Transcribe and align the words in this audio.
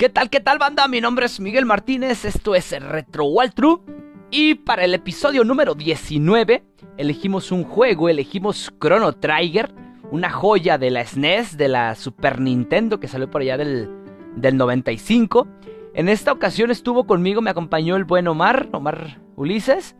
¿Qué 0.00 0.08
tal, 0.08 0.30
qué 0.30 0.40
tal, 0.40 0.58
banda? 0.58 0.88
Mi 0.88 1.02
nombre 1.02 1.26
es 1.26 1.40
Miguel 1.40 1.66
Martínez, 1.66 2.24
esto 2.24 2.54
es 2.54 2.70
Retro 2.82 3.26
True. 3.54 3.80
Y 4.30 4.54
para 4.54 4.82
el 4.86 4.94
episodio 4.94 5.44
número 5.44 5.74
19, 5.74 6.64
elegimos 6.96 7.52
un 7.52 7.64
juego, 7.64 8.08
elegimos 8.08 8.72
Chrono 8.80 9.12
Trigger, 9.12 9.70
una 10.10 10.30
joya 10.30 10.78
de 10.78 10.90
la 10.90 11.04
SNES, 11.04 11.52
e 11.52 11.56
de 11.58 11.68
la 11.68 11.94
Super 11.96 12.40
Nintendo 12.40 12.98
que 12.98 13.08
salió 13.08 13.30
por 13.30 13.42
allá 13.42 13.58
del, 13.58 13.90
del 14.36 14.56
95. 14.56 15.46
En 15.92 16.08
esta 16.08 16.32
ocasión 16.32 16.70
estuvo 16.70 17.06
conmigo, 17.06 17.42
me 17.42 17.50
acompañó 17.50 17.96
el 17.96 18.04
buen 18.04 18.26
Omar, 18.26 18.70
Omar 18.72 19.20
Ulises, 19.36 19.96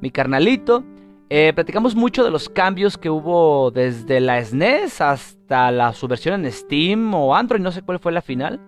mi 0.00 0.12
carnalito. 0.12 0.84
Eh, 1.28 1.52
platicamos 1.52 1.96
mucho 1.96 2.22
de 2.22 2.30
los 2.30 2.48
cambios 2.48 2.96
que 2.96 3.10
hubo 3.10 3.72
desde 3.72 4.20
la 4.20 4.44
SNES 4.44 5.00
e 5.00 5.02
hasta 5.02 5.72
la 5.72 5.92
subversión 5.92 6.44
en 6.44 6.52
Steam 6.52 7.12
o 7.14 7.34
Android, 7.34 7.60
no 7.60 7.72
sé 7.72 7.82
cuál 7.82 7.98
fue 7.98 8.12
la 8.12 8.22
final. 8.22 8.60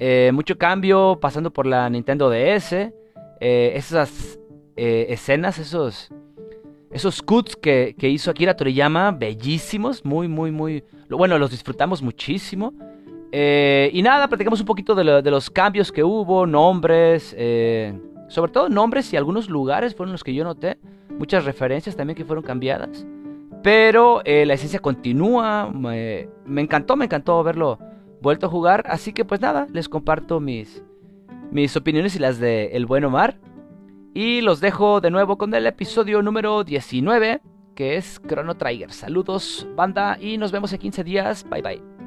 Eh, 0.00 0.30
mucho 0.32 0.56
cambio 0.56 1.18
pasando 1.20 1.52
por 1.52 1.66
la 1.66 1.88
Nintendo 1.90 2.30
DS. 2.30 2.72
Eh, 3.40 3.72
esas 3.74 4.38
eh, 4.76 5.06
escenas, 5.10 5.58
esos, 5.58 6.10
esos 6.90 7.22
cuts 7.22 7.56
que, 7.56 7.94
hizo 8.00 8.30
Akira 8.30 8.56
Toriyama, 8.56 9.10
bellísimos, 9.12 10.04
muy, 10.04 10.28
muy, 10.28 10.50
muy... 10.50 10.84
Bueno, 11.08 11.38
los 11.38 11.50
disfrutamos 11.50 12.02
muchísimo. 12.02 12.72
y 13.32 14.02
nada, 14.02 14.28
platicamos 14.28 14.60
un 14.60 14.66
poquito 14.66 14.94
de, 14.94 15.22
de, 15.22 15.30
los 15.30 15.50
cambios 15.50 15.90
que 15.90 16.04
hubo, 16.04 16.46
nombres, 16.46 17.36
sobre 18.28 18.52
todo 18.52 18.68
nombres 18.68 19.12
y 19.12 19.16
algunos 19.16 19.48
lugares 19.48 19.94
fueron 19.94 20.12
los 20.12 20.22
que 20.22 20.34
yo 20.34 20.44
noté. 20.44 20.78
Muchas 21.18 21.44
referencias 21.44 21.96
también 21.96 22.16
que 22.16 22.24
fueron 22.24 22.44
cambiadas. 22.44 23.06
Pero 23.62 24.22
la 24.24 24.54
esencia 24.54 24.78
continúa. 24.78 25.70
me 25.72 26.60
encantó, 26.60 26.96
me 26.96 27.06
encantó 27.06 27.42
verlo 27.42 27.78
vuelto 28.20 28.46
a 28.46 28.50
jugar. 28.50 28.84
Así 28.88 29.12
que 29.12 29.24
pues 29.24 29.40
nada, 29.40 29.66
les 29.72 29.88
comparto 29.88 30.40
mis, 30.40 30.82
mis 31.50 31.76
opiniones 31.76 32.16
y 32.16 32.18
las 32.18 32.38
de 32.38 32.76
El 32.76 32.86
Buen 32.86 33.04
Omar. 33.04 33.38
Y 34.14 34.40
los 34.40 34.60
dejo 34.60 35.00
de 35.00 35.10
nuevo 35.10 35.38
con 35.38 35.54
el 35.54 35.66
episodio 35.66 36.22
número 36.22 36.64
19, 36.64 37.40
que 37.76 37.96
es 37.96 38.20
Chrono 38.26 38.56
Trigger. 38.56 38.92
Saludos, 38.92 39.66
banda, 39.76 40.18
y 40.20 40.38
nos 40.38 40.50
vemos 40.50 40.72
en 40.72 40.78
15 40.78 41.04
días. 41.04 41.44
Bye 41.48 41.62
bye. 41.62 41.98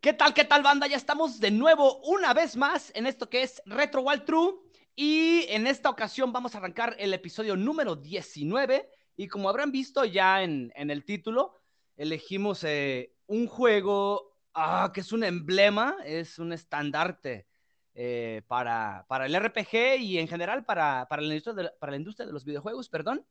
¿Qué 0.00 0.12
tal, 0.12 0.34
qué 0.34 0.44
tal, 0.44 0.62
banda? 0.62 0.86
Ya 0.86 0.96
estamos 0.96 1.38
de 1.38 1.50
nuevo 1.50 1.98
una 2.02 2.34
vez 2.34 2.56
más 2.56 2.90
en 2.96 3.06
esto 3.06 3.28
que 3.28 3.42
es 3.42 3.62
Retro 3.66 4.02
Wild 4.02 4.24
True. 4.24 4.54
Y 4.96 5.46
en 5.48 5.66
esta 5.66 5.90
ocasión 5.90 6.32
vamos 6.32 6.54
a 6.54 6.58
arrancar 6.58 6.96
el 6.98 7.14
episodio 7.14 7.56
número 7.56 7.96
19 7.96 8.88
y 9.16 9.28
como 9.28 9.48
habrán 9.48 9.72
visto 9.72 10.04
ya 10.04 10.42
en, 10.42 10.72
el 10.74 11.04
título, 11.04 11.60
elegimos 11.96 12.64
eh, 12.64 13.14
un 13.26 13.46
juego 13.46 14.36
ah, 14.54 14.90
que 14.92 15.00
es 15.00 15.12
un 15.12 15.24
emblema, 15.24 15.96
es 16.04 16.38
un 16.38 16.52
estandarte 16.52 17.46
eh, 17.94 18.42
para, 18.46 19.04
el 19.26 19.34
RPG 19.34 20.00
y 20.00 20.18
en 20.18 20.28
general 20.28 20.64
para, 20.64 21.06
la, 21.10 21.22
industria 21.22 21.54
de, 21.54 21.70
para 21.78 21.90
la 21.90 21.98
industria 21.98 22.26
de 22.26 22.32
los 22.32 22.44
videojuegos, 22.44 22.88
perdón. 22.88 23.24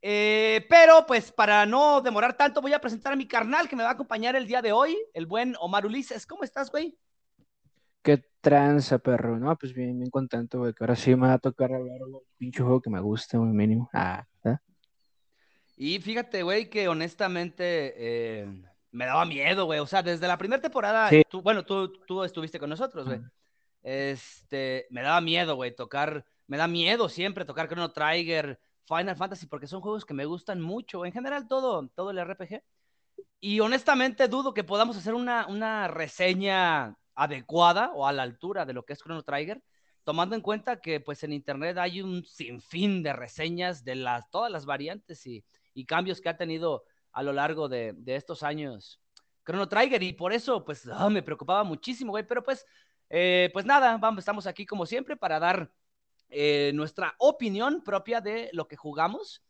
Eh, 0.00 0.64
pero 0.70 1.04
pues 1.06 1.32
para 1.32 1.66
no 1.66 2.00
demorar 2.00 2.36
tanto, 2.36 2.60
voy 2.60 2.72
a 2.72 2.80
presentar 2.80 3.12
a 3.12 3.16
mi 3.16 3.26
carnal 3.26 3.68
que 3.68 3.74
me 3.74 3.82
va 3.82 3.90
a 3.90 3.92
acompañar 3.92 4.36
el 4.36 4.46
día 4.46 4.62
de 4.62 4.72
hoy, 4.72 4.96
el 5.12 5.26
buen 5.26 5.56
Omar 5.58 5.84
Ulises. 5.84 6.26
¿Cómo 6.26 6.44
estás, 6.44 6.70
güey? 6.70 6.96
Qué 8.02 8.24
tranza, 8.40 8.98
perro. 8.98 9.38
No, 9.38 9.56
pues 9.56 9.74
bien, 9.74 9.98
bien 9.98 10.10
contento, 10.10 10.60
güey, 10.60 10.72
que 10.72 10.84
ahora 10.84 10.94
sí 10.94 11.16
me 11.16 11.26
va 11.26 11.34
a 11.34 11.38
tocar 11.38 11.72
hablar 11.72 11.98
de 11.98 12.04
un 12.04 12.20
pinche 12.36 12.62
juego 12.62 12.80
que 12.80 12.90
me 12.90 13.00
gusta, 13.00 13.38
muy 13.38 13.48
mínimo. 13.48 13.90
Ah, 13.92 14.24
y 15.80 16.00
fíjate, 16.00 16.42
güey, 16.42 16.68
que 16.68 16.88
honestamente 16.88 17.94
eh, 17.96 18.46
me 18.90 19.06
daba 19.06 19.24
miedo, 19.24 19.64
güey. 19.66 19.78
O 19.78 19.86
sea, 19.86 20.02
desde 20.02 20.26
la 20.26 20.36
primera 20.36 20.60
temporada, 20.60 21.08
tú, 21.30 21.40
bueno, 21.40 21.64
tú, 21.64 21.92
tú 22.04 22.24
estuviste 22.24 22.58
con 22.58 22.68
nosotros, 22.68 23.06
güey. 23.06 23.20
Este, 23.82 24.88
me 24.90 25.02
daba 25.02 25.20
miedo, 25.20 25.54
güey, 25.54 25.72
tocar, 25.72 26.24
me 26.48 26.56
da 26.56 26.66
miedo 26.66 27.08
siempre 27.08 27.44
tocar 27.44 27.68
Chrono 27.68 27.92
Trigger, 27.92 28.58
Final 28.86 29.14
Fantasy, 29.16 29.46
porque 29.46 29.68
son 29.68 29.80
juegos 29.80 30.04
que 30.04 30.14
me 30.14 30.24
gustan 30.24 30.60
mucho. 30.60 31.06
En 31.06 31.12
general, 31.12 31.46
todo, 31.46 31.86
todo 31.94 32.10
el 32.10 32.18
RPG. 32.18 32.60
Y 33.38 33.60
honestamente 33.60 34.26
dudo 34.26 34.52
que 34.52 34.64
podamos 34.64 34.96
hacer 34.96 35.14
una, 35.14 35.46
una 35.46 35.86
reseña 35.86 36.96
adecuada 37.14 37.92
o 37.94 38.04
a 38.04 38.12
la 38.12 38.24
altura 38.24 38.66
de 38.66 38.72
lo 38.72 38.84
que 38.84 38.94
es 38.94 38.98
Chrono 38.98 39.22
Trigger, 39.22 39.62
tomando 40.02 40.34
en 40.34 40.42
cuenta 40.42 40.80
que 40.80 40.98
pues 40.98 41.22
en 41.22 41.32
internet 41.32 41.78
hay 41.78 42.02
un 42.02 42.24
sinfín 42.24 43.04
de 43.04 43.12
reseñas 43.12 43.84
de 43.84 43.94
las, 43.94 44.28
todas 44.30 44.50
las 44.50 44.66
variantes 44.66 45.24
y 45.24 45.44
y 45.78 45.84
cambios 45.84 46.20
que 46.20 46.28
ha 46.28 46.36
tenido 46.36 46.84
a 47.12 47.22
lo 47.22 47.32
largo 47.32 47.68
de, 47.68 47.94
estos 48.06 48.42
años 48.42 49.00
Chrono 49.46 49.68
Trigger 49.68 50.02
y 50.02 50.12
por 50.12 50.32
eso 50.32 50.64
pues 50.64 50.88
ah, 50.92 51.08
me 51.08 51.22
preocupaba 51.22 51.62
muchísimo, 51.62 52.10
güey, 52.10 52.26
pero 52.26 52.42
pues, 52.42 52.66
eh, 53.08 53.48
pues 53.52 53.64
nada, 53.64 53.96
vamos, 53.96 54.18
estamos 54.18 54.48
aquí 54.48 54.66
como 54.66 54.86
siempre 54.86 55.16
para 55.16 55.38
dar 55.38 55.70
eh, 56.30 56.72
nuestra 56.74 57.14
opinión 57.18 57.82
propia 57.84 58.20
de 58.20 58.50
lo 58.52 58.66
que 58.66 58.76
jugamos 58.76 59.44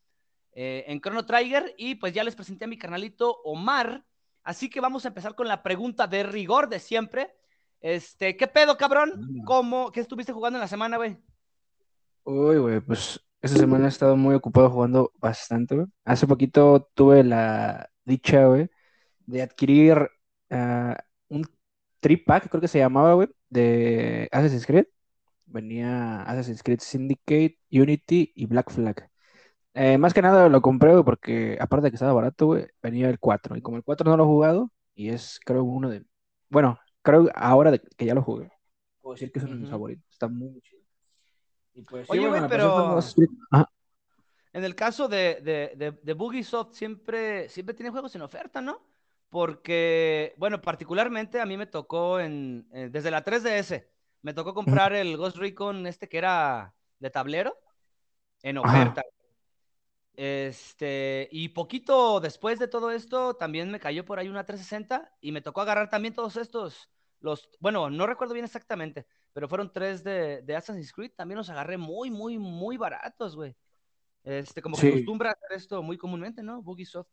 eh, 0.53 0.85
en 0.87 1.01
Chrono 1.01 1.25
Trigger 1.25 1.75
y 1.79 1.95
pues 1.95 2.13
ya 2.13 2.25
les 2.25 2.37
presenté 2.37 2.67
a 2.67 2.69
mi 2.69 2.77
canalito 2.77 3.41
Omar, 3.45 4.05
así 4.43 4.69
que 4.69 4.83
vamos 4.83 5.07
a 5.07 5.09
empezar 5.09 5.35
con 5.35 5.49
la 5.49 5.63
pregunta 5.63 6.07
de 6.07 6.25
rigor 6.25 6.69
de 6.69 6.79
siempre. 6.79 7.35
Este, 7.81 8.37
¿qué 8.37 8.49
pedo, 8.49 8.77
cabrón? 8.77 9.43
¿Cómo, 9.47 9.91
qué 9.93 10.01
estuviste 10.01 10.33
jugando 10.33 10.59
en 10.59 10.63
la 10.63 10.69
semana, 10.69 10.99
güey? 10.99 11.17
Uy, 12.25 12.59
güey, 12.59 12.81
pues 12.81 13.19
esta 13.41 13.59
semana 13.59 13.87
he 13.87 13.89
estado 13.89 14.17
muy 14.17 14.35
ocupado 14.35 14.71
jugando 14.71 15.13
bastante, 15.21 15.77
güey. 15.77 15.87
Hace 16.05 16.27
poquito 16.27 16.91
tuve 16.95 17.25
la 17.25 17.91
dicha, 18.05 18.47
güey, 18.47 18.69
de 19.27 19.43
adquirir 19.43 20.11
uh, 20.51 20.95
un 21.29 21.47
tripack, 22.01 22.49
creo 22.49 22.61
que 22.61 22.69
se 22.69 22.79
llamaba, 22.79 23.15
güey, 23.15 23.29
de 23.49 24.29
Assassin's 24.33 24.67
Creed. 24.67 24.87
Venía 25.47 26.23
Assassin's 26.23 26.63
Creed 26.63 26.81
Syndicate, 26.81 27.59
Unity 27.71 28.33
y 28.35 28.47
Black 28.47 28.71
Flag. 28.71 29.11
Eh, 29.75 29.99
más 29.99 30.13
que 30.15 30.23
nada 30.23 30.49
lo 30.49 30.61
compré, 30.63 30.93
güey, 30.93 31.05
porque 31.05 31.57
aparte 31.61 31.85
de 31.87 31.91
que 31.93 31.97
estaba 31.97 32.13
barato, 32.13 32.47
güey, 32.47 32.67
venía 32.83 33.09
el 33.09 33.19
4. 33.21 33.57
Y 33.57 33.63
como 33.63 33.77
el 33.77 33.85
4 33.85 34.11
no 34.11 34.17
lo 34.17 34.25
he 34.25 34.27
jugado, 34.27 34.73
y 34.95 35.11
es, 35.11 35.41
creo, 35.45 35.63
uno 35.65 35.89
de... 35.89 36.05
Bueno, 36.51 36.79
creo 37.03 37.29
ahora 37.35 37.71
de 37.71 37.81
que 37.81 38.05
ya 38.07 38.15
lo 38.15 38.23
jugué. 38.23 38.51
Puedo 39.01 39.15
decir 39.15 39.31
que 39.33 39.39
es 39.39 39.45
uno 39.45 39.55
de 39.55 39.61
mis 39.61 39.71
favoritos. 39.71 40.05
Está 40.11 40.29
muy 40.29 40.61
chido. 40.61 40.78
Pues, 41.89 42.09
Oye, 42.09 42.29
güey, 42.29 42.43
pero 42.49 42.99
en 44.53 44.65
el 44.65 44.75
caso 44.75 45.09
de, 45.09 45.41
de, 45.77 45.93
de, 46.03 46.13
Bugisoft 46.15 46.75
siempre, 46.75 47.49
siempre 47.49 47.75
tiene 47.75 47.91
juegos 47.91 48.15
en 48.15 48.23
oferta, 48.23 48.61
¿no? 48.61 48.81
Porque, 49.29 50.35
bueno, 50.39 50.61
particularmente 50.61 51.41
a 51.41 51.47
mí 51.47 51.57
me 51.57 51.67
tocó 51.67 52.19
en, 52.19 52.67
eh, 52.73 52.89
desde 52.91 53.11
la 53.11 53.25
3DS, 53.25 53.87
me 54.23 54.33
tocó 54.35 54.55
comprar 54.55 54.95
el 54.95 55.17
Ghost 55.17 55.37
Recon 55.37 55.87
este 55.87 56.09
que 56.09 56.19
era 56.19 56.75
de 56.99 57.11
tablero 57.11 57.57
en 58.43 58.59
oferta. 58.59 59.05
Este, 60.15 61.29
y 61.31 61.51
poquito 61.51 62.19
después 62.19 62.59
de 62.59 62.67
todo 62.67 62.91
esto, 62.91 63.37
también 63.37 63.71
me 63.71 63.79
cayó 63.79 64.05
por 64.05 64.19
ahí 64.19 64.29
una 64.29 64.45
360 64.45 65.13
y 65.21 65.31
me 65.31 65.43
tocó 65.43 65.61
agarrar 65.61 65.91
también 65.91 66.15
todos 66.15 66.37
estos, 66.37 66.91
los, 67.21 67.49
bueno, 67.61 67.89
no 67.91 68.07
recuerdo 68.07 68.35
bien 68.35 68.45
exactamente, 68.45 69.07
pero 69.39 69.49
fueron 69.49 69.73
tres 69.73 70.03
de, 70.03 70.43
de 70.43 70.57
Assassin's 70.57 70.93
Creed, 70.93 71.13
también 71.15 71.39
los 71.39 71.49
agarré 71.49 71.79
muy, 71.79 72.11
muy, 72.11 72.41
muy 72.41 72.77
baratos, 72.77 73.37
güey. 73.37 73.55
Este, 74.25 74.61
como 74.61 74.77
que 74.77 74.89
acostumbra 74.89 75.31
hacer 75.31 75.57
esto 75.57 75.81
muy 75.81 75.97
comúnmente, 75.97 76.43
¿no? 76.43 76.61
Bugisoft. 76.61 77.09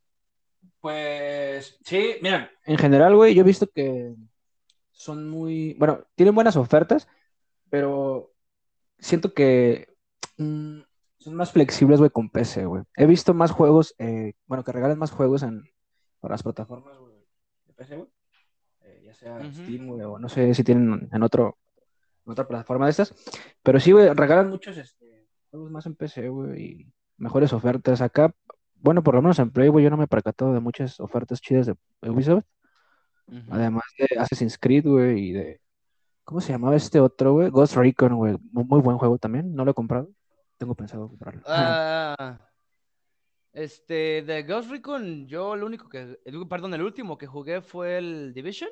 Pues 0.82 1.78
sí, 1.84 2.16
mira, 2.24 2.50
en 2.66 2.80
general, 2.80 3.16
güey, 3.16 3.36
yo 3.36 3.42
he 3.42 3.46
visto 3.46 3.68
que 3.68 4.16
son 4.92 5.30
muy, 5.30 5.76
bueno, 5.76 6.04
tienen 6.16 6.34
buenas 6.34 6.56
ofertas, 6.56 7.08
pero 7.70 8.34
siento 8.98 9.32
que 9.36 9.96
mm, 10.38 10.80
son 11.20 11.36
más 11.36 11.52
flexibles, 11.52 12.00
güey, 12.00 12.10
con 12.10 12.32
PC, 12.32 12.66
güey. 12.66 12.82
He 12.96 13.06
visto 13.06 13.36
más 13.36 13.52
juegos, 13.52 13.94
eh, 14.00 14.34
bueno, 14.48 14.64
que 14.64 14.72
regalen 14.72 14.98
más 14.98 15.12
juegos 15.12 15.44
en 15.44 15.62
por 16.20 16.32
las 16.32 16.42
plataformas, 16.42 16.98
güey, 16.98 17.14
de 17.68 17.74
PC, 17.74 17.98
güey. 17.98 18.10
Eh, 18.82 19.02
ya 19.06 19.14
sea 19.14 19.40
Steam, 19.54 19.90
güey, 19.90 20.02
o 20.02 20.18
no 20.18 20.28
sé 20.28 20.56
si 20.56 20.64
tienen 20.64 21.08
en 21.12 21.22
otro 21.22 21.60
otra 22.26 22.48
plataforma 22.48 22.86
de 22.86 22.92
estas. 22.92 23.14
Pero 23.64 23.80
sí, 23.80 23.92
güey, 23.92 24.10
regalan 24.14 24.50
muchos 24.50 24.78
este, 24.78 25.28
juegos 25.52 25.72
más 25.72 25.86
en 25.86 25.96
PC, 25.96 26.30
güey, 26.30 26.64
y 26.64 26.94
mejores 27.18 27.54
ofertas. 27.54 28.02
Acá, 28.02 28.34
bueno, 28.76 29.04
por 29.04 29.16
lo 29.16 29.22
menos 29.22 29.40
en 29.40 29.52
Play, 29.52 29.70
güey, 29.70 29.84
yo 29.84 29.90
no 29.90 29.98
me 29.98 30.06
he 30.06 30.08
percatado 30.08 30.54
de 30.54 30.60
muchas 30.60 31.00
ofertas 31.00 31.42
chidas 31.42 31.68
de 31.68 31.76
Ubisoft. 32.10 32.46
Además 33.50 33.86
de 33.98 34.20
Assassin's 34.20 34.58
Creed, 34.58 34.86
güey, 34.86 35.30
y 35.30 35.32
de... 35.32 35.62
¿Cómo 36.24 36.42
se 36.42 36.52
llamaba 36.52 36.76
este 36.76 37.00
otro, 37.00 37.34
güey? 37.34 37.50
Ghost 37.50 37.76
Recon, 37.76 38.16
güey. 38.16 38.38
Muy, 38.52 38.82
buen 38.82 38.98
juego 38.98 39.18
también. 39.18 39.54
No 39.54 39.64
lo 39.64 39.72
he 39.72 39.76
comprado. 39.76 40.10
Tengo 40.58 40.76
pensado 40.76 41.08
comprarlo. 41.08 41.42
Ah, 41.46 42.40
este, 43.54 44.24
de 44.24 44.44
Ghost 44.44 44.70
Recon, 44.70 45.28
yo 45.28 45.56
lo 45.56 45.66
único 45.66 45.88
que... 45.88 46.20
perdón, 46.50 46.74
el 46.74 46.82
último 46.82 47.18
que 47.18 47.28
jugué 47.28 47.62
fue 47.62 47.98
el 47.98 48.34
Division. 48.34 48.70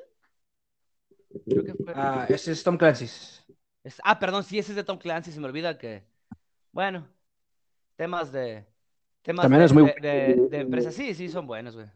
Ah, 1.94 2.26
ese 2.30 2.52
es 2.52 2.64
Tom 2.64 2.78
Clancy. 2.78 3.08
ah, 4.04 4.20
perdón, 4.20 4.44
sí, 4.44 4.60
ese 4.60 4.72
es 4.72 4.76
de 4.76 4.84
Tom 4.84 4.98
Clancy. 4.98 5.32
Se 5.32 5.40
me 5.40 5.48
olvida 5.48 5.78
que. 5.78 6.04
Bueno, 6.72 7.08
temas 7.96 8.32
de. 8.32 8.66
Temas 9.22 9.50
de, 9.50 10.48
de, 10.50 10.60
empresas, 10.60 10.94
sí, 10.94 11.14
sí, 11.14 11.30
son 11.30 11.48
buenos, 11.48 11.76
güey. 11.76 11.88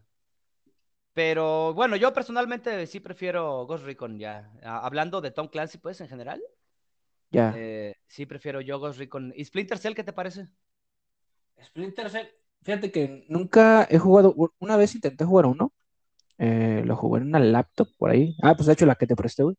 Pero 1.12 1.74
bueno, 1.74 1.96
yo 1.96 2.12
personalmente 2.12 2.86
sí 2.86 3.00
prefiero 3.00 3.66
Ghost 3.66 3.84
Recon 3.84 4.18
ya. 4.18 4.50
Hablando 4.62 5.20
de 5.20 5.30
Tom 5.30 5.48
Clancy, 5.48 5.78
pues, 5.78 6.00
en 6.00 6.08
general. 6.08 6.42
Ya. 7.30 7.52
Eh, 7.56 7.96
sí 8.06 8.24
prefiero 8.24 8.60
yo 8.60 8.78
Ghost 8.78 8.98
Recon. 8.98 9.32
¿Y 9.36 9.44
Splinter 9.44 9.78
Cell 9.78 9.94
qué 9.94 10.04
te 10.04 10.12
parece? 10.12 10.48
Splinter 11.62 12.08
Cell, 12.08 12.28
fíjate 12.62 12.90
que 12.90 13.26
nunca 13.28 13.86
he 13.90 13.98
jugado, 13.98 14.34
una 14.58 14.76
vez 14.76 14.94
intenté 14.94 15.24
jugar 15.24 15.46
uno, 15.46 15.72
eh, 16.38 16.82
lo 16.84 16.96
jugué 16.96 17.20
en 17.20 17.28
una 17.28 17.40
laptop 17.40 17.88
por 17.98 18.10
ahí. 18.10 18.34
Ah, 18.42 18.54
pues 18.54 18.66
de 18.66 18.72
hecho 18.72 18.86
la 18.86 18.94
que 18.94 19.06
te 19.06 19.16
presté, 19.16 19.42
güey. 19.42 19.56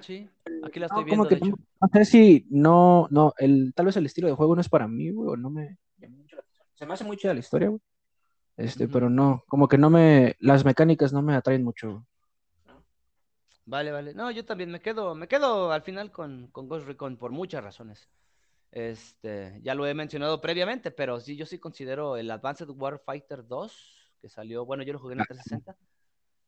sí, 0.00 0.28
aquí 0.64 0.80
la 0.80 0.86
estoy 0.86 1.04
viendo, 1.04 1.24
de 1.24 1.36
hecho. 1.36 1.54
No 1.80 1.88
sé 1.92 2.04
si 2.04 2.46
no, 2.50 3.06
no, 3.10 3.34
el, 3.38 3.72
tal 3.74 3.86
vez 3.86 3.96
el 3.96 4.06
estilo 4.06 4.28
de 4.28 4.34
juego 4.34 4.54
no 4.54 4.60
es 4.60 4.68
para 4.68 4.88
mí, 4.88 5.10
güey, 5.10 5.28
o 5.30 5.36
no 5.36 5.50
me 5.50 5.78
Se 6.74 6.86
me 6.86 6.94
hace 6.94 7.04
muy 7.04 7.16
chida 7.16 7.34
la 7.34 7.40
historia, 7.40 7.68
güey. 7.68 7.80
Este, 8.56 8.86
pero 8.86 9.08
no, 9.08 9.44
como 9.48 9.66
que 9.66 9.78
no 9.78 9.88
me, 9.88 10.36
las 10.40 10.64
mecánicas 10.64 11.12
no 11.12 11.22
me 11.22 11.34
atraen 11.34 11.64
mucho. 11.64 12.06
Vale, 13.64 13.92
vale. 13.92 14.14
No, 14.14 14.30
yo 14.30 14.44
también 14.44 14.70
me 14.70 14.80
quedo, 14.80 15.14
me 15.14 15.28
quedo 15.28 15.72
al 15.72 15.82
final 15.82 16.10
con, 16.10 16.48
con 16.48 16.68
Ghost 16.68 16.86
Recon 16.86 17.16
por 17.16 17.30
muchas 17.30 17.62
razones. 17.62 18.08
Este, 18.70 19.60
ya 19.62 19.74
lo 19.74 19.86
he 19.86 19.94
mencionado 19.94 20.40
previamente, 20.40 20.90
pero 20.90 21.20
sí, 21.20 21.36
yo 21.36 21.46
sí 21.46 21.58
considero 21.58 22.16
el 22.16 22.30
Advanced 22.30 22.68
Warfighter 22.68 23.46
2, 23.46 24.01
que 24.22 24.28
salió, 24.28 24.64
bueno, 24.64 24.84
yo 24.84 24.94
lo 24.94 25.00
jugué 25.00 25.14
en 25.14 25.20
el 25.20 25.26
360, 25.26 25.76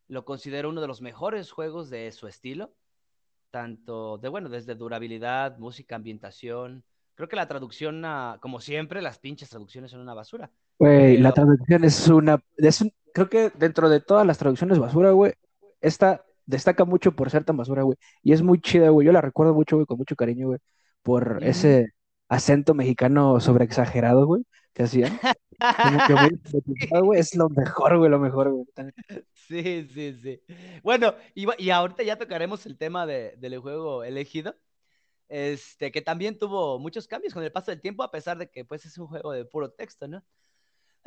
lo 0.08 0.24
considero 0.24 0.70
uno 0.70 0.80
de 0.80 0.86
los 0.86 1.02
mejores 1.02 1.50
juegos 1.50 1.90
de 1.90 2.10
su 2.12 2.28
estilo, 2.28 2.72
tanto 3.50 4.16
de, 4.18 4.28
bueno, 4.28 4.48
desde 4.48 4.74
durabilidad, 4.74 5.58
música, 5.58 5.96
ambientación. 5.96 6.84
Creo 7.14 7.28
que 7.28 7.36
la 7.36 7.48
traducción, 7.48 8.02
como 8.40 8.60
siempre, 8.60 9.02
las 9.02 9.18
pinches 9.18 9.50
traducciones 9.50 9.90
son 9.90 10.00
una 10.00 10.14
basura. 10.14 10.50
Güey, 10.78 11.18
la 11.18 11.32
traducción 11.32 11.84
es 11.84 12.08
una, 12.08 12.42
es 12.56 12.84
creo 13.12 13.28
que 13.28 13.50
dentro 13.50 13.88
de 13.88 14.00
todas 14.00 14.26
las 14.26 14.38
traducciones 14.38 14.78
basura, 14.78 15.10
güey, 15.10 15.32
esta 15.80 16.24
destaca 16.46 16.84
mucho 16.84 17.12
por 17.12 17.30
ser 17.30 17.44
tan 17.44 17.56
basura, 17.56 17.82
güey. 17.82 17.96
Y 18.22 18.32
es 18.32 18.42
muy 18.42 18.60
chida, 18.60 18.88
güey. 18.90 19.06
Yo 19.06 19.12
la 19.12 19.20
recuerdo 19.20 19.54
mucho, 19.54 19.76
güey, 19.76 19.86
con 19.86 19.98
mucho 19.98 20.16
cariño, 20.16 20.48
güey, 20.48 20.58
por 21.02 21.38
ese 21.42 21.92
acento 22.28 22.74
mexicano 22.74 23.38
sobreexagerado, 23.38 24.26
güey, 24.26 24.44
que 24.74 24.82
hacían. 24.82 25.18
Como 25.58 25.98
que 26.06 27.00
güey, 27.00 27.20
es 27.20 27.34
lo 27.34 27.48
mejor, 27.48 27.96
güey, 27.96 28.10
lo 28.10 28.18
mejor, 28.18 28.50
güey. 28.50 28.66
Sí, 29.32 29.88
sí, 29.92 30.18
sí. 30.20 30.42
Bueno, 30.82 31.14
y, 31.34 31.46
y 31.62 31.70
ahorita 31.70 32.02
ya 32.02 32.18
tocaremos 32.18 32.66
el 32.66 32.76
tema 32.76 33.06
de, 33.06 33.34
del 33.38 33.58
juego 33.58 34.04
elegido. 34.04 34.56
Este, 35.28 35.90
que 35.90 36.02
también 36.02 36.38
tuvo 36.38 36.78
muchos 36.78 37.08
cambios 37.08 37.32
con 37.32 37.42
el 37.42 37.50
paso 37.50 37.70
del 37.70 37.80
tiempo, 37.80 38.02
a 38.02 38.10
pesar 38.10 38.36
de 38.36 38.50
que 38.50 38.64
pues 38.64 38.84
es 38.84 38.98
un 38.98 39.06
juego 39.06 39.32
de 39.32 39.44
puro 39.44 39.70
texto, 39.70 40.06
¿no? 40.06 40.22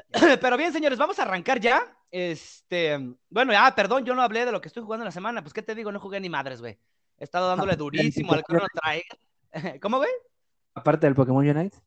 Pero 0.42 0.58
bien, 0.58 0.74
señores, 0.74 0.98
vamos 0.98 1.20
a 1.20 1.24
arrancar 1.24 1.60
ya. 1.60 1.96
Este, 2.10 2.98
bueno, 3.30 3.52
ya, 3.52 3.74
perdón, 3.76 4.06
yo 4.06 4.16
no 4.16 4.22
hablé 4.22 4.46
de 4.46 4.52
lo 4.52 4.62
que 4.62 4.70
estoy 4.70 4.84
jugando 4.84 5.04
en 5.04 5.08
la 5.08 5.12
semana. 5.12 5.42
Pues, 5.42 5.54
¿qué 5.54 5.62
te 5.62 5.76
digo? 5.76 5.92
No 5.92 6.00
jugué 6.00 6.20
ni 6.20 6.30
madres, 6.30 6.62
güey. 6.62 6.80
He 7.18 7.24
estado 7.24 7.48
dándole 7.48 7.76
durísimo 7.78 8.34
al 8.34 8.44
Chrono 8.44 8.68
Trigger. 8.74 9.80
¿Cómo, 9.82 9.98
güey? 9.98 10.12
Aparte 10.74 11.08
del 11.08 11.16
Pokémon 11.16 11.48
Unite. 11.48 11.78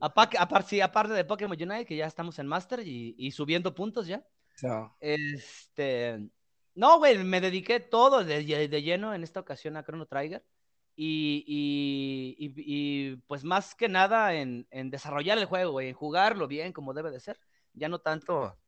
Aparte, 0.00 0.38
sí, 0.66 0.80
aparte 0.80 1.12
de 1.14 1.24
Pokémon 1.24 1.56
Unite, 1.60 1.86
que 1.86 1.96
ya 1.96 2.06
estamos 2.06 2.38
en 2.38 2.46
Master 2.46 2.80
y, 2.86 3.30
subiendo 3.32 3.74
puntos 3.74 4.06
ya. 4.06 4.24
Este. 5.00 6.28
No, 6.74 6.98
güey, 6.98 7.18
me 7.24 7.40
dediqué 7.40 7.80
todo 7.80 8.24
de, 8.24 8.44
lleno 8.44 9.14
en 9.14 9.24
esta 9.24 9.40
ocasión 9.40 9.76
a 9.76 9.84
Chrono 9.84 10.06
Trigger. 10.06 10.44
Y, 11.00 11.44
y, 12.36 13.16
pues 13.28 13.44
más 13.44 13.74
que 13.76 13.88
nada 13.88 14.34
en, 14.34 14.66
desarrollar 14.90 15.38
el 15.38 15.44
juego, 15.44 15.80
en 15.80 15.94
jugarlo 15.94 16.48
bien 16.48 16.72
como 16.72 16.92
debe 16.92 17.12
de 17.12 17.20
ser, 17.20 17.38
ya 17.72 17.88
no 17.88 18.00
tanto 18.00 18.58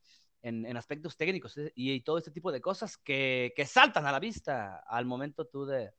en, 0.43 0.77
aspectos 0.77 1.17
técnicos 1.17 1.57
eh, 1.59 1.73
y, 1.75 2.01
todo 2.03 2.19
este 2.19 2.31
tipo 2.31 2.53
de 2.53 2.61
cosas 2.61 2.97
que, 2.97 3.53
saltan 3.67 4.07
a 4.07 4.13
la 4.13 4.21
vista 4.21 4.83
al 4.87 5.07
momento 5.07 5.47
tú 5.47 5.67
de, 5.67 5.93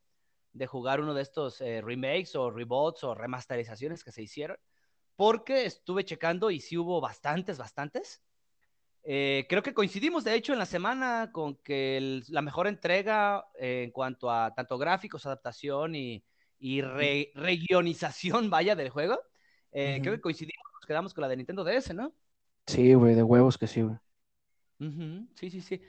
jugar 0.66 1.00
uno 1.00 1.12
de 1.14 1.22
estos 1.22 1.60
eh, 1.60 1.80
remakes 1.82 2.34
o 2.34 2.50
reboots 2.50 3.04
o 3.04 3.14
remasterizaciones 3.14 4.02
que 4.02 4.12
se 4.12 4.22
hicieron, 4.22 4.56
porque 5.16 5.66
estuve 5.66 6.04
checando 6.04 6.50
y 6.50 6.60
sí 6.60 6.76
hubo 6.76 7.00
bastantes, 7.00 7.58
bastantes. 7.58 8.22
Eh, 9.04 9.46
creo 9.48 9.62
que 9.62 9.74
coincidimos, 9.74 10.22
de 10.24 10.34
hecho, 10.34 10.52
en 10.52 10.58
la 10.58 10.66
semana 10.66 11.30
con 11.32 11.56
que 11.56 12.22
la 12.28 12.42
mejor 12.42 12.66
entrega 12.66 13.46
eh, 13.58 13.82
en 13.84 13.90
cuanto 13.90 14.30
a 14.30 14.54
tanto 14.54 14.78
gráficos, 14.78 15.26
adaptación 15.26 15.94
y, 15.94 16.24
y 16.58 16.80
regionización, 16.82 18.48
vaya, 18.50 18.76
del 18.76 18.90
juego. 18.90 19.18
Eh, 19.72 19.98
creo 20.02 20.14
que 20.14 20.20
coincidimos, 20.20 20.64
nos 20.74 20.86
quedamos 20.86 21.14
con 21.14 21.22
la 21.22 21.28
de 21.28 21.36
Nintendo 21.36 21.64
DS, 21.64 21.94
¿no? 21.94 22.12
Sí, 22.66 22.94
güey, 22.94 23.14
de 23.14 23.22
huevos 23.22 23.58
que 23.58 23.66
sí, 23.66 23.82
güey. 23.82 23.96
Sí, 25.34 25.50
sí, 25.50 25.60
sí. 25.60 25.80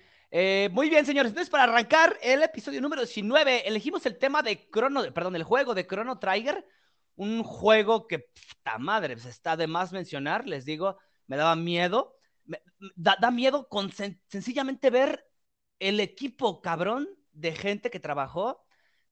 muy 0.71 0.89
bien, 0.89 1.05
señores. 1.05 1.31
Entonces, 1.31 1.49
para 1.49 1.63
arrancar 1.63 2.17
el 2.21 2.41
episodio 2.41 2.81
número 2.81 3.01
19, 3.03 3.67
elegimos 3.67 4.05
el 4.05 4.17
tema 4.17 4.41
de 4.41 4.69
Chrono, 4.71 5.13
perdón, 5.13 5.35
el 5.35 5.43
juego 5.43 5.75
de 5.75 5.85
Chrono 5.85 6.17
Trigger. 6.17 6.65
Un 7.15 7.43
juego 7.43 8.07
que, 8.07 8.19
puta 8.19 8.77
madre, 8.79 9.15
pues 9.15 9.25
está 9.25 9.55
de 9.55 9.67
más 9.67 9.91
mencionar, 9.91 10.47
les 10.47 10.65
digo, 10.65 10.97
me 11.27 11.37
daba 11.37 11.55
miedo 11.55 12.15
da, 12.95 13.31
miedo 13.31 13.67
con 13.67 13.91
sencillamente 13.91 14.89
ver 14.89 15.25
el 15.79 15.99
equipo 15.99 16.61
cabrón 16.61 17.09
de 17.31 17.53
gente 17.53 17.89
que 17.89 17.99
trabajó 17.99 18.65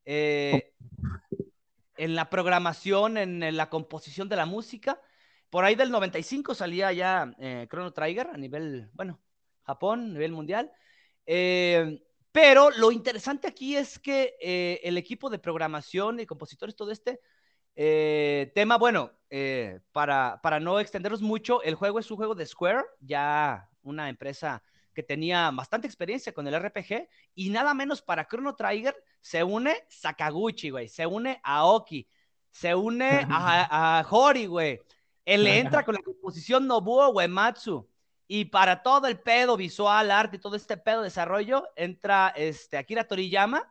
eh, 0.05 0.73
en 1.97 2.15
la 2.15 2.29
programación, 2.29 3.17
en, 3.17 3.55
la 3.55 3.69
composición 3.69 4.29
de 4.29 4.35
la 4.35 4.45
música. 4.45 4.99
Por 5.49 5.63
ahí 5.63 5.75
del 5.75 5.91
95 5.91 6.55
salía 6.55 6.91
ya 6.91 7.33
eh, 7.39 7.67
Chrono 7.69 7.91
Trigger 7.91 8.27
a 8.27 8.37
nivel, 8.37 8.89
bueno, 8.93 9.21
Japón, 9.63 10.01
a 10.01 10.13
nivel 10.13 10.31
mundial. 10.31 10.71
Eh, 11.25 12.01
pero 12.31 12.71
lo 12.71 12.91
interesante 12.91 13.47
aquí 13.47 13.75
es 13.75 13.99
que 13.99 14.79
el 14.83 14.97
equipo 14.97 15.29
de 15.29 15.39
programación 15.39 16.21
y 16.21 16.25
compositores, 16.25 16.77
todo 16.77 16.91
este, 16.91 17.19
eh, 17.75 18.51
tema, 18.55 18.77
bueno, 18.77 19.11
eh, 19.29 19.79
para, 19.91 20.39
para 20.41 20.59
no 20.59 20.79
extendernos 20.79 21.21
mucho, 21.21 21.61
el 21.63 21.75
juego 21.75 21.99
es 21.99 22.11
un 22.11 22.17
juego 22.17 22.35
de 22.35 22.45
Square, 22.45 22.83
ya 22.99 23.69
una 23.83 24.09
empresa 24.09 24.61
que 24.93 25.03
tenía 25.03 25.49
bastante 25.51 25.87
experiencia 25.87 26.33
con 26.33 26.47
el 26.47 26.59
RPG, 26.59 27.07
y 27.35 27.49
nada 27.49 27.73
menos 27.73 28.01
para 28.01 28.27
Chrono 28.27 28.55
Trigger 28.55 28.95
se 29.21 29.43
une 29.43 29.73
Sakaguchi, 29.87 30.69
güey, 30.69 30.89
se 30.89 31.05
une 31.05 31.39
Aoki, 31.43 32.07
se 32.49 32.75
une 32.75 33.25
a, 33.29 33.99
a 33.99 34.07
Hori, 34.09 34.45
güey. 34.45 34.81
Él 35.23 35.47
entra 35.47 35.85
con 35.85 35.95
la 35.95 36.01
composición 36.01 36.67
Nobuo 36.67 37.09
Uematsu. 37.09 37.87
Y 38.27 38.45
para 38.45 38.81
todo 38.81 39.07
el 39.07 39.19
pedo 39.19 39.57
visual, 39.57 40.09
arte 40.09 40.37
y 40.37 40.39
todo 40.39 40.55
este 40.55 40.77
pedo 40.77 40.99
de 40.99 41.05
desarrollo, 41.05 41.67
entra 41.75 42.33
este, 42.35 42.77
Akira 42.77 43.05
Toriyama, 43.05 43.69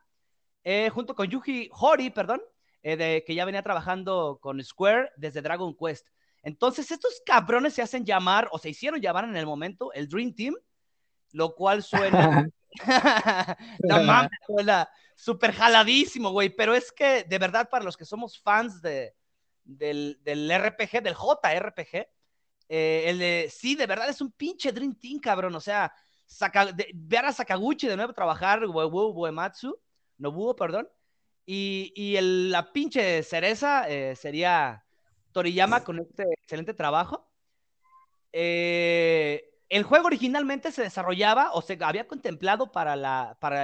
eh, 0.64 0.90
junto 0.90 1.14
con 1.14 1.26
Yuji 1.26 1.70
Hori, 1.72 2.10
perdón, 2.10 2.42
eh, 2.82 2.96
de, 2.96 3.24
que 3.26 3.34
ya 3.34 3.44
venía 3.44 3.62
trabajando 3.62 4.38
con 4.40 4.62
Square 4.62 5.10
desde 5.16 5.42
Dragon 5.42 5.76
Quest. 5.76 6.06
Entonces, 6.42 6.90
estos 6.90 7.20
cabrones 7.24 7.74
se 7.74 7.82
hacen 7.82 8.04
llamar, 8.04 8.48
o 8.52 8.58
se 8.58 8.70
hicieron 8.70 9.00
llamar 9.00 9.24
en 9.24 9.36
el 9.36 9.46
momento, 9.46 9.92
el 9.92 10.08
Dream 10.08 10.34
Team, 10.34 10.54
lo 11.32 11.54
cual 11.54 11.82
suena. 11.82 12.48
no 13.82 14.02
mames, 14.04 14.30
suena 14.46 14.88
súper 15.14 15.52
jaladísimo, 15.52 16.30
güey. 16.30 16.50
Pero 16.50 16.74
es 16.74 16.92
que, 16.92 17.24
de 17.24 17.38
verdad, 17.38 17.68
para 17.68 17.84
los 17.84 17.96
que 17.96 18.04
somos 18.04 18.40
fans 18.40 18.80
de, 18.80 19.14
del, 19.64 20.18
del 20.22 20.50
RPG, 20.50 21.02
del 21.02 21.14
JRPG, 21.14 22.08
eh, 22.68 23.04
el 23.06 23.18
de, 23.18 23.52
sí, 23.52 23.74
de 23.74 23.86
verdad 23.86 24.08
es 24.08 24.20
un 24.20 24.30
pinche 24.32 24.72
Dream 24.72 24.94
Team, 24.94 25.18
cabrón. 25.18 25.54
O 25.54 25.60
sea, 25.60 25.92
ver 26.94 27.24
a 27.24 27.32
Sakaguchi 27.32 27.88
de 27.88 27.96
nuevo 27.96 28.12
trabajar, 28.12 28.60
Nobuo 28.60 29.10
Uematsu, 29.10 29.76
Nobuo, 30.18 30.54
perdón, 30.54 30.88
y, 31.46 32.16
la 32.20 32.72
pinche 32.72 33.22
cereza 33.22 33.88
eh, 33.88 34.14
sería 34.16 34.84
Toriyama 35.32 35.84
con 35.84 35.98
este 35.98 36.24
excelente 36.42 36.74
trabajo. 36.74 37.28
Eh, 38.32 39.44
el 39.68 39.82
juego 39.82 40.06
originalmente 40.06 40.72
se 40.72 40.82
desarrollaba 40.82 41.52
o 41.52 41.62
se 41.62 41.78
había 41.80 42.06
contemplado 42.06 42.70
para, 42.70 42.94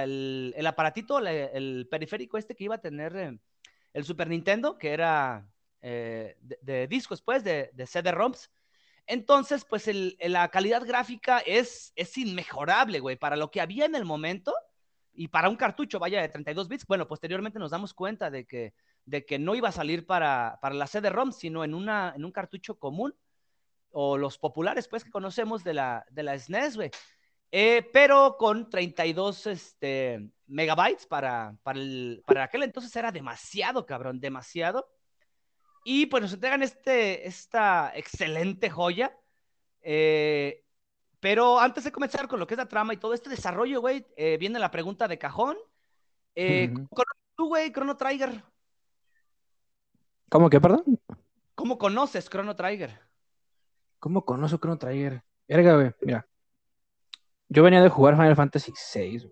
el, 0.03 0.53
aparatito, 0.65 1.19
el, 1.19 1.87
periférico 1.89 2.37
este 2.37 2.55
que 2.55 2.65
iba 2.65 2.75
a 2.75 2.81
tener 2.81 3.15
eh, 3.15 3.39
el 3.93 4.03
Super 4.03 4.29
Nintendo, 4.29 4.77
que 4.77 4.91
era 4.91 5.47
de, 5.81 6.87
discos, 6.89 7.21
pues, 7.21 7.43
de, 7.43 7.69
de 7.73 7.87
CD-ROMs. 7.87 8.49
Entonces, 9.05 9.63
pues 9.63 9.89
la 10.19 10.49
calidad 10.49 10.85
gráfica 10.85 11.39
es, 11.39 11.93
es 11.95 12.17
inmejorable, 12.17 12.99
güey. 12.99 13.15
Para 13.15 13.37
lo 13.37 13.49
que 13.49 13.61
había 13.61 13.85
en 13.85 13.95
el 13.95 14.03
momento, 14.03 14.53
y 15.17 15.29
para 15.29 15.49
un 15.49 15.55
cartucho, 15.55 15.97
vaya, 15.97 16.21
de 16.21 16.29
32 16.29 16.67
bits, 16.67 16.85
bueno, 16.85 17.07
posteriormente 17.07 17.57
nos 17.57 17.71
damos 17.71 17.95
cuenta 17.95 18.29
de 18.29 18.45
que, 18.45 18.75
de 19.03 19.25
que 19.25 19.39
no 19.39 19.55
iba 19.55 19.69
a 19.69 19.71
salir 19.71 20.05
para, 20.05 20.59
para 20.61 20.75
la 20.75 20.85
CD-ROM, 20.85 21.31
sino 21.31 21.63
en, 21.63 21.73
una, 21.73 22.13
en 22.15 22.23
un 22.23 22.31
cartucho 22.31 22.77
común, 22.77 23.15
o 23.89 24.15
los 24.15 24.37
populares, 24.37 24.87
pues, 24.87 25.03
que 25.03 25.09
conocemos 25.09 25.63
de 25.63 25.73
la, 25.73 26.05
de 26.11 26.21
la 26.21 26.37
SNES, 26.37 26.75
güey. 26.75 26.91
Eh, 27.51 27.89
pero 27.91 28.37
con 28.37 28.69
32 28.69 29.47
este, 29.47 30.29
megabytes 30.45 31.07
para, 31.07 31.57
para, 31.63 31.79
el, 31.79 32.21
para 32.27 32.43
aquel 32.43 32.61
entonces 32.61 32.95
era 32.95 33.11
demasiado, 33.11 33.87
cabrón, 33.87 34.19
demasiado. 34.19 34.87
Y 35.83 36.05
pues 36.05 36.21
nos 36.21 36.33
entregan 36.33 36.61
este, 36.61 37.27
esta 37.27 37.91
excelente 37.95 38.69
joya. 38.69 39.17
Eh, 39.81 40.63
pero 41.29 41.59
antes 41.59 41.83
de 41.83 41.91
comenzar 41.91 42.25
con 42.29 42.39
lo 42.39 42.47
que 42.47 42.53
es 42.53 42.57
la 42.57 42.69
trama 42.69 42.93
y 42.93 42.97
todo 42.97 43.13
este 43.13 43.29
desarrollo, 43.29 43.81
güey, 43.81 44.05
eh, 44.15 44.37
viene 44.37 44.59
la 44.59 44.71
pregunta 44.71 45.09
de 45.09 45.17
cajón. 45.17 45.57
Eh. 46.33 46.71
¿cómo 46.73 46.87
conoces 46.87 47.23
tú, 47.35 47.47
güey, 47.49 47.69
Chrono 47.73 47.97
Trigger? 47.97 48.41
¿Cómo 50.29 50.49
que, 50.49 50.61
perdón? 50.61 50.85
¿Cómo 51.53 51.77
conoces 51.77 52.29
Chrono 52.29 52.55
Trigger? 52.55 53.01
¿Cómo 53.99 54.23
conozco 54.23 54.57
Chrono 54.57 54.77
Trigger? 54.77 55.21
Verga, 55.49 55.75
güey, 55.75 55.91
mira. 55.99 56.25
Yo 57.49 57.61
venía 57.61 57.83
de 57.83 57.89
jugar 57.89 58.15
Final 58.15 58.37
Fantasy 58.37 58.71
VI. 58.71 59.29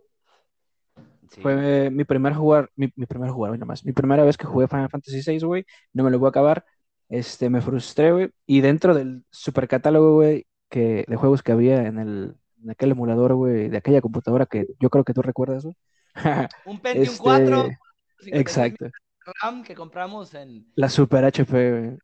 Sí. 1.29 1.41
Fue 1.41 1.89
mi 1.91 2.03
primer 2.03 2.33
jugar, 2.33 2.69
mi, 2.75 2.91
mi 2.97 3.05
primer 3.05 3.29
jugar, 3.29 3.51
güey, 3.51 3.59
nomás. 3.59 3.85
Mi 3.85 3.93
primera 3.93 4.25
vez 4.25 4.35
que 4.35 4.45
jugué 4.47 4.67
Final 4.67 4.89
Fantasy 4.89 5.21
VI, 5.25 5.45
güey. 5.45 5.65
No 5.93 6.03
me 6.03 6.11
lo 6.11 6.19
voy 6.19 6.27
a 6.27 6.29
acabar. 6.31 6.65
Este, 7.07 7.49
me 7.49 7.61
frustré, 7.61 8.11
güey. 8.11 8.31
Y 8.45 8.59
dentro 8.59 8.93
del 8.93 9.23
super 9.29 9.69
catálogo, 9.69 10.15
güey, 10.15 10.45
que, 10.75 11.05
de 11.07 11.15
juegos 11.15 11.41
que 11.41 11.53
había 11.53 11.87
en 11.87 11.99
el, 11.99 12.35
en 12.61 12.69
aquel 12.69 12.91
emulador, 12.91 13.33
güey, 13.33 13.69
de 13.69 13.77
aquella 13.77 14.01
computadora 14.01 14.45
que 14.45 14.67
yo 14.77 14.89
creo 14.89 15.05
que 15.05 15.13
tú 15.13 15.21
recuerdas, 15.21 15.63
güey. 15.63 15.77
Un 16.65 16.81
Pentium 16.81 17.05
Este, 17.05 17.23
4, 17.23 17.63
56 18.19 18.33
Exacto. 18.33 18.89
RAM 19.41 19.63
que 19.63 19.73
compramos 19.73 20.33
en... 20.33 20.67
La 20.75 20.89
Super 20.89 21.23
HP, 21.23 21.71
güey. 21.71 21.97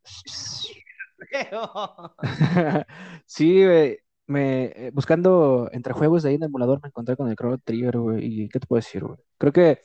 Sí, 3.26 3.62
güey. 3.62 3.98
Me, 4.26 4.64
eh, 4.64 4.90
buscando 4.94 5.68
entre 5.72 5.92
juegos 5.92 6.22
de 6.22 6.30
ahí 6.30 6.36
en 6.36 6.44
el 6.44 6.48
emulador 6.48 6.80
me 6.80 6.88
encontré 6.88 7.14
con 7.14 7.28
el 7.28 7.36
Chrono 7.36 7.58
Trigger, 7.58 7.98
güey. 7.98 8.24
¿Y 8.24 8.48
qué 8.48 8.58
te 8.58 8.66
puedo 8.66 8.78
decir, 8.78 9.04
güey? 9.04 9.18
Creo 9.36 9.52
que 9.52 9.82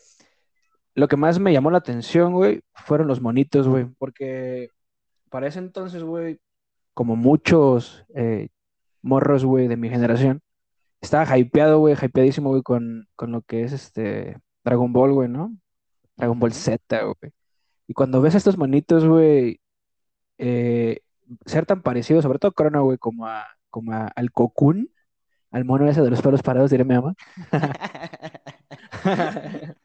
lo 0.95 1.09
que 1.09 1.17
más 1.17 1.39
me 1.39 1.51
llamó 1.51 1.71
la 1.71 1.79
atención, 1.79 2.31
güey, 2.31 2.61
fueron 2.73 3.07
los 3.07 3.19
monitos, 3.19 3.67
güey. 3.67 3.85
Porque 3.97 4.69
para 5.29 5.47
ese 5.47 5.59
entonces, 5.59 6.03
güey, 6.03 6.39
como 6.93 7.15
muchos 7.17 8.05
eh, 8.15 8.47
morros, 9.07 9.45
güey, 9.45 9.69
de 9.69 9.77
mi 9.77 9.89
generación, 9.89 10.41
estaba 11.01 11.37
hypeado, 11.37 11.79
güey, 11.79 11.95
hypeadísimo, 12.01 12.49
güey, 12.51 12.61
con, 12.63 13.07
con 13.15 13.31
lo 13.31 13.41
que 13.43 13.63
es 13.63 13.73
este 13.73 14.37
Dragon 14.63 14.91
Ball, 14.93 15.13
güey, 15.13 15.29
¿no? 15.29 15.55
Dragon 16.17 16.39
Ball. 16.39 16.53
Z, 16.53 17.03
güey. 17.03 17.31
Y 17.87 17.93
cuando 17.93 18.21
ves 18.21 18.35
estos 18.35 18.57
monitos, 18.57 19.05
güey, 19.05 19.59
eh, 20.37 21.01
ser 21.45 21.65
tan 21.65 21.81
parecido, 21.83 22.21
sobre 22.21 22.39
todo 22.39 22.53
Chrono, 22.57 22.83
güey, 22.85 22.97
como 22.97 23.27
a, 23.27 23.45
como 23.69 23.91
a- 23.93 24.07
al 24.15 24.31
Cocoon, 24.31 24.89
al 25.51 25.65
mono 25.65 25.87
ese 25.89 26.01
de 26.01 26.09
los 26.11 26.21
pelos 26.21 26.41
parados, 26.43 26.71
diré 26.71 26.83
mi 26.85 26.95
mamá. 26.95 27.15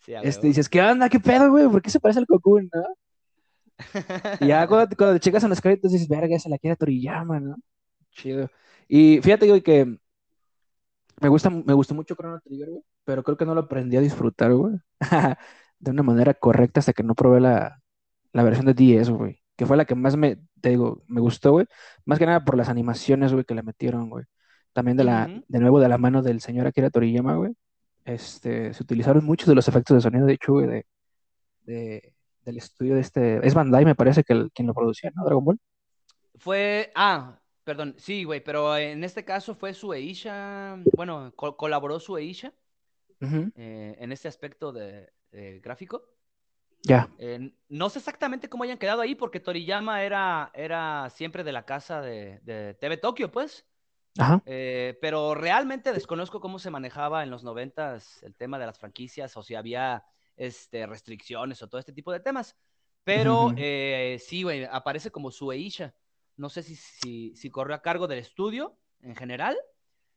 Sí, 0.00 0.14
a 0.14 0.20
Este, 0.22 0.46
dices, 0.48 0.68
¿qué 0.68 0.80
onda? 0.82 1.08
¿Qué 1.08 1.20
pedo, 1.20 1.50
güey? 1.50 1.68
¿Por 1.68 1.82
qué 1.82 1.90
se 1.90 2.00
parece 2.00 2.20
al 2.20 2.26
Cocoon, 2.26 2.68
no? 2.72 2.82
Y 4.40 4.48
ya 4.48 4.66
cuando, 4.66 4.94
cuando 4.96 5.14
te 5.14 5.20
checas 5.20 5.42
en 5.44 5.50
los 5.50 5.60
créditos 5.60 5.92
dices, 5.92 6.08
verga, 6.08 6.38
se 6.38 6.48
la 6.48 6.58
quiere 6.58 6.76
Toriyama, 6.76 7.40
¿no? 7.40 7.56
Chido. 8.12 8.50
Y 8.92 9.20
fíjate, 9.22 9.46
güey, 9.48 9.60
que 9.62 9.96
me 11.20 11.28
gusta, 11.28 11.48
me 11.48 11.74
gustó 11.74 11.94
mucho 11.94 12.16
Chrono 12.16 12.40
Trigger, 12.40 12.70
güey, 12.70 12.82
pero 13.04 13.22
creo 13.22 13.36
que 13.36 13.44
no 13.46 13.54
lo 13.54 13.60
aprendí 13.62 13.96
a 13.96 14.00
disfrutar, 14.00 14.52
güey, 14.52 14.74
de 15.78 15.90
una 15.92 16.02
manera 16.02 16.34
correcta 16.34 16.80
hasta 16.80 16.92
que 16.92 17.04
no 17.04 17.14
probé 17.14 17.40
la, 17.40 17.80
la 18.32 18.42
versión 18.42 18.66
de 18.66 18.74
10, 18.74 19.10
güey, 19.10 19.40
que 19.56 19.64
fue 19.64 19.76
la 19.76 19.84
que 19.84 19.94
más 19.94 20.16
me, 20.16 20.38
te 20.60 20.70
digo, 20.70 21.04
me 21.06 21.20
gustó, 21.20 21.52
güey, 21.52 21.66
más 22.04 22.18
que 22.18 22.26
nada 22.26 22.44
por 22.44 22.56
las 22.56 22.68
animaciones, 22.68 23.32
güey, 23.32 23.44
que 23.44 23.54
le 23.54 23.62
metieron, 23.62 24.10
güey. 24.10 24.24
También 24.72 24.96
de 24.96 25.04
la, 25.04 25.26
de 25.46 25.58
nuevo 25.60 25.78
de 25.80 25.88
la 25.88 25.98
mano 25.98 26.22
del 26.22 26.40
señor 26.40 26.66
Akira 26.66 26.90
Toriyama, 26.90 27.34
güey. 27.36 27.52
Este, 28.04 28.72
se 28.72 28.82
utilizaron 28.82 29.24
muchos 29.24 29.46
de 29.48 29.54
los 29.54 29.68
efectos 29.68 29.96
de 29.96 30.00
sonido, 30.00 30.26
de 30.26 30.32
hecho, 30.32 30.52
güey, 30.52 30.66
de, 30.66 30.86
de- 31.64 32.14
del 32.44 32.56
estudio 32.56 32.94
de 32.94 33.00
este, 33.02 33.46
es 33.46 33.54
Bandai, 33.54 33.84
me 33.84 33.94
parece 33.94 34.24
que 34.24 34.32
el- 34.32 34.50
quien 34.52 34.66
lo 34.66 34.74
producía, 34.74 35.12
¿no? 35.14 35.24
Dragon 35.24 35.44
Ball. 35.44 35.58
Fue, 36.38 36.90
ah, 36.94 37.39
perdón, 37.64 37.94
sí, 37.98 38.24
güey, 38.24 38.42
pero 38.42 38.76
en 38.76 39.04
este 39.04 39.24
caso 39.24 39.54
fue 39.54 39.74
Sueisha, 39.74 40.76
bueno, 40.96 41.32
co- 41.36 41.56
colaboró 41.56 42.00
Sueisha 42.00 42.52
Ujú, 43.20 43.52
eh, 43.54 43.96
en 43.98 44.12
este 44.12 44.28
aspecto 44.28 44.72
de, 44.72 45.12
de 45.30 45.60
gráfico. 45.60 46.04
Ya. 46.84 47.08
Eh, 47.18 47.52
no 47.68 47.90
sé 47.90 47.98
exactamente 47.98 48.48
cómo 48.48 48.64
hayan 48.64 48.78
quedado 48.78 49.02
ahí, 49.02 49.14
porque 49.14 49.40
Toriyama 49.40 50.02
era, 50.02 50.50
era 50.54 51.10
siempre 51.10 51.44
de 51.44 51.52
la 51.52 51.64
casa 51.66 52.00
de, 52.00 52.40
de 52.42 52.74
TV 52.74 52.96
Tokio, 52.96 53.30
pues. 53.30 53.66
Ajá. 54.18 54.42
Eh, 54.46 54.98
pero 55.00 55.34
realmente 55.34 55.92
desconozco 55.92 56.40
cómo 56.40 56.58
se 56.58 56.70
manejaba 56.70 57.22
en 57.22 57.30
los 57.30 57.44
noventas 57.44 58.22
el 58.22 58.34
tema 58.34 58.58
de 58.58 58.66
las 58.66 58.78
franquicias 58.78 59.36
o 59.36 59.42
si 59.42 59.54
había 59.54 60.04
este, 60.36 60.86
restricciones 60.86 61.62
o 61.62 61.68
todo 61.68 61.78
este 61.78 61.92
tipo 61.92 62.12
de 62.12 62.20
temas. 62.20 62.56
Pero 63.04 63.52
eh, 63.56 64.18
sí, 64.24 64.42
güey, 64.42 64.64
aparece 64.64 65.10
como 65.10 65.30
Sueisha. 65.30 65.94
No 66.40 66.48
sé 66.50 66.62
si, 66.62 66.76
si, 66.76 67.34
si 67.36 67.50
corrió 67.50 67.74
a 67.76 67.82
cargo 67.82 68.08
del 68.08 68.18
estudio 68.20 68.78
en 69.02 69.16
general. 69.16 69.56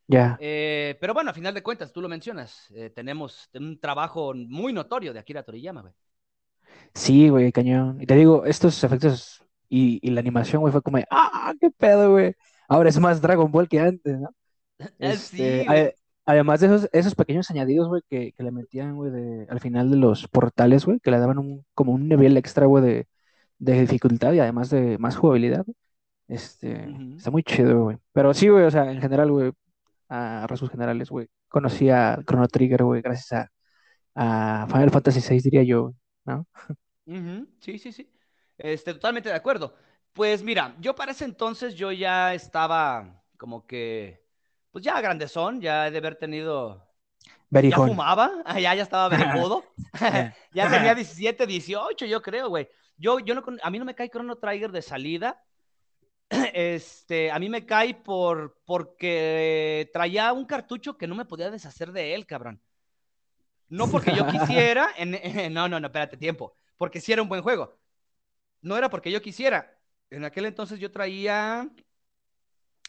Ya. 0.07 0.39
Eh, 0.39 0.97
pero 1.01 1.13
bueno, 1.13 1.31
a 1.31 1.33
final 1.33 1.53
de 1.53 1.63
cuentas, 1.63 1.93
tú 1.93 2.01
lo 2.01 2.09
mencionas. 2.09 2.67
eh, 2.75 2.89
tenemos 2.89 3.49
un 3.53 3.79
trabajo 3.79 4.33
muy 4.35 4.73
notorio 4.73 5.13
de 5.13 5.19
Akira 5.19 5.43
Toriyama, 5.43 5.81
güey. 5.81 5.93
Sí, 6.93 7.29
güey, 7.29 7.51
cañón. 7.51 8.01
Y 8.01 8.05
te 8.05 8.15
digo, 8.15 8.45
estos 8.45 8.83
efectos 8.83 9.43
y, 9.69 9.99
y 10.07 10.11
la 10.11 10.19
animación, 10.21 10.61
güey, 10.61 10.71
fue 10.71 10.81
como, 10.81 10.97
de, 10.97 11.05
ah, 11.09 11.53
qué 11.59 11.69
pedo, 11.71 12.11
güey. 12.11 12.35
Ahora 12.67 12.89
es 12.89 12.99
más 12.99 13.21
Dragon 13.21 13.51
Ball 13.51 13.67
que 13.67 13.79
antes, 13.79 14.19
¿no? 14.19 14.29
Eh, 14.79 14.87
Este, 14.99 15.65
sí, 15.65 15.67
güey. 15.67 15.93
además 16.25 16.61
de 16.61 16.67
esos, 16.67 16.89
esos 16.93 17.15
pequeños 17.15 17.49
añadidos, 17.51 17.87
güey, 17.89 18.01
que, 18.09 18.33
que 18.33 18.43
le 18.43 18.51
metían, 18.51 18.95
güey, 18.95 19.11
de, 19.11 19.47
al 19.49 19.59
final 19.61 19.91
de 19.91 19.97
los 19.97 20.27
portales, 20.27 20.85
güey, 20.85 20.99
que 20.99 21.11
le 21.11 21.19
daban 21.19 21.39
un, 21.39 21.65
como 21.75 21.93
un 21.93 22.09
nivel 22.09 22.37
extra, 22.37 22.65
güey, 22.67 22.83
de, 22.83 23.07
de 23.59 23.81
dificultad 23.81 24.33
y 24.33 24.39
además 24.39 24.69
de 24.69 24.97
más 24.99 25.17
jugabilidad. 25.17 25.65
Este, 26.33 26.87
está 27.15 27.29
muy 27.31 27.43
chido, 27.43 27.83
güey. 27.83 27.97
Pero 28.11 28.33
sí, 28.33 28.49
güey, 28.49 28.65
o 28.65 28.71
sea, 28.71 28.91
en 28.91 29.01
general, 29.01 29.31
güey, 29.31 29.51
a 30.09 30.45
rasgos 30.47 30.71
generales, 30.71 31.09
güey, 31.09 31.27
conocí 31.47 31.89
a 31.89 32.19
Chrono 32.25 32.47
Trigger, 32.47 32.83
güey, 32.83 33.01
gracias 33.01 33.47
a, 34.15 34.63
a 34.63 34.67
Final 34.67 34.89
Fantasy 34.91 35.19
VI, 35.21 35.41
diría 35.41 35.63
yo, 35.63 35.93
¿no? 36.25 36.47
Sí, 37.59 37.77
sí, 37.79 37.91
sí. 37.91 38.11
Este, 38.57 38.93
totalmente 38.93 39.29
de 39.29 39.35
acuerdo. 39.35 39.75
Pues 40.13 40.43
mira, 40.43 40.75
yo 40.79 40.95
para 40.95 41.11
ese 41.11 41.25
entonces 41.25 41.75
yo 41.75 41.91
ya 41.91 42.33
estaba 42.33 43.23
como 43.37 43.65
que, 43.65 44.25
pues 44.71 44.83
ya 44.83 45.01
grandezón, 45.01 45.61
ya 45.61 45.87
he 45.87 45.91
de 45.91 45.97
haber 45.97 46.15
tenido, 46.15 46.87
ya 47.67 47.79
Berijón. 47.79 47.87
fumaba, 47.87 48.31
ya, 48.59 48.75
ya 48.75 48.83
estaba 48.83 49.09
verijudo, 49.09 49.73
Ya. 49.99 50.35
ya 50.53 50.69
tenía 50.69 50.95
17, 50.95 51.45
18, 51.47 52.05
yo 52.05 52.21
creo, 52.21 52.49
güey. 52.49 52.67
Yo, 52.97 53.19
yo 53.19 53.35
no, 53.35 53.43
a 53.61 53.69
mí 53.69 53.79
no 53.79 53.85
me 53.85 53.95
cae 53.95 54.09
Chrono 54.09 54.37
Trigger 54.37 54.71
de 54.71 54.81
salida, 54.81 55.41
este, 56.53 57.31
a 57.31 57.39
mí 57.39 57.49
me 57.49 57.65
cae 57.65 57.93
por, 57.95 58.57
porque 58.65 59.89
traía 59.93 60.33
un 60.33 60.45
cartucho 60.45 60.97
que 60.97 61.07
no 61.07 61.15
me 61.15 61.25
podía 61.25 61.51
deshacer 61.51 61.91
de 61.91 62.15
él, 62.15 62.25
cabrón. 62.25 62.61
No 63.69 63.87
porque 63.87 64.15
yo 64.15 64.25
quisiera, 64.27 64.89
en- 64.97 65.15
en- 65.15 65.53
no, 65.53 65.67
no, 65.67 65.79
no, 65.79 65.87
espérate, 65.87 66.17
tiempo, 66.17 66.55
porque 66.77 67.01
sí 67.01 67.11
era 67.11 67.21
un 67.21 67.29
buen 67.29 67.41
juego. 67.41 67.77
No 68.61 68.77
era 68.77 68.89
porque 68.89 69.11
yo 69.11 69.21
quisiera. 69.21 69.77
En 70.09 70.25
aquel 70.25 70.45
entonces 70.45 70.79
yo 70.79 70.91
traía, 70.91 71.69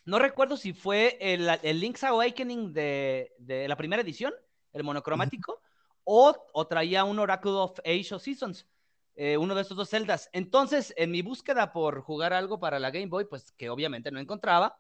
no 0.05 0.19
recuerdo 0.19 0.57
si 0.57 0.73
fue 0.73 1.17
el, 1.21 1.49
el 1.63 1.81
Link's 1.81 2.05
Awakening 2.05 2.73
de, 2.73 3.33
de 3.39 3.69
la 3.69 3.77
primera 3.77 4.03
edición, 4.03 4.35
el 4.73 4.85
monocromático, 4.85 5.61
o, 6.05 6.35
o 6.53 6.67
traía 6.67 7.05
un 7.05 7.19
Oracle 7.19 7.53
of 7.53 7.79
Age 7.85 8.15
of 8.15 8.23
Seasons, 8.23 8.67
eh, 9.17 9.37
uno 9.37 9.55
de 9.55 9.63
estos 9.63 9.77
dos 9.77 9.89
celdas. 9.89 10.29
Entonces, 10.33 10.93
en 10.97 11.11
mi 11.11 11.23
búsqueda 11.23 11.73
por 11.73 12.01
jugar 12.03 12.33
algo 12.33 12.59
para 12.59 12.79
la 12.79 12.91
Game 12.91 13.07
Boy, 13.07 13.27
pues 13.27 13.53
que 13.53 13.71
obviamente 13.71 14.11
no 14.11 14.19
encontraba, 14.21 14.77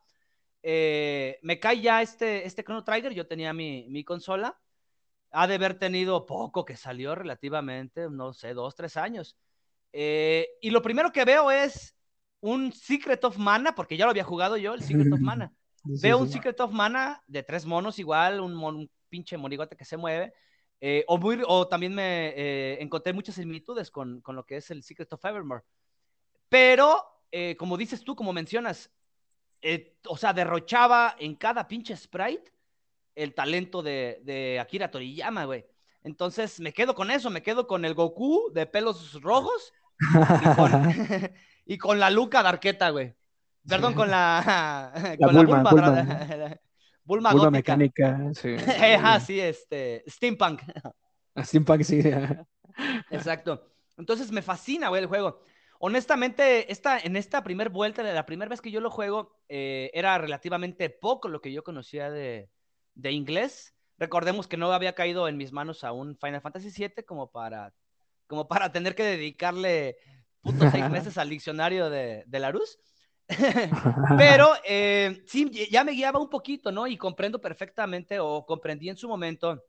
eh, 0.62 1.38
me 1.42 1.60
cae 1.60 1.80
ya 1.80 2.02
este, 2.02 2.46
este 2.46 2.64
Chrono 2.64 2.84
Trigger, 2.84 3.12
yo 3.12 3.26
tenía 3.26 3.52
mi, 3.52 3.86
mi 3.90 4.02
consola, 4.04 4.58
ha 5.30 5.46
de 5.46 5.54
haber 5.54 5.78
tenido 5.78 6.26
poco 6.26 6.64
que 6.64 6.76
salió 6.76 7.14
relativamente, 7.14 8.08
no 8.10 8.32
sé, 8.32 8.54
dos, 8.54 8.74
tres 8.74 8.96
años. 8.96 9.36
Eh, 9.92 10.48
y 10.60 10.70
lo 10.70 10.80
primero 10.82 11.12
que 11.12 11.24
veo 11.24 11.50
es 11.50 11.96
un 12.40 12.72
Secret 12.72 13.22
of 13.24 13.36
Mana, 13.38 13.74
porque 13.74 13.96
ya 13.96 14.04
lo 14.04 14.10
había 14.10 14.24
jugado 14.24 14.56
yo, 14.56 14.74
el 14.74 14.82
Secret 14.82 15.12
of 15.12 15.20
Mana. 15.20 15.52
Sí, 15.86 15.98
Veo 16.00 16.16
sí. 16.16 16.22
un 16.22 16.28
Secret 16.30 16.58
of 16.60 16.72
Mana 16.72 17.22
de 17.26 17.42
tres 17.42 17.66
monos 17.66 17.98
igual, 17.98 18.40
un, 18.40 18.54
mon- 18.54 18.76
un 18.76 18.90
pinche 19.10 19.36
monigote 19.36 19.76
que 19.76 19.84
se 19.84 19.98
mueve. 19.98 20.32
Eh, 20.86 21.02
o, 21.06 21.16
muy, 21.16 21.40
o 21.48 21.66
también 21.66 21.94
me 21.94 22.34
eh, 22.36 22.76
encontré 22.78 23.14
muchas 23.14 23.36
similitudes 23.36 23.90
con, 23.90 24.20
con 24.20 24.36
lo 24.36 24.44
que 24.44 24.58
es 24.58 24.70
el 24.70 24.82
Secret 24.82 25.10
of 25.14 25.24
Evermore. 25.24 25.62
Pero, 26.50 27.22
eh, 27.32 27.56
como 27.56 27.78
dices 27.78 28.04
tú, 28.04 28.14
como 28.14 28.34
mencionas, 28.34 28.90
eh, 29.62 29.96
o 30.06 30.18
sea, 30.18 30.34
derrochaba 30.34 31.16
en 31.18 31.36
cada 31.36 31.66
pinche 31.68 31.96
sprite 31.96 32.52
el 33.14 33.32
talento 33.32 33.82
de, 33.82 34.20
de 34.24 34.60
Akira 34.60 34.90
Toriyama, 34.90 35.46
güey. 35.46 35.64
Entonces 36.02 36.60
me 36.60 36.74
quedo 36.74 36.94
con 36.94 37.10
eso, 37.10 37.30
me 37.30 37.42
quedo 37.42 37.66
con 37.66 37.86
el 37.86 37.94
Goku 37.94 38.52
de 38.52 38.66
pelos 38.66 39.22
rojos 39.22 39.72
y 39.98 40.54
con, 40.54 40.70
y 41.64 41.78
con 41.78 41.98
la 41.98 42.10
Luca 42.10 42.42
Darqueta, 42.42 42.90
güey. 42.90 43.14
Perdón, 43.66 43.94
con 43.94 44.10
la, 44.10 44.92
La 45.18 45.26
con 45.26 45.34
la 45.34 45.42
Bulma, 45.44 45.70
Bulma, 45.70 46.60
Bulma. 47.04 47.32
Bulma, 47.32 47.50
gótica. 47.50 47.76
mecánica, 47.76 48.34
sí. 48.34 48.56
Ajá, 48.94 49.20
sí, 49.20 49.40
este, 49.40 50.04
steampunk. 50.08 50.62
Steampunk, 51.36 51.82
sí. 51.82 52.00
Exacto. 53.10 53.70
Entonces 53.96 54.32
me 54.32 54.42
fascina, 54.42 54.88
güey, 54.88 55.02
el 55.02 55.08
juego. 55.08 55.40
Honestamente, 55.78 56.72
esta, 56.72 56.98
en 56.98 57.16
esta 57.16 57.44
primera 57.44 57.70
vuelta, 57.70 58.02
la 58.02 58.26
primera 58.26 58.48
vez 58.48 58.60
que 58.60 58.70
yo 58.70 58.80
lo 58.80 58.90
juego, 58.90 59.36
eh, 59.48 59.90
era 59.92 60.16
relativamente 60.18 60.88
poco 60.88 61.28
lo 61.28 61.40
que 61.40 61.52
yo 61.52 61.62
conocía 61.62 62.10
de, 62.10 62.48
de 62.94 63.12
inglés. 63.12 63.74
Recordemos 63.98 64.48
que 64.48 64.56
no 64.56 64.72
había 64.72 64.94
caído 64.94 65.28
en 65.28 65.36
mis 65.36 65.52
manos 65.52 65.84
a 65.84 65.92
un 65.92 66.16
Final 66.16 66.40
Fantasy 66.40 66.70
VII 66.70 67.04
como 67.04 67.30
para, 67.30 67.72
como 68.26 68.48
para 68.48 68.72
tener 68.72 68.94
que 68.94 69.04
dedicarle 69.04 69.96
putos 70.40 70.72
seis 70.72 70.88
meses 70.90 71.18
al 71.18 71.28
diccionario 71.28 71.90
de, 71.90 72.24
de 72.26 72.40
Larus. 72.40 72.78
Pero 74.18 74.50
eh, 74.64 75.22
sí, 75.26 75.50
ya 75.70 75.84
me 75.84 75.92
guiaba 75.92 76.18
un 76.18 76.28
poquito, 76.28 76.70
¿no? 76.70 76.86
Y 76.86 76.96
comprendo 76.96 77.40
perfectamente 77.40 78.18
o 78.20 78.44
comprendí 78.44 78.88
en 78.88 78.96
su 78.96 79.08
momento 79.08 79.64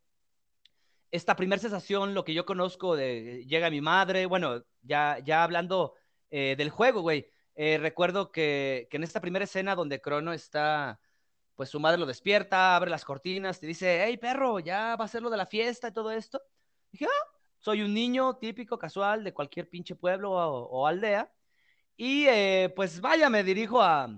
esta 1.12 1.36
primera 1.36 1.62
sensación, 1.62 2.14
lo 2.14 2.26
que 2.26 2.34
yo 2.34 2.46
conozco 2.46 2.96
de 2.96 3.46
llega 3.48 3.70
mi 3.70 3.82
madre, 3.82 4.26
bueno, 4.26 4.64
ya, 4.82 5.20
ya 5.24 5.44
hablando 5.44 5.94
eh, 6.30 6.56
del 6.58 6.70
juego, 6.70 7.02
güey. 7.02 7.30
Eh, 7.56 7.78
recuerdo 7.78 8.32
que, 8.32 8.88
que, 8.90 8.98
en 8.98 9.04
esta 9.04 9.22
primera 9.22 9.46
escena 9.46 9.76
donde 9.76 10.02
Crono 10.02 10.34
está, 10.34 11.00
pues 11.56 11.70
su 11.70 11.80
madre 11.80 11.98
lo 11.98 12.06
despierta, 12.06 12.76
abre 12.76 12.90
las 12.92 13.06
cortinas, 13.06 13.62
te 13.62 13.68
dice, 13.68 14.04
hey 14.04 14.18
perro, 14.18 14.60
ya 14.60 14.98
va 14.98 15.06
a 15.06 15.08
ser 15.08 15.22
lo 15.22 15.30
de 15.30 15.38
la 15.38 15.46
fiesta 15.46 15.88
y 15.88 15.94
todo 15.94 16.12
esto. 16.12 16.42
dije, 16.92 17.06
ah, 17.06 17.32
soy 17.60 17.82
un 17.82 17.94
niño 17.94 18.36
típico, 18.36 18.78
casual, 18.78 19.24
de 19.24 19.34
cualquier 19.34 19.70
pinche 19.70 19.96
pueblo 19.96 20.32
o, 20.32 20.68
o 20.68 20.88
aldea. 20.88 21.32
Y 21.98 22.26
eh, 22.28 22.74
pues 22.76 23.00
vaya, 23.00 23.30
me 23.30 23.44
dirijo 23.44 23.82
a, 23.82 24.10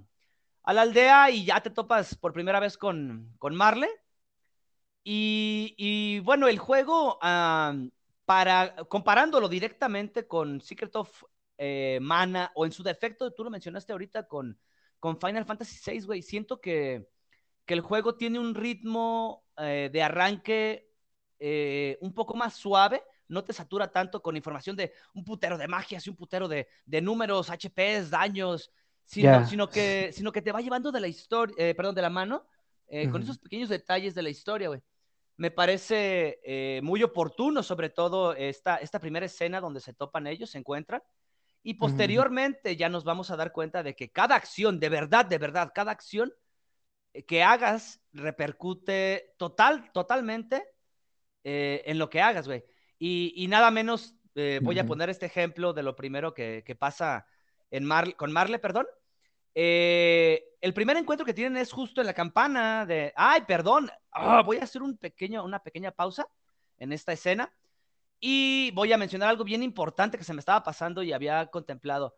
a, 0.64 0.74
la 0.74 0.82
aldea 0.82 1.30
y 1.30 1.46
ya 1.46 1.62
te 1.62 1.70
topas 1.70 2.16
por 2.16 2.34
primera 2.34 2.60
vez 2.60 2.78
con, 2.78 3.36
con 3.38 3.56
Marle. 3.56 3.90
Y, 5.04 5.74
y, 5.78 6.20
bueno, 6.20 6.48
el 6.48 6.58
juego, 6.60 7.18
uh, 7.18 7.90
para, 8.26 8.76
comparándolo 8.90 9.48
directamente 9.48 10.28
con 10.28 10.60
Secret 10.60 10.96
of 10.98 11.24
eh, 11.58 12.00
Mana 12.02 12.52
o 12.56 12.66
en 12.66 12.72
su 12.72 12.84
defecto, 12.84 13.32
tú 13.32 13.44
lo 13.44 13.50
mencionaste 13.50 13.94
ahorita 13.94 14.28
con, 14.28 14.60
con 15.00 15.20
Final 15.20 15.46
Fantasy 15.46 15.80
VI, 16.02 16.22
siento 16.22 16.60
que, 16.60 17.08
que, 17.66 17.74
el 17.74 17.82
juego 17.82 18.16
tiene 18.16 18.40
un 18.40 18.54
ritmo 18.54 19.46
eh, 19.58 19.90
de 19.94 20.04
arranque 20.04 20.90
un 22.02 22.14
poco 22.14 22.34
más 22.36 22.56
suave, 22.56 23.04
no 23.28 23.44
te 23.44 23.54
satura 23.54 23.92
tanto 23.92 24.22
con 24.22 24.36
información 24.36 24.76
de 24.76 24.94
un 25.14 25.24
putero 25.24 25.58
de 25.58 25.68
magias 25.68 26.06
y 26.06 26.10
un 26.10 26.16
putero 26.16 26.48
de, 26.48 26.68
de 26.86 27.02
números, 27.02 27.50
HPs, 27.50 28.10
daños, 28.10 28.72
sino, 29.06 29.24
yeah. 29.24 29.46
sino, 29.46 29.70
que, 29.70 30.12
sino 30.14 30.32
que 30.32 30.42
te 30.42 30.52
va 30.52 30.62
llevando 30.62 30.92
de 30.92 31.00
la 31.00 31.08
historia, 31.08 31.56
eh, 31.58 31.76
perdón, 31.76 31.96
de 31.96 32.02
la 32.02 32.10
mano, 32.10 32.46
eh, 32.88 33.08
uh 33.08 33.12
con 33.12 33.22
esos 33.22 33.38
pequeños 33.38 33.70
detalles 33.70 34.16
de 34.16 34.22
la 34.22 34.30
historia, 34.30 34.70
güey. 34.70 34.82
Me 35.36 35.52
parece 35.52 36.40
eh, 36.44 36.82
muy 36.84 37.04
oportuno, 37.04 37.62
sobre 37.62 37.90
todo, 37.90 38.34
esta, 38.34 38.78
esta 38.78 39.00
primera 39.00 39.26
escena 39.26 39.62
donde 39.62 39.82
se 39.82 39.94
topan 39.94 40.26
ellos, 40.26 40.50
se 40.50 40.58
encuentran. 40.58 41.04
Y 41.62 41.76
posteriormente 41.76 42.76
ya 42.76 42.90
nos 42.90 43.04
vamos 43.04 43.30
a 43.30 43.36
dar 43.36 43.52
cuenta 43.52 43.84
de 43.84 43.96
que 43.96 44.10
cada 44.10 44.36
acción, 44.36 44.80
de 44.80 44.90
verdad, 44.90 45.26
de 45.26 45.38
verdad, 45.38 45.72
cada 45.76 45.92
acción 45.92 46.34
que 47.28 47.44
hagas 47.44 48.02
repercute 48.14 49.36
total, 49.38 49.92
totalmente 49.92 50.64
eh, 51.44 51.84
en 51.86 51.98
lo 51.98 52.10
que 52.10 52.22
hagas, 52.22 52.48
güey. 52.48 52.64
Y, 53.00 53.34
y, 53.36 53.48
nada 53.48 53.72
menos, 53.72 54.16
eh, 54.36 54.60
voy 54.64 54.76
uh 54.76 54.80
-huh. 54.80 54.84
a 54.84 54.88
poner 54.88 55.10
este 55.10 55.28
ejemplo 55.28 55.74
de 55.74 55.84
lo 55.84 55.96
primero 55.96 56.34
que, 56.34 56.64
que 56.66 56.76
pasa 56.76 57.28
en 57.72 57.86
Mar 57.86 58.16
con 58.16 58.32
Marle, 58.32 58.60
perdón. 58.60 58.88
Eh, 59.54 60.44
el 60.62 60.74
primer 60.74 60.98
encuentro 60.98 61.26
que 61.26 61.34
tienen 61.34 61.58
es 61.58 61.72
justo 61.72 62.02
en 62.02 62.08
la 62.08 62.14
campana 62.14 62.86
de, 62.86 63.12
ay, 63.16 63.42
perdón, 63.48 63.90
oh, 64.14 64.44
voy 64.44 64.58
a 64.58 64.64
hacer 64.64 64.84
un 64.84 64.98
pequeño, 64.98 65.44
una 65.44 65.64
pequeña 65.64 65.92
pausa 65.92 66.28
en 66.78 66.94
esta 66.94 67.12
escena 67.14 67.52
y 68.20 68.72
voy 68.72 68.94
a 68.94 68.98
mencionar 68.98 69.30
algo 69.30 69.44
bien 69.44 69.64
importante 69.64 70.18
que 70.18 70.24
se 70.24 70.34
me 70.34 70.40
estaba 70.40 70.64
pasando 70.64 71.02
y 71.04 71.12
había 71.12 71.48
contemplado. 71.48 72.16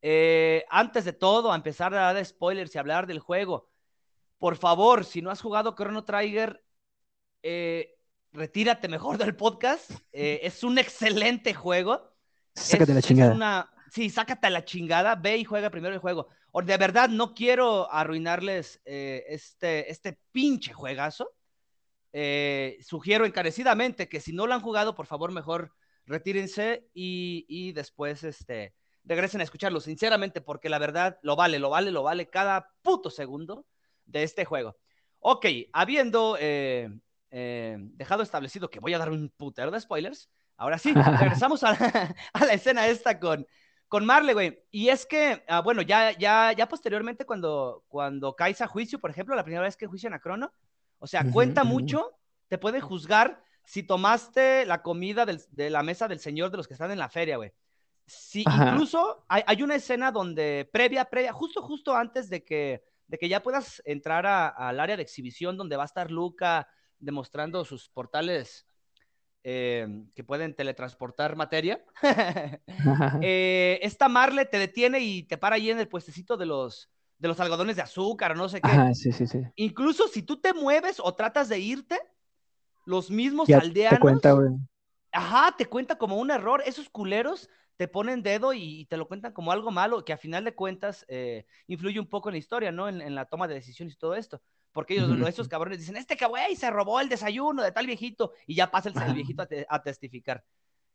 Eh, 0.00 0.64
antes 0.70 1.04
de 1.04 1.12
todo, 1.12 1.52
a 1.52 1.56
empezar 1.56 1.92
a 1.94 2.12
dar 2.12 2.24
spoilers 2.24 2.74
y 2.74 2.78
hablar 2.78 3.06
del 3.06 3.18
juego, 3.18 3.68
por 4.38 4.56
favor, 4.56 5.04
si 5.04 5.22
no 5.22 5.30
has 5.30 5.40
jugado 5.40 5.74
Chrono 5.74 6.04
Trigger, 6.04 6.62
eh, 7.42 7.95
retírate 8.36 8.88
mejor 8.88 9.18
del 9.18 9.34
podcast. 9.34 9.90
Eh, 10.12 10.40
es 10.42 10.62
un 10.62 10.78
excelente 10.78 11.54
juego. 11.54 12.12
Sácate 12.54 12.92
es, 12.92 12.96
la 12.96 13.02
chingada. 13.02 13.34
Una... 13.34 13.70
Sí, 13.90 14.10
sácate 14.10 14.50
la 14.50 14.64
chingada, 14.64 15.14
ve 15.16 15.38
y 15.38 15.44
juega 15.44 15.70
primero 15.70 15.94
el 15.94 16.00
juego. 16.00 16.28
O 16.52 16.62
de 16.62 16.76
verdad, 16.76 17.08
no 17.08 17.34
quiero 17.34 17.90
arruinarles 17.92 18.80
eh, 18.84 19.24
este, 19.28 19.90
este 19.90 20.18
pinche 20.32 20.72
juegazo. 20.72 21.32
Eh, 22.12 22.78
sugiero 22.80 23.26
encarecidamente 23.26 24.08
que 24.08 24.20
si 24.20 24.32
no 24.32 24.46
lo 24.46 24.54
han 24.54 24.60
jugado, 24.60 24.94
por 24.94 25.06
favor, 25.06 25.32
mejor 25.32 25.72
retírense 26.06 26.88
y, 26.94 27.44
y, 27.48 27.72
después 27.72 28.22
este, 28.22 28.74
regresen 29.04 29.40
a 29.40 29.44
escucharlo, 29.44 29.80
sinceramente, 29.80 30.40
porque 30.40 30.68
la 30.68 30.78
verdad 30.78 31.18
lo 31.22 31.36
vale, 31.36 31.58
lo 31.58 31.70
vale, 31.70 31.90
lo 31.90 32.02
vale 32.02 32.28
cada 32.30 32.70
puto 32.82 33.10
segundo 33.10 33.66
de 34.06 34.22
este 34.22 34.44
juego. 34.44 34.76
Ok, 35.20 35.46
habiendo 35.72 36.36
eh, 36.38 36.88
eh, 37.30 37.76
dejado 37.78 38.22
establecido 38.22 38.70
que 38.70 38.80
voy 38.80 38.94
a 38.94 38.98
dar 38.98 39.10
un 39.10 39.30
putero 39.36 39.70
de 39.70 39.80
spoilers, 39.80 40.30
ahora 40.56 40.78
sí, 40.78 40.92
regresamos 40.94 41.62
a 41.64 41.72
la, 41.72 42.14
a 42.32 42.44
la 42.44 42.52
escena 42.52 42.86
esta 42.86 43.18
con, 43.18 43.46
con 43.88 44.04
Marley, 44.04 44.34
güey. 44.34 44.62
Y 44.70 44.88
es 44.88 45.06
que, 45.06 45.44
ah, 45.48 45.60
bueno, 45.60 45.82
ya, 45.82 46.12
ya, 46.12 46.52
ya 46.52 46.68
posteriormente 46.68 47.24
cuando, 47.24 47.84
cuando 47.88 48.34
caes 48.34 48.60
a 48.60 48.66
juicio, 48.66 48.98
por 48.98 49.10
ejemplo, 49.10 49.34
la 49.34 49.44
primera 49.44 49.62
vez 49.62 49.76
que 49.76 49.86
juician 49.86 50.14
a 50.14 50.20
Crono, 50.20 50.52
o 50.98 51.06
sea, 51.06 51.30
cuenta 51.30 51.62
uh 51.62 51.66
-huh. 51.66 51.68
mucho, 51.68 52.18
te 52.48 52.58
pueden 52.58 52.80
juzgar 52.80 53.42
si 53.64 53.82
tomaste 53.82 54.64
la 54.64 54.82
comida 54.82 55.26
del, 55.26 55.42
de 55.50 55.70
la 55.70 55.82
mesa 55.82 56.08
del 56.08 56.20
señor 56.20 56.50
de 56.50 56.56
los 56.56 56.68
que 56.68 56.74
están 56.74 56.90
en 56.90 56.98
la 56.98 57.08
feria, 57.08 57.36
güey. 57.36 57.52
Sí, 58.06 58.44
incluso 58.46 59.24
hay, 59.28 59.42
hay, 59.46 59.62
una 59.64 59.74
escena 59.74 60.12
donde, 60.12 60.68
previa, 60.72 61.06
previa, 61.06 61.32
justo, 61.32 61.60
justo 61.60 61.94
antes 61.94 62.30
de 62.30 62.44
que, 62.44 62.84
de 63.08 63.18
que 63.18 63.28
ya 63.28 63.42
puedas 63.42 63.82
entrar 63.84 64.26
al 64.26 64.78
área 64.78 64.96
de 64.96 65.02
exhibición 65.02 65.56
donde 65.56 65.76
va 65.76 65.82
a 65.82 65.86
estar 65.86 66.10
Luca 66.12 66.68
demostrando 66.98 67.64
sus 67.64 67.88
portales 67.88 68.66
eh, 69.48 69.86
que 70.14 70.24
pueden 70.24 70.54
teletransportar 70.54 71.36
materia. 71.36 71.84
eh, 73.22 73.78
esta 73.80 74.08
Marle 74.08 74.44
te 74.44 74.58
detiene 74.58 74.98
y 74.98 75.22
te 75.22 75.38
para 75.38 75.54
ahí 75.54 75.70
en 75.70 75.78
el 75.78 75.86
puestecito 75.86 76.36
de 76.36 76.46
los, 76.46 76.90
de 77.18 77.28
los 77.28 77.38
algodones 77.38 77.76
de 77.76 77.82
azúcar 77.82 78.32
o 78.32 78.34
no 78.34 78.48
sé 78.48 78.60
qué. 78.60 78.70
Ajá, 78.70 78.92
sí, 78.92 79.12
sí, 79.12 79.26
sí. 79.26 79.42
Incluso 79.54 80.08
si 80.08 80.22
tú 80.22 80.40
te 80.40 80.52
mueves 80.52 80.98
o 80.98 81.14
tratas 81.14 81.48
de 81.48 81.60
irte, 81.60 81.96
los 82.86 83.08
mismos 83.08 83.46
ya 83.46 83.58
aldeanos. 83.58 83.98
Te 83.98 84.00
cuenta, 84.00 84.32
güey. 84.32 84.48
Ajá, 85.12 85.54
te 85.56 85.66
cuenta 85.66 85.96
como 85.96 86.16
un 86.16 86.32
error. 86.32 86.62
Esos 86.66 86.90
culeros 86.90 87.48
te 87.76 87.88
ponen 87.88 88.22
dedo 88.22 88.52
y, 88.52 88.86
te 88.86 88.96
lo 88.96 89.06
cuentan 89.06 89.32
como 89.32 89.52
algo 89.52 89.70
malo, 89.70 90.04
que 90.04 90.12
a 90.12 90.18
final 90.18 90.44
de 90.44 90.54
cuentas 90.54 91.04
eh, 91.08 91.46
influye 91.68 92.00
un 92.00 92.08
poco 92.08 92.30
en 92.30 92.34
la 92.34 92.38
historia, 92.38 92.72
¿no? 92.72 92.88
En, 92.88 93.00
en, 93.00 93.14
la 93.14 93.26
toma 93.26 93.46
de 93.46 93.54
decisiones 93.54 93.94
y 93.94 93.98
todo 93.98 94.14
esto. 94.14 94.42
Porque 94.76 94.92
ellos, 94.92 95.10
esos 95.26 95.48
cabrones, 95.48 95.78
dicen, 95.78 95.96
este 95.96 96.18
güey 96.26 96.54
se 96.54 96.70
robó 96.70 97.00
el 97.00 97.08
desayuno 97.08 97.62
de 97.62 97.72
tal 97.72 97.86
viejito, 97.86 98.34
y 98.46 98.54
ya 98.54 98.70
pasa 98.70 98.90
el, 98.90 99.02
el 99.02 99.14
viejito 99.14 99.40
a, 99.40 99.46
te, 99.46 99.66
a 99.66 99.82
testificar. 99.82 100.44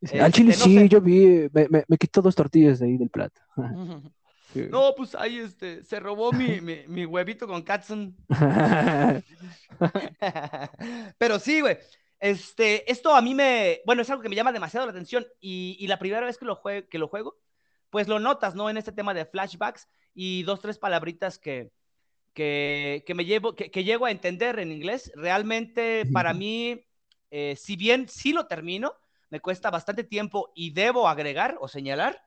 Al 0.03 0.09
este, 0.19 0.31
chile 0.31 0.55
no 0.55 0.63
sí, 0.63 0.77
sé. 0.77 0.87
yo 0.87 1.01
vi, 1.01 1.49
me, 1.51 1.67
me, 1.67 1.83
me, 1.87 1.97
quitó 1.97 2.21
dos 2.21 2.35
tortillas 2.35 2.77
de 2.77 2.85
ahí 2.85 2.97
del 2.97 3.09
plato. 3.09 3.41
No, 4.69 4.93
pues 4.95 5.15
ahí 5.15 5.39
este, 5.39 5.83
se 5.83 5.99
robó 5.99 6.31
mi, 6.31 6.61
mi, 6.61 6.83
mi 6.87 7.05
huevito 7.05 7.47
con 7.47 7.63
Katsun. 7.63 8.15
Pero 11.17 11.39
sí, 11.39 11.61
güey. 11.61 11.79
Este, 12.19 12.91
esto 12.91 13.15
a 13.15 13.21
mí 13.23 13.33
me, 13.33 13.81
bueno, 13.83 14.03
es 14.03 14.09
algo 14.11 14.21
que 14.21 14.29
me 14.29 14.35
llama 14.35 14.51
demasiado 14.51 14.85
la 14.85 14.91
atención 14.91 15.25
y, 15.39 15.75
y 15.79 15.87
la 15.87 15.97
primera 15.97 16.23
vez 16.23 16.37
que 16.37 16.45
lo, 16.45 16.55
juego, 16.55 16.87
que 16.87 16.99
lo 16.99 17.07
juego, 17.07 17.35
pues 17.89 18.07
lo 18.07 18.19
notas, 18.19 18.53
¿no? 18.53 18.69
En 18.69 18.77
este 18.77 18.91
tema 18.91 19.15
de 19.15 19.25
flashbacks 19.25 19.87
y 20.13 20.43
dos, 20.43 20.61
tres 20.61 20.77
palabritas 20.77 21.39
que, 21.39 21.71
que, 22.33 23.03
que 23.05 23.13
me 23.13 23.25
llevo, 23.25 23.55
que, 23.55 23.71
que, 23.71 23.83
llego 23.83 24.05
a 24.05 24.11
entender 24.11 24.59
en 24.59 24.71
inglés. 24.71 25.11
Realmente 25.15 26.05
para 26.11 26.33
mí, 26.33 26.85
eh, 27.29 27.55
si 27.57 27.75
bien 27.75 28.07
sí 28.07 28.33
lo 28.33 28.47
termino, 28.47 28.93
me 29.29 29.39
cuesta 29.39 29.69
bastante 29.69 30.03
tiempo 30.03 30.51
y 30.55 30.71
debo 30.71 31.07
agregar 31.07 31.57
o 31.59 31.67
señalar 31.67 32.21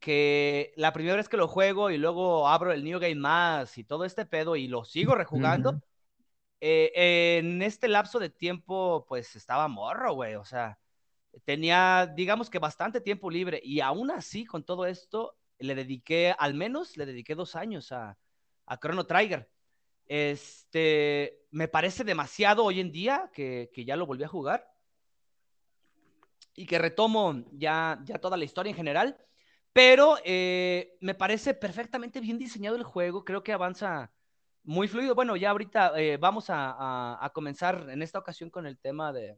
que 0.00 0.72
la 0.76 0.92
primera 0.92 1.16
vez 1.16 1.28
que 1.28 1.36
lo 1.36 1.48
juego 1.48 1.90
y 1.90 1.98
luego 1.98 2.48
abro 2.48 2.72
el 2.72 2.84
New 2.84 2.98
Game 2.98 3.14
Más 3.16 3.78
y 3.78 3.84
todo 3.84 4.04
este 4.04 4.26
pedo 4.26 4.54
y 4.54 4.68
lo 4.68 4.84
sigo 4.84 5.14
rejugando, 5.14 5.70
uh 5.70 5.74
-huh. 5.74 5.82
eh, 6.60 7.38
en 7.38 7.62
este 7.62 7.88
lapso 7.88 8.18
de 8.18 8.28
tiempo 8.28 9.06
pues 9.08 9.34
estaba 9.34 9.66
morro, 9.66 10.12
güey, 10.14 10.34
o 10.34 10.44
sea, 10.44 10.78
tenía 11.44 12.12
digamos 12.14 12.50
que 12.50 12.58
bastante 12.58 13.00
tiempo 13.00 13.30
libre 13.30 13.60
y 13.64 13.80
aún 13.80 14.10
así 14.10 14.44
con 14.44 14.62
todo 14.62 14.86
esto 14.86 15.36
le 15.58 15.74
dediqué, 15.74 16.34
al 16.38 16.54
menos 16.54 16.96
le 16.96 17.06
dediqué 17.06 17.34
dos 17.34 17.56
años 17.56 17.90
a, 17.90 18.18
a 18.66 18.78
Chrono 18.78 19.06
Trigger. 19.06 19.48
Este, 20.06 21.46
me 21.50 21.68
parece 21.68 22.04
demasiado 22.04 22.64
hoy 22.64 22.80
en 22.80 22.92
día 22.92 23.30
que, 23.32 23.70
que 23.72 23.84
ya 23.84 23.96
lo 23.96 24.06
volví 24.06 24.24
a 24.24 24.28
jugar 24.28 24.70
y 26.54 26.66
que 26.66 26.78
retomo 26.78 27.44
ya, 27.52 28.00
ya 28.04 28.18
toda 28.18 28.36
la 28.36 28.44
historia 28.44 28.70
en 28.70 28.76
general. 28.76 29.18
Pero 29.72 30.18
eh, 30.24 30.96
me 31.00 31.14
parece 31.14 31.52
perfectamente 31.52 32.20
bien 32.20 32.38
diseñado 32.38 32.76
el 32.76 32.84
juego, 32.84 33.24
creo 33.24 33.42
que 33.42 33.52
avanza 33.52 34.12
muy 34.62 34.86
fluido. 34.86 35.16
Bueno, 35.16 35.36
ya 35.36 35.50
ahorita 35.50 36.00
eh, 36.00 36.16
vamos 36.16 36.48
a, 36.48 37.24
a, 37.24 37.30
comenzar 37.30 37.90
en 37.90 38.00
esta 38.00 38.20
ocasión 38.20 38.50
con 38.50 38.66
el 38.66 38.78
tema 38.78 39.12
de, 39.12 39.36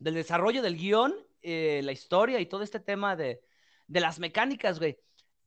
del 0.00 0.14
desarrollo 0.14 0.62
del 0.62 0.76
guion, 0.76 1.14
eh, 1.42 1.80
la 1.84 1.92
historia 1.92 2.40
y 2.40 2.46
todo 2.46 2.62
este 2.62 2.80
tema 2.80 3.14
de, 3.14 3.40
de 3.86 4.00
las 4.00 4.18
mecánicas, 4.18 4.80
güey. 4.80 4.98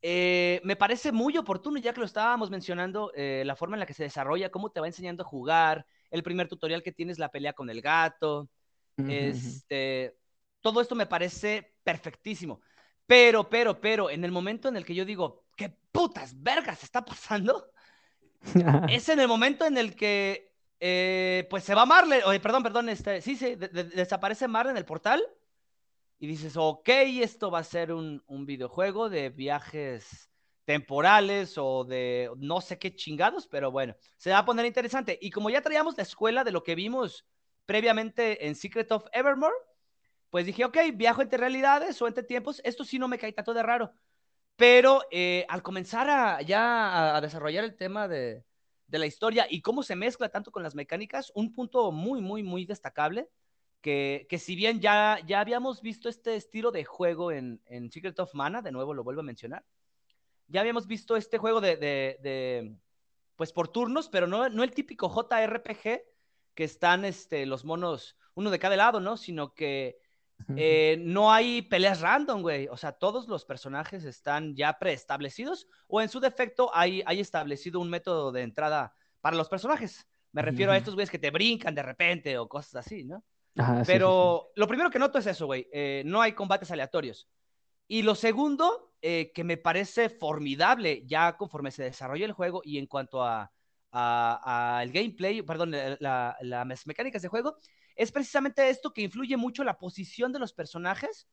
Eh, 0.06 0.60
me 0.64 0.76
parece 0.76 1.12
muy 1.12 1.34
oportuno, 1.38 1.78
ya 1.78 1.94
que 1.94 2.00
lo 2.00 2.04
estábamos 2.04 2.50
mencionando, 2.50 3.10
eh, 3.14 3.42
la 3.46 3.56
forma 3.56 3.76
en 3.76 3.80
la 3.80 3.86
que 3.86 3.94
se 3.94 4.02
desarrolla, 4.02 4.50
cómo 4.50 4.70
te 4.70 4.78
va 4.78 4.86
enseñando 4.86 5.22
a 5.22 5.26
jugar, 5.26 5.86
el 6.10 6.22
primer 6.22 6.46
tutorial 6.46 6.82
que 6.82 6.92
tienes, 6.92 7.18
la 7.18 7.30
pelea 7.30 7.54
con 7.54 7.70
el 7.70 7.80
gato, 7.80 8.50
este, 8.98 10.14
todo 10.60 10.82
esto 10.82 10.94
me 10.94 11.06
parece 11.06 11.72
perfectísimo. 11.82 12.60
Pero, 13.06 13.48
pero, 13.48 13.80
pero, 13.80 14.10
en 14.10 14.26
el 14.26 14.30
momento 14.30 14.68
en 14.68 14.76
el 14.76 14.84
que 14.84 14.94
yo 14.94 15.06
digo, 15.06 15.46
¿qué 15.56 15.74
putas 15.90 16.34
vergas 16.42 16.82
está 16.82 17.02
pasando? 17.02 17.70
es 18.90 19.08
en 19.08 19.20
el 19.20 19.26
momento 19.26 19.64
en 19.64 19.78
el 19.78 19.96
que, 19.96 20.52
eh, 20.80 21.46
pues 21.48 21.64
se 21.64 21.74
va 21.74 21.86
Marley, 21.86 22.20
oye, 22.26 22.40
perdón, 22.40 22.62
perdón, 22.62 22.90
este, 22.90 23.22
sí, 23.22 23.36
sí, 23.36 23.54
desaparece 23.54 24.48
Marley 24.48 24.72
en 24.72 24.76
el 24.76 24.84
portal 24.84 25.26
dices, 26.26 26.56
ok, 26.56 26.88
esto 26.88 27.50
va 27.50 27.60
a 27.60 27.64
ser 27.64 27.92
un, 27.92 28.22
un, 28.26 28.46
videojuego 28.46 29.08
de 29.08 29.30
viajes 29.30 30.30
temporales 30.64 31.58
o 31.58 31.84
de 31.84 32.30
no 32.36 32.60
sé 32.60 32.78
qué 32.78 32.94
chingados, 32.94 33.46
pero 33.46 33.70
bueno, 33.70 33.96
se 34.16 34.30
va 34.30 34.38
a 34.38 34.44
poner 34.44 34.66
interesante. 34.66 35.18
Y 35.20 35.30
como 35.30 35.50
ya 35.50 35.60
traíamos 35.60 35.96
la 35.96 36.02
escuela 36.02 36.44
de 36.44 36.52
lo 36.52 36.62
que 36.62 36.74
vimos 36.74 37.26
previamente 37.66 38.46
en 38.46 38.54
Secret 38.54 38.90
of 38.92 39.04
Evermore, 39.12 39.54
pues 40.30 40.46
dije, 40.46 40.64
ok, 40.64 40.76
viajo 40.94 41.22
entre 41.22 41.38
realidades 41.38 42.00
o 42.02 42.08
entre 42.08 42.24
tiempos, 42.24 42.60
esto 42.64 42.84
sí 42.84 42.98
no 42.98 43.08
me 43.08 43.18
cae 43.18 43.32
tanto 43.32 43.54
de 43.54 43.62
raro. 43.62 43.92
Pero 44.56 45.02
eh, 45.10 45.46
al 45.48 45.62
comenzar 45.62 46.08
a, 46.08 46.42
ya 46.42 47.16
a, 47.16 47.20
desarrollar 47.20 47.64
el 47.64 47.76
tema 47.76 48.08
de, 48.08 48.44
de, 48.86 48.98
la 48.98 49.06
historia 49.06 49.46
y 49.48 49.62
cómo 49.62 49.82
se 49.82 49.96
mezcla 49.96 50.28
tanto 50.28 50.50
con 50.50 50.62
las 50.62 50.74
mecánicas, 50.74 51.32
un 51.34 51.52
punto 51.52 51.92
muy, 51.92 52.20
muy, 52.20 52.42
muy 52.42 52.64
destacable, 52.64 53.28
que, 53.84 54.26
que 54.30 54.38
si 54.38 54.56
bien 54.56 54.80
ya, 54.80 55.18
ya 55.26 55.40
habíamos 55.40 55.82
visto 55.82 56.08
este 56.08 56.36
estilo 56.36 56.70
de 56.70 56.86
juego 56.86 57.30
en, 57.30 57.60
en, 57.66 57.90
Secret 57.90 58.18
of 58.18 58.32
Mana, 58.32 58.62
de 58.62 58.72
nuevo 58.72 58.94
lo 58.94 59.04
vuelvo 59.04 59.20
a 59.20 59.24
mencionar, 59.24 59.62
ya 60.48 60.62
habíamos 60.62 60.86
visto 60.86 61.16
este 61.16 61.36
juego 61.36 61.60
de, 61.60 61.76
de, 61.76 62.18
de 62.22 62.76
pues 63.36 63.52
por 63.52 63.68
turnos, 63.68 64.08
pero 64.08 64.26
no, 64.26 64.48
no 64.48 64.64
el 64.64 64.70
típico 64.70 65.12
JRPG 65.14 66.00
que 66.54 66.64
están 66.64 67.04
este, 67.04 67.44
los 67.44 67.66
monos 67.66 68.16
uno 68.32 68.50
de 68.50 68.58
cada 68.58 68.74
lado, 68.74 69.00
¿no? 69.00 69.18
Sino 69.18 69.52
que 69.52 69.98
eh, 70.56 70.96
no 71.00 71.30
hay 71.30 71.60
peleas 71.60 72.00
random, 72.00 72.40
güey. 72.40 72.68
O 72.68 72.78
sea, 72.78 72.92
todos 72.92 73.28
los 73.28 73.44
personajes 73.44 74.04
están 74.04 74.56
ya 74.56 74.78
preestablecidos 74.78 75.68
o 75.88 76.00
en 76.00 76.08
su 76.08 76.20
defecto 76.20 76.70
hay, 76.72 77.02
hay 77.04 77.20
establecido 77.20 77.80
un 77.80 77.90
método 77.90 78.32
de 78.32 78.44
entrada 78.44 78.94
para 79.20 79.36
los 79.36 79.50
personajes. 79.50 80.08
Me 80.32 80.40
refiero 80.40 80.72
a 80.72 80.78
estos 80.78 80.94
güeyes 80.94 81.10
que 81.10 81.18
te 81.18 81.30
brincan 81.30 81.74
de 81.74 81.82
repente 81.82 82.38
o 82.38 82.48
cosas 82.48 82.86
así, 82.86 83.04
¿no? 83.04 83.22
Pero 83.86 84.50
lo 84.56 84.66
primero 84.66 84.90
que 84.90 84.98
noto 84.98 85.18
es 85.18 85.26
eso, 85.26 85.46
güey. 85.46 85.68
Eh, 85.72 86.02
no 86.06 86.20
hay 86.20 86.32
combates 86.32 86.70
aleatorios. 86.70 87.28
Y 87.86 88.02
lo 88.02 88.14
segundo, 88.14 88.94
eh, 89.02 89.32
que 89.34 89.44
me 89.44 89.56
parece 89.56 90.08
formidable 90.08 91.04
ya 91.06 91.36
conforme 91.36 91.70
se 91.70 91.84
desarrolla 91.84 92.24
el 92.24 92.32
juego 92.32 92.62
y 92.64 92.78
en 92.78 92.86
cuanto 92.86 93.22
a, 93.22 93.50
el 94.82 94.90
gameplay, 94.90 95.42
perdón, 95.42 95.72
las 96.00 96.86
mecánicas 96.86 97.22
de 97.22 97.28
juego, 97.28 97.56
es 97.94 98.10
precisamente 98.10 98.68
esto 98.68 98.92
que 98.92 99.02
influye 99.02 99.36
mucho 99.36 99.62
la 99.62 99.78
posición 99.78 100.32
de 100.32 100.40
los 100.40 100.52
personajes 100.52 101.28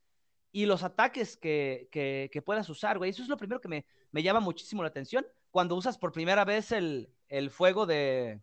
y 0.52 0.66
los 0.66 0.84
ataques 0.84 1.36
que, 1.36 1.88
que, 1.90 2.42
puedas 2.42 2.68
usar, 2.68 2.98
güey. 2.98 3.10
Eso 3.10 3.22
es 3.22 3.28
lo 3.28 3.36
primero 3.36 3.60
que 3.60 3.68
me, 3.68 3.84
me, 4.12 4.22
llama 4.22 4.38
muchísimo 4.38 4.82
la 4.82 4.90
atención. 4.90 5.26
Cuando 5.50 5.74
usas 5.74 5.98
por 5.98 6.12
primera 6.12 6.44
vez 6.44 6.70
el, 6.70 7.12
el 7.28 7.50
fuego 7.50 7.84
de, 7.84 8.40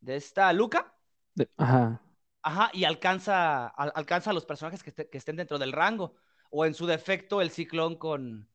de 0.00 0.16
esta 0.16 0.52
Luca. 0.52 0.94
ajá. 1.56 2.02
Ajá, 2.46 2.70
y 2.72 2.84
alcanza, 2.84 3.66
alcanza 3.66 4.30
a 4.30 4.34
los 4.34 4.44
personajes 4.44 4.82
que, 4.82 4.92
que, 4.92 5.18
estén 5.18 5.36
dentro 5.36 5.58
del 5.58 5.72
rango. 5.72 6.14
O 6.50 6.64
en 6.64 6.74
su 6.74 6.86
defecto, 6.86 7.40
el 7.40 7.50
ciclón 7.50 7.96
con, 7.96 8.48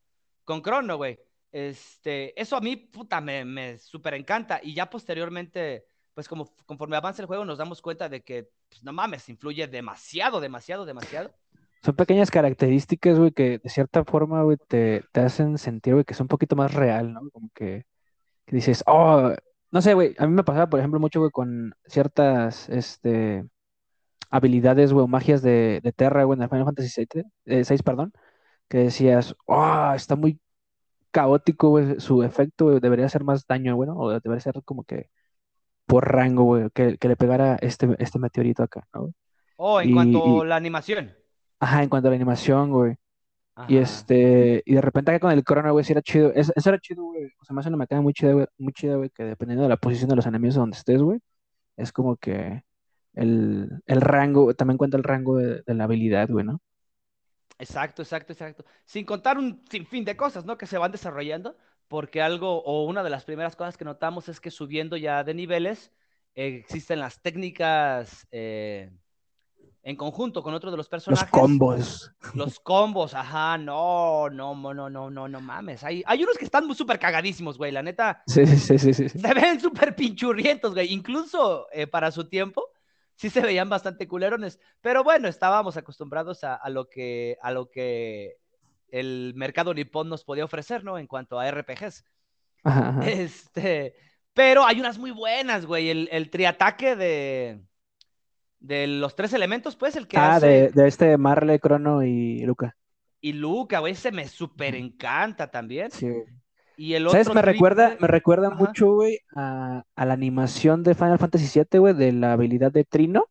con 0.46 0.62
Crono, 0.62 0.98
güey. 0.98 1.20
Este, 1.52 2.40
eso 2.40 2.56
a 2.56 2.62
mí, 2.62 2.76
puta, 2.76 3.20
me, 3.20 3.44
me 3.44 3.78
súper 3.80 4.14
encanta. 4.14 4.60
Y 4.64 4.74
ya 4.74 4.90
posteriormente 4.90 5.86
pues 6.20 6.28
como 6.28 6.54
conforme 6.66 6.98
avanza 6.98 7.22
el 7.22 7.28
juego 7.28 7.46
nos 7.46 7.58
damos 7.58 7.82
cuenta 7.82 8.10
de 8.10 8.22
que, 8.22 8.50
pues, 8.68 8.84
no 8.84 8.92
mames, 8.92 9.30
influye 9.30 9.68
demasiado, 9.68 10.42
demasiado, 10.42 10.84
demasiado. 10.84 11.32
Son 11.82 11.96
pequeñas 11.96 12.30
características, 12.30 13.18
güey, 13.18 13.32
que 13.32 13.60
de 13.60 13.70
cierta 13.70 14.04
forma, 14.04 14.44
güey, 14.44 14.58
te, 14.68 15.06
te 15.14 15.22
hacen 15.22 15.58
sentir, 15.58 15.94
güey, 15.94 16.04
que 16.04 16.14
es 16.14 16.20
un 16.20 16.28
poquito 16.28 16.58
más 16.58 16.74
real, 16.74 17.14
¿no? 17.14 17.22
Como 17.32 17.50
que, 17.56 17.86
dices, 18.48 18.84
oh, 18.86 19.32
no 19.72 19.82
sé, 19.82 19.94
güey, 19.94 20.14
a 20.18 20.28
mí 20.28 20.34
me 20.34 20.44
pasaba, 20.44 20.70
por 20.70 20.80
ejemplo, 20.80 21.00
mucho, 21.00 21.22
güey, 21.22 21.32
con 21.32 21.74
ciertas, 21.86 22.68
este, 22.68 23.46
habilidades, 24.30 24.94
güey, 24.94 25.04
o 25.04 25.08
magias 25.08 25.42
de, 25.42 25.82
de 25.84 25.92
Terra, 25.92 26.24
güey, 26.24 26.38
en 26.38 26.44
el 26.44 26.50
Final 26.50 26.66
Fantasy 26.66 27.08
VI, 27.14 27.24
eh, 27.46 27.66
6, 27.66 27.84
perdón, 27.84 28.14
que 28.68 28.80
decías, 28.80 29.36
oh, 29.46 29.92
está 29.96 30.16
muy 30.16 30.40
caótico, 31.12 31.70
güey, 31.70 32.00
su 32.00 32.24
efecto, 32.24 32.66
güey, 32.66 32.80
debería 32.80 33.08
hacer 33.08 33.24
más 33.24 33.46
daño, 33.48 33.76
bueno, 33.76 33.96
o 33.98 34.10
debería 34.12 34.40
ser 34.40 34.62
como 34.64 34.84
que 34.84 35.10
por 35.86 36.12
rango, 36.12 36.44
güey, 36.44 36.70
que, 36.72 36.98
le 37.02 37.16
pegara 37.16 37.58
este, 37.62 37.96
este 38.00 38.20
meteorito 38.20 38.64
acá, 38.64 38.88
¿no? 38.94 39.12
Oh, 39.58 39.82
en 39.82 39.94
cuanto 39.94 40.42
a 40.42 40.46
la 40.46 40.56
animación. 40.56 41.12
Ajá, 41.60 41.84
en 41.84 41.90
cuanto 41.90 42.08
a 42.08 42.12
la 42.12 42.16
animación, 42.16 42.72
güey. 42.72 42.96
Y 43.68 43.76
este, 43.76 44.64
y 44.66 44.76
de 44.76 44.82
repente 44.82 45.12
acá 45.12 45.20
con 45.20 45.32
el 45.32 45.44
crono, 45.44 45.74
güey, 45.74 45.84
sí 45.84 45.92
era 45.92 46.02
chido. 46.02 46.32
eso 46.34 46.54
era 46.56 46.80
chido, 46.80 47.04
güey. 47.04 47.26
O 47.42 47.44
sea, 47.44 47.54
más 47.54 47.66
una 47.66 47.76
mecánica 47.76 48.02
muy 48.02 48.14
chida, 48.14 48.32
güey, 48.32 48.46
muy 48.58 48.72
chida, 48.72 48.96
güey, 48.96 49.10
que 49.10 49.24
dependiendo 49.24 49.64
de 49.64 49.70
la 49.70 49.76
posición 49.76 50.10
de 50.10 50.16
los 50.16 50.26
enemigos 50.26 50.56
donde 50.56 50.78
estés, 50.78 51.02
güey, 51.02 51.20
es 51.76 51.92
como 51.92 52.16
que 52.16 52.64
el, 53.14 53.82
el 53.86 54.02
rango, 54.02 54.54
también 54.54 54.78
cuenta 54.78 54.98
el 54.98 55.04
rango 55.04 55.38
de, 55.38 55.62
de 55.66 55.74
la 55.74 55.86
habilidad, 55.86 56.30
güey, 56.30 56.46
¿no? 56.46 56.62
Exacto, 57.58 58.02
exacto, 58.02 58.34
exacto. 58.34 58.66
Sin 58.86 59.06
contar 59.06 59.38
un 59.38 59.62
sinfín 59.70 60.06
de 60.06 60.16
cosas, 60.16 60.46
¿no? 60.46 60.58
Que 60.58 60.66
se 60.66 60.78
van 60.78 60.92
desarrollando 60.92 61.58
porque 61.90 62.22
algo 62.22 62.64
o 62.64 62.86
una 62.86 63.04
de 63.04 63.10
las 63.10 63.26
primeras 63.26 63.56
cosas 63.56 63.76
que 63.76 63.84
notamos 63.84 64.30
es 64.30 64.40
que 64.40 64.52
subiendo 64.52 64.96
ya 64.96 65.24
de 65.24 65.34
niveles 65.34 65.92
existen 66.36 67.00
las 67.00 67.22
técnicas 67.22 68.28
eh, 68.32 68.92
en 69.84 69.96
conjunto 69.96 70.42
con 70.44 70.54
otro 70.54 70.72
de 70.72 70.78
los 70.78 70.88
personajes. 70.88 71.24
Los 71.24 71.32
combos. 71.32 72.12
Los 72.34 72.60
combos, 72.60 73.14
ajá, 73.14 73.58
no, 73.58 74.30
no, 74.30 74.56
no, 74.56 74.90
no, 74.90 75.10
no, 75.10 75.28
no 75.28 75.42
mames. 75.42 75.84
Hay, 75.84 76.04
hay 76.06 76.24
unos 76.24 76.38
que 76.38 76.46
están 76.46 76.74
súper 76.76 77.00
cagadísimos, 77.00 77.58
güey, 77.58 77.72
la 77.72 77.82
neta. 77.82 78.24
Sí, 78.28 78.46
sí, 78.46 78.78
sí, 78.78 78.94
sí. 78.94 79.10
Se 79.10 79.34
ven 79.34 79.60
súper 79.60 79.96
pinchurrientos, 79.96 80.74
güey. 80.74 80.94
Incluso 80.94 81.68
eh, 81.72 81.88
para 81.88 82.12
su 82.12 82.30
tiempo, 82.30 82.69
sí 83.20 83.30
se 83.30 83.42
veían 83.42 83.68
bastante 83.68 84.08
culerones. 84.08 84.60
Pero 84.80 85.04
bueno, 85.04 85.28
estábamos 85.28 85.76
acostumbrados 85.76 86.46
a, 86.46 86.56
a 86.56 86.70
lo 86.70 86.88
que, 86.88 87.38
a 87.42 87.52
lo 87.52 87.70
que 87.70 88.38
el 88.88 89.34
mercado 89.36 89.74
nipón 89.74 90.08
nos 90.08 90.24
podía 90.24 90.46
ofrecer, 90.46 90.86
¿no? 90.86 90.98
En 90.98 91.06
cuanto 91.06 91.38
a 91.38 91.52
RPGs. 91.52 92.06
Este, 93.04 93.94
pero 94.34 94.66
hay 94.66 94.80
unas 94.80 94.98
muy 94.98 95.12
buenas, 95.12 95.66
güey. 95.66 95.90
El, 95.90 96.08
el 96.14 96.30
triataque 96.30 96.96
de, 96.96 97.62
de 98.62 98.88
los 98.88 99.18
tres 99.18 99.34
elementos, 99.34 99.76
pues, 99.76 99.98
el 99.98 100.08
que 100.08 100.18
ah, 100.18 100.40
de, 100.40 100.70
de, 100.70 100.88
este 100.88 101.18
Marley, 101.18 101.60
Crono 101.60 102.04
y 102.04 102.40
Luca. 102.46 102.78
Y 103.20 103.34
Luca, 103.34 103.80
güey, 103.80 103.94
ese 103.94 104.14
me 104.14 104.30
súper 104.30 104.76
encanta 104.76 105.52
también. 105.52 105.92
Sí. 105.92 106.08
Y 106.80 106.94
el 106.94 107.10
¿Sabes? 107.10 107.34
Me 107.34 107.42
recuerda, 107.42 107.98
me 108.00 108.08
recuerda 108.08 108.52
mucho, 108.52 108.94
güey, 108.94 109.20
a, 109.36 109.84
a, 109.98 110.06
la 110.06 110.14
animación 110.14 110.82
de 110.82 110.96
Final 110.96 111.20
Fantasy 111.20 111.60
VII, 111.60 111.78
güey, 111.78 111.94
de 111.94 112.14
la 112.14 112.32
habilidad 112.32 112.72
de 112.72 112.86
Trino. 112.86 113.26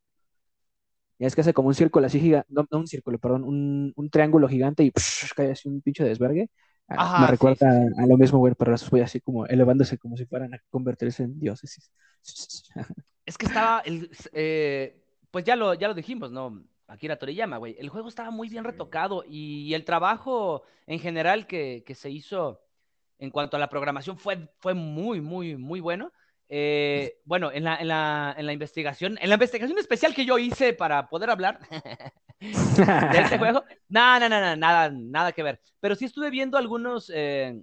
Ya 1.18 1.28
es 1.28 1.34
que 1.34 1.40
hace 1.40 1.54
como 1.54 1.68
un 1.68 1.74
círculo 1.74 2.04
así 2.04 2.20
gigante, 2.20 2.46
no, 2.50 2.66
un 2.70 2.86
círculo, 2.86 3.18
perdón, 3.18 3.44
un, 3.44 3.94
un 3.96 4.10
triángulo 4.10 4.48
gigante 4.48 4.84
y 4.84 4.92
cae 5.34 5.52
así 5.52 5.66
un 5.66 5.80
pinche 5.80 6.04
desvergue. 6.04 6.50
Ah, 6.88 7.22
me 7.22 7.26
recuerda 7.26 7.86
a 7.96 8.06
lo 8.06 8.18
mismo, 8.18 8.38
güey, 8.38 8.52
pero 8.52 8.74
voy 8.90 9.00
así 9.00 9.18
como 9.18 9.46
elevándose 9.46 9.96
como 9.96 10.18
si 10.18 10.26
fueran 10.26 10.52
a 10.52 10.60
convertirse 10.68 11.22
en 11.22 11.40
dioses. 11.40 11.90
Es 13.24 13.38
que 13.38 13.46
estaba, 13.46 13.80
el, 13.80 14.10
eh, 14.32 15.02
pues 15.30 15.44
ya 15.44 15.56
lo, 15.56 15.72
ya 15.72 15.88
lo 15.88 15.94
dijimos, 15.94 16.30
¿no? 16.30 16.64
Akira 16.86 17.18
Toriyama, 17.18 17.56
güey. 17.56 17.76
El 17.78 17.88
juego 17.88 18.08
estaba 18.08 18.30
muy 18.30 18.50
bien 18.50 18.64
retocado 18.64 19.24
y, 19.26 19.72
el 19.72 19.84
trabajo 19.84 20.64
en 20.86 20.98
general 20.98 21.46
que, 21.46 21.82
que, 21.86 21.94
se 21.94 22.08
hizo 22.10 22.62
en 23.18 23.30
cuanto 23.30 23.56
a 23.56 23.60
la 23.60 23.68
programación 23.68 24.18
fue, 24.18 24.48
fue 24.58 24.74
muy, 24.74 25.20
muy, 25.20 25.56
muy 25.56 25.80
bueno. 25.80 26.12
Eh, 26.48 27.18
bueno, 27.24 27.52
en 27.52 27.64
la, 27.64 27.76
en, 27.76 27.88
la, 27.88 28.34
en 28.38 28.46
la, 28.46 28.52
investigación, 28.52 29.18
en 29.20 29.28
la 29.28 29.34
investigación 29.34 29.78
especial 29.78 30.14
que 30.14 30.24
yo 30.24 30.38
hice 30.38 30.72
para 30.72 31.08
poder 31.08 31.28
hablar 31.28 31.60
de 32.40 33.18
este 33.18 33.38
juego, 33.38 33.64
nada, 33.88 34.28
nada, 34.28 34.56
nada, 34.56 34.90
nada 34.90 35.32
que 35.32 35.42
ver. 35.42 35.60
Pero 35.80 35.94
sí 35.94 36.06
estuve 36.06 36.30
viendo 36.30 36.56
algunos 36.56 37.12
eh, 37.14 37.60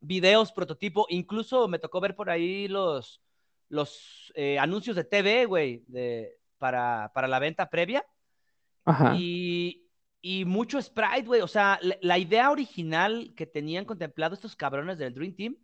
videos 0.00 0.52
prototipo, 0.52 1.06
incluso 1.10 1.68
me 1.68 1.78
tocó 1.78 2.00
ver 2.00 2.16
por 2.16 2.28
ahí 2.28 2.66
los, 2.66 3.22
los 3.68 4.32
eh, 4.34 4.58
anuncios 4.58 4.96
de 4.96 5.04
TV, 5.04 5.46
güey, 5.46 5.84
para, 6.58 7.12
para 7.14 7.28
la 7.28 7.38
venta 7.38 7.68
previa. 7.70 8.04
Ajá. 8.84 9.14
Y, 9.16 9.81
y 10.22 10.44
mucho 10.44 10.80
sprite, 10.80 11.26
güey. 11.26 11.40
O 11.42 11.48
sea, 11.48 11.78
la, 12.00 12.16
idea 12.18 12.50
original 12.50 13.34
que 13.36 13.46
tenían 13.46 13.84
contemplado 13.84 14.34
estos 14.34 14.56
cabrones 14.56 14.96
del 14.98 15.12
Dream 15.12 15.34
Team 15.34 15.56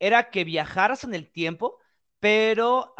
era 0.00 0.30
que 0.30 0.44
viajaras 0.44 1.04
en 1.04 1.14
el 1.14 1.30
tiempo, 1.30 1.78
pero 2.18 2.94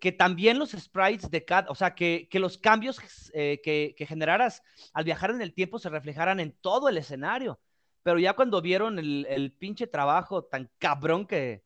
que 0.00 0.12
también 0.12 0.58
los 0.58 0.72
sprites 0.72 1.30
de 1.30 1.44
cada, 1.44 1.70
o 1.70 1.74
sea, 1.74 1.94
que, 1.94 2.28
los 2.32 2.58
cambios 2.58 2.98
eh, 3.32 3.60
que, 3.62 4.06
generaras 4.06 4.62
al 4.92 5.04
viajar 5.04 5.30
en 5.30 5.40
el 5.40 5.54
tiempo 5.54 5.78
se 5.78 5.88
reflejaran 5.88 6.40
en 6.40 6.52
todo 6.60 6.88
el 6.88 6.98
escenario. 6.98 7.60
Pero 8.02 8.18
ya 8.18 8.34
cuando 8.34 8.60
vieron 8.60 8.98
el, 8.98 9.54
pinche 9.58 9.86
trabajo 9.86 10.44
tan 10.44 10.70
cabrón 10.78 11.26
que, 11.26 11.62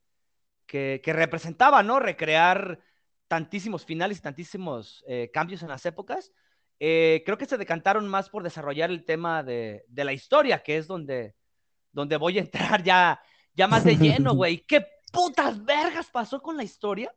que, 0.66 1.00
representaba, 1.06 1.82
¿no? 1.82 2.00
Recrear 2.00 2.80
tantísimos 3.28 3.86
finales 3.86 4.18
y 4.18 4.22
tantísimos 4.22 5.02
eh, 5.08 5.30
cambios 5.32 5.62
en 5.62 5.68
las 5.68 5.86
épocas, 5.86 6.32
eh, 6.80 7.22
creo 7.24 7.38
que 7.38 7.46
se 7.46 7.58
decantaron 7.58 8.08
más 8.08 8.28
por 8.28 8.42
desarrollar 8.42 8.90
el 8.90 9.04
tema 9.04 9.42
de, 9.42 9.84
la 9.94 10.12
historia, 10.12 10.62
que 10.62 10.76
es 10.76 10.87
donde, 10.87 11.34
donde 11.92 12.16
voy 12.16 12.38
a 12.38 12.42
entrar 12.42 12.82
ya, 12.82 13.20
ya 13.54 13.68
más 13.68 13.84
de 13.84 13.96
lleno, 13.96 14.34
güey. 14.34 14.58
¿Qué 14.66 14.87
putas 15.12 15.64
vergas 15.64 16.10
pasó 16.10 16.40
con 16.42 16.56
la 16.56 16.64
historia? 16.64 17.14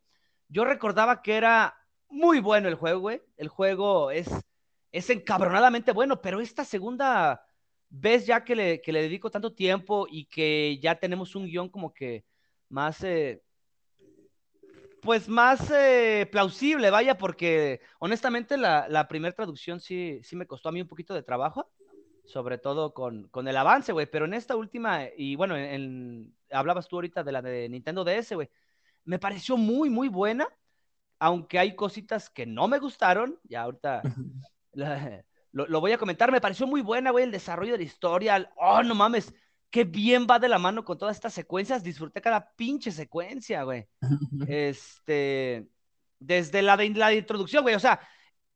Yo 0.48 0.63
recordaba 0.65 1.22
que 1.22 1.36
era 1.36 1.76
muy 2.10 2.39
bueno 2.39 2.67
el 2.67 2.76
juego, 2.76 3.00
güey. 3.02 3.22
El 3.36 3.48
juego 3.50 4.12
es, 4.12 4.28
es 4.91 5.10
encabronadamente 5.10 5.91
bueno, 5.91 6.22
pero 6.22 6.39
esta 6.39 6.63
segunda 6.63 7.43
vez 7.89 8.26
ya 8.26 8.43
que 8.43 8.56
le, 8.56 8.82
que 8.82 8.91
le 8.91 9.02
dedico 9.02 9.32
tanto 9.32 9.54
tiempo 9.54 10.08
y 10.10 10.26
que 10.26 10.78
ya 10.82 10.96
tenemos 10.96 11.36
un 11.36 11.46
guion 11.46 11.70
como 11.70 11.93
que 11.93 12.26
más, 12.70 13.04
eh, 13.04 13.43
pues 15.02 15.30
más 15.30 15.72
eh, 15.72 16.28
plausible, 16.32 16.90
vaya, 16.90 17.18
porque 17.18 17.82
honestamente 18.00 18.58
la, 18.58 18.88
la 18.90 19.08
primera 19.08 19.36
traducción 19.36 19.80
sí, 19.80 20.20
sí 20.24 20.36
me 20.36 20.48
costó 20.48 20.70
a 20.70 20.72
mí 20.72 20.82
un 20.82 20.88
poquito 20.88 21.14
de 21.14 21.24
trabajo, 21.24 21.72
sobre 22.26 22.58
todo 22.58 22.94
con, 22.94 23.28
con 23.30 23.48
el 23.48 23.58
avance, 23.58 23.94
güey, 23.94 24.06
pero 24.06 24.26
en 24.26 24.34
esta 24.34 24.56
última, 24.56 25.04
y 25.16 25.36
bueno, 25.36 25.56
en, 25.56 26.36
hablabas 26.52 26.88
tú 26.88 26.98
ahorita 26.98 27.24
de 27.24 27.32
la 27.32 27.42
de 27.42 27.70
Nintendo 27.70 28.04
DS, 28.04 28.36
güey, 28.36 28.50
me 29.06 29.20
pareció 29.20 29.56
muy, 29.56 29.90
muy 29.90 30.10
buena, 30.10 30.48
aunque 31.20 31.58
hay 31.58 31.76
cositas 31.76 32.30
que 32.30 32.46
no 32.46 32.68
me 32.68 32.80
gustaron, 32.80 33.40
ya 33.44 33.64
ahorita 33.64 34.02
lo, 35.52 35.80
voy 35.80 35.92
a 35.94 35.98
comentar, 35.98 36.32
me 36.32 36.42
pareció 36.42 36.68
muy 36.68 36.82
buena, 36.82 37.12
güey, 37.12 37.24
el 37.24 37.32
desarrollo 37.32 37.72
de 37.72 37.80
la 37.80 37.84
historia, 37.84 38.52
oh, 38.58 38.84
no 38.84 38.94
mames, 38.94 39.34
qué 39.78 39.84
bien 39.84 40.26
va 40.28 40.40
de 40.40 40.50
la 40.50 40.58
mano 40.58 40.84
con 40.84 40.98
todas 40.98 41.16
estas 41.16 41.36
secuencias, 41.36 41.84
disfruté 41.84 42.20
cada 42.20 42.52
pinche 42.56 42.92
secuencia, 42.92 43.62
güey. 43.62 43.88
Este, 44.50 45.68
desde 46.18 46.63
la 46.63 46.76
de 46.76 46.90
la 46.90 47.13
introducción, 47.13 47.62
güey, 47.62 47.76
o 47.76 47.80
sea, 47.80 48.00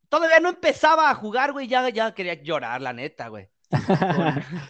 todavía 0.10 0.40
no 0.40 0.50
empezaba 0.50 1.12
a 1.12 1.14
jugar, 1.14 1.52
güey, 1.52 1.68
ya, 1.68 1.88
ya 1.90 2.12
quería 2.16 2.42
llorar, 2.42 2.82
la 2.82 2.92
neta, 2.92 3.28
güey. 3.28 3.48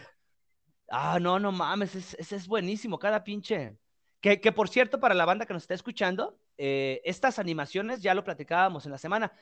ah, 0.90 1.18
no, 1.18 1.38
no 1.38 1.52
mames, 1.52 1.94
ese 1.94 2.36
es 2.36 2.46
buenísimo, 2.46 2.98
cada 2.98 3.24
pinche, 3.24 3.78
que, 4.20 4.52
por 4.52 4.68
cierto, 4.68 5.00
para 5.00 5.14
la 5.14 5.24
banda 5.24 5.46
que 5.46 5.54
nos 5.54 5.62
está 5.62 5.72
escuchando, 5.72 6.38
eh, 6.58 7.00
estas 7.06 7.38
animaciones 7.38 8.02
ya 8.02 8.12
lo 8.12 8.24
platicábamos 8.24 8.84
en 8.84 8.92
la 8.92 8.98
semana. 8.98 9.32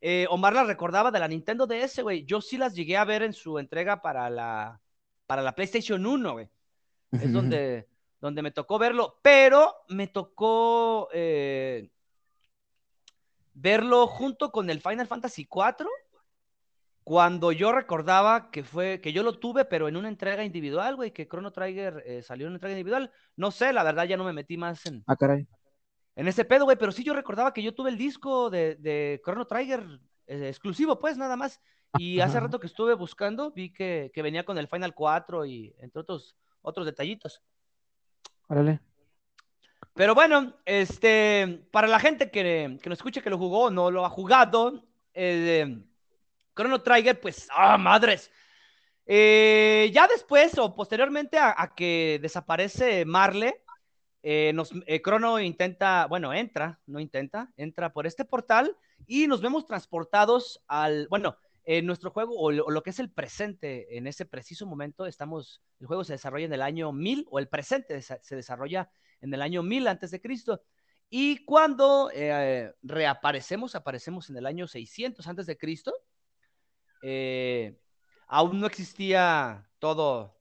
Eh, 0.00 0.26
Omar 0.30 0.52
las 0.52 0.68
recordaba 0.68 1.10
de 1.10 1.18
la 1.18 1.26
Nintendo 1.26 1.66
DS, 1.66 2.00
güey. 2.02 2.24
Yo 2.26 2.40
sí 2.40 2.58
las 2.58 2.76
llegué 2.76 2.96
a 2.96 3.04
ver 3.04 3.24
en 3.24 3.32
su 3.32 3.58
entrega 3.58 4.00
para 4.00 4.30
la, 4.30 4.80
para 5.26 5.42
la 5.42 5.56
PlayStation 5.56 6.06
1, 6.06 6.32
güey. 6.32 6.48
Es 7.12 7.32
donde, 7.32 7.88
donde 8.20 8.42
me 8.42 8.50
tocó 8.50 8.78
verlo, 8.78 9.18
pero 9.22 9.74
me 9.88 10.06
tocó 10.06 11.08
eh, 11.12 11.90
verlo 13.54 14.06
junto 14.06 14.52
con 14.52 14.70
el 14.70 14.80
Final 14.80 15.06
Fantasy 15.06 15.46
4 15.46 15.88
cuando 17.02 17.50
yo 17.50 17.72
recordaba 17.72 18.50
que 18.50 18.62
fue, 18.62 19.00
que 19.00 19.12
yo 19.12 19.22
lo 19.22 19.38
tuve, 19.38 19.64
pero 19.64 19.88
en 19.88 19.96
una 19.96 20.08
entrega 20.08 20.44
individual, 20.44 20.96
güey, 20.96 21.12
que 21.12 21.26
Chrono 21.26 21.50
Trigger 21.50 22.02
eh, 22.06 22.22
salió 22.22 22.46
en 22.46 22.52
una 22.52 22.56
entrega 22.58 22.74
individual. 22.74 23.10
No 23.36 23.50
sé, 23.50 23.72
la 23.72 23.82
verdad 23.82 24.04
ya 24.04 24.16
no 24.16 24.24
me 24.24 24.32
metí 24.32 24.56
más 24.56 24.86
en. 24.86 25.02
Ah, 25.06 25.16
caray. 25.16 25.46
En 26.14 26.28
ese 26.28 26.44
pedo, 26.44 26.64
güey, 26.64 26.76
pero 26.76 26.92
sí 26.92 27.02
yo 27.02 27.14
recordaba 27.14 27.52
que 27.52 27.62
yo 27.62 27.74
tuve 27.74 27.90
el 27.90 27.96
disco 27.96 28.50
de, 28.50 28.76
de 28.76 29.20
Chrono 29.24 29.46
Trigger 29.46 29.82
eh, 30.26 30.48
exclusivo, 30.48 30.98
pues, 30.98 31.16
nada 31.16 31.36
más. 31.36 31.60
Y 31.98 32.20
hace 32.20 32.38
rato 32.38 32.60
que 32.60 32.68
estuve 32.68 32.94
buscando, 32.94 33.50
vi 33.50 33.72
que, 33.72 34.12
venía 34.16 34.44
con 34.44 34.58
el 34.58 34.68
Final 34.68 34.94
4 34.94 35.44
y 35.46 35.74
entre 35.78 36.02
otros, 36.02 36.36
otros 36.62 36.86
detallitos. 36.86 37.42
Órale. 38.48 38.80
Pero 39.94 40.14
bueno, 40.14 40.54
este, 40.64 41.66
para 41.70 41.86
la 41.86 42.00
gente 42.00 42.30
que, 42.30 42.78
que 42.82 42.88
nos 42.88 42.98
escuche 42.98 43.22
que 43.22 43.30
lo 43.30 43.38
jugó 43.38 43.64
o 43.64 43.70
no 43.70 43.90
lo 43.90 44.04
ha 44.04 44.10
jugado, 44.10 44.84
eh, 45.14 45.82
Chrono 46.54 46.82
Trigger, 46.82 47.20
pues, 47.20 47.48
¡ah, 47.54 47.78
madres! 47.78 48.30
Eh, 49.06 49.90
ya 49.92 50.06
después 50.06 50.56
o 50.58 50.74
posteriormente 50.74 51.36
a, 51.38 51.72
que 51.74 52.20
desaparece 52.22 53.04
Marle, 53.04 53.62
eh, 54.22 54.52
nos, 54.54 54.72
eh, 54.86 55.02
Chrono 55.02 55.40
intenta, 55.40 56.06
bueno, 56.06 56.32
entra, 56.32 56.78
no 56.86 57.00
intenta, 57.00 57.50
entra 57.56 57.92
por 57.92 58.06
este 58.06 58.24
portal 58.24 58.76
y 59.06 59.26
nos 59.26 59.40
vemos 59.40 59.66
transportados 59.66 60.62
al, 60.68 61.08
bueno, 61.08 61.36
en 61.64 61.86
nuestro 61.86 62.10
juego 62.10 62.34
o 62.36 62.50
lo, 62.50 62.82
que 62.82 62.90
es 62.90 62.98
el 62.98 63.10
presente 63.10 63.96
en 63.96 64.06
ese 64.06 64.24
preciso 64.24 64.66
momento, 64.66 65.06
estamos, 65.06 65.62
el 65.78 65.86
juego 65.86 66.04
se 66.04 66.14
desarrolla 66.14 66.46
en 66.46 66.52
el 66.52 66.62
año 66.62 66.92
1000 66.92 67.26
o 67.30 67.38
el 67.38 67.48
presente 67.48 68.00
se 68.02 68.36
desarrolla 68.36 68.90
en 69.20 69.34
el 69.34 69.42
año 69.42 69.62
1000 69.62 69.88
antes 69.88 70.10
de 70.10 70.20
Cristo. 70.20 70.62
Y 71.10 71.44
cuando 71.44 72.08
reaparecemos, 72.82 73.74
aparecemos 73.74 74.30
en 74.30 74.36
el 74.36 74.46
año 74.46 74.68
600 74.68 75.26
antes 75.26 75.46
de 75.46 75.58
Cristo, 75.58 75.92
eh, 77.02 77.76
aún 78.28 78.60
no 78.60 78.66
existía 78.66 79.68
todo, 79.80 80.38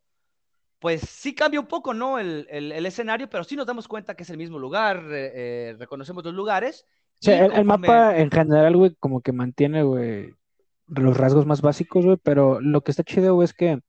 pues 0.78 1.02
sí 1.02 1.34
cambia 1.34 1.60
un 1.60 1.66
poco, 1.66 1.96
¿no? 1.96 2.20
El, 2.20 2.46
escenario, 2.86 3.28
pero 3.30 3.44
sí 3.44 3.56
nos 3.56 3.66
damos 3.66 3.88
cuenta 3.88 4.16
que 4.16 4.24
es 4.24 4.30
el 4.30 4.38
mismo 4.38 4.60
lugar, 4.60 5.04
eh, 5.10 5.76
reconocemos 5.80 6.24
los 6.24 6.36
lugares. 6.36 6.86
Sí, 7.20 7.32
el, 7.32 7.66
mapa 7.66 8.18
en 8.18 8.30
general, 8.30 8.78
güey, 8.78 8.96
como 9.00 9.22
que 9.22 9.32
mantiene, 9.32 9.82
güey, 9.82 10.36
los 10.90 11.18
rasgos 11.18 11.46
más 11.46 11.62
básicos, 11.62 12.06
güey, 12.06 12.18
pero 12.22 12.60
lo 12.62 12.82
que 12.82 12.92
está 12.92 13.04
chido, 13.04 13.36
güey, 13.36 13.46
es 13.46 13.54
que 13.54 13.80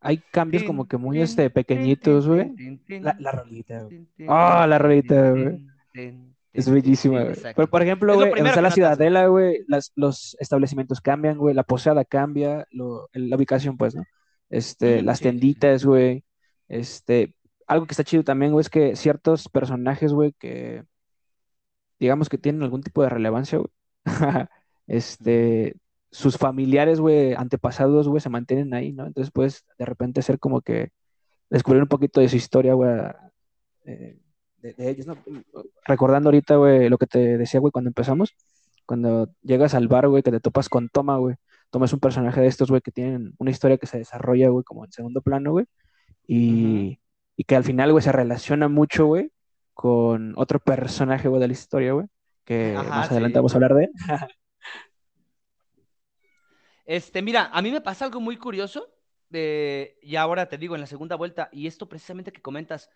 hay 0.00 0.18
cambios 0.30 0.62
como 0.62 0.86
que 0.86 0.96
muy, 0.96 1.20
este, 1.20 1.50
pequeñitos, 1.50 2.28
güey. 2.28 2.80
La, 3.00 3.16
la 3.18 3.32
rolita, 3.32 3.82
güey. 3.82 4.06
Oh, 4.28 4.66
la 4.66 4.78
rolita, 4.78 5.30
güey. 5.32 5.66
Es 6.52 6.70
bellísima, 6.70 7.24
güey. 7.24 7.36
Pero, 7.54 7.68
por 7.68 7.82
ejemplo, 7.82 8.14
güey, 8.14 8.32
en 8.36 8.62
la 8.62 8.70
ciudadela, 8.70 9.26
güey, 9.26 9.64
los 9.96 10.36
establecimientos 10.40 11.00
cambian, 11.00 11.38
güey, 11.38 11.54
la 11.54 11.64
posada 11.64 12.04
cambia, 12.04 12.66
la 12.70 13.36
ubicación, 13.36 13.76
pues, 13.76 13.94
¿no? 13.94 14.04
Este, 14.50 15.02
las 15.02 15.20
tienditas, 15.20 15.84
güey. 15.84 16.24
Este, 16.68 17.34
algo 17.66 17.86
que 17.86 17.92
está 17.92 18.04
chido 18.04 18.24
también, 18.24 18.52
güey, 18.52 18.62
es 18.62 18.70
que 18.70 18.96
ciertos 18.96 19.48
personajes, 19.48 20.12
güey, 20.12 20.32
que 20.32 20.84
digamos 21.98 22.28
que 22.28 22.38
tienen 22.38 22.62
algún 22.62 22.82
tipo 22.82 23.02
de 23.02 23.08
relevancia, 23.08 23.58
güey. 23.58 23.70
este, 24.86 25.76
sus 26.10 26.36
familiares, 26.38 27.00
güey, 27.00 27.34
antepasados, 27.34 28.08
güey, 28.08 28.20
se 28.20 28.30
mantienen 28.30 28.74
ahí, 28.74 28.92
¿no? 28.92 29.06
Entonces 29.06 29.30
puedes 29.30 29.64
de 29.78 29.84
repente 29.84 30.22
ser 30.22 30.38
como 30.38 30.60
que 30.60 30.90
descubrir 31.50 31.82
un 31.82 31.88
poquito 31.88 32.20
de 32.20 32.28
su 32.28 32.36
historia, 32.36 32.74
güey, 32.74 32.90
eh, 33.84 34.18
de, 34.58 34.74
ellos, 34.78 35.06
¿no? 35.06 35.16
Recordando 35.84 36.28
ahorita, 36.28 36.56
güey, 36.56 36.88
lo 36.88 36.98
que 36.98 37.06
te 37.06 37.38
decía, 37.38 37.60
güey, 37.60 37.70
cuando 37.70 37.88
empezamos, 37.88 38.34
cuando 38.86 39.30
llegas 39.42 39.74
al 39.74 39.88
bar, 39.88 40.08
güey, 40.08 40.22
que 40.22 40.30
te 40.30 40.40
topas 40.40 40.68
con 40.68 40.88
Toma, 40.88 41.18
güey. 41.18 41.36
Toma 41.70 41.86
es 41.86 41.92
un 41.92 42.00
personaje 42.00 42.40
de 42.40 42.46
estos, 42.46 42.70
güey, 42.70 42.80
que 42.80 42.90
tienen 42.90 43.34
una 43.38 43.50
historia 43.50 43.76
que 43.76 43.86
se 43.86 43.98
desarrolla, 43.98 44.48
güey, 44.48 44.64
como 44.64 44.84
en 44.84 44.92
segundo 44.92 45.20
plano, 45.20 45.52
güey. 45.52 45.66
Y, 46.26 47.00
y 47.36 47.44
que 47.44 47.56
al 47.56 47.64
final, 47.64 47.92
güey, 47.92 48.02
se 48.02 48.12
relaciona 48.12 48.68
mucho, 48.68 49.06
güey, 49.06 49.30
con 49.74 50.32
otro 50.36 50.58
personaje, 50.58 51.28
güey, 51.28 51.40
de 51.40 51.46
la 51.48 51.52
historia, 51.52 51.92
güey, 51.92 52.06
que 52.44 52.74
más 52.76 53.10
adelante 53.10 53.38
vamos 53.38 53.52
a 53.52 53.56
hablar 53.56 53.74
de 53.74 53.84
él. 53.84 53.90
este, 56.88 57.20
mira, 57.20 57.50
a 57.52 57.60
mí 57.60 57.70
me 57.70 57.82
pasa 57.82 58.06
algo 58.06 58.18
muy 58.18 58.38
curioso, 58.38 58.88
de, 59.28 59.98
y 60.00 60.16
ahora 60.16 60.48
te 60.48 60.56
digo, 60.56 60.74
en 60.74 60.80
la 60.80 60.86
segunda 60.86 61.16
vuelta, 61.16 61.50
y 61.52 61.66
esto 61.66 61.86
precisamente 61.86 62.32
que 62.32 62.40
comentas, 62.40 62.88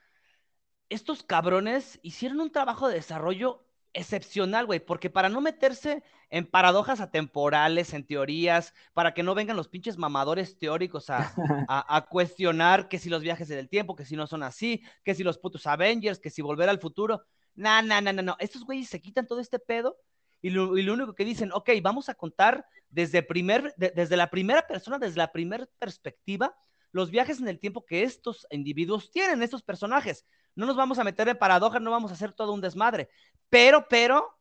estos 0.88 1.22
cabrones 1.22 2.00
hicieron 2.02 2.40
un 2.40 2.50
trabajo 2.50 2.88
de 2.88 2.94
desarrollo 2.94 3.66
excepcional, 3.92 4.64
güey, 4.64 4.80
porque 4.80 5.10
para 5.10 5.28
no 5.28 5.42
meterse 5.42 6.02
en 6.30 6.46
paradojas 6.46 7.02
atemporales, 7.02 7.92
en 7.92 8.06
teorías, 8.06 8.72
para 8.94 9.12
que 9.12 9.22
no 9.22 9.34
vengan 9.34 9.58
los 9.58 9.68
pinches 9.68 9.98
mamadores 9.98 10.58
teóricos 10.58 11.10
a, 11.10 11.30
cuestionar 12.08 12.88
que 12.88 12.98
si 12.98 13.10
los 13.10 13.20
viajes 13.20 13.50
en 13.50 13.58
el 13.58 13.68
tiempo, 13.68 13.94
que 13.94 14.06
si 14.06 14.16
no 14.16 14.26
son 14.26 14.42
así, 14.42 14.82
que 15.04 15.14
si 15.14 15.22
los 15.22 15.36
putos 15.36 15.66
Avengers, 15.66 16.18
que 16.18 16.30
si 16.30 16.40
volver 16.40 16.70
al 16.70 16.80
futuro. 16.80 17.26
No, 17.54 17.82
no, 17.82 18.00
no, 18.00 18.10
no, 18.14 18.22
no. 18.22 18.36
Estos 18.38 18.64
güeyes 18.64 18.88
se 18.88 19.02
quitan 19.02 19.26
todo 19.26 19.40
este 19.40 19.58
pedo 19.58 19.98
y 20.42 20.50
lo, 20.50 20.70
único 20.70 21.14
que 21.14 21.24
dicen, 21.24 21.52
ok, 21.52 21.70
vamos 21.80 22.08
a 22.08 22.14
contar 22.14 22.66
desde, 22.90 23.22
primer, 23.22 23.72
desde 23.76 24.16
la 24.16 24.28
primera 24.28 24.66
persona, 24.66 24.98
desde 24.98 25.18
la 25.18 25.30
primera 25.30 25.66
perspectiva, 25.78 26.54
los 26.90 27.10
viajes 27.10 27.40
en 27.40 27.46
el 27.46 27.60
tiempo 27.60 27.86
que 27.86 28.02
estos 28.02 28.46
individuos 28.50 29.12
tienen, 29.12 29.42
estos 29.42 29.62
personajes. 29.62 30.26
No 30.56 30.66
nos 30.66 30.76
vamos 30.76 30.98
a 30.98 31.04
meter 31.04 31.28
en 31.28 31.38
paradojas, 31.38 31.80
no 31.80 31.92
vamos 31.92 32.10
a 32.10 32.14
hacer 32.14 32.32
todo 32.32 32.52
un 32.52 32.60
desmadre. 32.60 33.08
Pero, 33.48 33.86
pero, 33.88 34.36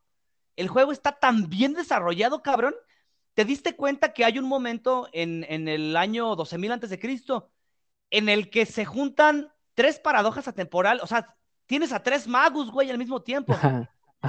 el 0.56 0.68
juego 0.68 0.92
está 0.92 1.12
tan 1.12 1.48
bien 1.50 1.74
desarrollado, 1.74 2.42
cabrón. 2.42 2.74
¿Te 3.36 3.46
diste 3.46 3.76
cuenta 3.76 4.12
que 4.12 4.26
hay 4.26 4.40
un 4.40 4.46
momento 4.46 5.08
en, 5.14 5.46
el 5.68 5.96
año 5.96 6.36
12.000 6.36 6.74
antes 6.74 6.90
de 6.90 7.00
Cristo 7.00 7.52
en 8.10 8.28
el 8.28 8.50
que 8.50 8.66
se 8.66 8.86
juntan 8.86 9.54
tres 9.76 10.00
paradojas 10.00 10.48
atemporales? 10.48 11.04
O 11.04 11.08
sea, 11.08 11.38
tienes 11.68 11.94
a 11.94 12.02
tres 12.02 12.28
magos, 12.28 12.72
güey, 12.72 12.90
al 12.90 12.98
mismo 12.98 13.22
tiempo. 13.22 13.56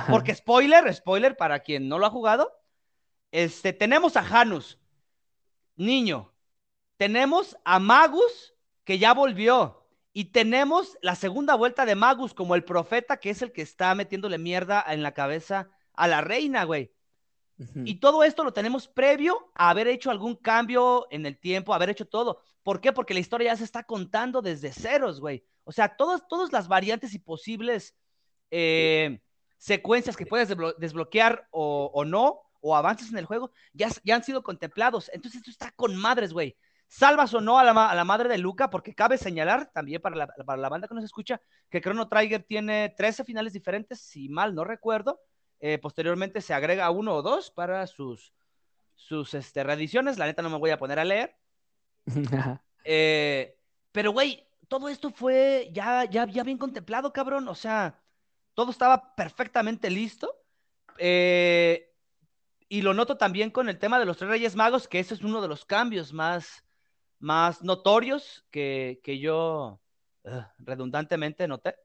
Porque 0.09 0.35
spoiler, 0.35 0.93
spoiler 0.95 1.37
para 1.37 1.61
quien 1.61 1.89
no 1.89 1.99
lo 1.99 2.07
ha 2.07 2.11
jugado, 2.11 2.53
este, 3.31 3.73
tenemos 3.73 4.17
a 4.17 4.23
Janus, 4.23 4.79
niño. 5.77 6.33
Tenemos 6.97 7.57
a 7.65 7.79
Magus, 7.79 8.55
que 8.85 8.99
ya 8.99 9.13
volvió. 9.13 9.87
Y 10.13 10.27
tenemos 10.27 10.99
la 11.01 11.15
segunda 11.15 11.55
vuelta 11.55 11.87
de 11.87 11.95
Magus 11.95 12.35
como 12.35 12.55
el 12.55 12.65
profeta, 12.65 13.19
que 13.19 13.31
es 13.31 13.43
el 13.43 13.53
que 13.53 13.63
está 13.63 13.95
metiéndole 13.95 14.39
mierda 14.39 14.85
en 14.87 15.03
la 15.03 15.13
cabeza 15.13 15.71
a 15.95 16.07
la 16.07 16.21
reina, 16.21 16.65
güey. 16.65 16.93
Y 17.85 17.97
todo 17.97 18.25
esto 18.25 18.43
lo 18.43 18.53
tenemos 18.53 18.89
previo 18.89 19.51
a 19.55 19.71
haber 19.71 19.87
hecho 19.87 20.11
algún 20.11 20.35
cambio 20.35 21.07
en 21.11 21.27
el 21.27 21.39
tiempo, 21.39 21.73
haber 21.73 21.91
hecho 21.91 22.09
todo. 22.09 22.41
¿Por 22.63 22.81
qué? 22.81 22.93
Porque 22.93 23.15
la 23.15 23.21
historia 23.21 23.53
ya 23.53 23.57
se 23.57 23.65
está 23.65 23.85
contando 23.85 24.43
desde 24.43 24.73
ceros, 24.73 25.21
güey. 25.21 25.45
O 25.65 25.71
sea, 25.71 25.97
todas, 25.97 26.27
todas 26.27 26.51
las 26.53 26.67
variantes 26.67 27.15
y 27.15 27.21
posibles 27.21 27.95
eh, 28.51 29.21
secuencias 29.63 30.17
que 30.17 30.27
puedes 30.27 30.49
desbloquear 30.79 31.47
o, 31.53 32.05
no, 32.05 32.41
o 32.61 32.75
avances 32.75 33.11
en 33.13 33.19
el 33.19 33.27
juego, 33.27 33.53
ya, 33.73 33.89
ya 34.03 34.17
han 34.17 34.25
sido 34.25 34.43
contemplados. 34.43 35.09
Entonces 35.15 35.39
esto 35.39 35.53
está 35.53 35.71
con 35.71 35.95
madres, 35.95 36.33
güey. 36.33 36.57
Salvas 36.89 37.33
o 37.33 37.41
no 37.41 37.61
a 37.61 37.65
la, 37.65 37.71
a 37.71 37.95
la, 37.95 38.05
madre 38.05 38.29
de 38.29 38.39
Luca, 38.39 38.71
porque 38.71 38.93
cabe 38.93 39.19
señalar 39.19 39.71
también 39.73 40.03
para 40.03 40.17
la, 40.17 40.27
para 40.27 40.61
la 40.61 40.69
banda 40.69 40.89
que 40.89 40.97
nos 40.97 41.05
escucha 41.05 41.41
que 41.71 41.81
Chrono 41.81 42.09
Trigger 42.09 42.43
tiene 42.43 42.93
13 42.97 43.23
finales 43.23 43.53
diferentes, 43.53 44.01
si 44.01 44.29
mal 44.29 44.53
no 44.53 44.65
recuerdo. 44.65 45.21
Eh, 45.61 45.79
posteriormente 45.79 46.41
se 46.41 46.55
agrega 46.55 46.91
uno 46.91 47.15
o 47.15 47.23
dos 47.23 47.53
para 47.53 47.87
sus, 47.87 48.35
sus 48.97 49.33
este, 49.33 49.63
reediciones. 49.63 50.19
La 50.19 50.27
neta 50.27 50.43
no 50.43 50.51
me 50.51 50.59
voy 50.59 50.71
a 50.71 50.79
poner 50.79 50.99
a 50.99 51.05
leer. 51.05 51.37
Eh, 52.85 53.57
pero, 53.93 54.11
güey, 54.11 54.45
todo 54.67 54.89
esto 54.89 55.11
fue 55.11 55.71
ya, 55.73 56.05
ya, 56.05 56.27
ya 56.27 56.43
bien 56.43 56.59
contemplado, 56.59 57.13
cabrón. 57.13 57.47
O 57.47 57.55
sea, 57.55 58.02
todo 58.55 58.71
estaba 58.71 59.15
perfectamente 59.15 59.91
listo. 59.91 60.35
Eh, 60.99 61.91
y 62.69 62.83
lo 62.83 62.95
noto 62.95 63.17
también 63.17 63.51
con 63.51 63.69
el 63.69 63.79
tema 63.79 63.99
de 63.99 64.07
los 64.07 64.17
tres 64.17 64.31
Reyes 64.31 64.57
Magos, 64.57 64.89
que 64.89 64.99
ese 64.99 65.15
es 65.15 65.23
uno 65.23 65.43
de 65.43 65.49
los 65.49 65.65
cambios 65.65 66.13
más, 66.13 66.65
más 67.19 67.63
notorios 67.63 68.47
que, 68.51 69.01
yo 69.21 69.81
redundantemente 70.59 71.47
noté. 71.49 71.77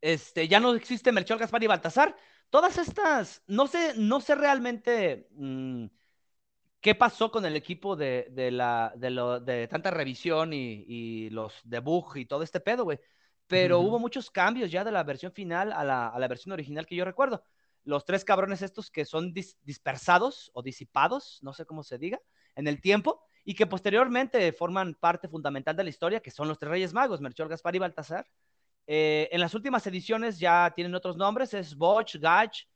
Este, 0.00 0.48
ya 0.48 0.58
no 0.58 0.74
existe 0.74 1.12
Melchor, 1.12 1.38
Gaspar 1.38 1.62
y 1.62 1.68
Baltasar. 1.68 2.16
Todas 2.50 2.76
estas, 2.78 3.42
no 3.46 3.66
sé, 3.68 3.94
no 3.96 4.20
sé 4.20 4.34
realmente 4.34 5.28
mm, 5.30 5.86
qué 6.80 6.94
pasó 6.96 7.30
con 7.30 7.46
el 7.46 7.54
equipo 7.54 7.94
de, 7.94 8.26
la, 8.50 8.92
de, 8.96 9.68
tanta 9.68 9.92
revisión 9.92 10.52
y, 10.52 11.30
los 11.30 11.60
debug 11.64 12.16
y 12.16 12.26
todo 12.26 12.42
este 12.42 12.60
pedo, 12.60 12.84
güey 12.84 12.98
pero 13.46 13.80
hubo 13.80 13.98
muchos 13.98 14.30
cambios 14.30 14.70
ya 14.70 14.84
de 14.84 14.92
la 14.92 15.02
versión 15.02 15.32
final 15.32 15.72
a 15.72 15.84
la, 15.84 16.28
versión 16.28 16.52
original 16.52 16.86
que 16.86 16.96
yo 16.96 17.04
recuerdo. 17.04 17.44
Los 17.84 18.04
tres 18.04 18.24
cabrones 18.24 18.62
estos 18.62 18.90
que 18.90 19.04
son 19.04 19.32
dispersados 19.32 20.50
o 20.54 20.62
disipados, 20.62 21.40
no 21.42 21.52
sé 21.52 21.66
cómo 21.66 21.82
se 21.82 21.98
diga, 21.98 22.20
en 22.54 22.68
el 22.68 22.80
tiempo, 22.80 23.22
y 23.44 23.54
que 23.54 23.66
posteriormente 23.66 24.52
forman 24.52 24.94
parte 24.94 25.28
fundamental 25.28 25.76
de 25.76 25.84
la 25.84 25.90
historia, 25.90 26.20
que 26.20 26.30
son 26.30 26.48
los 26.48 26.58
tres 26.58 26.70
Reyes 26.70 26.94
Magos, 26.94 27.20
Melchor, 27.20 27.48
Gaspar 27.48 27.74
y 27.74 27.80
Baltasar. 27.80 28.26
Eh, 28.86 29.28
en 29.32 29.40
las 29.40 29.54
últimas 29.54 29.86
ediciones 29.86 30.38
ya 30.38 30.72
tienen 30.74 30.94
otros 30.94 31.16
nombres, 31.16 31.54
es 31.54 31.76
Botch, 31.76 32.16
Gach, 32.16 32.66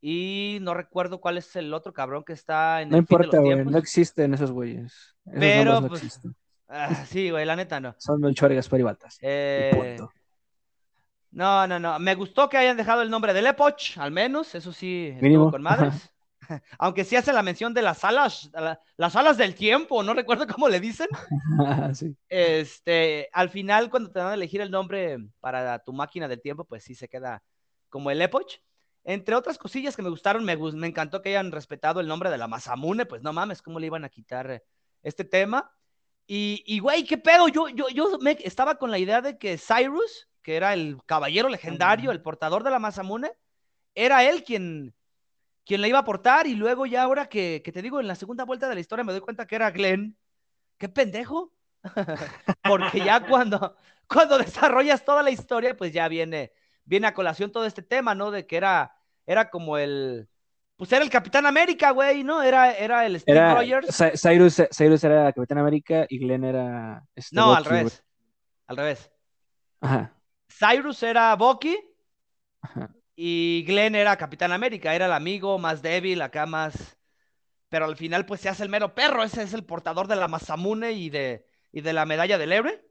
y 0.00 0.58
no 0.60 0.74
recuerdo 0.74 1.20
cuál 1.20 1.38
es 1.38 1.56
el 1.56 1.72
otro 1.72 1.92
cabrón 1.92 2.24
que 2.24 2.34
está 2.34 2.82
en 2.82 2.90
no 2.90 2.98
importa, 2.98 3.38
güey, 3.38 3.64
no 3.64 3.78
existen 3.78 4.34
esos 4.34 4.52
güeyes. 4.52 5.16
Pero, 5.24 5.80
no 5.80 5.90
Ah, 6.68 7.04
sí, 7.06 7.30
güey, 7.30 7.44
la 7.44 7.56
neta 7.56 7.80
no. 7.80 7.94
Son 7.98 8.20
Melchor 8.20 8.54
Gaspar 8.54 8.80
y 8.80 8.82
Baltas. 8.82 9.18
Eh, 9.20 9.98
no, 11.30 11.66
no, 11.66 11.80
no. 11.80 11.98
Me 11.98 12.14
gustó 12.14 12.48
que 12.48 12.56
hayan 12.56 12.76
dejado 12.76 13.02
el 13.02 13.10
nombre 13.10 13.34
de 13.34 13.42
Lepoch, 13.42 13.98
al 13.98 14.12
menos. 14.12 14.54
Eso 14.54 14.72
sí, 14.72 15.16
Mínimo. 15.20 15.50
con 15.50 15.62
madres. 15.62 16.12
Aunque 16.78 17.04
sí 17.04 17.16
hace 17.16 17.32
la 17.32 17.42
mención 17.42 17.74
de 17.74 17.82
las 17.82 18.04
alas, 18.04 18.50
las 18.96 19.16
alas 19.16 19.36
del 19.36 19.54
tiempo, 19.54 20.02
no 20.02 20.14
recuerdo 20.14 20.46
cómo 20.46 20.68
le 20.68 20.78
dicen. 20.78 21.08
sí. 21.94 22.14
Este, 22.28 23.28
al 23.32 23.50
final, 23.50 23.90
cuando 23.90 24.10
te 24.10 24.20
van 24.20 24.28
a 24.28 24.34
elegir 24.34 24.60
el 24.60 24.70
nombre 24.70 25.18
para 25.40 25.78
tu 25.80 25.92
máquina 25.92 26.28
del 26.28 26.40
tiempo, 26.40 26.64
pues 26.64 26.84
sí 26.84 26.94
se 26.94 27.08
queda 27.08 27.42
como 27.88 28.10
el 28.10 28.22
Epoch. 28.22 28.60
Entre 29.02 29.34
otras 29.34 29.58
cosillas 29.58 29.96
que 29.96 30.02
me 30.02 30.08
gustaron, 30.08 30.44
me, 30.44 30.56
me 30.56 30.86
encantó 30.86 31.20
que 31.20 31.30
hayan 31.30 31.52
respetado 31.52 32.00
el 32.00 32.06
nombre 32.06 32.30
de 32.30 32.38
la 32.38 32.48
Masamune, 32.48 33.06
pues 33.06 33.22
no 33.22 33.32
mames, 33.32 33.60
¿cómo 33.60 33.78
le 33.78 33.86
iban 33.86 34.04
a 34.04 34.08
quitar 34.08 34.62
este 35.02 35.24
tema? 35.24 35.70
Y, 36.26 36.78
güey, 36.78 37.04
¿qué 37.04 37.18
pedo? 37.18 37.48
Yo, 37.48 37.68
yo, 37.68 37.88
yo 37.88 38.18
me, 38.18 38.32
estaba 38.40 38.76
con 38.76 38.90
la 38.90 38.98
idea 38.98 39.20
de 39.20 39.36
que 39.38 39.58
Cyrus, 39.58 40.28
que 40.42 40.56
era 40.56 40.72
el 40.72 40.98
caballero 41.04 41.48
legendario, 41.48 42.10
el 42.10 42.22
portador 42.22 42.64
de 42.64 42.70
la 42.70 42.78
Masamune, 42.78 43.32
era 43.94 44.24
él 44.24 44.42
quien, 44.42 44.94
quien 45.64 45.80
la 45.80 45.88
iba 45.88 45.98
a 45.98 46.04
portar. 46.04 46.46
Y 46.46 46.54
luego, 46.54 46.86
ya 46.86 47.02
ahora 47.02 47.28
que, 47.28 47.60
te 47.60 47.82
digo, 47.82 48.00
en 48.00 48.08
la 48.08 48.14
segunda 48.14 48.44
vuelta 48.44 48.68
de 48.68 48.74
la 48.74 48.80
historia 48.80 49.04
me 49.04 49.12
doy 49.12 49.20
cuenta 49.20 49.46
que 49.46 49.56
era 49.56 49.70
Glenn. 49.70 50.16
¡Qué 50.78 50.88
pendejo! 50.88 51.52
Porque 52.62 53.04
ya 53.04 53.26
cuando, 53.26 53.76
cuando 54.06 54.38
desarrollas 54.38 55.04
toda 55.04 55.22
la 55.22 55.30
historia, 55.30 55.76
pues 55.76 55.92
ya 55.92 56.08
viene, 56.08 56.52
viene 56.84 57.06
a 57.06 57.14
colación 57.14 57.52
todo 57.52 57.66
este 57.66 57.82
tema, 57.82 58.14
¿no? 58.14 58.30
De 58.30 58.46
que 58.46 58.56
era, 58.56 58.96
era 59.26 59.50
como 59.50 59.76
el, 59.76 60.28
pues 60.76 60.92
era 60.92 61.04
el 61.04 61.10
Capitán 61.10 61.46
América, 61.46 61.90
güey, 61.90 62.24
¿no? 62.24 62.42
Era, 62.42 62.72
era 62.72 63.06
el 63.06 63.20
Steve 63.20 63.54
Rogers. 63.54 64.20
Cyrus, 64.20 64.62
Cyrus, 64.76 65.04
era 65.04 65.32
Capitán 65.32 65.58
América 65.58 66.06
y 66.08 66.18
Glenn 66.18 66.44
era. 66.44 67.04
Este, 67.14 67.36
no, 67.36 67.54
al 67.54 67.64
revés. 67.64 68.02
Al 68.66 68.76
revés. 68.76 69.10
Ajá. 69.80 70.12
Cyrus 70.48 71.02
era 71.02 71.34
Bucky 71.36 71.76
y 73.14 73.64
Glenn 73.66 73.94
era 73.94 74.16
Capitán 74.16 74.52
América. 74.52 74.94
Era 74.94 75.06
el 75.06 75.12
amigo 75.12 75.58
más 75.58 75.80
débil, 75.82 76.22
acá 76.22 76.46
más. 76.46 76.96
Pero 77.68 77.84
al 77.84 77.96
final, 77.96 78.26
pues 78.26 78.40
se 78.40 78.48
hace 78.48 78.64
el 78.64 78.68
mero 78.68 78.94
perro. 78.94 79.22
Ese 79.22 79.42
es 79.42 79.54
el 79.54 79.64
portador 79.64 80.08
de 80.08 80.16
la 80.16 80.28
Masamune 80.28 80.92
y 80.92 81.10
de, 81.10 81.46
y 81.72 81.82
de 81.82 81.92
la 81.92 82.04
medalla 82.04 82.38
del 82.38 82.52
héroe. 82.52 82.84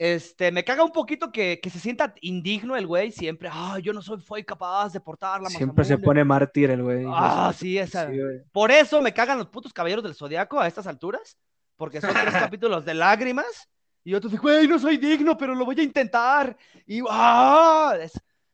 Este, 0.00 0.50
me 0.50 0.64
caga 0.64 0.82
un 0.82 0.92
poquito 0.92 1.30
que, 1.30 1.60
se 1.62 1.78
sienta 1.78 2.14
indigno 2.22 2.74
el 2.74 2.86
güey 2.86 3.12
siempre. 3.12 3.50
Ah, 3.52 3.78
yo 3.82 3.92
no 3.92 4.00
soy, 4.00 4.18
fui 4.18 4.42
capaz 4.42 4.94
de 4.94 5.00
portar 5.00 5.42
la 5.42 5.50
Siempre 5.50 5.84
se 5.84 5.98
pone 5.98 6.24
mártir 6.24 6.70
el 6.70 6.82
güey. 6.82 7.04
Ah, 7.06 7.52
sí, 7.54 7.76
esa. 7.76 8.08
Por 8.50 8.70
eso 8.70 9.02
me 9.02 9.12
cagan 9.12 9.36
los 9.36 9.48
putos 9.48 9.74
caballeros 9.74 10.02
del 10.02 10.14
zodiaco 10.14 10.58
a 10.58 10.66
estas 10.66 10.86
alturas. 10.86 11.36
Porque 11.76 12.00
son 12.00 12.14
tres 12.14 12.32
capítulos 12.32 12.86
de 12.86 12.94
lágrimas. 12.94 13.68
Y 14.02 14.12
yo 14.12 14.22
te 14.22 14.28
digo, 14.28 14.40
güey, 14.40 14.66
no 14.66 14.78
soy 14.78 14.96
digno, 14.96 15.36
pero 15.36 15.54
lo 15.54 15.66
voy 15.66 15.78
a 15.78 15.82
intentar. 15.82 16.56
Y 16.86 17.02
¡ah! 17.06 17.98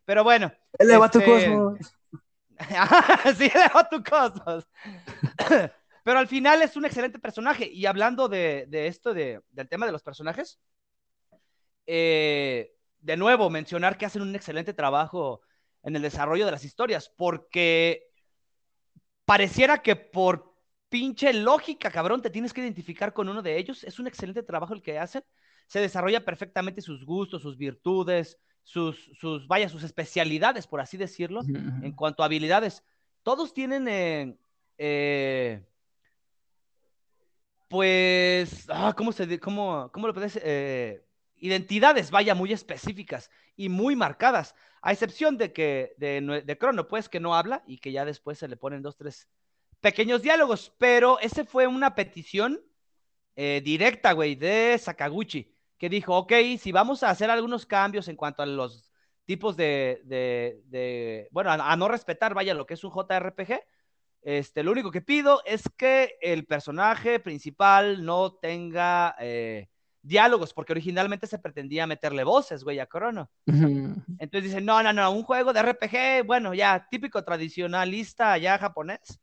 Pero 0.04 0.24
bueno. 0.24 0.52
Eleva 0.76 1.08
tu 1.08 1.20
este, 1.20 1.30
cosmos. 1.30 1.78
sí, 3.38 3.52
eleva 3.54 3.88
tu 3.88 4.02
cosmos. 4.02 4.66
pero 6.02 6.18
al 6.18 6.26
final 6.26 6.60
es 6.62 6.74
un 6.74 6.86
excelente 6.86 7.20
personaje. 7.20 7.70
Y 7.70 7.86
hablando 7.86 8.26
de, 8.26 8.66
esto, 8.68 9.14
de, 9.14 9.42
del 9.52 9.68
tema 9.68 9.86
de 9.86 9.92
los 9.92 10.02
personajes, 10.02 10.58
eh, 11.86 12.74
de 13.00 13.16
nuevo, 13.16 13.50
mencionar 13.50 13.96
que 13.96 14.06
hacen 14.06 14.22
un 14.22 14.34
excelente 14.34 14.74
trabajo 14.74 15.40
en 15.82 15.94
el 15.96 16.02
desarrollo 16.02 16.44
de 16.44 16.52
las 16.52 16.64
historias, 16.64 17.08
porque 17.16 18.10
pareciera 19.24 19.82
que 19.82 19.96
por 19.96 20.56
pinche 20.88 21.32
lógica, 21.32 21.90
cabrón, 21.90 22.22
te 22.22 22.30
tienes 22.30 22.52
que 22.52 22.60
identificar 22.60 23.12
con 23.12 23.28
uno 23.28 23.42
de 23.42 23.58
ellos. 23.58 23.84
Es 23.84 23.98
un 23.98 24.06
excelente 24.06 24.42
trabajo 24.42 24.74
el 24.74 24.82
que 24.82 24.98
hacen. 24.98 25.22
Se 25.66 25.80
desarrolla 25.80 26.24
perfectamente 26.24 26.80
sus 26.80 27.04
gustos, 27.04 27.42
sus 27.42 27.56
virtudes, 27.56 28.38
sus, 28.62 29.10
sus 29.18 29.46
vaya, 29.46 29.68
sus 29.68 29.82
especialidades, 29.84 30.66
por 30.66 30.80
así 30.80 30.96
decirlo, 30.96 31.42
en 31.42 31.92
cuanto 31.92 32.22
a 32.22 32.26
habilidades. 32.26 32.82
Todos 33.22 33.54
tienen, 33.54 33.86
eh, 33.88 34.36
eh, 34.78 35.64
pues, 37.68 38.66
ah, 38.68 38.94
¿cómo 38.96 39.12
se, 39.12 39.38
cómo, 39.38 39.90
cómo 39.92 40.06
lo 40.06 40.14
puedes, 40.14 40.36
identidades, 41.38 42.10
vaya, 42.10 42.34
muy 42.34 42.52
específicas 42.52 43.30
y 43.56 43.68
muy 43.68 43.96
marcadas, 43.96 44.54
a 44.82 44.92
excepción 44.92 45.36
de 45.36 45.52
que 45.52 45.94
de, 45.98 46.42
de 46.44 46.58
Crono, 46.58 46.88
pues, 46.88 47.08
que 47.08 47.20
no 47.20 47.34
habla 47.34 47.62
y 47.66 47.78
que 47.78 47.92
ya 47.92 48.04
después 48.04 48.38
se 48.38 48.48
le 48.48 48.56
ponen 48.56 48.82
dos, 48.82 48.96
tres 48.96 49.28
pequeños 49.80 50.22
diálogos, 50.22 50.72
pero 50.78 51.18
ese 51.20 51.44
fue 51.44 51.66
una 51.66 51.94
petición 51.94 52.60
eh, 53.36 53.60
directa, 53.64 54.12
güey, 54.12 54.34
de 54.34 54.78
Sakaguchi, 54.78 55.54
que 55.78 55.88
dijo, 55.88 56.16
ok, 56.16 56.32
si 56.58 56.72
vamos 56.72 57.02
a 57.02 57.10
hacer 57.10 57.30
algunos 57.30 57.66
cambios 57.66 58.08
en 58.08 58.16
cuanto 58.16 58.42
a 58.42 58.46
los 58.46 58.90
tipos 59.24 59.56
de, 59.56 60.00
de, 60.04 61.28
bueno, 61.30 61.50
a, 61.50 61.76
no 61.76 61.88
respetar, 61.88 62.34
vaya, 62.34 62.54
lo 62.54 62.66
que 62.66 62.74
es 62.74 62.84
un 62.84 62.92
JRPG, 62.92 63.60
este, 64.22 64.62
lo 64.62 64.72
único 64.72 64.90
que 64.90 65.02
pido 65.02 65.42
es 65.44 65.64
que 65.76 66.16
el 66.20 66.46
personaje 66.46 67.20
principal 67.20 68.04
no 68.04 68.34
tenga... 68.34 69.14
Eh, 69.20 69.68
diálogos, 70.06 70.54
porque 70.54 70.72
originalmente 70.72 71.26
se 71.26 71.38
pretendía 71.38 71.86
meterle 71.86 72.24
voces, 72.24 72.64
güey, 72.64 72.78
a 72.78 72.86
Crono. 72.86 73.30
Entonces 73.46 74.44
dicen, 74.44 74.64
no, 74.64 74.82
no, 74.82 74.92
no, 74.92 75.10
un 75.10 75.22
juego 75.22 75.52
de 75.52 75.62
RPG, 75.62 76.26
bueno, 76.26 76.54
ya 76.54 76.86
típico 76.90 77.24
tradicionalista 77.24 78.38
ya 78.38 78.58
japonés, 78.58 79.20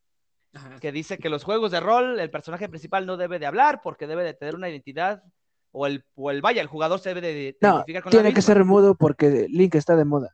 que 0.81 0.91
dice 0.91 1.17
que 1.17 1.29
los 1.29 1.43
juegos 1.43 1.71
de 1.71 1.79
rol, 1.79 2.19
el 2.19 2.29
personaje 2.29 2.69
principal 2.69 3.05
no 3.05 3.17
debe 3.17 3.39
de 3.39 3.45
hablar 3.45 3.81
porque 3.81 4.07
debe 4.07 4.23
de 4.23 4.33
tener 4.33 4.55
una 4.55 4.69
identidad, 4.69 5.23
o 5.71 5.87
el, 5.87 6.05
o 6.15 6.29
el 6.29 6.41
vaya, 6.41 6.61
el 6.61 6.67
jugador 6.67 6.99
se 6.99 7.09
debe 7.09 7.21
de 7.21 7.57
no, 7.59 7.69
identificar 7.69 8.03
con 8.03 8.11
tiene 8.11 8.33
que 8.33 8.41
ser 8.41 8.63
mudo 8.63 8.95
porque 8.95 9.47
Link 9.49 9.75
está 9.75 9.95
de 9.95 10.05
moda. 10.05 10.29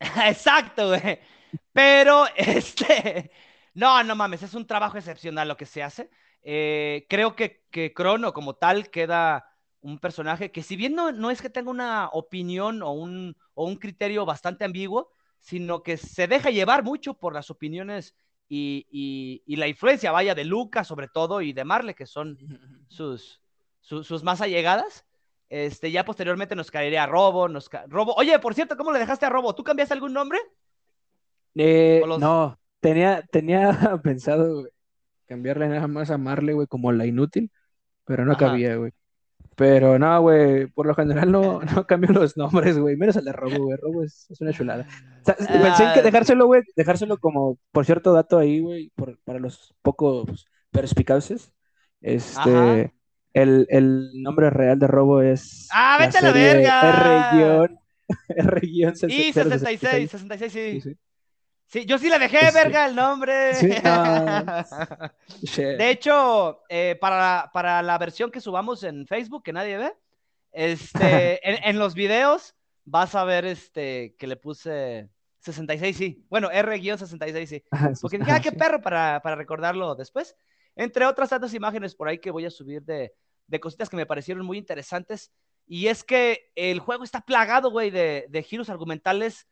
Exacto, 0.26 0.88
güey. 0.88 1.18
Pero, 1.72 2.26
este, 2.36 3.30
no, 3.74 4.02
no 4.02 4.14
mames, 4.14 4.42
es 4.42 4.54
un 4.54 4.66
trabajo 4.66 4.98
excepcional 4.98 5.48
lo 5.48 5.56
que 5.56 5.66
se 5.66 5.82
hace. 5.82 6.10
Eh, 6.44 7.06
creo 7.08 7.34
que, 7.34 7.64
que 7.70 7.94
Crono 7.94 8.32
como 8.34 8.54
tal 8.54 8.90
queda 8.90 9.46
un 9.80 9.98
personaje 9.98 10.50
que 10.50 10.62
si 10.62 10.76
bien 10.76 10.94
no, 10.94 11.12
no 11.12 11.30
es 11.30 11.42
que 11.42 11.50
tenga 11.50 11.70
una 11.70 12.08
opinión 12.12 12.82
o 12.82 12.92
un, 12.92 13.36
o 13.54 13.66
un 13.66 13.76
criterio 13.76 14.24
bastante 14.24 14.64
ambiguo, 14.64 15.10
sino 15.40 15.82
que 15.82 15.96
se 15.96 16.26
deja 16.26 16.50
llevar 16.50 16.84
mucho 16.84 17.14
por 17.14 17.34
las 17.34 17.50
opiniones 17.50 18.14
y, 18.48 19.42
y, 19.46 19.56
la 19.56 19.66
influencia, 19.66 20.12
vaya, 20.12 20.34
de 20.34 20.44
Lucas 20.44 20.86
sobre 20.86 21.08
todo 21.08 21.40
y 21.40 21.52
de 21.52 21.64
Marle, 21.64 21.94
que 21.94 22.06
son 22.06 22.38
sus, 22.88 23.42
sus, 23.80 24.22
más 24.22 24.40
allegadas. 24.40 25.04
Este, 25.48 25.90
ya 25.90 26.04
posteriormente 26.04 26.56
nos 26.56 26.70
caería 26.70 27.06
Robo, 27.06 27.48
nos 27.48 27.70
Robo. 27.88 28.14
Oye, 28.14 28.38
por 28.38 28.54
cierto, 28.54 28.76
¿cómo 28.76 28.92
le 28.92 28.98
dejaste 28.98 29.26
a 29.26 29.30
Robo? 29.30 29.54
¿Tú 29.54 29.64
cambiaste 29.64 29.94
algún 29.94 30.12
nombre? 30.12 30.38
Eh, 31.54 32.02
No, 32.18 32.58
tenía, 32.80 33.22
tenía 33.30 33.68
pensado 34.02 34.66
cambiarle 35.26 35.68
nada 35.68 35.86
más 35.88 36.10
a 36.10 36.18
Marle, 36.18 36.54
güey, 36.54 36.66
como 36.66 36.92
la 36.92 37.06
inútil, 37.06 37.50
pero 38.04 38.24
no 38.24 38.36
cabía, 38.36 38.76
güey. 38.76 38.92
Pero 39.56 39.98
no, 39.98 40.20
güey, 40.20 40.66
por 40.66 40.86
lo 40.86 40.94
general 40.94 41.30
no, 41.30 41.60
no 41.76 41.86
cambio 41.86 42.10
los 42.10 42.36
nombres, 42.36 42.78
güey. 42.78 42.96
Menos 42.96 43.16
el 43.16 43.24
de 43.24 43.32
Robo, 43.32 43.64
güey. 43.64 43.76
Robo 43.80 44.04
es, 44.04 44.26
una 44.40 44.52
chulada. 44.52 44.86
O 45.20 45.24
sea, 45.24 45.36
pensé 45.36 45.84
que 45.94 46.00
ah. 46.00 46.02
dejárselo, 46.02 46.46
güey, 46.46 46.62
dejárselo 46.76 47.18
como, 47.18 47.58
por 47.72 47.84
cierto 47.84 48.12
dato 48.12 48.38
ahí, 48.38 48.60
güey, 48.60 48.92
para 49.24 49.38
los 49.38 49.74
pocos 49.82 50.46
perspicaces. 50.70 51.52
Este, 52.00 52.92
el, 53.32 53.66
el, 53.70 54.10
nombre 54.22 54.50
real 54.50 54.78
de 54.78 54.86
Robo 54.86 55.22
es. 55.22 55.68
¡Ah, 55.72 55.96
vete 55.98 56.18
a 56.18 56.22
la 56.22 56.32
verga! 56.32 57.64
R- 57.64 57.76
R- 58.28 58.60
y 58.62 58.82
66, 58.84 60.10
66, 60.10 60.52
sí. 60.52 60.80
sí. 60.80 60.90
Sí, 60.90 60.96
yo 61.86 61.98
sí 61.98 62.08
le 62.08 62.18
dejé, 62.18 62.50
verga, 62.52 62.86
el 62.86 62.94
nombre. 62.94 63.52
de 65.56 65.90
hecho, 65.90 66.62
eh, 66.68 66.96
para, 67.00 67.50
para, 67.52 67.82
la 67.82 67.98
versión 67.98 68.30
que 68.30 68.40
subamos 68.40 68.82
en 68.84 69.06
Facebook, 69.06 69.42
que 69.42 69.52
nadie 69.52 69.76
ve, 69.76 69.92
este, 70.52 71.40
en, 71.68 71.78
los 71.78 71.94
videos 71.94 72.54
vas 72.84 73.14
a 73.14 73.24
ver 73.24 73.44
este, 73.44 74.14
que 74.18 74.26
le 74.26 74.36
puse 74.36 75.10
66, 75.40 75.96
sí. 75.96 76.26
Bueno, 76.30 76.50
R-66, 76.50 77.46
sí. 77.46 77.64
Porque 78.00 78.18
dije, 78.18 78.32
ah, 78.32 78.40
qué 78.40 78.52
perro 78.52 78.80
para, 78.80 79.20
para, 79.22 79.36
recordarlo 79.36 79.94
después. 79.94 80.36
Entre 80.76 81.06
otras 81.06 81.30
tantas 81.30 81.54
imágenes 81.54 81.94
por 81.94 82.08
ahí 82.08 82.18
que 82.18 82.30
voy 82.30 82.46
a 82.46 82.50
subir 82.50 82.82
de, 82.82 83.12
de 83.46 83.60
cositas 83.60 83.88
que 83.88 83.96
me 83.96 84.06
parecieron 84.06 84.46
muy 84.46 84.58
interesantes. 84.58 85.32
Y 85.66 85.88
es 85.88 86.04
que 86.04 86.52
el 86.54 86.78
juego 86.78 87.04
está 87.04 87.22
plagado, 87.22 87.70
güey, 87.70 87.90
de, 87.90 88.26
de 88.28 88.42
giros 88.42 88.68
argumentales 88.68 89.46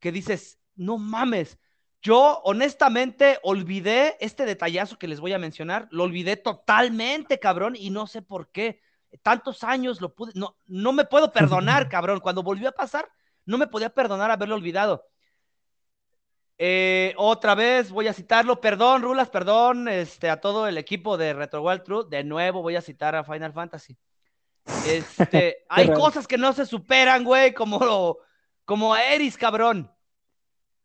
que 0.00 0.12
dices, 0.12 0.58
no 0.78 0.96
mames 0.96 1.58
yo 2.00 2.40
honestamente 2.44 3.38
olvidé 3.42 4.16
este 4.20 4.44
detallazo 4.44 4.98
que 4.98 5.08
les 5.08 5.20
voy 5.20 5.32
a 5.32 5.38
mencionar, 5.38 5.88
lo 5.90 6.04
olvidé 6.04 6.36
totalmente, 6.36 7.40
cabrón, 7.40 7.74
y 7.76 7.90
no 7.90 8.06
sé 8.06 8.22
por 8.22 8.50
qué. 8.50 8.80
Tantos 9.22 9.64
años 9.64 10.00
lo 10.00 10.14
pude, 10.14 10.32
no, 10.34 10.56
no 10.66 10.92
me 10.92 11.04
puedo 11.04 11.32
perdonar, 11.32 11.88
cabrón. 11.88 12.20
Cuando 12.20 12.42
volvió 12.42 12.68
a 12.68 12.72
pasar, 12.72 13.10
no 13.46 13.58
me 13.58 13.66
podía 13.66 13.90
perdonar 13.90 14.30
haberlo 14.30 14.54
olvidado. 14.54 15.06
Eh, 16.60 17.14
otra 17.16 17.54
vez 17.54 17.90
voy 17.90 18.08
a 18.08 18.12
citarlo, 18.12 18.60
perdón, 18.60 19.02
Rulas, 19.02 19.30
perdón, 19.30 19.88
este, 19.88 20.28
a 20.28 20.40
todo 20.40 20.66
el 20.66 20.76
equipo 20.76 21.16
de 21.16 21.32
Retro 21.32 21.62
World 21.62 21.82
Truth. 21.82 22.08
De 22.08 22.22
nuevo 22.22 22.62
voy 22.62 22.76
a 22.76 22.82
citar 22.82 23.16
a 23.16 23.24
Final 23.24 23.52
Fantasy. 23.52 23.96
Este, 24.86 25.64
hay 25.68 25.92
cosas 25.92 26.28
que 26.28 26.38
no 26.38 26.52
se 26.52 26.64
superan, 26.66 27.24
güey, 27.24 27.54
como, 27.54 28.18
como 28.64 28.94
Eris, 28.94 29.36
cabrón. 29.36 29.90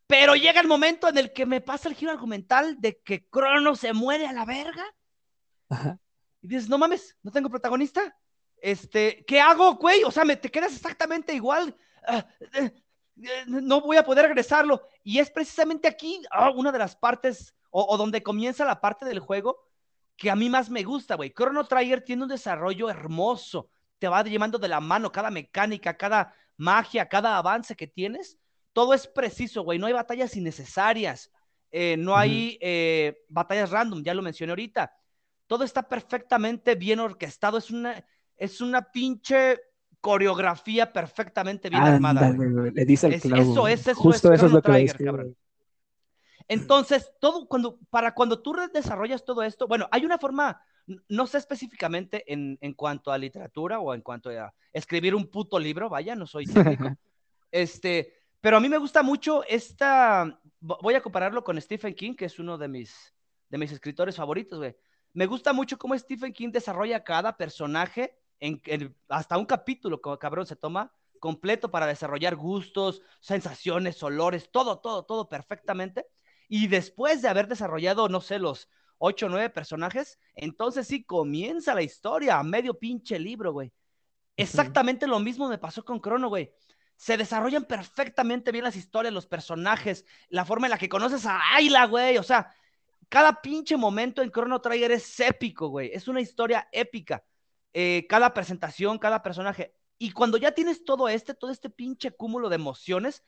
Pero 0.08 0.36
llega 0.36 0.60
el 0.62 0.68
momento 0.68 1.08
en 1.08 1.18
el 1.18 1.32
que 1.34 1.46
me 1.46 1.62
pasa 1.62 1.90
el 1.90 1.96
giro 1.96 2.12
argumental 2.12 2.80
de 2.80 3.00
que 3.00 3.28
Crono 3.28 3.76
se 3.76 3.94
muere 3.94 4.28
a 4.28 4.34
la 4.34 4.46
verga. 4.46 4.84
Y 6.42 6.48
dices, 6.48 6.70
no 6.70 6.78
mames, 6.78 7.18
no 7.24 7.32
tengo 7.32 7.50
protagonista. 7.50 8.16
Este, 8.58 9.24
¿qué 9.26 9.40
hago, 9.40 9.76
güey? 9.76 10.04
O 10.04 10.12
sea, 10.12 10.26
me 10.26 10.36
te 10.36 10.52
quedas 10.52 10.76
exactamente 10.76 11.34
igual. 11.34 11.76
Ah, 12.06 12.26
eh, 12.54 12.72
eh, 13.22 13.44
no 13.46 13.82
voy 13.82 13.98
a 13.98 14.04
poder 14.04 14.26
regresarlo. 14.26 14.82
Y 15.04 15.20
es 15.20 15.30
precisamente 15.30 15.88
aquí 15.88 16.22
ah, 16.32 16.52
una 16.52 16.72
de 16.72 16.80
las 16.80 16.96
partes, 16.96 17.56
o, 17.72 17.98
donde 17.98 18.22
comienza 18.22 18.66
la 18.66 18.82
parte 18.82 19.06
del 19.06 19.20
juego 19.20 19.58
que 20.16 20.30
a 20.30 20.36
mí 20.36 20.50
más 20.50 20.70
me 20.70 20.84
gusta, 20.84 21.16
güey. 21.16 21.34
Chrono 21.34 21.66
Trigger 21.66 22.04
tiene 22.04 22.24
un 22.24 22.30
desarrollo 22.30 22.90
hermoso. 22.90 23.70
Te 23.98 24.08
va 24.08 24.22
llevando 24.24 24.60
de 24.60 24.68
la 24.68 24.80
mano 24.80 25.12
cada 25.12 25.32
mecánica, 25.32 25.98
cada 25.98 26.36
magia, 26.58 27.08
cada 27.10 27.38
avance 27.38 27.76
que 27.76 27.88
tienes 27.88 28.38
todo 28.74 28.94
es 28.94 29.08
preciso, 29.08 29.64
güey. 29.64 29.80
No 29.80 29.88
hay 29.88 29.94
batallas 29.94 30.36
innecesarias. 30.36 31.32
Eh, 31.72 31.96
no 31.98 32.16
hay 32.16 32.58
eh, 32.62 33.24
batallas 33.30 33.72
random, 33.72 34.04
ya 34.04 34.14
lo 34.14 34.22
mencioné 34.22 34.52
ahorita. 34.52 34.94
Todo 35.48 35.64
está 35.64 35.88
perfectamente 35.88 36.76
bien 36.76 37.00
orquestado. 37.00 37.58
Es 37.58 37.72
una, 37.72 38.06
es 38.36 38.62
una 38.62 38.92
pinche 38.92 39.60
coreografía 40.02 40.92
perfectamente 40.92 41.70
bien 41.70 41.82
armada. 41.82 42.30
le 42.30 42.86
dice 42.86 43.08
el 43.08 43.22
clavo. 43.22 43.42
Eso 43.42 43.68
es, 43.68 43.88
eso 43.88 44.02
Justo 44.02 44.34
eso 44.34 44.48
es 44.48 44.52
lo 44.52 44.62
que 44.62 44.86
cabrón. 45.04 45.36
Entonces, 46.48 47.12
todo 47.20 47.48
cuando, 47.48 47.80
para 47.90 48.14
cuando 48.14 48.42
tú 48.42 48.54
desarrollas 48.74 49.24
todo 49.24 49.44
esto, 49.44 49.68
bueno, 49.68 49.88
hay 49.92 50.06
una 50.06 50.18
forma, 50.18 50.62
no 51.08 51.26
sé 51.26 51.38
específicamente 51.38 52.32
en, 52.32 52.58
en 52.60 52.74
cuanto 52.74 53.12
a 53.12 53.18
literatura 53.18 53.80
o 53.80 53.94
en 53.94 54.02
cuanto 54.02 54.30
a 54.30 54.54
escribir 54.74 55.16
un 55.16 55.28
puto 55.28 55.58
libro, 55.58 55.90
vaya, 55.90 56.16
no 56.16 56.28
soy 56.28 56.46
técnico. 56.46 56.90
este, 57.52 58.14
pero 58.44 58.58
a 58.58 58.60
mí 58.60 58.68
me 58.68 58.78
gusta 58.78 59.04
mucho 59.04 59.46
esta, 59.46 60.38
voy 60.60 60.96
a 60.96 61.02
compararlo 61.02 61.46
con 61.46 61.62
Stephen 61.62 61.96
King, 61.96 62.14
que 62.14 62.26
es 62.26 62.40
uno 62.40 62.58
de 62.58 62.68
mis, 62.68 63.16
de 63.48 63.58
mis 63.58 63.72
escritores 63.72 64.18
favoritos, 64.18 64.60
güey. 64.60 64.76
Me 65.14 65.28
gusta 65.28 65.54
mucho 65.54 65.78
cómo 65.78 65.98
Stephen 65.98 66.34
King 66.34 66.50
desarrolla 66.52 67.06
cada 67.06 67.38
personaje 67.38 68.20
en, 68.42 68.62
hasta 69.08 69.38
un 69.38 69.46
capítulo, 69.46 70.02
como 70.02 70.20
cabrón 70.20 70.46
se 70.46 70.58
toma 70.58 70.92
completo 71.22 71.72
para 71.72 71.88
desarrollar 71.88 72.36
gustos, 72.36 73.02
sensaciones, 73.22 74.04
olores, 74.04 74.52
todo, 74.52 74.80
todo, 74.80 75.06
todo 75.06 75.30
perfectamente. 75.30 76.06
Y 76.50 76.68
después 76.68 77.22
de 77.22 77.30
haber 77.30 77.48
desarrollado, 77.48 78.10
no 78.10 78.20
sé, 78.20 78.40
los 78.40 78.68
ocho 78.98 79.28
o 79.28 79.30
nueve 79.30 79.52
personajes, 79.52 80.20
entonces 80.36 80.86
sí 80.86 81.06
comienza 81.06 81.74
la 81.74 81.82
historia 81.82 82.40
a 82.40 82.44
medio 82.44 82.78
pinche 82.78 83.18
libro, 83.20 83.54
güey. 83.54 83.72
Exactamente 84.36 85.08
lo 85.08 85.20
mismo 85.20 85.48
me 85.48 85.60
pasó 85.60 85.86
con 85.86 86.02
Crono, 86.02 86.28
güey 86.28 86.52
se 87.04 87.18
desarrollan 87.18 87.66
perfectamente 87.66 88.54
bien 88.54 88.64
las 88.64 88.78
historias, 88.78 89.14
los 89.14 89.28
personajes, 89.28 90.06
la 90.30 90.46
forma 90.46 90.68
en 90.68 90.72
la 90.72 90.78
que 90.78 90.88
conoces 90.88 91.26
a 91.26 91.54
Ayla, 91.54 91.86
güey. 91.86 92.18
O 92.18 92.24
sea, 92.24 92.56
cada 93.10 93.42
pinche 93.42 93.76
momento 93.76 94.22
en 94.22 94.32
Chrono 94.32 94.62
Trigger 94.62 94.90
es 94.94 95.20
épico, 95.20 95.68
güey. 95.68 95.92
Es 95.94 96.08
una 96.08 96.22
historia 96.22 96.70
épica. 96.72 97.22
Eh, 97.74 98.06
cada 98.08 98.34
presentación, 98.34 99.00
cada 99.00 99.22
personaje. 99.22 99.76
Y 99.98 100.12
cuando 100.12 100.38
ya 100.38 100.54
tienes 100.54 100.86
todo 100.86 101.10
este, 101.10 101.34
todo 101.34 101.52
este 101.52 101.70
pinche 101.70 102.12
cúmulo 102.12 102.48
de 102.48 102.56
emociones, 102.56 103.22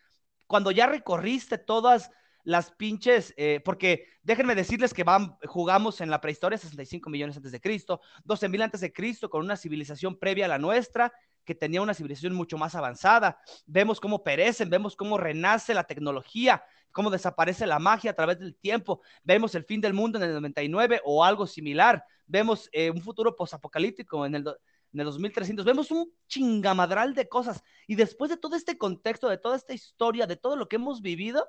cuando 0.48 0.72
ya 0.72 0.88
recorriste 0.88 1.58
todas 1.58 2.12
las 2.46 2.72
pinches, 2.72 3.34
eh, 3.36 3.60
porque 3.66 4.08
déjenme 4.24 4.56
decirles 4.56 4.94
que 4.94 5.04
van, 5.04 5.38
jugamos 5.48 6.00
en 6.00 6.10
la 6.10 6.22
prehistoria 6.22 6.58
65 6.58 7.10
millones 7.10 7.36
antes 7.36 7.52
de 7.52 7.60
Cristo, 7.60 8.00
12 8.24 8.48
mil 8.48 8.62
antes 8.62 8.80
de 8.80 8.94
Cristo, 8.94 9.30
con 9.30 9.44
una 9.44 9.58
civilización 9.58 10.18
previa 10.18 10.46
a 10.46 10.48
la 10.48 10.60
nuestra, 10.60 11.12
que 11.46 11.56
tenía 11.56 11.82
una 11.82 11.94
civilización 11.94 12.34
mucho 12.34 12.58
más 12.58 12.76
avanzada. 12.76 13.40
Vemos 13.66 14.00
cómo 14.00 14.24
perecen, 14.24 14.70
vemos 14.70 14.96
cómo 14.96 15.18
renace 15.18 15.74
la 15.74 15.86
tecnología, 15.86 16.64
cómo 16.92 17.10
desaparece 17.10 17.66
la 17.68 17.80
magia 17.80 18.12
a 18.12 18.16
través 18.16 18.40
del 18.40 18.56
tiempo. 18.56 19.02
Vemos 19.24 19.56
el 19.56 19.64
fin 19.64 19.80
del 19.80 19.94
mundo 19.94 20.18
en 20.18 20.26
el 20.26 20.34
99 20.34 21.02
o 21.06 21.24
algo 21.24 21.46
similar. 21.48 22.04
Vemos 22.26 22.70
eh, 22.72 22.90
un 22.90 23.02
futuro 23.02 23.36
posapocalíptico 23.36 24.26
en 24.26 24.36
el, 24.36 24.48
en 24.94 25.00
el 25.00 25.06
2300. 25.06 25.66
Vemos 25.66 25.92
un 25.92 26.12
chingamadral 26.28 27.14
de 27.14 27.30
cosas. 27.30 27.64
Y 27.88 27.96
después 27.96 28.30
de 28.30 28.38
todo 28.38 28.56
este 28.56 28.78
contexto, 28.78 29.30
de 29.30 29.38
toda 29.38 29.56
esta 29.56 29.74
historia, 29.74 30.26
de 30.26 30.38
todo 30.38 30.56
lo 30.56 30.68
que 30.68 30.78
hemos 30.78 31.02
vivido, 31.02 31.48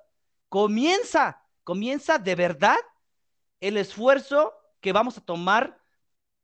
comienza, 0.49 1.43
comienza 1.65 2.19
de 2.19 2.35
verdad 2.35 2.77
el 3.61 3.77
esfuerzo 3.77 4.53
que 4.81 4.93
vamos 4.93 5.17
a 5.17 5.25
tomar 5.25 5.81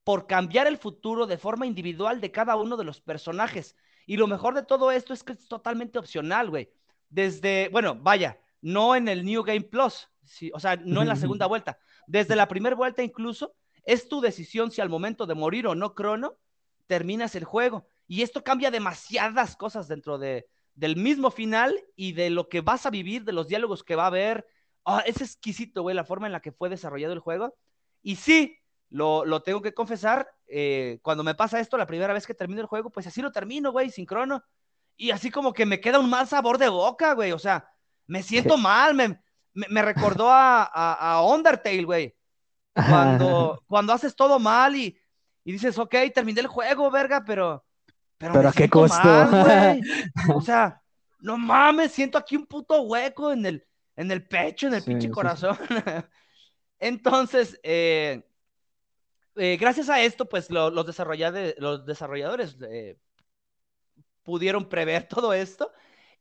por 0.04 0.26
cambiar 0.26 0.66
el 0.66 0.78
futuro 0.78 1.26
de 1.26 1.38
forma 1.38 1.66
individual 1.66 2.20
de 2.20 2.32
cada 2.32 2.56
uno 2.56 2.76
de 2.76 2.84
los 2.84 3.00
personajes. 3.00 3.76
Y 4.06 4.16
lo 4.16 4.26
mejor 4.26 4.54
de 4.54 4.64
todo 4.64 4.90
esto 4.90 5.12
es 5.12 5.22
que 5.22 5.32
es 5.32 5.46
totalmente 5.46 5.98
opcional, 5.98 6.50
güey. 6.50 6.70
Desde, 7.08 7.68
bueno, 7.70 7.94
vaya, 7.94 8.40
no 8.60 8.96
en 8.96 9.08
el 9.08 9.24
New 9.24 9.42
Game 9.42 9.62
Plus, 9.62 10.08
o 10.52 10.60
sea, 10.60 10.76
no 10.76 11.02
en 11.02 11.08
la 11.08 11.16
segunda 11.16 11.46
vuelta. 11.48 11.78
Desde 12.06 12.36
la 12.36 12.48
primera 12.48 12.74
vuelta 12.74 13.02
incluso, 13.02 13.54
es 13.84 14.08
tu 14.08 14.20
decisión 14.20 14.70
si 14.70 14.80
al 14.80 14.88
momento 14.88 15.26
de 15.26 15.34
morir 15.34 15.66
o 15.66 15.74
no 15.74 15.94
crono, 15.94 16.38
terminas 16.86 17.34
el 17.34 17.44
juego. 17.44 17.86
Y 18.06 18.22
esto 18.22 18.42
cambia 18.42 18.70
demasiadas 18.70 19.56
cosas 19.56 19.88
dentro 19.88 20.18
de, 20.18 20.48
del 20.74 20.96
mismo 20.96 21.30
final 21.30 21.82
y 21.96 22.12
de 22.12 22.30
lo 22.30 22.48
que 22.48 22.60
vas 22.60 22.86
a 22.86 22.90
vivir, 22.90 23.24
de 23.24 23.32
los 23.32 23.48
diálogos 23.48 23.84
que 23.84 23.96
va 23.96 24.04
a 24.04 24.08
haber. 24.08 24.46
Ah, 24.84 25.02
es 25.06 25.20
exquisito, 25.20 25.82
güey, 25.82 25.94
la 25.94 26.04
forma 26.04 26.26
en 26.26 26.32
la 26.32 26.40
que 26.40 26.52
fue 26.52 26.68
desarrollado 26.68 27.12
el 27.12 27.20
juego. 27.20 27.54
Y 28.02 28.16
sí, 28.16 28.58
lo, 28.92 29.42
tengo 29.42 29.62
que 29.62 29.72
confesar, 29.72 30.28
eh, 30.46 30.98
cuando 31.02 31.24
me 31.24 31.34
pasa 31.34 31.58
esto, 31.58 31.78
la 31.78 31.86
primera 31.86 32.12
vez 32.12 32.26
que 32.26 32.34
termino 32.34 32.60
el 32.60 32.66
juego, 32.66 32.90
pues 32.90 33.06
así 33.06 33.22
lo 33.22 33.32
termino, 33.32 33.72
güey, 33.72 33.90
sin 33.90 34.04
crono. 34.04 34.44
Y 34.96 35.10
así 35.10 35.30
como 35.30 35.54
que 35.54 35.64
me 35.64 35.80
queda 35.80 35.98
un 35.98 36.10
mal 36.10 36.28
sabor 36.28 36.58
de 36.58 36.68
boca, 36.68 37.14
güey. 37.14 37.32
O 37.32 37.38
sea, 37.38 37.66
Me 38.06 38.22
siento 38.22 38.56
mal, 38.58 38.94
me, 38.94 39.18
me, 39.54 39.82
recordó 39.82 40.30
a, 40.30 40.64
a, 40.64 41.22
Undertale, 41.24 41.84
güey. 41.84 42.14
Cuando, 42.74 43.62
cuando 43.66 43.94
haces 43.94 44.14
todo 44.14 44.38
mal 44.38 44.76
y, 44.76 44.98
y, 45.44 45.52
dices, 45.52 45.78
ok, 45.78 45.94
terminé 46.14 46.40
el 46.40 46.46
juego, 46.46 46.90
verga, 46.90 47.24
pero. 47.24 47.64
Pero, 48.18 48.48
a 48.48 48.52
qué 48.52 48.68
costo. 48.68 49.08
o 50.34 50.40
sea, 50.42 50.82
no 51.20 51.38
mames, 51.38 51.92
siento 51.92 52.18
aquí 52.18 52.36
un 52.36 52.46
puto 52.46 52.82
hueco 52.82 53.32
en 53.32 53.46
el, 53.46 53.66
en 53.96 54.10
el 54.10 54.28
pecho, 54.28 54.66
en 54.66 54.74
el 54.74 54.84
pinche 54.84 55.10
corazón. 55.10 55.56
Entonces, 56.78 57.58
eh, 57.62 58.22
eh, 59.36 59.56
gracias 59.58 59.88
a 59.88 60.00
esto, 60.00 60.28
pues 60.28 60.50
los, 60.50 60.86
desarrolladores, 60.86 61.54
los 61.58 61.86
desarrolladores 61.86 62.56
eh, 62.68 62.98
pudieron 64.22 64.68
prever 64.68 65.04
todo 65.08 65.32
esto 65.32 65.70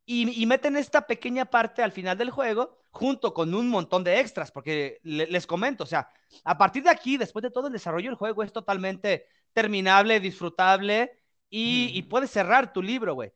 y, 0.05 0.45
meten 0.45 0.75
esta 0.75 1.07
pequeña 1.07 1.45
parte 1.45 1.81
al 1.81 1.91
final 1.91 2.17
del 2.17 2.31
juego 2.31 2.79
junto 2.89 3.33
con 3.33 3.53
un 3.53 3.69
montón 3.69 4.03
de 4.03 4.19
extras, 4.19 4.51
porque 4.51 4.99
les 5.03 5.47
comento, 5.47 5.85
o 5.85 5.87
sea, 5.87 6.09
a 6.43 6.57
partir 6.57 6.83
de 6.83 6.89
aquí, 6.89 7.15
después 7.15 7.43
de 7.43 7.51
todo 7.51 7.67
el 7.67 7.73
desarrollo 7.73 8.09
del 8.09 8.17
juego, 8.17 8.43
es 8.43 8.51
totalmente 8.51 9.27
terminable, 9.53 10.19
disfrutable 10.19 11.11
y, 11.49 11.91
y 11.93 12.01
puedes 12.03 12.31
cerrar 12.31 12.73
tu 12.73 12.81
libro, 12.81 13.13
güey. 13.13 13.31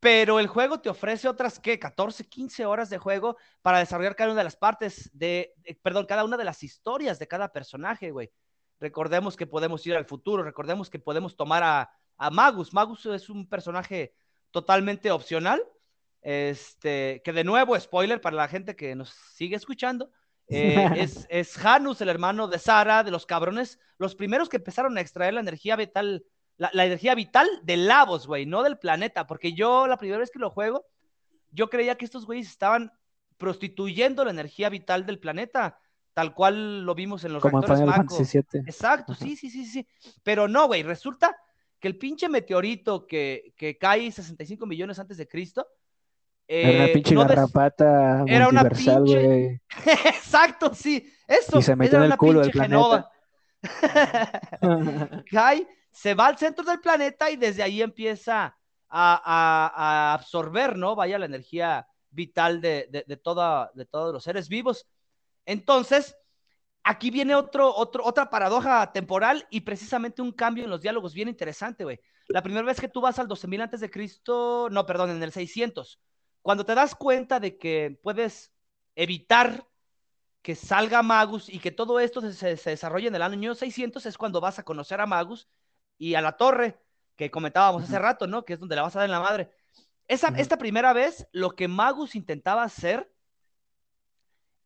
Pero 0.00 0.40
el 0.40 0.46
juego 0.48 0.80
te 0.80 0.88
ofrece 0.88 1.28
otras, 1.28 1.60
¿qué? 1.60 1.78
14, 1.78 2.24
15 2.24 2.64
horas 2.64 2.88
de 2.88 2.96
juego 2.96 3.36
para 3.60 3.78
desarrollar 3.78 4.16
cada 4.16 4.30
una 4.30 4.40
de 4.40 4.44
las 4.44 4.56
partes 4.56 5.10
de, 5.12 5.54
perdón, 5.82 6.06
cada 6.06 6.24
una 6.24 6.38
de 6.38 6.44
las 6.44 6.62
historias 6.62 7.18
de 7.18 7.28
cada 7.28 7.52
personaje, 7.52 8.10
güey. 8.10 8.32
Recordemos 8.80 9.36
que 9.36 9.46
podemos 9.46 9.86
ir 9.86 9.94
al 9.94 10.06
futuro, 10.06 10.42
recordemos 10.42 10.88
que 10.88 10.98
podemos 10.98 11.36
tomar 11.36 11.62
a, 11.62 11.92
a 12.16 12.30
Magus. 12.30 12.72
Magus 12.72 13.06
es 13.06 13.28
un 13.28 13.46
personaje 13.46 14.14
totalmente 14.50 15.10
opcional, 15.10 15.62
este, 16.22 17.22
que 17.24 17.32
de 17.32 17.44
nuevo, 17.44 17.78
spoiler 17.78 18.20
para 18.20 18.36
la 18.36 18.48
gente 18.48 18.76
que 18.76 18.94
nos 18.94 19.10
sigue 19.10 19.56
escuchando, 19.56 20.10
eh, 20.48 20.88
es, 20.96 21.26
es 21.30 21.56
Janus, 21.56 22.00
el 22.00 22.08
hermano 22.08 22.48
de 22.48 22.58
Sara, 22.58 23.04
de 23.04 23.10
los 23.10 23.26
cabrones, 23.26 23.78
los 23.98 24.14
primeros 24.14 24.48
que 24.48 24.56
empezaron 24.56 24.98
a 24.98 25.00
extraer 25.00 25.34
la 25.34 25.40
energía 25.40 25.76
vital, 25.76 26.24
la, 26.56 26.84
energía 26.84 27.14
vital 27.14 27.48
de 27.62 27.76
Lavos, 27.76 28.26
güey, 28.26 28.46
no 28.46 28.62
del 28.62 28.78
planeta, 28.78 29.26
porque 29.26 29.52
yo 29.52 29.86
la 29.86 29.96
primera 29.96 30.18
vez 30.18 30.30
que 30.30 30.38
lo 30.38 30.50
juego, 30.50 30.86
yo 31.52 31.70
creía 31.70 31.96
que 31.96 32.04
estos 32.04 32.26
güeyes 32.26 32.48
estaban 32.48 32.92
prostituyendo 33.38 34.24
la 34.24 34.30
energía 34.30 34.68
vital 34.68 35.06
del 35.06 35.18
planeta, 35.18 35.78
tal 36.14 36.34
cual 36.34 36.84
lo 36.84 36.94
vimos 36.94 37.24
en 37.24 37.32
los 37.32 37.42
Como 37.42 37.60
reactores 37.60 38.34
Exacto, 38.34 39.14
sí, 39.14 39.36
sí, 39.36 39.50
sí, 39.50 39.64
sí. 39.64 39.86
Pero 40.22 40.48
no, 40.48 40.66
güey, 40.66 40.82
resulta 40.82 41.36
que 41.78 41.88
el 41.88 41.96
pinche 41.96 42.28
meteorito 42.28 43.06
que, 43.06 43.54
que 43.56 43.78
cae 43.78 44.10
65 44.10 44.66
millones 44.66 44.98
antes 44.98 45.16
de 45.16 45.26
Cristo, 45.26 45.66
era 46.52 46.70
una 46.70 46.86
eh, 46.86 46.92
pinche 46.92 47.14
garrapata 47.14 48.24
era 48.26 48.48
una 48.48 48.64
pinche... 48.64 49.62
Exacto, 49.86 50.74
sí. 50.74 51.08
Eso. 51.28 51.60
Y 51.60 51.62
se 51.62 51.76
metió 51.76 51.98
en 51.98 52.10
el 52.10 52.16
culo 52.16 52.40
del 52.40 52.50
planeta. 52.50 53.08
Kai 55.30 55.68
se 55.92 56.14
va 56.14 56.26
al 56.26 56.38
centro 56.38 56.64
del 56.64 56.80
planeta 56.80 57.30
y 57.30 57.36
desde 57.36 57.62
ahí 57.62 57.82
empieza 57.82 58.56
a, 58.88 60.12
absorber, 60.12 60.76
¿no? 60.76 60.96
Vaya 60.96 61.20
la 61.20 61.26
energía 61.26 61.86
vital 62.10 62.60
de, 62.60 63.04
de, 63.06 63.16
toda, 63.16 63.70
de 63.74 63.86
todos 63.86 64.12
los 64.12 64.24
seres 64.24 64.48
vivos. 64.48 64.88
Entonces, 65.50 66.16
aquí 66.84 67.10
viene 67.10 67.34
otro, 67.34 67.74
otro, 67.74 68.04
otra 68.04 68.30
paradoja 68.30 68.92
temporal 68.92 69.48
y 69.50 69.62
precisamente 69.62 70.22
un 70.22 70.30
cambio 70.30 70.62
en 70.62 70.70
los 70.70 70.80
diálogos 70.80 71.12
bien 71.12 71.28
interesante, 71.28 71.82
güey. 71.82 71.98
La 72.28 72.40
primera 72.40 72.64
vez 72.64 72.80
que 72.80 72.86
tú 72.86 73.00
vas 73.00 73.18
al 73.18 73.26
12.000 73.26 73.60
antes 73.60 73.80
de 73.80 73.90
Cristo, 73.90 74.68
no, 74.70 74.86
perdón, 74.86 75.10
en 75.10 75.20
el 75.20 75.32
600, 75.32 75.98
cuando 76.40 76.64
te 76.64 76.76
das 76.76 76.94
cuenta 76.94 77.40
de 77.40 77.58
que 77.58 77.98
puedes 78.00 78.52
evitar 78.94 79.66
que 80.40 80.54
salga 80.54 81.02
Magus 81.02 81.48
y 81.48 81.58
que 81.58 81.72
todo 81.72 81.98
esto 81.98 82.20
se, 82.30 82.54
desarrolle 82.54 83.08
en 83.08 83.16
el 83.16 83.22
año 83.22 83.56
600 83.56 84.06
es 84.06 84.16
cuando 84.16 84.40
vas 84.40 84.60
a 84.60 84.62
conocer 84.62 85.00
a 85.00 85.06
Magus 85.06 85.48
y 85.98 86.14
a 86.14 86.20
la 86.20 86.36
torre 86.36 86.80
que 87.16 87.32
comentábamos 87.32 87.82
hace 87.82 87.98
rato, 87.98 88.28
¿no? 88.28 88.44
Que 88.44 88.52
es 88.52 88.60
donde 88.60 88.76
la 88.76 88.82
vas 88.82 88.94
a 88.94 89.00
dar 89.00 89.08
en 89.08 89.12
la 89.12 89.20
madre. 89.20 89.50
Esa, 90.06 90.28
Esta 90.28 90.58
primera 90.58 90.92
vez, 90.92 91.26
lo 91.32 91.56
que 91.56 91.66
Magus 91.66 92.14
intentaba 92.14 92.62
hacer 92.62 93.12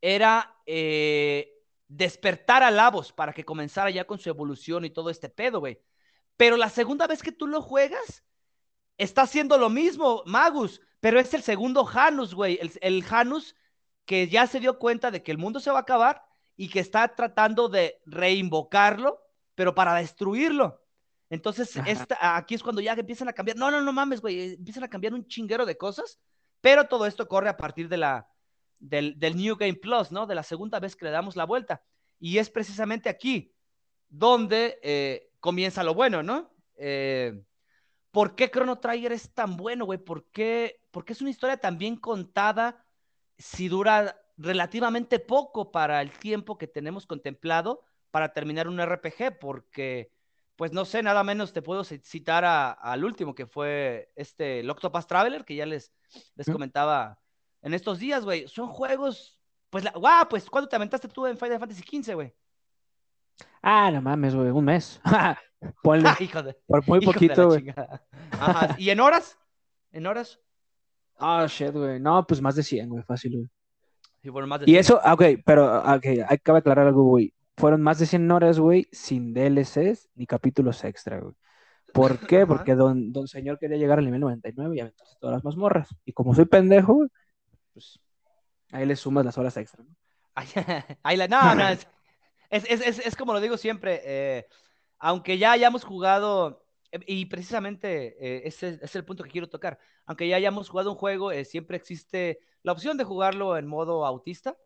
era 0.04 0.54
eh, 0.66 1.62
despertar 1.88 2.62
a 2.62 2.70
Lavos 2.70 3.10
para 3.10 3.32
que 3.32 3.46
comenzara 3.46 3.88
ya 3.88 4.06
con 4.06 4.18
su 4.18 4.28
evolución 4.28 4.84
y 4.84 4.90
todo 4.90 5.08
este 5.08 5.30
pedo, 5.30 5.60
güey. 5.60 5.80
Pero 6.36 6.58
la 6.58 6.68
segunda 6.68 7.06
vez 7.06 7.22
que 7.22 7.32
tú 7.32 7.46
lo 7.46 7.62
juegas, 7.62 8.22
está 8.98 9.22
haciendo 9.22 9.56
lo 9.56 9.70
mismo, 9.70 10.22
Magus. 10.26 10.82
Pero 11.00 11.18
es 11.18 11.32
el 11.32 11.42
segundo 11.42 11.86
Janus, 11.86 12.34
güey. 12.34 12.60
El, 12.82 13.02
Janus 13.02 13.56
que 14.04 14.28
ya 14.28 14.46
se 14.46 14.60
dio 14.60 14.78
cuenta 14.78 15.10
de 15.10 15.22
que 15.22 15.32
el 15.32 15.38
mundo 15.38 15.58
se 15.58 15.70
va 15.70 15.78
a 15.78 15.82
acabar 15.82 16.22
y 16.54 16.68
que 16.68 16.80
está 16.80 17.08
tratando 17.14 17.70
de 17.70 18.02
reinvocarlo, 18.04 19.22
pero 19.54 19.74
para 19.74 19.94
destruirlo. 19.94 20.84
Entonces, 21.30 21.78
aquí 22.20 22.54
es 22.54 22.62
cuando 22.62 22.82
ya 22.82 22.92
empiezan 22.92 23.28
a 23.28 23.32
cambiar. 23.32 23.56
No, 23.56 23.70
no, 23.70 23.80
no 23.80 23.92
mames, 23.94 24.20
güey. 24.20 24.52
Empiezan 24.52 24.84
a 24.84 24.90
cambiar 24.90 25.14
un 25.14 25.26
chinguero 25.26 25.64
de 25.64 25.78
cosas, 25.78 26.20
pero 26.60 26.88
todo 26.88 27.06
esto 27.06 27.26
corre 27.26 27.48
a 27.48 27.56
partir 27.56 27.88
de 27.88 27.96
la, 27.96 28.28
del, 28.78 29.16
New 29.36 29.56
Game 29.56 29.74
Plus, 29.74 30.12
¿no? 30.12 30.26
De 30.26 30.34
la 30.34 30.42
segunda 30.42 30.80
vez 30.80 30.96
que 30.96 31.04
le 31.04 31.10
damos 31.10 31.36
la 31.36 31.44
vuelta. 31.44 31.82
Y 32.18 32.38
es 32.38 32.50
precisamente 32.50 33.08
aquí 33.08 33.52
donde 34.08 34.78
eh, 34.82 35.30
comienza 35.40 35.82
lo 35.82 35.94
bueno, 35.94 36.22
¿no? 36.22 36.50
Eh, 36.76 37.42
¿Por 38.10 38.36
qué 38.36 38.50
Chrono 38.50 38.78
Trigger 38.78 39.12
es 39.12 39.34
tan 39.34 39.56
bueno, 39.56 39.86
güey? 39.86 39.98
¿Por 39.98 40.30
qué, 40.30 40.80
es 41.06 41.20
una 41.20 41.30
historia 41.30 41.56
tan 41.56 41.78
bien 41.78 41.96
contada 41.96 42.86
si 43.38 43.68
dura 43.68 44.20
relativamente 44.36 45.18
poco 45.18 45.72
para 45.72 46.00
el 46.00 46.12
tiempo 46.12 46.56
que 46.56 46.68
tenemos 46.68 47.06
contemplado 47.06 47.82
para 48.12 48.32
terminar 48.32 48.68
un 48.68 48.80
RPG? 48.80 49.40
Porque, 49.40 50.12
pues 50.54 50.72
no 50.72 50.84
sé, 50.84 51.02
nada 51.02 51.24
menos 51.24 51.52
te 51.52 51.62
puedo 51.62 51.82
citar 51.82 52.44
al 52.44 53.04
último, 53.04 53.34
que 53.34 53.46
fue 53.46 54.12
este 54.14 54.60
el 54.60 54.70
Octopath 54.70 55.08
Traveler, 55.08 55.44
que 55.44 55.56
ya 55.56 55.66
les, 55.66 55.92
les 56.36 56.46
comentaba 56.46 57.18
en 57.64 57.74
estos 57.74 57.98
días, 57.98 58.24
güey. 58.24 58.46
Son 58.46 58.68
juegos, 58.68 59.38
pues, 59.70 59.82
la, 59.82 59.90
guau, 59.92 60.28
pues, 60.28 60.48
¿cuándo 60.48 60.68
te 60.68 60.76
aventaste 60.76 61.08
tú 61.08 61.26
en 61.26 61.36
Final 61.36 61.58
Fantasy 61.58 61.82
XV, 61.82 62.14
güey? 62.14 62.32
Ah, 63.62 63.90
no 63.90 64.00
mames, 64.00 64.34
güey, 64.34 64.50
un 64.50 64.64
mes. 64.64 65.00
Ponle. 65.82 66.10
por 66.66 66.86
muy 66.86 67.00
poquito, 67.00 67.48
güey. 67.48 67.74
¿Y 68.78 68.90
en 68.90 69.00
horas? 69.00 69.38
¿En 69.90 70.06
horas? 70.06 70.38
Ah, 71.18 71.46
shit, 71.48 71.72
güey. 71.72 71.98
No, 71.98 72.26
pues 72.26 72.40
más 72.40 72.54
de 72.54 72.62
100, 72.62 72.88
güey, 72.88 73.02
fácil, 73.02 73.32
güey. 73.32 73.48
Y 74.66 74.76
eso, 74.76 75.00
ah, 75.02 75.12
ok, 75.12 75.22
pero 75.44 75.66
ah, 75.66 75.96
okay, 75.96 76.20
hay 76.26 76.38
que 76.38 76.52
aclarar 76.52 76.86
algo, 76.86 77.04
güey. 77.04 77.34
Fueron 77.56 77.82
más 77.82 77.98
de 77.98 78.06
100 78.06 78.30
horas, 78.30 78.58
güey, 78.58 78.88
sin 78.90 79.34
DLCs 79.34 80.08
ni 80.14 80.26
capítulos 80.26 80.82
extra, 80.84 81.20
güey. 81.20 81.34
¿Por 81.92 82.18
qué? 82.26 82.46
Porque 82.46 82.74
don, 82.74 83.12
don 83.12 83.28
señor 83.28 83.58
quería 83.58 83.76
llegar 83.76 83.98
al 83.98 84.04
nivel 84.06 84.20
99 84.20 84.76
y 84.76 84.80
aventarse 84.80 85.16
todas 85.20 85.34
las 85.34 85.44
mazmorras. 85.44 85.94
Y 86.04 86.12
como 86.12 86.34
soy 86.34 86.46
pendejo, 86.46 86.94
güey, 86.94 87.08
pues 87.74 88.00
ahí 88.70 88.86
le 88.86 88.96
sumas 88.96 89.24
las 89.24 89.36
horas 89.36 89.56
extra, 89.58 89.84
¿no? 89.84 89.94
ahí 91.02 91.16
la, 91.16 91.28
no, 91.28 91.54
no, 91.54 91.68
es, 91.68 91.86
es, 92.50 92.64
es, 92.80 92.98
es, 92.98 93.16
como 93.16 93.32
lo 93.32 93.40
digo 93.40 93.56
siempre, 93.56 94.00
eh, 94.04 94.46
aunque 94.98 95.38
ya 95.38 95.52
hayamos 95.52 95.84
jugado, 95.84 96.64
eh, 96.92 97.00
y 97.06 97.26
precisamente 97.26 98.16
eh, 98.18 98.42
ese 98.46 98.78
es 98.80 98.96
el 98.96 99.04
punto 99.04 99.22
que 99.22 99.30
quiero 99.30 99.48
tocar, 99.48 99.78
aunque 100.06 100.28
ya 100.28 100.36
hayamos 100.36 100.68
jugado 100.68 100.92
un 100.92 100.96
juego, 100.96 101.30
eh, 101.30 101.44
siempre 101.44 101.76
existe 101.76 102.38
la 102.62 102.72
opción 102.72 102.96
de 102.96 103.04
jugarlo 103.04 103.56
en 103.56 103.66
modo 103.66 104.06
autista. 104.06 104.56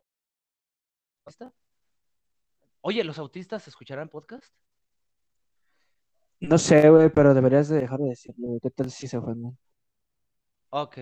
Oye, 2.80 3.04
¿los 3.04 3.18
autistas 3.18 3.66
escucharán 3.68 4.08
podcast? 4.08 4.54
No 6.40 6.56
sé, 6.56 6.88
güey, 6.88 7.10
pero 7.10 7.34
deberías 7.34 7.68
de 7.68 7.80
dejar 7.80 7.98
de 7.98 8.10
decirlo. 8.10 8.58
¿Qué 8.62 8.70
tal 8.70 8.90
si 8.90 9.08
se 9.08 9.18
ofenden? 9.18 9.58
Ok, 10.70 10.98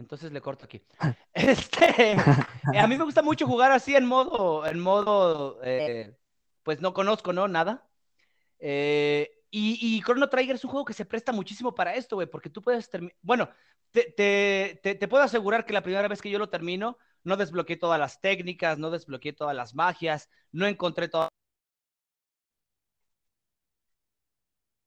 entonces 0.00 0.32
le 0.32 0.40
corto 0.40 0.64
aquí. 0.64 0.82
Este, 1.32 2.16
a 2.76 2.86
mí 2.86 2.96
me 2.96 3.04
gusta 3.04 3.22
mucho 3.22 3.46
jugar 3.46 3.70
así 3.70 3.94
en 3.94 4.06
modo, 4.06 4.66
en 4.66 4.80
modo, 4.80 5.60
pues 6.62 6.80
no 6.80 6.92
conozco, 6.92 7.32
¿no? 7.32 7.46
Nada. 7.48 7.86
Eh, 8.58 9.30
y, 9.50 10.00
Chrono 10.02 10.28
Trigger 10.28 10.56
es 10.56 10.64
un 10.64 10.70
juego 10.70 10.84
que 10.84 10.92
se 10.92 11.04
presta 11.04 11.32
muchísimo 11.32 11.74
para 11.74 11.94
esto, 11.94 12.16
güey, 12.16 12.28
porque 12.28 12.50
tú 12.50 12.62
puedes 12.62 12.88
terminar. 12.88 13.16
Bueno, 13.22 13.50
te, 13.90 15.08
puedo 15.08 15.24
asegurar 15.24 15.66
que 15.66 15.72
la 15.72 15.82
primera 15.82 16.08
vez 16.08 16.22
que 16.22 16.30
yo 16.30 16.38
lo 16.38 16.48
termino, 16.48 16.98
no 17.24 17.36
desbloqueé 17.36 17.76
todas 17.76 17.98
las 17.98 18.20
técnicas, 18.20 18.78
no 18.78 18.90
desbloqueé 18.90 19.32
todas 19.32 19.56
las 19.56 19.74
magias, 19.74 20.28
no 20.52 20.66
encontré 20.66 21.08
todas 21.08 21.30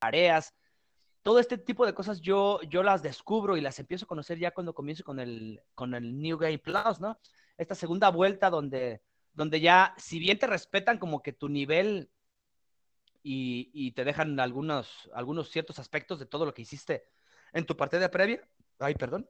tareas. 0.00 0.54
Todo 1.24 1.38
este 1.38 1.56
tipo 1.56 1.86
de 1.86 1.94
cosas 1.94 2.20
yo, 2.20 2.60
yo 2.68 2.82
las 2.82 3.02
descubro 3.02 3.56
y 3.56 3.62
las 3.62 3.78
empiezo 3.78 4.04
a 4.04 4.08
conocer 4.08 4.38
ya 4.38 4.50
cuando 4.50 4.74
comienzo 4.74 5.04
con 5.04 5.18
el, 5.18 5.62
con 5.74 5.94
el 5.94 6.20
New 6.20 6.36
Game 6.36 6.58
Plus, 6.58 7.00
¿no? 7.00 7.18
Esta 7.56 7.74
segunda 7.74 8.10
vuelta 8.10 8.50
donde, 8.50 9.00
donde 9.32 9.58
ya, 9.58 9.94
si 9.96 10.18
bien 10.18 10.38
te 10.38 10.46
respetan 10.46 10.98
como 10.98 11.22
que 11.22 11.32
tu 11.32 11.48
nivel 11.48 12.10
y, 13.22 13.92
te 13.92 14.04
dejan 14.04 14.38
algunos, 14.38 15.10
algunos 15.14 15.48
ciertos 15.48 15.78
aspectos 15.78 16.18
de 16.18 16.26
todo 16.26 16.44
lo 16.44 16.52
que 16.52 16.60
hiciste 16.60 17.04
en 17.54 17.64
tu 17.64 17.74
partida 17.74 18.10
previa. 18.10 18.46
Ay, 18.78 18.94
perdón. 18.94 19.26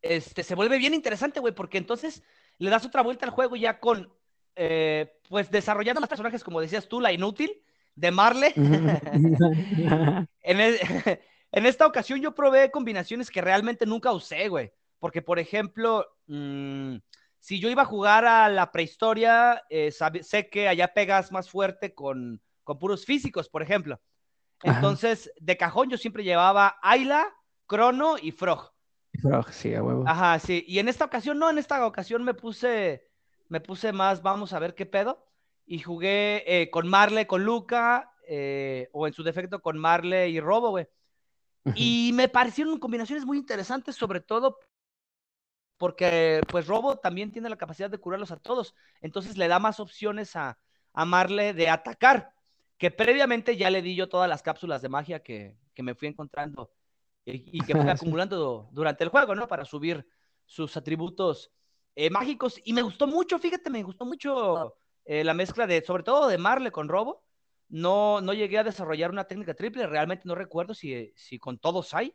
este, 0.00 0.42
se 0.42 0.54
vuelve 0.54 0.78
bien 0.78 0.94
interesante, 0.94 1.40
güey, 1.40 1.54
porque 1.54 1.76
entonces 1.76 2.22
le 2.56 2.70
das 2.70 2.86
otra 2.86 3.02
vuelta 3.02 3.26
al 3.26 3.32
juego 3.32 3.54
ya 3.54 3.80
con, 3.80 4.10
eh, 4.56 5.20
pues, 5.28 5.50
desarrollando 5.50 6.00
más 6.00 6.08
personajes, 6.08 6.42
como 6.42 6.62
decías 6.62 6.88
tú, 6.88 7.02
la 7.02 7.12
inútil 7.12 7.62
de 7.94 8.10
Marle. 8.10 8.52
en, 10.42 10.60
en, 11.52 11.66
esta 11.66 11.86
ocasión 11.86 12.20
yo 12.20 12.34
probé 12.34 12.70
combinaciones 12.70 13.30
que 13.30 13.40
realmente 13.40 13.86
nunca 13.86 14.12
usé, 14.12 14.48
güey, 14.48 14.72
porque, 14.98 15.22
por 15.22 15.38
ejemplo, 15.38 16.06
mmm, 16.26 16.96
si 17.38 17.58
yo 17.58 17.70
iba 17.70 17.82
a 17.82 17.86
jugar 17.86 18.26
a 18.26 18.48
la 18.48 18.70
prehistoria, 18.70 19.62
eh, 19.70 19.90
sabe, 19.90 20.22
sé 20.22 20.48
que 20.48 20.68
allá 20.68 20.92
pegas 20.92 21.32
más 21.32 21.48
fuerte 21.48 21.94
con, 21.94 22.40
con 22.64 22.78
puros 22.78 23.04
físicos, 23.04 23.48
por 23.48 23.62
ejemplo. 23.62 24.00
Entonces, 24.62 25.26
Ajá. 25.26 25.38
de 25.40 25.56
cajón 25.56 25.88
yo 25.88 25.96
siempre 25.96 26.22
llevaba 26.22 26.78
Ayla, 26.82 27.34
Crono 27.66 28.16
y 28.20 28.32
Frog. 28.32 28.72
Frog, 29.22 29.50
sí, 29.52 29.74
a 29.74 29.82
huevo. 29.82 30.04
Ajá, 30.06 30.38
sí. 30.38 30.64
Y 30.68 30.78
en 30.78 30.88
esta 30.88 31.06
ocasión, 31.06 31.38
no, 31.38 31.48
en 31.48 31.56
esta 31.56 31.84
ocasión 31.86 32.22
me 32.24 32.34
puse, 32.34 33.08
me 33.48 33.60
puse 33.60 33.92
más, 33.92 34.22
vamos 34.22 34.52
a 34.52 34.58
ver 34.58 34.74
qué 34.74 34.84
pedo. 34.84 35.26
Y 35.70 35.78
jugué 35.78 36.42
eh, 36.48 36.68
con 36.68 36.88
Marle, 36.88 37.28
con 37.28 37.44
Luca, 37.44 38.12
eh, 38.26 38.88
o 38.92 39.06
en 39.06 39.12
su 39.12 39.22
defecto 39.22 39.62
con 39.62 39.78
Marle 39.78 40.28
y 40.28 40.40
Robo, 40.40 40.70
güey. 40.70 40.88
Y 41.76 42.10
me 42.12 42.28
parecieron 42.28 42.80
combinaciones 42.80 43.24
muy 43.24 43.38
interesantes, 43.38 43.94
sobre 43.94 44.20
todo 44.20 44.58
porque 45.76 46.40
pues 46.48 46.66
Robo 46.66 46.96
también 46.96 47.30
tiene 47.30 47.48
la 47.48 47.56
capacidad 47.56 47.88
de 47.88 47.98
curarlos 47.98 48.32
a 48.32 48.36
todos, 48.36 48.74
entonces 49.00 49.38
le 49.38 49.46
da 49.46 49.60
más 49.60 49.78
opciones 49.78 50.34
a, 50.34 50.58
a 50.92 51.04
Marle 51.04 51.54
de 51.54 51.68
atacar, 51.68 52.34
que 52.76 52.90
previamente 52.90 53.56
ya 53.56 53.70
le 53.70 53.80
di 53.80 53.94
yo 53.94 54.08
todas 54.08 54.28
las 54.28 54.42
cápsulas 54.42 54.82
de 54.82 54.88
magia 54.88 55.22
que, 55.22 55.56
que 55.72 55.84
me 55.84 55.94
fui 55.94 56.08
encontrando 56.08 56.72
y, 57.24 57.58
y 57.58 57.60
que 57.64 57.76
fui 57.76 57.88
acumulando 57.88 58.68
durante 58.72 59.04
el 59.04 59.10
juego, 59.10 59.36
¿no? 59.36 59.46
Para 59.46 59.64
subir 59.64 60.04
sus 60.46 60.76
atributos 60.76 61.52
eh, 61.94 62.10
mágicos, 62.10 62.60
y 62.64 62.72
me 62.72 62.82
gustó 62.82 63.06
mucho, 63.06 63.38
fíjate, 63.38 63.70
me 63.70 63.84
gustó 63.84 64.04
mucho 64.04 64.79
eh, 65.04 65.24
la 65.24 65.34
mezcla 65.34 65.66
de, 65.66 65.82
sobre 65.82 66.02
todo 66.02 66.28
de 66.28 66.38
Marle 66.38 66.70
con 66.70 66.88
Robo, 66.88 67.24
no, 67.68 68.20
no 68.20 68.34
llegué 68.34 68.58
a 68.58 68.64
desarrollar 68.64 69.10
una 69.10 69.24
técnica 69.24 69.54
triple, 69.54 69.86
realmente 69.86 70.24
no 70.26 70.34
recuerdo 70.34 70.74
si, 70.74 71.12
si 71.16 71.38
con 71.38 71.58
todos 71.58 71.94
hay, 71.94 72.14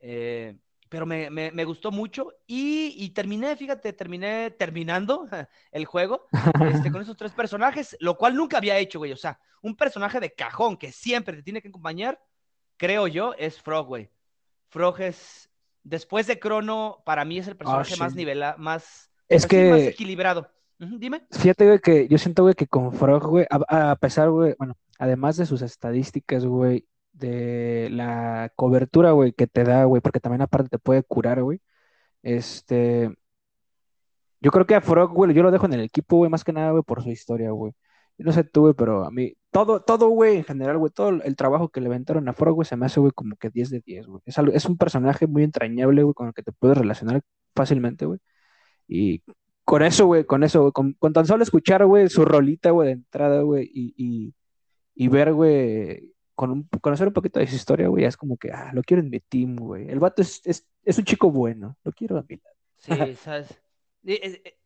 eh, 0.00 0.56
pero 0.88 1.06
me, 1.06 1.30
me, 1.30 1.50
me, 1.50 1.64
gustó 1.64 1.90
mucho 1.90 2.32
y, 2.46 2.94
y, 2.96 3.10
terminé, 3.10 3.56
fíjate, 3.56 3.92
terminé 3.92 4.50
terminando 4.52 5.26
el 5.72 5.84
juego 5.84 6.26
este, 6.72 6.92
con 6.92 7.00
esos 7.02 7.16
tres 7.16 7.32
personajes, 7.32 7.96
lo 8.00 8.16
cual 8.16 8.36
nunca 8.36 8.58
había 8.58 8.78
hecho, 8.78 8.98
güey. 8.98 9.12
O 9.12 9.16
sea, 9.16 9.40
un 9.62 9.76
personaje 9.76 10.20
de 10.20 10.32
cajón 10.32 10.76
que 10.76 10.92
siempre 10.92 11.36
te 11.36 11.42
tiene 11.42 11.60
que 11.60 11.68
acompañar, 11.68 12.22
creo 12.76 13.08
yo, 13.08 13.34
es 13.34 13.60
Frog, 13.60 13.86
güey. 13.86 14.10
Frog 14.68 15.00
es, 15.00 15.50
después 15.82 16.26
de 16.26 16.38
Crono, 16.38 17.02
para 17.04 17.24
mí 17.24 17.38
es 17.38 17.48
el 17.48 17.56
personaje 17.56 17.92
oh, 17.92 17.96
sí. 17.96 18.00
más 18.00 18.14
nivelado, 18.14 18.58
más, 18.58 19.10
es 19.28 19.46
que... 19.46 19.70
más 19.70 19.80
equilibrado. 19.80 20.50
Dime. 20.78 21.22
Fíjate, 21.30 21.66
güey, 21.66 21.78
que 21.78 22.08
yo 22.08 22.18
siento, 22.18 22.42
güey, 22.42 22.54
que 22.54 22.66
con 22.66 22.92
Frog, 22.92 23.26
güey, 23.28 23.46
a, 23.50 23.96
pesar, 23.96 24.30
güey, 24.30 24.54
bueno, 24.58 24.74
además 24.98 25.36
de 25.36 25.46
sus 25.46 25.62
estadísticas, 25.62 26.44
güey, 26.44 26.86
de 27.12 27.88
la 27.90 28.52
cobertura, 28.56 29.12
güey, 29.12 29.32
que 29.32 29.46
te 29.46 29.64
da, 29.64 29.84
güey, 29.84 30.02
porque 30.02 30.20
también 30.20 30.42
aparte 30.42 30.68
te 30.68 30.78
puede 30.78 31.02
curar, 31.02 31.42
güey. 31.42 31.60
Este, 32.22 33.14
yo 34.40 34.50
creo 34.50 34.66
que 34.66 34.74
a 34.74 34.80
Frog, 34.80 35.12
güey, 35.12 35.34
yo 35.34 35.42
lo 35.42 35.50
dejo 35.50 35.66
en 35.66 35.74
el 35.74 35.80
equipo, 35.80 36.16
güey, 36.18 36.30
más 36.30 36.44
que 36.44 36.52
nada, 36.52 36.70
güey, 36.72 36.82
por 36.82 37.02
su 37.02 37.10
historia, 37.10 37.50
güey. 37.50 37.72
No 38.18 38.32
sé 38.32 38.44
tú, 38.44 38.62
güey, 38.62 38.74
pero 38.74 39.04
a 39.04 39.10
mí, 39.10 39.34
todo, 39.50 39.82
todo, 39.82 40.08
güey, 40.08 40.38
en 40.38 40.44
general, 40.44 40.78
güey, 40.78 40.92
todo 40.92 41.10
el 41.22 41.36
trabajo 41.36 41.68
que 41.70 41.80
le 41.80 41.88
aventaron 41.88 42.28
a 42.28 42.32
Frog, 42.34 42.54
güey, 42.54 42.66
se 42.66 42.76
me 42.76 42.86
hace, 42.86 43.00
güey, 43.00 43.12
como 43.12 43.36
que 43.36 43.50
10 43.50 43.70
de 43.70 43.80
10, 43.80 44.06
güey. 44.06 44.22
Es, 44.26 44.36
es 44.38 44.66
un 44.66 44.78
personaje 44.78 45.26
muy 45.26 45.42
entrañable, 45.44 46.02
güey, 46.02 46.14
con 46.14 46.28
el 46.28 46.34
que 46.34 46.42
te 46.42 46.52
puedes 46.52 46.78
relacionar 46.78 47.22
fácilmente, 47.54 48.06
güey. 48.06 48.20
Y 48.88 49.22
con 49.66 49.82
eso, 49.82 50.06
güey, 50.06 50.24
con 50.24 50.44
eso, 50.44 50.60
güey, 50.60 50.72
con, 50.72 50.92
con, 50.92 51.12
tan 51.12 51.26
solo 51.26 51.42
escuchar, 51.42 51.84
güey, 51.84 52.08
su 52.08 52.24
rolita, 52.24 52.70
güey, 52.70 52.86
de 52.86 52.92
entrada, 52.92 53.42
güey, 53.42 53.68
y, 53.74 53.94
y, 53.96 54.34
y 54.94 55.08
ver, 55.08 55.32
güey, 55.32 56.14
con 56.36 56.52
un, 56.52 56.68
conocer 56.80 57.08
un 57.08 57.12
poquito 57.12 57.40
de 57.40 57.48
su 57.48 57.56
historia, 57.56 57.88
güey, 57.88 58.04
es 58.04 58.16
como 58.16 58.36
que, 58.36 58.52
ah, 58.52 58.70
lo 58.72 58.82
quiero 58.84 59.02
en 59.02 59.10
mi 59.10 59.18
team, 59.18 59.56
güey. 59.56 59.90
El 59.90 59.98
vato 59.98 60.22
es, 60.22 60.40
es, 60.44 60.64
es, 60.84 60.98
un 60.98 61.04
chico 61.04 61.32
bueno, 61.32 61.76
lo 61.82 61.90
quiero 61.90 62.16
a 62.16 62.24
mi 62.28 62.36
lado. 62.36 62.56
Sí, 62.76 63.16
sabes. 63.24 63.60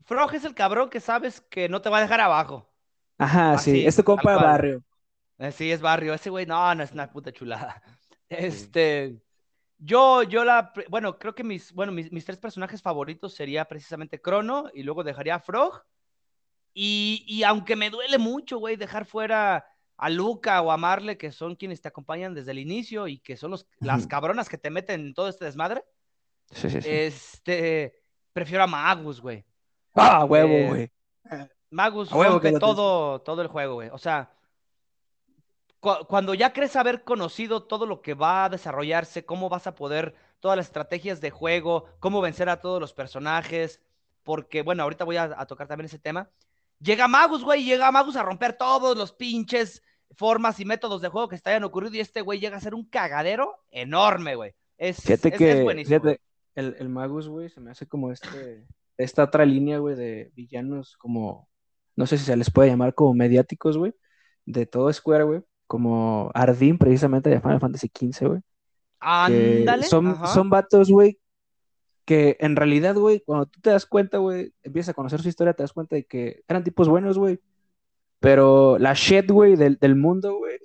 Frog 0.05 0.35
es 0.35 0.45
el 0.45 0.55
cabrón 0.55 0.91
que 0.91 1.01
sabes 1.01 1.41
que 1.41 1.71
no 1.71 1.81
te 1.81 1.89
va 1.89 1.97
a 1.97 2.03
dejar 2.03 2.21
abajo. 2.21 2.71
Ajá, 3.17 3.53
Así, 3.53 3.71
sí, 3.71 3.87
es 3.87 3.97
tu 3.97 4.05
compa 4.05 4.33
de 4.33 4.37
barrio. 4.37 4.85
Eh, 5.39 5.51
sí, 5.51 5.73
es 5.73 5.81
barrio. 5.81 6.13
Ese 6.13 6.29
güey, 6.29 6.45
no, 6.45 6.75
no 6.75 6.83
es 6.83 6.93
una 6.93 7.11
puta 7.11 7.33
chulada. 7.33 7.83
Este, 8.29 9.11
sí. 9.11 9.23
Yo, 9.81 10.23
yo 10.23 10.45
la, 10.45 10.73
bueno, 10.89 11.19
creo 11.19 11.35
que 11.35 11.43
mis, 11.43 11.73
bueno, 11.73 11.91
mis, 11.91 12.13
mis, 12.13 12.25
tres 12.25 12.39
personajes 12.39 12.83
favoritos 12.83 13.35
sería 13.35 13.65
precisamente 13.65 14.21
Crono 14.21 14.71
y 14.75 14.83
luego 14.83 15.03
dejaría 15.03 15.37
a 15.37 15.41
Frog. 15.41 15.83
Y, 16.75 17.25
y 17.27 17.43
aunque 17.43 17.77
me 17.77 17.91
duele 17.91 18.19
mucho, 18.19 18.59
güey, 18.59 18.77
dejar 18.77 19.07
fuera 19.07 19.67
a 19.97 20.11
Luca 20.11 20.61
o 20.63 20.71
a 20.71 20.77
Marle, 20.77 21.19
que 21.19 21.33
son 21.33 21.57
quienes 21.57 21.81
te 21.81 21.89
acompañan 21.89 22.35
desde 22.35 22.53
el 22.53 22.59
inicio 22.59 23.09
y 23.09 23.19
que 23.19 23.37
son 23.37 23.51
los, 23.51 23.67
las 23.81 24.07
cabronas 24.07 24.49
que 24.49 24.59
te 24.59 24.71
meten 24.71 25.01
en 25.01 25.15
todo 25.15 25.29
este 25.29 25.47
desmadre. 25.47 25.83
Sí, 26.51 26.71
sí, 26.71 26.83
sí. 26.83 26.89
Este, 26.91 28.03
prefiero 28.33 28.65
a 28.65 28.67
Magus, 28.67 29.21
güey. 29.21 29.45
Ah, 29.95 30.25
huevo, 30.25 30.69
güey. 30.69 30.91
Eh, 31.31 31.49
Magus 31.71 32.11
que 32.41 32.53
todo, 32.53 33.21
todo 33.23 33.43
el 33.43 33.49
juego, 33.49 33.75
güey. 33.75 33.89
O 33.91 33.99
sea, 33.99 34.31
cu 35.81 36.07
cuando 36.07 36.35
ya 36.35 36.53
crees 36.53 36.77
haber 36.77 37.05
conocido 37.05 37.63
todo 37.63 37.87
lo 37.87 38.03
que 38.03 38.15
va 38.15 38.45
a 38.45 38.49
desarrollarse, 38.49 39.25
cómo 39.25 39.49
vas 39.49 39.67
a 39.67 39.75
poder, 39.75 40.15
todas 40.41 40.57
las 40.57 40.67
estrategias 40.67 41.21
de 41.21 41.31
juego, 41.31 41.87
cómo 41.99 42.21
vencer 42.21 42.49
a 42.49 42.61
todos 42.61 42.81
los 42.81 42.93
personajes, 42.93 43.81
porque, 44.23 44.63
bueno, 44.63 44.83
ahorita 44.83 45.05
voy 45.05 45.17
a, 45.17 45.35
a 45.37 45.47
tocar 45.47 45.67
también 45.67 45.87
ese 45.87 45.99
tema. 45.99 46.31
Llega 46.81 47.09
Magus, 47.09 47.45
güey, 47.45 47.65
llega 47.65 47.93
Magus 47.93 48.17
a 48.17 48.23
romper 48.23 48.55
todos 48.55 48.97
los 48.97 49.13
pinches 49.13 49.83
formas 50.13 50.59
y 50.61 50.65
métodos 50.65 51.01
de 51.01 51.09
juego 51.09 51.29
que 51.29 51.39
te 51.39 51.51
hayan 51.51 51.65
ocurrido 51.65 51.95
y 51.95 52.01
este 52.01 52.21
güey 52.21 52.41
llega 52.41 52.57
a 52.57 52.61
ser 52.61 52.75
un 52.75 52.85
cagadero 52.85 53.57
enorme, 53.71 54.35
güey. 54.35 54.55
Es, 54.77 55.03
fíjate 55.03 55.29
es, 55.29 55.39
que, 55.39 55.53
es 55.53 55.63
buenísimo. 55.63 56.01
Fíjate, 56.01 56.21
el, 56.55 56.77
el, 56.79 56.89
Magus, 56.89 57.29
güey, 57.29 57.49
se 57.49 57.61
me 57.61 57.71
hace 57.71 57.87
como 57.87 58.11
este, 58.11 58.67
esta 58.97 59.25
otra 59.25 59.45
línea, 59.45 59.79
güey, 59.79 59.95
de 59.95 60.33
villanos 60.35 60.97
como, 60.97 61.49
no 61.97 62.07
sé 62.07 62.19
si 62.19 62.25
se 62.25 62.37
les 62.37 62.51
puede 62.51 62.71
llamar 62.71 62.95
como 62.95 63.15
mediáticos, 63.15 63.77
güey, 63.77 63.95
de 64.47 64.67
todo 64.67 64.93
Square, 64.93 65.25
güey, 65.25 65.43
como 65.71 66.33
Ardín, 66.35 66.79
precisamente, 66.79 67.31
de 67.31 67.41
Final 67.41 67.61
Fantasy 67.61 67.89
XV, 67.97 68.27
güey. 68.27 68.41
Ándale. 68.99 69.85
Son, 69.85 70.17
son 70.27 70.51
vatos, 70.51 70.91
güey, 70.91 71.21
que 72.05 72.37
en 72.41 72.57
realidad, 72.57 72.97
güey, 72.97 73.21
cuando 73.21 73.47
tú 73.47 73.61
te 73.61 73.71
das 73.71 73.87
cuenta, 73.87 74.19
güey, 74.19 74.53
empiezas 74.65 74.89
a 74.89 74.95
conocer 74.95 75.23
su 75.23 75.29
historia, 75.29 75.53
te 75.53 75.63
das 75.63 75.73
cuenta 75.73 75.95
de 75.95 76.07
que 76.07 76.43
eran 76.49 76.65
tipos 76.65 76.89
buenos, 76.89 77.19
güey, 77.19 77.39
pero 78.19 78.81
la 78.81 78.95
shit, 78.95 79.31
güey, 79.31 79.55
del, 79.55 79.77
del, 79.77 79.95
mundo, 79.95 80.39
güey, 80.39 80.59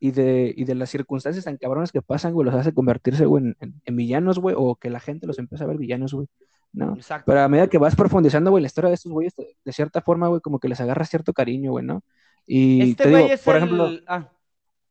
y 0.00 0.12
de, 0.12 0.54
y 0.56 0.64
de 0.64 0.74
las 0.74 0.88
circunstancias 0.88 1.44
tan 1.44 1.58
cabronas 1.58 1.92
que 1.92 2.00
pasan, 2.00 2.32
güey, 2.32 2.46
los 2.46 2.54
hace 2.54 2.72
convertirse, 2.72 3.26
güey, 3.26 3.44
en, 3.44 3.56
en, 3.60 3.82
en, 3.84 3.96
villanos, 3.96 4.38
güey, 4.38 4.56
o 4.58 4.76
que 4.76 4.88
la 4.88 5.00
gente 5.00 5.26
los 5.26 5.38
empieza 5.38 5.64
a 5.64 5.66
ver 5.66 5.76
villanos, 5.76 6.14
güey. 6.14 6.28
¿no? 6.72 6.94
Exacto. 6.94 7.24
Pero 7.26 7.42
a 7.42 7.48
medida 7.48 7.68
que 7.68 7.76
vas 7.76 7.94
profundizando, 7.94 8.50
güey, 8.50 8.62
la 8.62 8.68
historia 8.68 8.88
de 8.88 8.94
estos 8.94 9.12
güeyes, 9.12 9.34
de, 9.36 9.72
cierta 9.72 10.00
forma, 10.00 10.28
güey, 10.28 10.40
como 10.40 10.58
que 10.58 10.68
les 10.68 10.80
agarra 10.80 11.04
cierto 11.04 11.34
cariño, 11.34 11.72
güey, 11.72 11.84
¿no? 11.84 12.02
Y 12.46 12.90
este 12.90 13.04
te 13.04 13.08
digo, 13.10 13.28
es 13.28 13.42
por 13.42 13.56
el... 13.56 13.62
ejemplo, 13.62 13.90
ah. 14.06 14.30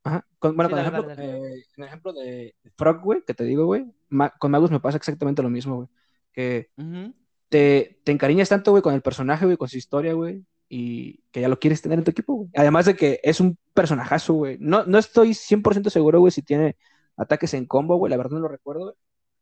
Ajá. 0.06 0.24
Con, 0.38 0.56
bueno, 0.56 0.70
sí, 0.70 0.76
con 0.76 0.84
dale, 0.84 0.90
ejemplo, 0.90 1.16
dale, 1.16 1.28
dale. 1.28 1.56
Eh, 1.58 1.66
en 1.76 1.84
el 1.84 1.88
ejemplo 1.88 2.14
de 2.14 2.56
Frog, 2.78 3.02
güey, 3.02 3.24
que 3.26 3.34
te 3.34 3.44
digo, 3.44 3.66
güey, 3.66 3.86
ma 4.10 4.30
con 4.38 4.52
Magus 4.52 4.70
me 4.70 4.80
pasa 4.80 4.98
exactamente 4.98 5.42
lo 5.42 5.50
mismo, 5.50 5.78
güey. 5.78 5.88
Que 6.32 6.70
uh 6.78 6.82
-huh. 6.84 7.14
te, 7.50 8.00
te 8.04 8.12
encariñas 8.12 8.50
tanto, 8.50 8.70
güey, 8.70 8.84
con 8.84 8.94
el 8.94 9.02
personaje, 9.02 9.46
güey, 9.46 9.58
con 9.58 9.68
su 9.68 9.78
historia, 9.78 10.14
güey, 10.14 10.46
y 10.70 11.24
que 11.32 11.42
ya 11.42 11.48
lo 11.50 11.58
quieres 11.60 11.82
tener 11.82 11.98
en 11.98 12.06
tu 12.06 12.12
equipo, 12.12 12.36
güey. 12.36 12.50
Además 12.56 12.86
de 12.86 12.96
que 12.96 13.20
es 13.24 13.40
un 13.40 13.58
personajazo, 13.74 14.34
güey. 14.36 14.58
No, 14.60 14.86
no 14.86 15.00
estoy 15.00 15.34
100% 15.34 15.90
seguro, 15.90 16.20
güey, 16.20 16.32
si 16.32 16.44
tiene 16.44 16.78
ataques 17.18 17.56
en 17.56 17.66
combo, 17.66 17.98
güey, 17.98 18.12
la 18.12 18.18
verdad 18.18 18.34
no 18.34 18.42
lo 18.42 18.48
recuerdo, 18.48 18.82
güey. 18.84 18.96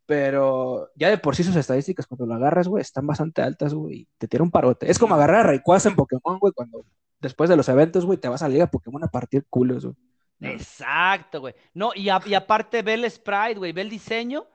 Pero 0.06 0.92
ya 0.96 1.10
de 1.10 1.18
por 1.18 1.36
sí 1.36 1.44
sus 1.44 1.56
estadísticas 1.58 2.08
cuando 2.08 2.26
lo 2.26 2.36
agarras, 2.36 2.70
güey, 2.70 2.82
están 2.82 3.06
bastante 3.06 3.42
altas, 3.42 3.74
güey, 3.74 4.02
y 4.02 4.08
te 4.18 4.30
tira 4.30 4.44
un 4.44 4.52
parote. 4.52 4.90
Es 4.90 4.98
como 5.00 5.16
agarrar 5.16 5.42
a 5.42 5.44
Rayquaza 5.44 5.90
en 5.90 5.96
Pokémon, 5.96 6.40
güey, 6.40 6.54
cuando 6.54 6.86
después 7.20 7.50
de 7.50 7.58
los 7.58 7.68
eventos, 7.70 8.06
güey, 8.06 8.18
te 8.18 8.30
vas 8.30 8.44
a 8.44 8.50
Liga 8.50 8.68
Pokémon 8.68 9.04
a 9.04 9.08
partir 9.10 9.46
culos, 9.50 9.86
güey. 9.86 9.96
Exacto, 10.44 11.42
güey. 11.42 11.56
No, 11.74 11.92
y, 11.96 12.10
a, 12.10 12.22
y, 12.26 12.34
aparte 12.34 12.82
ve 12.82 12.96
el 12.96 13.10
sprite, 13.10 13.56
güey, 13.56 13.72
ve 13.72 13.82
el 13.82 13.90
diseño. 13.90 14.48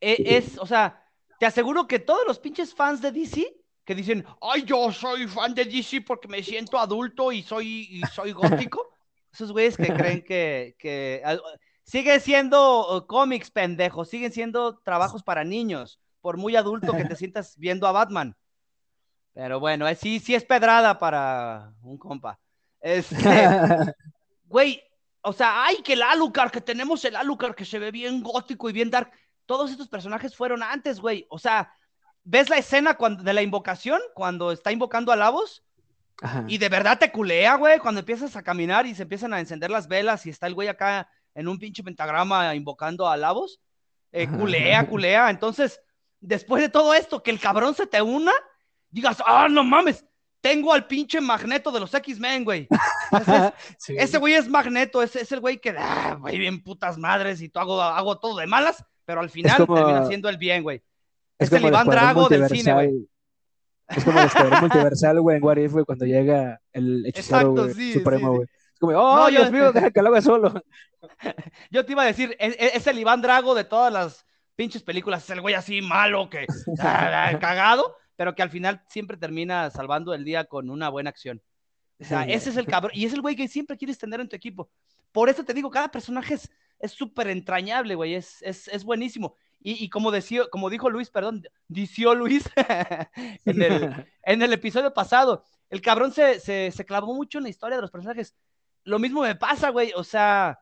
Es, 0.00 0.18
es, 0.20 0.58
o 0.58 0.66
sea, 0.66 1.02
te 1.38 1.46
aseguro 1.46 1.86
que 1.86 1.98
todos 1.98 2.26
los 2.26 2.38
pinches 2.38 2.74
fans 2.74 3.00
de 3.00 3.12
DC 3.12 3.64
que 3.84 3.94
dicen, 3.94 4.24
ay, 4.40 4.62
yo 4.64 4.90
soy 4.92 5.26
fan 5.28 5.54
de 5.54 5.64
DC 5.64 6.00
porque 6.00 6.28
me 6.28 6.42
siento 6.42 6.78
adulto 6.78 7.30
y 7.30 7.42
soy, 7.42 7.86
y 7.90 8.00
soy 8.12 8.32
gótico. 8.32 8.90
Esos 9.32 9.52
güeyes 9.52 9.76
que 9.76 9.92
creen 9.92 10.22
que, 10.22 10.76
que 10.78 11.20
sigue 11.82 12.20
siendo 12.20 12.96
uh, 12.96 13.06
cómics, 13.06 13.50
pendejos, 13.50 14.08
siguen 14.08 14.32
siendo 14.32 14.78
trabajos 14.78 15.22
para 15.22 15.42
niños, 15.44 16.00
por 16.20 16.36
muy 16.36 16.56
adulto 16.56 16.92
que 16.92 17.04
te 17.04 17.16
sientas 17.16 17.58
viendo 17.58 17.86
a 17.86 17.92
Batman. 17.92 18.36
Pero 19.32 19.58
bueno, 19.58 19.88
eh, 19.88 19.96
sí, 19.96 20.20
sí 20.20 20.34
es 20.34 20.44
pedrada 20.44 20.98
para 20.98 21.74
un 21.82 21.98
compa. 21.98 22.38
Este, 22.80 23.16
güey, 24.44 24.80
o 25.24 25.32
sea, 25.32 25.64
ay, 25.64 25.76
que 25.82 25.94
el 25.94 26.02
Alucard, 26.02 26.50
que 26.50 26.60
tenemos 26.60 27.04
el 27.04 27.16
Alucard 27.16 27.54
que 27.54 27.64
se 27.64 27.78
ve 27.78 27.90
bien 27.90 28.22
gótico 28.22 28.68
y 28.68 28.72
bien 28.72 28.90
dark. 28.90 29.10
Todos 29.46 29.70
estos 29.70 29.88
personajes 29.88 30.36
fueron 30.36 30.62
antes, 30.62 31.00
güey. 31.00 31.26
O 31.30 31.38
sea, 31.38 31.72
ves 32.24 32.50
la 32.50 32.58
escena 32.58 32.94
cuando, 32.94 33.22
de 33.22 33.32
la 33.32 33.42
invocación, 33.42 34.00
cuando 34.14 34.52
está 34.52 34.70
invocando 34.70 35.12
a 35.12 35.16
Lavos, 35.16 35.64
y 36.46 36.58
de 36.58 36.68
verdad 36.68 36.98
te 36.98 37.10
culea, 37.10 37.56
güey, 37.56 37.80
cuando 37.80 38.00
empiezas 38.00 38.36
a 38.36 38.42
caminar 38.42 38.86
y 38.86 38.94
se 38.94 39.02
empiezan 39.02 39.34
a 39.34 39.40
encender 39.40 39.70
las 39.70 39.88
velas 39.88 40.24
y 40.26 40.30
está 40.30 40.46
el 40.46 40.54
güey 40.54 40.68
acá 40.68 41.08
en 41.34 41.48
un 41.48 41.58
pinche 41.58 41.82
pentagrama 41.82 42.54
invocando 42.54 43.08
a 43.08 43.16
Lavos. 43.16 43.60
Eh, 44.12 44.28
culea, 44.28 44.86
culea. 44.86 45.28
Entonces, 45.28 45.80
después 46.20 46.62
de 46.62 46.68
todo 46.68 46.94
esto, 46.94 47.22
que 47.22 47.32
el 47.32 47.40
cabrón 47.40 47.74
se 47.74 47.86
te 47.86 48.00
una, 48.00 48.32
digas, 48.90 49.22
ah, 49.26 49.48
no 49.50 49.64
mames, 49.64 50.04
tengo 50.44 50.74
al 50.74 50.86
pinche 50.86 51.22
magneto 51.22 51.72
de 51.72 51.80
los 51.80 51.94
X-Men, 51.94 52.44
güey. 52.44 52.68
Ese 53.88 54.18
güey 54.18 54.34
es 54.34 54.46
magneto, 54.46 55.02
ese 55.02 55.22
es 55.22 55.32
el 55.32 55.40
güey 55.40 55.58
que, 55.58 55.74
ah, 55.78 56.18
güey, 56.20 56.36
bien 56.38 56.62
putas 56.62 56.98
madres 56.98 57.40
y 57.40 57.48
tú 57.48 57.60
hago, 57.60 57.80
hago 57.80 58.18
todo 58.18 58.36
de 58.36 58.46
malas, 58.46 58.84
pero 59.06 59.20
al 59.22 59.30
final 59.30 59.56
termina 59.56 60.06
siendo 60.06 60.28
el 60.28 60.36
bien, 60.36 60.62
güey. 60.62 60.82
Es, 61.38 61.50
el 61.50 61.64
Iván 61.64 61.86
Drago 61.86 62.28
del 62.28 62.46
cine, 62.50 62.74
güey. 62.74 63.08
Es 63.88 64.04
como 64.04 64.20
el 64.20 64.26
escuadrón 64.26 64.60
multiversal, 64.60 65.20
güey, 65.22 65.38
en 65.38 65.44
What 65.44 65.56
If, 65.56 65.72
güey, 65.72 65.84
cuando 65.86 66.04
llega 66.04 66.60
el 66.72 67.06
hechicero 67.06 67.72
supremo, 67.72 68.34
güey. 68.34 68.46
Es 68.74 68.78
como, 68.78 68.98
oh, 68.98 69.30
Dios 69.30 69.50
mío, 69.50 69.72
deja 69.72 69.90
que 69.90 70.02
lo 70.02 70.08
haga 70.10 70.20
solo. 70.20 70.62
Yo 71.70 71.86
te 71.86 71.92
iba 71.92 72.02
a 72.02 72.06
decir, 72.06 72.36
es, 72.38 72.86
el 72.86 72.98
Iván 72.98 73.22
Drago 73.22 73.54
de 73.54 73.64
todas 73.64 73.90
las 73.90 74.26
pinches 74.56 74.82
películas, 74.82 75.24
es 75.24 75.30
el 75.30 75.40
güey 75.40 75.54
así 75.54 75.80
malo 75.80 76.28
que 76.28 76.46
ah, 76.80 77.32
cagado, 77.40 77.96
pero 78.16 78.34
que 78.34 78.42
al 78.42 78.50
final 78.50 78.82
siempre 78.88 79.16
termina 79.16 79.70
salvando 79.70 80.14
el 80.14 80.24
día 80.24 80.44
con 80.44 80.70
una 80.70 80.88
buena 80.88 81.10
acción. 81.10 81.42
O 82.00 82.04
sea, 82.04 82.24
ese 82.24 82.50
es 82.50 82.56
el 82.56 82.66
cabrón, 82.66 82.92
y 82.94 83.04
es 83.04 83.12
el 83.12 83.20
güey 83.20 83.36
que 83.36 83.48
siempre 83.48 83.76
quieres 83.76 83.98
tener 83.98 84.20
en 84.20 84.28
tu 84.28 84.36
equipo. 84.36 84.70
Por 85.12 85.28
eso 85.28 85.44
te 85.44 85.54
digo, 85.54 85.70
cada 85.70 85.90
personaje 85.90 86.36
es 86.80 86.92
súper 86.92 87.28
entrañable, 87.28 87.94
güey, 87.94 88.14
es, 88.14 88.42
es, 88.42 88.68
es 88.68 88.84
buenísimo. 88.84 89.36
Y, 89.66 89.88
como, 89.88 90.10
decía, 90.10 90.42
como 90.50 90.68
dijo 90.68 90.90
Luis, 90.90 91.08
perdón, 91.08 91.42
dició 91.68 92.14
Luis 92.14 92.44
en, 93.46 93.62
el, 93.62 94.06
en, 94.22 94.42
el, 94.42 94.52
episodio 94.52 94.92
pasado, 94.92 95.42
el 95.70 95.80
cabrón 95.80 96.12
se, 96.12 96.38
se, 96.38 96.70
se, 96.70 96.84
clavó 96.84 97.14
mucho 97.14 97.38
en 97.38 97.44
la 97.44 97.50
historia 97.50 97.76
de 97.76 97.80
los 97.80 97.90
personajes. 97.90 98.34
Lo 98.84 98.98
mismo 98.98 99.22
me 99.22 99.36
pasa, 99.36 99.70
güey. 99.70 99.92
O 99.96 100.04
sea, 100.04 100.60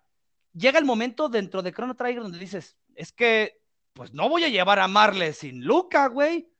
llega 0.52 0.78
el 0.78 0.84
momento 0.84 1.28
dentro 1.28 1.62
de 1.62 1.72
Chrono 1.72 1.96
Trigger 1.96 2.22
donde 2.22 2.38
dices, 2.38 2.76
es 2.94 3.10
que, 3.10 3.60
pues 3.92 4.14
no 4.14 4.28
voy 4.28 4.44
a 4.44 4.48
llevar 4.48 4.78
a 4.78 4.86
Marle 4.86 5.32
sin 5.32 5.64
Luca, 5.64 6.06
güey. 6.06 6.51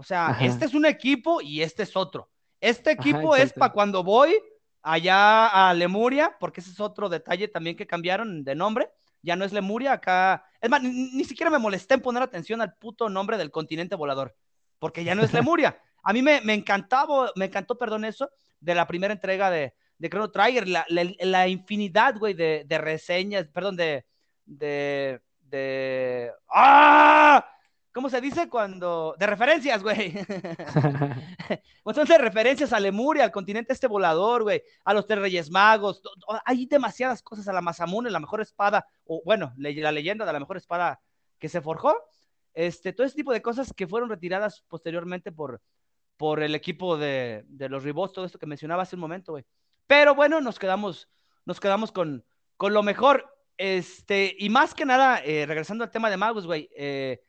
O 0.00 0.02
sea, 0.02 0.36
este 0.40 0.64
es 0.64 0.74
un 0.74 0.86
equipo 0.86 1.40
y 1.42 1.62
este 1.62 1.82
es 1.82 1.94
otro. 1.94 2.30
Este 2.60 2.90
equipo 2.90 3.36
es 3.36 3.52
para 3.52 3.72
cuando 3.72 4.02
voy 4.02 4.34
allá 4.82 5.68
a 5.68 5.74
Lemuria, 5.74 6.36
porque 6.40 6.60
ese 6.60 6.70
es 6.70 6.80
otro 6.80 7.08
detalle 7.08 7.48
también 7.48 7.76
que 7.76 7.86
cambiaron 7.86 8.42
de 8.42 8.54
nombre 8.54 8.90
ya 9.22 9.36
no 9.36 9.44
es 9.44 9.52
Lemuria, 9.52 9.92
acá. 9.92 10.44
Es 10.60 10.70
más, 10.70 10.82
ni, 10.82 11.24
siquiera 11.24 11.50
me 11.50 11.58
molesté 11.58 11.94
en 11.94 12.00
poner 12.00 12.22
atención 12.22 12.60
al 12.60 12.74
puto 12.74 13.08
nombre 13.08 13.36
del 13.36 13.50
continente 13.50 13.96
volador, 13.96 14.34
porque 14.78 15.04
ya 15.04 15.14
no 15.14 15.22
es 15.22 15.32
Lemuria. 15.34 15.78
A 16.02 16.12
mí 16.12 16.22
me, 16.22 16.40
me 16.40 16.54
encantaba, 16.54 17.30
me 17.36 17.46
encantó, 17.46 17.76
perdón, 17.76 18.04
eso, 18.04 18.30
de 18.60 18.74
la 18.74 18.86
primera 18.86 19.12
entrega 19.12 19.50
de, 19.50 19.74
de 19.98 20.08
Chrono 20.08 20.30
Trigger, 20.30 20.66
la, 20.68 20.86
la, 20.88 21.48
infinidad, 21.48 22.16
güey, 22.18 22.34
de, 22.34 22.64
de, 22.66 22.78
reseñas, 22.78 23.46
perdón, 23.48 23.76
de, 23.76 24.06
de, 24.46 25.20
de, 25.40 26.32
¡ah! 26.48 27.46
¿Cómo 28.00 28.08
se 28.08 28.22
dice 28.22 28.48
cuando? 28.48 29.14
De 29.18 29.26
referencias, 29.26 29.82
güey. 29.82 30.12
de 32.08 32.18
referencias 32.18 32.72
a 32.72 32.80
Lemuria, 32.80 33.24
al 33.24 33.30
continente 33.30 33.74
este 33.74 33.88
volador, 33.88 34.44
güey, 34.44 34.62
a 34.86 34.94
los 34.94 35.06
tres 35.06 35.18
reyes 35.18 35.50
magos. 35.50 36.00
Hay 36.46 36.64
demasiadas 36.64 37.22
cosas 37.22 37.46
a 37.46 37.52
la 37.52 37.60
Masamune, 37.60 38.08
la 38.08 38.18
mejor 38.18 38.40
espada, 38.40 38.86
o 39.04 39.20
bueno, 39.22 39.52
la 39.58 39.92
leyenda 39.92 40.24
de 40.24 40.32
la 40.32 40.40
mejor 40.40 40.56
espada 40.56 40.98
que 41.38 41.50
se 41.50 41.60
forjó. 41.60 41.94
Este, 42.54 42.94
todo 42.94 43.06
ese 43.06 43.16
tipo 43.16 43.34
de 43.34 43.42
cosas 43.42 43.70
que 43.74 43.86
fueron 43.86 44.08
retiradas 44.08 44.64
posteriormente 44.66 45.30
por, 45.30 45.60
por 46.16 46.42
el 46.42 46.54
equipo 46.54 46.96
de, 46.96 47.44
de 47.48 47.68
los 47.68 47.84
Ribos, 47.84 48.14
todo 48.14 48.24
esto 48.24 48.38
que 48.38 48.46
mencionaba 48.46 48.84
hace 48.84 48.96
un 48.96 49.02
momento, 49.02 49.32
güey. 49.32 49.44
Pero 49.86 50.14
bueno, 50.14 50.40
nos 50.40 50.58
quedamos, 50.58 51.06
nos 51.44 51.60
quedamos 51.60 51.92
con, 51.92 52.24
con 52.56 52.72
lo 52.72 52.82
mejor. 52.82 53.30
Este, 53.58 54.34
y 54.38 54.48
más 54.48 54.72
que 54.72 54.86
nada, 54.86 55.18
eh, 55.22 55.44
regresando 55.44 55.84
al 55.84 55.90
tema 55.90 56.08
de 56.08 56.16
magos, 56.16 56.46
güey, 56.46 56.70
eh, 56.74 57.20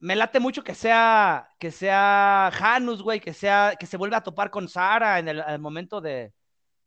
me 0.00 0.16
late 0.16 0.40
mucho 0.40 0.64
que 0.64 0.74
sea, 0.74 1.48
que 1.58 1.70
sea 1.70 2.50
Janus, 2.52 3.02
güey, 3.02 3.20
que 3.20 3.34
sea, 3.34 3.74
que 3.78 3.86
se 3.86 3.98
vuelva 3.98 4.16
a 4.16 4.22
topar 4.22 4.50
con 4.50 4.66
Sara 4.66 5.18
en 5.18 5.28
el, 5.28 5.58
momento 5.58 6.00
de, 6.00 6.32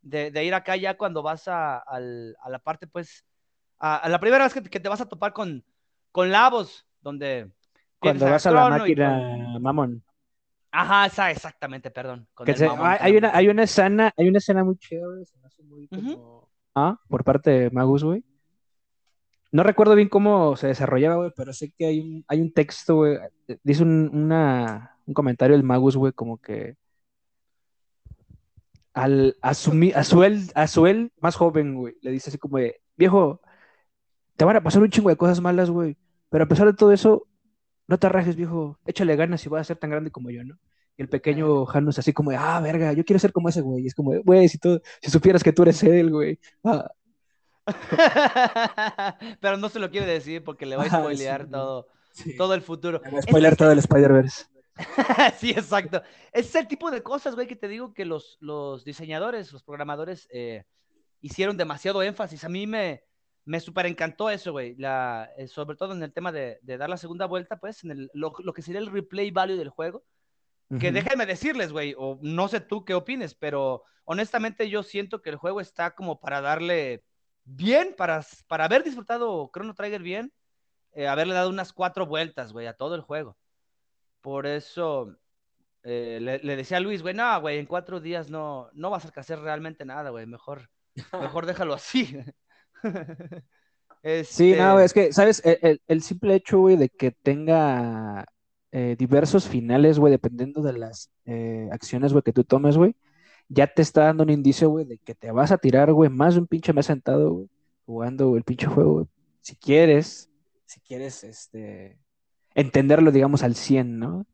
de, 0.01 0.43
ir 0.43 0.53
acá 0.53 0.75
ya 0.75 0.97
cuando 0.97 1.21
vas 1.21 1.47
a, 1.47 1.77
a 1.77 1.99
la 1.99 2.59
parte, 2.59 2.87
pues, 2.87 3.23
a, 3.77 4.09
la 4.09 4.19
primera 4.19 4.43
vez 4.43 4.53
que, 4.53 4.79
te 4.79 4.89
vas 4.89 5.01
a 5.01 5.07
topar 5.07 5.31
con, 5.31 5.63
con 6.11 6.31
Lavos, 6.31 6.87
donde... 7.01 7.51
Cuando 7.99 8.25
vas 8.25 8.45
a 8.47 8.51
la 8.51 8.69
máquina, 8.69 9.57
mamón. 9.59 10.03
Ajá, 10.71 11.05
esa, 11.05 11.29
exactamente, 11.29 11.91
perdón. 11.91 12.27
hay, 12.99 13.15
una, 13.15 13.31
hay 13.33 13.47
una 13.47 13.63
escena, 13.63 14.11
hay 14.17 14.27
una 14.27 14.39
escena 14.39 14.63
muy 14.63 14.75
chévere, 14.77 15.23
se 15.25 15.37
me 15.37 15.47
hace 15.47 15.63
muy 15.63 15.87
como... 15.87 16.49
Ah, 16.75 16.99
por 17.07 17.23
parte 17.23 17.51
de 17.51 17.69
Magus, 17.69 18.03
güey 18.03 18.23
no 19.53 19.63
recuerdo 19.63 19.95
bien 19.95 20.09
cómo 20.09 20.55
se 20.57 20.67
desarrollaba, 20.67 21.17
güey, 21.17 21.31
pero 21.35 21.53
sé 21.53 21.71
que 21.77 21.85
hay 21.85 21.99
un, 22.01 22.25
hay 22.27 22.41
un 22.41 22.51
texto, 22.53 22.95
güey. 22.97 23.19
Dice 23.63 23.83
un, 23.83 24.09
una, 24.13 24.97
un 25.05 25.13
comentario 25.13 25.55
del 25.55 25.63
Magus, 25.63 25.95
güey, 25.95 26.11
como 26.13 26.39
que 26.39 26.75
al, 28.93 29.37
a, 29.41 29.53
su, 29.53 29.71
a, 29.95 30.03
su 30.03 30.23
él, 30.23 30.51
a 30.55 30.67
su 30.67 30.87
él 30.87 31.11
más 31.19 31.35
joven, 31.35 31.75
güey, 31.75 31.95
le 32.01 32.11
dice 32.11 32.29
así 32.29 32.37
como 32.39 32.57
de, 32.57 32.81
viejo, 32.97 33.41
te 34.37 34.45
van 34.45 34.57
a 34.57 34.63
pasar 34.63 34.81
un 34.81 34.89
chingo 34.89 35.09
de 35.09 35.17
cosas 35.17 35.41
malas, 35.41 35.69
güey, 35.69 35.97
pero 36.29 36.45
a 36.45 36.47
pesar 36.47 36.67
de 36.67 36.73
todo 36.73 36.91
eso, 36.91 37.27
no 37.87 37.99
te 37.99 38.07
arrajes, 38.07 38.35
viejo, 38.35 38.79
échale 38.85 39.15
ganas 39.15 39.45
y 39.45 39.49
vas 39.49 39.61
a 39.61 39.65
ser 39.65 39.77
tan 39.77 39.91
grande 39.91 40.11
como 40.11 40.31
yo, 40.31 40.43
¿no? 40.43 40.57
Y 40.97 41.03
el 41.03 41.09
pequeño 41.09 41.65
Janus 41.65 41.99
así 41.99 42.13
como 42.13 42.31
de, 42.31 42.37
ah, 42.37 42.59
verga, 42.61 42.93
yo 42.93 43.05
quiero 43.05 43.19
ser 43.19 43.31
como 43.33 43.49
ese 43.49 43.61
güey. 43.61 43.83
Y 43.83 43.87
es 43.87 43.95
como, 43.95 44.13
güey, 44.23 44.47
si, 44.47 44.59
si 45.01 45.11
supieras 45.11 45.43
que 45.43 45.53
tú 45.53 45.63
eres 45.63 45.81
él, 45.83 46.11
güey. 46.11 46.39
Ah, 46.63 46.91
Pero 49.39 49.57
no 49.57 49.69
se 49.69 49.79
lo 49.79 49.89
quiere 49.89 50.05
decir 50.05 50.43
porque 50.43 50.65
le 50.65 50.75
va 50.75 50.83
a 50.83 50.89
spoilear 50.89 51.49
todo, 51.49 51.87
todo 52.37 52.53
el 52.53 52.61
futuro. 52.61 53.01
Le 53.03 53.11
va 53.11 53.19
a 53.19 53.21
spoilear 53.21 53.55
todo 53.55 53.71
el 53.71 53.79
Spider-Verse. 53.79 54.45
sí, 55.37 55.51
exacto. 55.51 56.01
Es 56.31 56.53
el 56.55 56.67
tipo 56.67 56.91
de 56.91 57.03
cosas, 57.03 57.35
güey, 57.35 57.47
que 57.47 57.55
te 57.55 57.67
digo 57.67 57.93
que 57.93 58.05
los, 58.05 58.37
los 58.39 58.83
diseñadores, 58.83 59.53
los 59.53 59.63
programadores 59.63 60.27
eh, 60.31 60.65
hicieron 61.21 61.57
demasiado 61.57 62.01
énfasis. 62.03 62.43
A 62.43 62.49
mí 62.49 62.67
me, 62.67 63.03
me 63.45 63.59
super 63.59 63.85
encantó 63.85 64.29
eso, 64.29 64.51
güey. 64.51 64.75
La, 64.77 65.29
eh, 65.37 65.47
sobre 65.47 65.77
todo 65.77 65.93
en 65.93 66.03
el 66.03 66.13
tema 66.13 66.31
de, 66.31 66.59
de, 66.61 66.77
dar 66.77 66.89
la 66.89 66.97
segunda 66.97 67.25
vuelta, 67.25 67.59
pues, 67.59 67.83
en 67.83 67.91
el, 67.91 68.11
lo, 68.13 68.33
lo, 68.39 68.53
que 68.53 68.61
sería 68.61 68.81
el 68.81 68.91
replay 68.91 69.31
value 69.31 69.57
del 69.57 69.69
juego. 69.69 70.03
Que 70.79 70.91
déjenme 70.91 71.27
decirles, 71.27 71.71
güey, 71.71 71.93
o 71.95 72.17
no 72.23 72.47
sé 72.47 72.59
tú 72.59 72.83
qué 72.83 72.95
opines, 72.95 73.35
pero 73.35 73.83
honestamente 74.05 74.69
yo 74.71 74.81
siento 74.81 75.21
que 75.21 75.29
el 75.29 75.35
juego 75.35 75.61
está 75.61 75.93
como 75.93 76.19
para 76.19 76.41
darle 76.41 77.03
bien, 77.45 77.93
para, 77.97 78.25
para 78.47 78.65
haber 78.65 78.83
disfrutado 78.83 79.49
Chrono 79.53 79.73
Trigger 79.73 80.01
bien, 80.01 80.31
eh, 80.93 81.07
haberle 81.07 81.33
dado 81.33 81.49
unas 81.49 81.73
cuatro 81.73 82.05
vueltas, 82.05 82.53
güey, 82.53 82.67
a 82.67 82.73
todo 82.73 82.95
el 82.95 83.01
juego. 83.01 83.37
Por 84.21 84.45
eso 84.45 85.15
eh, 85.83 86.19
le, 86.21 86.55
decía 86.55 86.77
a 86.77 86.79
Luis, 86.79 87.01
güey, 87.01 87.13
no, 87.13 87.41
güey, 87.41 87.57
en 87.57 87.65
cuatro 87.65 87.99
días 87.99 88.29
no, 88.29 88.69
no 88.73 88.89
vas 88.89 89.05
a 89.05 89.11
hacer 89.19 89.39
realmente 89.39 89.85
nada, 89.85 90.11
güey, 90.11 90.25
mejor, 90.25 90.69
mejor 91.13 91.45
déjalo 91.45 91.73
así. 91.73 92.17
Sí, 94.25 94.53
no, 94.57 94.81
este 94.81 94.83
es 94.83 94.93
que, 94.93 95.13
¿sabes? 95.13 95.41
El, 95.87 96.01
simple 96.01 96.35
hecho, 96.35 96.59
güey, 96.59 96.75
de 96.75 96.89
que 96.89 97.11
tenga 97.11 98.25
eh, 98.73 98.97
diversos 98.99 99.47
finales, 99.47 99.97
güey, 99.97 100.11
dependiendo 100.11 100.61
de 100.61 100.73
las 100.73 101.09
acciones, 101.71 102.11
güey, 102.11 102.21
que 102.21 102.33
tú 102.33 102.43
tomes, 102.43 102.75
güey, 102.75 102.97
ya 103.49 103.67
te 103.67 103.81
está 103.81 104.05
dando 104.05 104.23
un 104.23 104.29
indicio, 104.29 104.69
güey, 104.69 104.85
de 104.85 104.97
que 104.97 105.15
te 105.15 105.31
vas 105.31 105.51
a 105.51 105.57
tirar, 105.57 105.91
güey, 105.93 106.09
más 106.09 106.33
de 106.33 106.41
un 106.41 106.47
pinche 106.47 106.73
mes 106.73 106.85
sentado, 106.85 107.31
güey, 107.33 107.49
jugando 107.85 108.35
el 108.35 108.43
pinche 108.43 108.67
juego. 108.67 109.07
Si 109.41 109.55
quieres, 109.55 110.29
si 110.65 110.79
quieres, 110.81 111.23
este, 111.23 111.99
entenderlo, 112.55 113.11
digamos, 113.11 113.43
al 113.43 113.55
100, 113.55 113.99
¿no? 113.99 114.25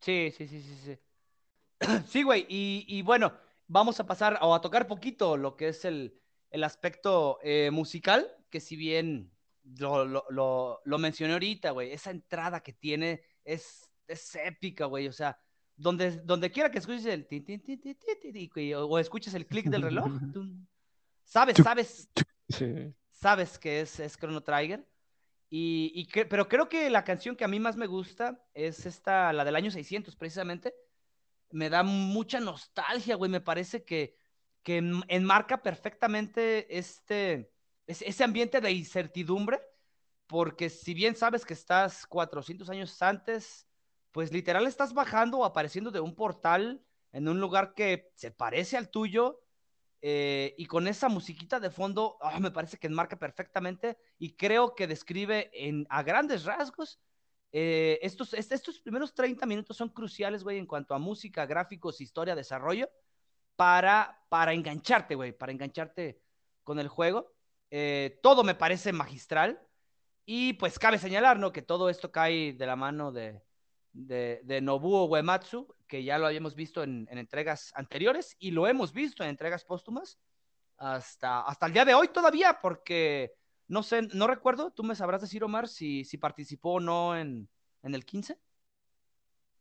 Sí, 0.00 0.32
sí, 0.36 0.46
sí, 0.48 0.60
sí, 0.60 0.76
sí. 0.84 0.98
Sí, 2.08 2.22
güey, 2.22 2.46
y, 2.48 3.02
bueno, 3.02 3.32
vamos 3.66 3.98
a 3.98 4.06
pasar 4.06 4.38
o 4.42 4.54
a 4.54 4.60
tocar 4.60 4.86
poquito 4.86 5.36
lo 5.36 5.56
que 5.56 5.68
es 5.68 5.84
el, 5.84 6.20
aspecto 6.62 7.38
eh, 7.42 7.70
musical, 7.72 8.28
que 8.50 8.60
si 8.60 8.76
bien 8.76 9.32
lo, 9.78 10.04
lo, 10.04 10.80
lo 10.84 10.98
mencioné 10.98 11.32
ahorita, 11.32 11.70
güey, 11.70 11.92
esa 11.92 12.10
entrada 12.10 12.62
que 12.62 12.72
tiene 12.72 13.22
es, 13.44 13.88
es 14.06 14.34
épica, 14.36 14.86
güey, 14.86 15.08
o 15.08 15.12
sea, 15.12 15.38
donde, 15.82 16.12
donde 16.22 16.50
quiera 16.50 16.70
que 16.70 16.78
escuches 16.78 17.04
el 17.06 17.26
o 18.76 18.98
escuches 18.98 19.34
el 19.34 19.46
clic 19.46 19.66
del 19.66 19.82
reloj, 19.82 20.06
sabes, 21.24 21.56
sabes, 21.56 22.08
sabes 23.10 23.58
que 23.58 23.80
es, 23.80 23.98
es 23.98 24.16
Chrono 24.16 24.42
Trigger. 24.42 24.86
Y, 25.50 25.92
y 25.94 26.06
que, 26.06 26.24
pero 26.24 26.48
creo 26.48 26.68
que 26.68 26.88
la 26.88 27.04
canción 27.04 27.36
que 27.36 27.44
a 27.44 27.48
mí 27.48 27.60
más 27.60 27.76
me 27.76 27.86
gusta 27.86 28.42
es 28.54 28.86
esta, 28.86 29.32
la 29.34 29.44
del 29.44 29.56
año 29.56 29.70
600, 29.70 30.16
precisamente. 30.16 30.74
Me 31.50 31.68
da 31.68 31.82
mucha 31.82 32.40
nostalgia, 32.40 33.16
güey. 33.16 33.30
Me 33.30 33.42
parece 33.42 33.84
que, 33.84 34.16
que 34.62 34.78
enmarca 35.08 35.62
perfectamente 35.62 36.78
este, 36.78 37.52
ese 37.86 38.24
ambiente 38.24 38.60
de 38.62 38.70
incertidumbre, 38.70 39.60
porque 40.26 40.70
si 40.70 40.94
bien 40.94 41.16
sabes 41.16 41.44
que 41.44 41.52
estás 41.52 42.06
400 42.06 42.70
años 42.70 43.02
antes, 43.02 43.66
pues 44.12 44.32
literal 44.32 44.66
estás 44.66 44.94
bajando 44.94 45.38
o 45.38 45.44
apareciendo 45.44 45.90
de 45.90 46.00
un 46.00 46.14
portal 46.14 46.84
en 47.12 47.28
un 47.28 47.40
lugar 47.40 47.74
que 47.74 48.10
se 48.14 48.30
parece 48.30 48.76
al 48.76 48.90
tuyo 48.90 49.40
eh, 50.00 50.54
y 50.58 50.66
con 50.66 50.88
esa 50.88 51.08
musiquita 51.08 51.60
de 51.60 51.70
fondo, 51.70 52.18
oh, 52.20 52.40
me 52.40 52.50
parece 52.50 52.76
que 52.76 52.88
enmarca 52.88 53.18
perfectamente 53.18 53.98
y 54.18 54.34
creo 54.34 54.74
que 54.74 54.86
describe 54.86 55.50
en, 55.54 55.86
a 55.90 56.02
grandes 56.02 56.44
rasgos. 56.44 57.00
Eh, 57.52 57.98
estos, 58.02 58.34
estos 58.34 58.80
primeros 58.80 59.14
30 59.14 59.46
minutos 59.46 59.76
son 59.76 59.90
cruciales, 59.90 60.42
güey, 60.42 60.58
en 60.58 60.66
cuanto 60.66 60.94
a 60.94 60.98
música, 60.98 61.46
gráficos, 61.46 62.00
historia, 62.00 62.34
desarrollo, 62.34 62.90
para, 63.56 64.24
para 64.28 64.52
engancharte, 64.54 65.14
güey, 65.14 65.32
para 65.32 65.52
engancharte 65.52 66.20
con 66.64 66.78
el 66.78 66.88
juego. 66.88 67.32
Eh, 67.70 68.18
todo 68.22 68.42
me 68.44 68.54
parece 68.54 68.92
magistral. 68.92 69.60
Y 70.24 70.54
pues 70.54 70.78
cabe 70.78 70.98
señalar, 70.98 71.38
¿no? 71.38 71.52
Que 71.52 71.62
todo 71.62 71.88
esto 71.90 72.12
cae 72.12 72.52
de 72.52 72.66
la 72.66 72.76
mano 72.76 73.12
de, 73.12 73.42
de, 73.92 74.40
de 74.44 74.60
Nobuo 74.60 75.06
Uematsu, 75.06 75.74
que 75.86 76.04
ya 76.04 76.18
lo 76.18 76.26
habíamos 76.26 76.54
visto 76.54 76.82
en, 76.82 77.06
en, 77.10 77.18
entregas 77.18 77.72
anteriores 77.74 78.36
y 78.38 78.50
lo 78.50 78.66
hemos 78.66 78.92
visto 78.92 79.22
en 79.22 79.30
entregas 79.30 79.64
póstumas 79.64 80.18
hasta, 80.78 81.42
hasta 81.42 81.66
el 81.66 81.72
día 81.72 81.84
de 81.84 81.94
hoy 81.94 82.08
todavía, 82.08 82.58
porque 82.60 83.34
no 83.68 83.82
sé, 83.82 84.02
no 84.14 84.26
recuerdo, 84.26 84.70
tú 84.70 84.82
me 84.82 84.94
sabrás 84.94 85.20
decir, 85.20 85.44
Omar, 85.44 85.68
si, 85.68 86.04
si 86.04 86.18
participó 86.18 86.74
o 86.74 86.80
no 86.80 87.16
en, 87.16 87.48
en 87.82 87.94
el 87.94 88.04
15. 88.04 88.38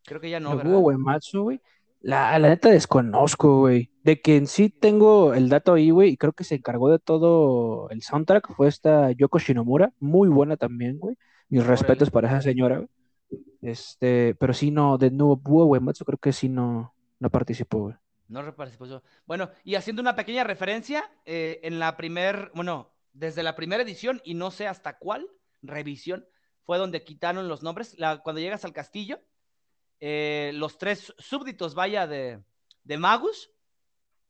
Creo 0.04 0.20
que 0.20 0.30
ya 0.30 0.40
no. 0.40 0.56
Nobuo 0.56 0.80
Uematsu, 0.80 1.44
güey. 1.44 1.62
La, 2.00 2.38
la 2.40 2.50
neta 2.50 2.70
desconozco, 2.70 3.60
güey. 3.60 3.92
De 4.04 4.20
que 4.22 4.36
en 4.36 4.48
sí 4.48 4.70
tengo 4.70 5.36
el 5.36 5.50
dato 5.50 5.74
ahí, 5.74 5.92
güey, 5.92 6.10
y 6.10 6.18
creo 6.18 6.34
que 6.34 6.44
se 6.44 6.56
encargó 6.56 6.90
de 6.90 6.98
todo 6.98 7.90
el 7.92 8.02
soundtrack. 8.02 8.56
Fue 8.56 8.68
esta 8.68 9.12
Yoko 9.12 9.38
Shinomura, 9.38 9.94
muy 10.00 10.28
buena 10.28 10.58
también, 10.58 10.98
güey. 10.98 11.16
Mis 11.50 11.66
respetos 11.66 12.10
para 12.10 12.30
esa 12.30 12.42
señora, 12.42 12.78
güey. 12.78 12.90
Este, 13.62 14.36
pero 14.36 14.54
sí 14.54 14.72
no, 14.72 14.98
de 14.98 15.12
nuevo, 15.12 15.36
Búho 15.38 15.66
Uematsu 15.66 16.04
creo 16.06 16.18
que 16.18 16.34
sí 16.34 16.50
no, 16.50 16.94
no 17.20 17.30
participó, 17.30 17.80
güey. 17.80 17.96
No 18.28 18.56
participó. 18.56 19.02
Bueno, 19.26 19.50
y 19.64 19.76
haciendo 19.76 20.02
una 20.02 20.16
pequeña 20.16 20.44
referencia, 20.44 21.04
eh, 21.26 21.60
en 21.64 21.80
la 21.80 21.98
primer, 21.98 22.52
bueno, 22.56 22.94
desde 23.14 23.44
la 23.44 23.56
primera 23.56 23.84
edición, 23.84 24.22
y 24.24 24.36
no 24.36 24.52
sé 24.52 24.68
hasta 24.68 24.98
cuál 24.98 25.28
revisión, 25.62 26.26
fue 26.64 26.78
donde 26.78 27.04
quitaron 27.04 27.48
los 27.50 27.62
nombres. 27.62 28.00
La, 28.00 28.20
cuando 28.24 28.40
llegas 28.40 28.64
al 28.64 28.72
castillo, 28.72 29.20
eh, 30.00 30.52
los 30.56 30.78
tres 30.78 31.14
súbditos, 31.18 31.76
vaya, 31.76 32.08
de, 32.08 32.42
de 32.84 32.98
Magus, 32.98 33.52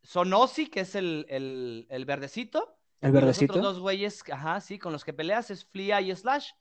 son 0.02 0.34
Ozzy, 0.34 0.68
que 0.68 0.80
es 0.80 0.96
el, 0.96 1.26
el, 1.30 1.86
el 1.90 2.06
verdecito. 2.06 2.76
El 3.02 3.12
verdecito. 3.12 3.46
Y 3.46 3.48
los 3.48 3.58
otros 3.58 3.74
dos 3.76 3.82
güeyes, 3.82 4.24
ajá, 4.32 4.60
sí, 4.62 4.80
con 4.80 4.92
los 4.94 5.06
que 5.06 5.14
peleas 5.14 5.52
es 5.52 5.64
Flia 5.64 6.02
y 6.02 6.16
Slash, 6.16 6.52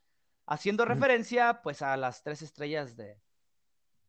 haciendo 0.50 0.84
referencia, 0.84 1.62
pues, 1.62 1.80
a 1.80 1.96
las 1.96 2.22
tres 2.22 2.42
estrellas 2.42 2.96
de 2.96 3.16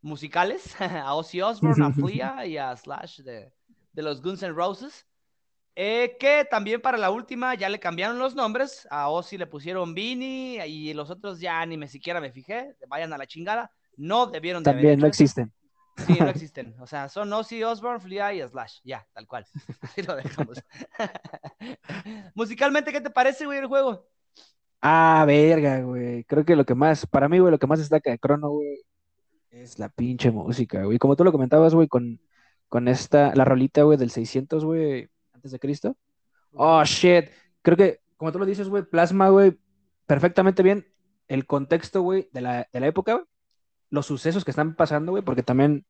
musicales, 0.02 0.76
a 0.82 1.14
Ozzy 1.14 1.42
Osbourne, 1.42 1.86
a 1.86 1.92
Flia 1.92 2.46
y 2.46 2.58
a 2.58 2.76
Slash 2.76 3.22
de, 3.22 3.54
de 3.94 4.02
los 4.02 4.22
Guns 4.22 4.44
N' 4.44 4.54
Roses. 4.54 5.08
Eh, 5.74 6.18
que 6.20 6.46
también 6.52 6.82
para 6.82 6.98
la 6.98 7.12
última 7.12 7.56
ya 7.56 7.70
le 7.70 7.80
cambiaron 7.80 8.20
los 8.20 8.36
nombres. 8.36 8.88
A 8.92 9.10
Ozzy 9.10 9.38
le 9.38 9.48
pusieron 9.48 9.94
Vini 9.94 10.58
y 10.60 10.94
los 10.94 11.10
otros 11.10 11.40
ya 11.40 11.66
ni 11.66 11.78
me 11.78 11.88
siquiera 11.88 12.20
me 12.20 12.32
fijé. 12.32 12.76
Vayan 12.88 13.14
a 13.14 13.18
la 13.18 13.26
chingada. 13.26 13.72
No 13.96 14.26
debieron 14.26 14.64
de 14.64 14.72
También 14.72 15.00
no 15.00 15.08
existen. 15.08 15.54
Sí, 15.96 16.18
no 16.20 16.28
existen. 16.30 16.76
O 16.80 16.88
sea, 16.88 17.08
son 17.08 17.32
Ozzy 17.32 17.64
Osbourne, 17.64 18.02
Flea 18.02 18.34
y 18.34 18.42
Slash. 18.42 18.80
Ya, 18.84 19.08
tal 19.14 19.28
cual. 19.28 19.46
Así 19.82 20.02
lo 20.02 20.16
dejamos. 20.16 20.62
Musicalmente, 22.34 22.92
¿qué 22.92 23.00
te 23.00 23.10
parece, 23.10 23.46
güey, 23.46 23.60
el 23.60 23.68
juego? 23.68 24.10
Ah, 24.82 25.24
verga, 25.28 25.82
güey. 25.82 26.24
Creo 26.26 26.46
que 26.46 26.56
lo 26.56 26.66
que 26.66 26.76
más, 26.76 27.06
para 27.06 27.30
mí, 27.30 27.40
güey, 27.40 27.52
lo 27.52 27.60
que 27.60 27.68
más 27.68 27.80
destaca 27.80 28.12
de 28.12 28.18
Chrono, 28.20 28.50
güey, 28.50 28.80
es 29.52 29.80
la 29.80 29.90
pinche 29.90 30.32
música, 30.32 30.84
güey. 30.84 30.98
Como 30.98 31.16
tú 31.16 31.24
lo 31.24 31.32
comentabas, 31.32 31.76
güey, 31.76 31.88
con, 31.88 32.20
con 32.68 32.88
esta, 32.88 33.36
la 33.36 33.46
rolita, 33.46 33.84
güey, 33.84 33.98
del 33.98 34.12
600, 34.12 34.66
güey, 34.66 35.10
antes 35.34 35.52
de 35.52 35.60
Cristo. 35.60 35.98
Oh, 36.54 36.84
shit. 36.84 37.30
Creo 37.62 37.78
que, 37.78 38.00
como 38.18 38.32
tú 38.32 38.40
lo 38.40 38.46
dices, 38.46 38.70
güey, 38.70 38.84
plasma, 38.84 39.30
güey, 39.30 39.58
perfectamente 40.08 40.64
bien 40.64 40.88
el 41.28 41.46
contexto, 41.46 42.02
güey, 42.02 42.30
de 42.34 42.42
la, 42.42 42.68
de 42.74 42.80
la 42.80 42.88
época, 42.88 43.14
güey 43.14 43.26
los 43.92 44.08
sucesos 44.08 44.44
que 44.44 44.52
están 44.52 44.76
pasando, 44.76 45.12
güey, 45.12 45.24
porque 45.24 45.44
también, 45.44 45.86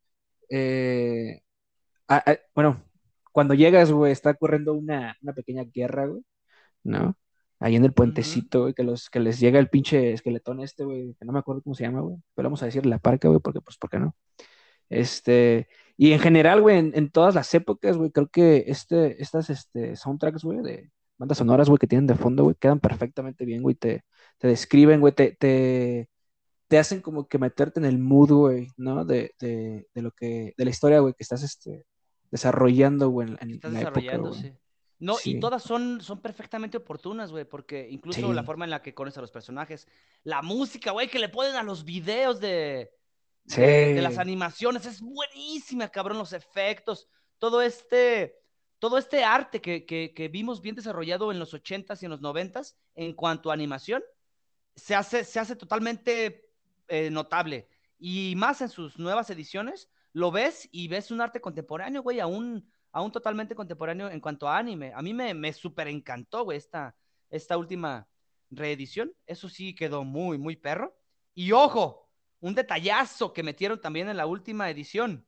eh, 0.49 1.41
bueno, 2.53 2.83
cuando 3.31 3.53
llegas, 3.53 3.91
güey, 3.91 4.11
está 4.11 4.31
ocurriendo 4.31 4.73
una, 4.73 5.15
pequeña 5.35 5.63
guerra, 5.63 6.07
güey, 6.07 6.23
¿no? 6.83 7.15
Ahí 7.61 7.75
en 7.75 7.85
el 7.85 7.93
puentecito, 7.93 8.61
güey, 8.61 8.73
que, 8.73 8.81
los, 8.81 9.11
que 9.11 9.19
les 9.19 9.39
llega 9.39 9.59
el 9.59 9.69
pinche 9.69 10.13
esqueletón 10.13 10.61
este, 10.61 10.83
güey, 10.83 11.13
que 11.13 11.25
no 11.25 11.31
me 11.31 11.37
acuerdo 11.37 11.61
cómo 11.61 11.75
se 11.75 11.83
llama, 11.83 12.01
güey, 12.01 12.17
pero 12.33 12.47
vamos 12.47 12.63
a 12.63 12.65
decir 12.65 12.87
la 12.87 12.97
parca, 12.97 13.27
güey, 13.27 13.39
porque, 13.39 13.61
pues, 13.61 13.77
¿por 13.77 13.87
qué 13.91 13.99
no? 13.99 14.15
Este, 14.89 15.67
y 15.95 16.11
en 16.11 16.19
general, 16.19 16.61
güey, 16.61 16.79
en, 16.79 17.11
todas 17.11 17.35
las 17.35 17.53
épocas, 17.53 17.97
güey, 17.97 18.09
creo 18.09 18.29
que 18.29 18.63
este, 18.65 19.21
estas 19.21 19.51
este, 19.51 19.95
soundtracks, 19.95 20.43
güey, 20.43 20.63
de 20.63 20.91
bandas 21.19 21.37
sonoras, 21.37 21.69
güey, 21.69 21.77
que 21.77 21.85
tienen 21.85 22.07
de 22.07 22.15
fondo, 22.15 22.43
güey, 22.45 22.55
quedan 22.59 22.79
perfectamente 22.79 23.45
bien, 23.45 23.61
güey, 23.61 23.75
te, 23.75 24.05
te 24.39 24.47
describen, 24.47 24.99
güey, 24.99 25.13
te, 25.13 25.37
te, 25.39 26.09
te 26.67 26.79
hacen 26.79 26.99
como 26.99 27.27
que 27.27 27.37
meterte 27.37 27.79
en 27.79 27.85
el 27.85 27.99
mood, 27.99 28.31
güey, 28.31 28.69
¿no? 28.75 29.05
De, 29.05 29.35
de, 29.39 29.87
de, 29.93 30.01
lo 30.01 30.09
que, 30.09 30.55
de 30.57 30.65
la 30.65 30.71
historia, 30.71 30.99
güey, 30.99 31.13
que 31.13 31.21
estás 31.21 31.43
este, 31.43 31.85
desarrollando, 32.31 33.09
güey, 33.09 33.35
en, 33.39 33.51
estás 33.51 33.71
desarrollando, 33.71 34.33
sí. 34.33 34.51
No, 35.01 35.17
y 35.25 35.39
todas 35.39 35.63
son, 35.63 35.99
son 35.99 36.21
perfectamente 36.21 36.77
oportunas, 36.77 37.31
güey, 37.31 37.43
porque 37.43 37.87
incluso 37.89 38.31
la 38.33 38.43
forma 38.43 38.65
en 38.65 38.71
la 38.71 38.83
que 38.83 38.93
conoces 38.93 39.17
a 39.17 39.21
los 39.21 39.31
personajes, 39.31 39.87
la 40.23 40.43
música, 40.43 40.91
güey, 40.91 41.09
que 41.09 41.17
le 41.17 41.27
ponen 41.27 41.55
a 41.55 41.63
los 41.63 41.83
videos 41.83 42.39
de, 42.39 42.93
de, 43.45 43.99
las 43.99 44.19
animaciones, 44.19 44.85
es 44.85 45.01
buenísima, 45.01 45.89
cabrón, 45.89 46.19
los 46.19 46.33
efectos, 46.33 47.07
todo 47.39 47.63
este, 47.63 48.37
todo 48.77 48.99
este 48.99 49.23
arte 49.23 49.59
que, 49.59 49.87
que, 49.87 50.13
que 50.13 50.27
vimos 50.27 50.61
bien 50.61 50.75
desarrollado 50.75 51.31
en 51.31 51.39
los 51.39 51.55
80s 51.55 51.99
y 52.03 52.05
en 52.05 52.11
los 52.11 52.21
90s 52.21 52.75
en 52.93 53.13
cuanto 53.13 53.49
a 53.49 53.55
animación, 53.55 54.03
se 54.75 54.93
hace, 54.93 55.23
se 55.23 55.39
hace 55.39 55.55
totalmente 55.55 56.47
eh, 56.87 57.09
notable. 57.09 57.67
Y 57.97 58.35
más 58.35 58.61
en 58.61 58.69
sus 58.69 58.99
nuevas 58.99 59.31
ediciones, 59.31 59.89
lo 60.13 60.31
ves 60.31 60.69
y 60.71 60.87
ves 60.87 61.09
un 61.09 61.21
arte 61.21 61.41
contemporáneo, 61.41 62.03
güey, 62.03 62.19
aún, 62.19 62.70
aún 62.91 63.11
totalmente 63.11 63.55
contemporáneo 63.55 64.09
en 64.09 64.19
cuanto 64.19 64.47
a 64.47 64.57
anime. 64.57 64.91
A 64.93 65.01
mí 65.01 65.13
me, 65.13 65.33
me 65.33 65.53
súper 65.53 65.87
encantó, 65.87 66.43
güey, 66.43 66.57
esta, 66.57 66.95
esta 67.29 67.57
última 67.57 68.07
reedición. 68.49 69.13
Eso 69.25 69.49
sí 69.49 69.73
quedó 69.73 70.03
muy, 70.03 70.37
muy 70.37 70.55
perro. 70.55 70.95
Y 71.33 71.51
ojo, 71.51 72.09
un 72.41 72.55
detallazo 72.55 73.33
que 73.33 73.43
metieron 73.43 73.79
también 73.79 74.09
en 74.09 74.17
la 74.17 74.25
última 74.25 74.69
edición. 74.69 75.25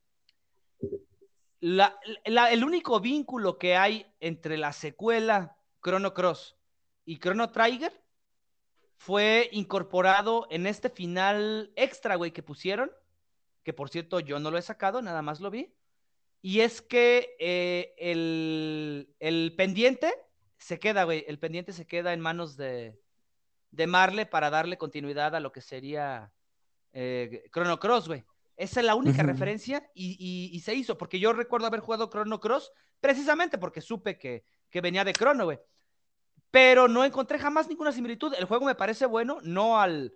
La, 1.59 1.97
el 2.25 2.63
único 2.63 2.99
vínculo 2.99 3.57
que 3.57 3.77
hay 3.77 4.13
entre 4.19 4.57
la 4.57 4.73
secuela 4.73 5.57
Chrono 5.81 6.13
Cross 6.13 6.57
y 7.05 7.19
Chrono 7.19 7.51
Trigger 7.51 8.03
fue 8.97 9.49
incorporado 9.53 10.47
en 10.49 10.67
este 10.67 10.89
final 10.89 11.71
extra, 11.75 12.15
güey, 12.15 12.31
que 12.31 12.43
pusieron, 12.43 12.91
que 13.63 13.71
por 13.71 13.89
cierto 13.89 14.19
yo 14.19 14.39
no 14.39 14.51
lo 14.51 14.57
he 14.57 14.61
sacado, 14.61 15.01
nada 15.01 15.21
más 15.21 15.39
lo 15.39 15.51
vi. 15.51 15.73
Y 16.43 16.59
es 16.59 16.83
que 16.83 17.35
eh, 17.39 17.95
el, 17.97 19.55
pendiente 19.57 20.13
se 20.59 20.77
queda, 20.77 21.05
güey, 21.05 21.25
el 21.27 21.39
pendiente 21.39 21.73
se 21.73 21.87
queda 21.87 22.13
en 22.13 22.19
manos 22.19 22.55
de, 22.55 22.99
de 23.71 23.87
Marle 23.87 24.27
para 24.27 24.51
darle 24.51 24.77
continuidad 24.77 25.35
a 25.35 25.39
lo 25.39 25.51
que 25.51 25.61
sería 25.61 26.31
eh, 26.91 27.43
Chrono 27.51 27.79
Cross, 27.79 28.09
güey. 28.09 28.23
Esa 28.57 28.81
es 28.81 28.85
la 28.85 28.93
única 28.93 29.23
referencia 29.23 29.89
y, 29.95 30.51
y, 30.53 30.59
se 30.59 30.75
hizo, 30.75 30.99
porque 30.99 31.19
yo 31.19 31.33
recuerdo 31.33 31.65
haber 31.65 31.79
jugado 31.79 32.11
Chrono 32.11 32.39
Cross 32.39 32.71
precisamente 32.99 33.57
porque 33.57 33.81
supe 33.81 34.19
que, 34.19 34.45
que 34.69 34.81
venía 34.81 35.03
de 35.03 35.13
Chrono, 35.13 35.45
güey 35.45 35.59
pero 36.53 36.87
no 36.87 37.03
encontré 37.03 37.39
jamás 37.39 37.67
ninguna 37.67 37.91
similitud. 37.91 38.31
El 38.37 38.45
juego 38.45 38.67
me 38.67 38.75
parece 38.75 39.07
bueno, 39.07 39.39
no, 39.41 39.81
al, 39.81 40.13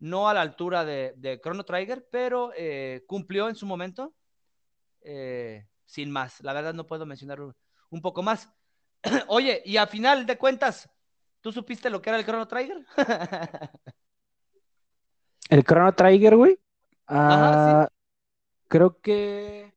no 0.00 0.28
a 0.28 0.34
la 0.34 0.40
altura 0.40 0.84
de, 0.84 1.14
de 1.16 1.40
Chrono 1.40 1.64
Trigger, 1.64 2.08
pero 2.10 2.50
eh, 2.56 3.04
cumplió 3.06 3.48
en 3.48 3.54
su 3.54 3.66
momento. 3.66 4.12
Eh, 5.08 5.64
sin 5.84 6.10
más, 6.10 6.42
la 6.42 6.52
verdad 6.52 6.74
no 6.74 6.84
puedo 6.84 7.06
mencionar 7.06 7.40
un, 7.40 8.02
poco 8.02 8.24
más. 8.24 8.50
Oye, 9.28 9.62
y 9.64 9.76
a 9.76 9.86
final 9.86 10.26
de 10.26 10.36
cuentas, 10.36 10.90
¿tú 11.40 11.52
supiste 11.52 11.90
lo 11.90 12.02
que 12.02 12.10
era 12.10 12.18
el 12.18 12.24
Chrono 12.24 12.48
Trigger? 12.48 12.84
el 15.50 15.62
Chrono 15.62 15.94
Trigger, 15.94 16.34
güey. 16.34 16.58
Ah, 17.06 17.88
creo 18.66 19.00
que. 19.00 19.72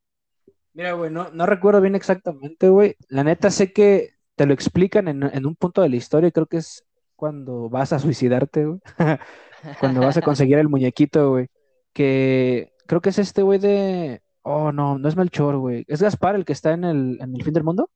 Mira, 0.73 0.93
güey, 0.93 1.11
no, 1.11 1.29
no 1.29 1.45
recuerdo 1.45 1.79
bien 1.79 1.93
exactamente, 1.93 2.69
güey. 2.69 2.95
La 3.07 3.23
neta 3.23 3.51
sé 3.51 3.71
que 3.71 4.15
te 4.33 4.47
lo 4.47 4.53
explican 4.55 5.07
en, 5.07 5.45
un 5.45 5.55
punto 5.55 5.83
de 5.83 5.89
la 5.89 5.97
historia, 5.97 6.31
creo 6.31 6.47
que 6.47 6.57
es 6.57 6.85
cuando 7.15 7.69
vas 7.69 7.93
a 7.93 7.99
suicidarte, 7.99 8.65
güey. 8.65 8.79
cuando 9.79 10.01
vas 10.01 10.17
a 10.17 10.23
conseguir 10.23 10.57
el 10.57 10.69
muñequito, 10.69 11.29
güey. 11.29 11.49
Que 11.93 12.73
creo 12.87 12.99
que 12.99 13.09
es 13.09 13.19
este 13.19 13.43
güey 13.43 13.59
de. 13.59 14.23
Oh, 14.41 14.71
no, 14.71 14.97
no 14.97 15.09
es 15.09 15.15
Melchor, 15.15 15.57
güey. 15.57 15.85
¿Es 15.87 16.01
Gaspar 16.01 16.35
el 16.35 16.45
que 16.45 16.53
está 16.53 16.73
en 16.73 16.83
el, 16.83 17.17
en 17.21 17.35
el 17.35 17.43
fin 17.43 17.53
del 17.53 17.63
mundo? 17.63 17.89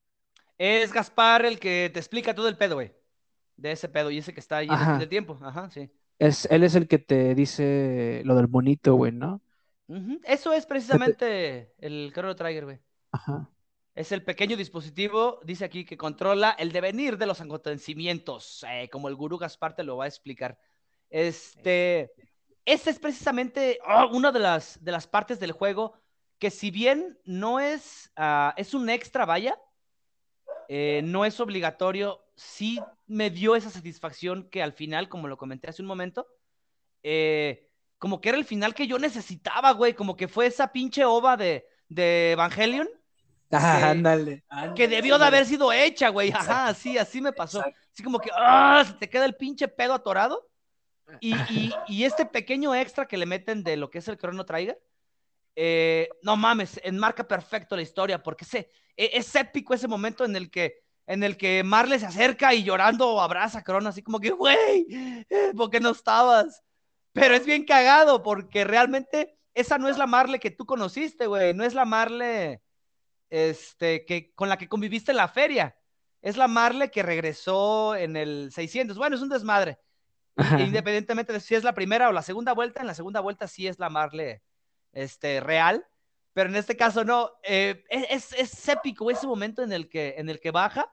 Es 0.57 0.91
Gaspar 0.91 1.45
el 1.45 1.59
que 1.59 1.89
te 1.93 1.99
explica 1.99 2.35
todo 2.35 2.47
el 2.47 2.57
pedo, 2.57 2.75
güey. 2.75 2.93
De 3.55 3.71
ese 3.71 3.89
pedo 3.89 4.11
y 4.11 4.17
ese 4.17 4.33
que 4.33 4.39
está 4.39 4.57
ahí 4.57 4.67
en 4.67 5.01
el 5.01 5.09
tiempo. 5.09 5.37
Ajá, 5.41 5.69
sí. 5.69 5.89
Es, 6.19 6.45
él 6.51 6.63
es 6.63 6.75
el 6.75 6.87
que 6.87 6.99
te 6.99 7.35
dice 7.35 8.21
lo 8.25 8.35
del 8.35 8.47
bonito, 8.47 8.95
güey, 8.95 9.11
¿no? 9.11 9.41
Eso 10.23 10.53
es 10.53 10.65
precisamente 10.65 11.73
el 11.77 12.11
Chrono 12.13 12.35
Trigger, 12.35 12.65
güey. 12.65 12.79
Ajá. 13.11 13.49
Es 13.95 14.11
el 14.11 14.23
pequeño 14.23 14.57
dispositivo, 14.57 15.39
dice 15.43 15.65
aquí, 15.65 15.85
que 15.85 15.97
controla 15.97 16.51
el 16.57 16.71
devenir 16.71 17.17
de 17.17 17.27
los 17.27 17.41
acontecimientos, 17.41 18.65
eh, 18.67 18.89
como 18.91 19.07
el 19.07 19.15
gurú 19.15 19.37
Gaspar 19.37 19.75
te 19.75 19.83
lo 19.83 19.97
va 19.97 20.05
a 20.05 20.07
explicar. 20.07 20.57
Este, 21.11 22.11
esta 22.65 22.89
es 22.89 22.97
precisamente 22.97 23.77
oh, 23.87 24.07
una 24.15 24.31
de 24.31 24.39
las, 24.39 24.83
de 24.83 24.91
las 24.91 25.05
partes 25.05 25.39
del 25.39 25.51
juego 25.51 25.93
que 26.43 26.51
si 26.51 26.71
bien 26.71 27.17
no 27.23 27.61
es, 27.61 28.11
ah, 28.17 28.53
es 28.57 28.73
un 28.73 28.89
extra, 28.89 29.23
vaya, 29.25 29.57
eh, 30.67 30.99
no 31.05 31.23
es 31.23 31.39
obligatorio, 31.39 32.21
sí 32.35 32.81
me 33.07 33.29
dio 33.29 33.55
esa 33.55 33.69
satisfacción 33.69 34.49
que 34.49 34.61
al 34.61 34.73
final, 34.73 35.07
como 35.07 35.29
lo 35.29 35.37
comenté 35.37 35.69
hace 35.69 35.81
un 35.81 35.87
momento, 35.87 36.27
eh, 37.01 37.69
como 37.97 38.19
que 38.19 38.27
era 38.27 38.37
el 38.37 38.43
final 38.43 38.73
que 38.75 38.87
yo 38.87 38.99
necesitaba, 38.99 39.71
güey, 39.71 39.93
como 39.93 40.17
que 40.17 40.27
fue 40.27 40.45
esa 40.47 40.73
pinche 40.73 41.05
ova 41.05 41.37
de, 41.37 41.65
de 41.87 42.31
Evangelion 42.33 42.89
Ah, 43.49 43.77
que- 43.79 43.85
ándale. 43.85 44.43
que 44.75 44.89
debió 44.89 45.17
de 45.17 45.25
haber 45.25 45.45
sido 45.45 45.71
hecha, 45.71 46.09
güey. 46.09 46.29
Ajá, 46.31 46.67
así, 46.67 46.97
así 46.97 47.21
me 47.21 47.31
pasó. 47.31 47.61
Así 47.61 48.03
como 48.03 48.19
que, 48.19 48.31
¡ah! 48.35 48.83
Se 48.85 48.95
te 48.95 49.09
queda 49.09 49.23
el 49.23 49.35
pinche 49.37 49.69
pedo 49.69 49.93
atorado. 49.93 50.49
Y, 51.21 51.35
y- 51.35 51.73
y 51.87 52.03
este 52.03 52.25
pequeño 52.25 52.75
extra 52.75 53.07
que 53.07 53.15
le 53.15 53.25
meten 53.27 53.63
de 53.63 53.77
lo 53.77 53.89
que 53.89 53.99
es 53.99 54.07
el 54.09 54.17
Chrono 54.17 54.43
Trigger, 54.45 54.77
eh, 55.55 56.09
no 56.21 56.35
mames, 56.37 56.79
enmarca 56.83 57.27
perfecto 57.27 57.75
la 57.75 57.81
historia, 57.81 58.21
porque 58.21 58.45
ese, 58.45 58.69
e- 58.97 59.11
es 59.13 59.35
épico 59.35 59.73
ese 59.73 59.87
momento 59.87 60.25
en 60.25 60.35
el 60.35 60.49
que 60.49 60.81
en 61.05 61.21
el 61.21 61.35
que 61.35 61.63
Marle 61.63 61.99
se 61.99 62.05
acerca 62.05 62.53
y 62.53 62.63
llorando 62.63 63.19
abraza 63.19 63.59
a 63.59 63.63
Crono, 63.63 63.89
así 63.89 64.01
como 64.01 64.21
que, 64.21 64.31
güey, 64.31 64.87
eh, 65.29 65.51
¿por 65.55 65.69
qué 65.69 65.81
no 65.81 65.89
estabas? 65.89 66.63
Pero 67.11 67.35
es 67.35 67.45
bien 67.45 67.65
cagado, 67.65 68.23
porque 68.23 68.63
realmente 68.63 69.37
esa 69.53 69.77
no 69.77 69.89
es 69.89 69.97
la 69.97 70.07
Marle 70.07 70.39
que 70.39 70.49
tú 70.51 70.65
conociste, 70.65 71.27
güey, 71.27 71.53
no 71.53 71.65
es 71.65 71.73
la 71.73 71.83
Marle 71.83 72.61
este, 73.29 74.05
que, 74.05 74.31
con 74.33 74.47
la 74.47 74.57
que 74.57 74.69
conviviste 74.69 75.11
en 75.11 75.17
la 75.17 75.27
feria. 75.27 75.75
Es 76.21 76.37
la 76.37 76.47
Marle 76.47 76.89
que 76.89 77.03
regresó 77.03 77.95
en 77.95 78.15
el 78.15 78.51
600. 78.53 78.97
Bueno, 78.97 79.15
es 79.15 79.21
un 79.21 79.29
desmadre. 79.29 79.79
Ajá. 80.37 80.61
Independientemente 80.61 81.33
de 81.33 81.39
si 81.39 81.53
es 81.53 81.63
la 81.63 81.73
primera 81.73 82.09
o 82.09 82.13
la 82.13 82.21
segunda 82.21 82.53
vuelta, 82.53 82.79
en 82.81 82.87
la 82.87 82.93
segunda 82.93 83.19
vuelta 83.19 83.47
sí 83.47 83.67
es 83.67 83.77
la 83.77 83.89
Marle 83.89 84.41
este, 84.93 85.41
real. 85.41 85.85
Pero 86.33 86.49
en 86.49 86.55
este 86.55 86.77
caso 86.77 87.03
no. 87.03 87.31
Eh, 87.43 87.83
es, 87.89 88.33
es, 88.33 88.69
épico 88.69 89.11
ese 89.11 89.27
momento 89.27 89.61
en 89.61 89.71
el 89.71 89.89
que, 89.89 90.15
en 90.17 90.29
el 90.29 90.39
que 90.39 90.51
baja 90.51 90.89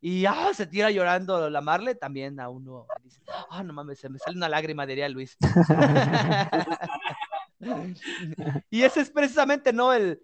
y 0.00 0.26
ah, 0.26 0.50
se 0.52 0.66
tira 0.66 0.90
llorando 0.90 1.48
la 1.48 1.60
Marle. 1.60 1.94
También 1.94 2.40
a 2.40 2.48
uno 2.48 2.86
dice, 3.02 3.20
ah, 3.50 3.62
no 3.62 3.72
mames, 3.72 4.00
se 4.00 4.08
me 4.08 4.18
sale 4.18 4.36
una 4.36 4.48
lágrima, 4.48 4.84
diría 4.84 5.08
Luis. 5.08 5.36
y 8.70 8.82
ese 8.82 9.00
es 9.00 9.10
precisamente, 9.10 9.72
¿no? 9.72 9.92
El, 9.92 10.20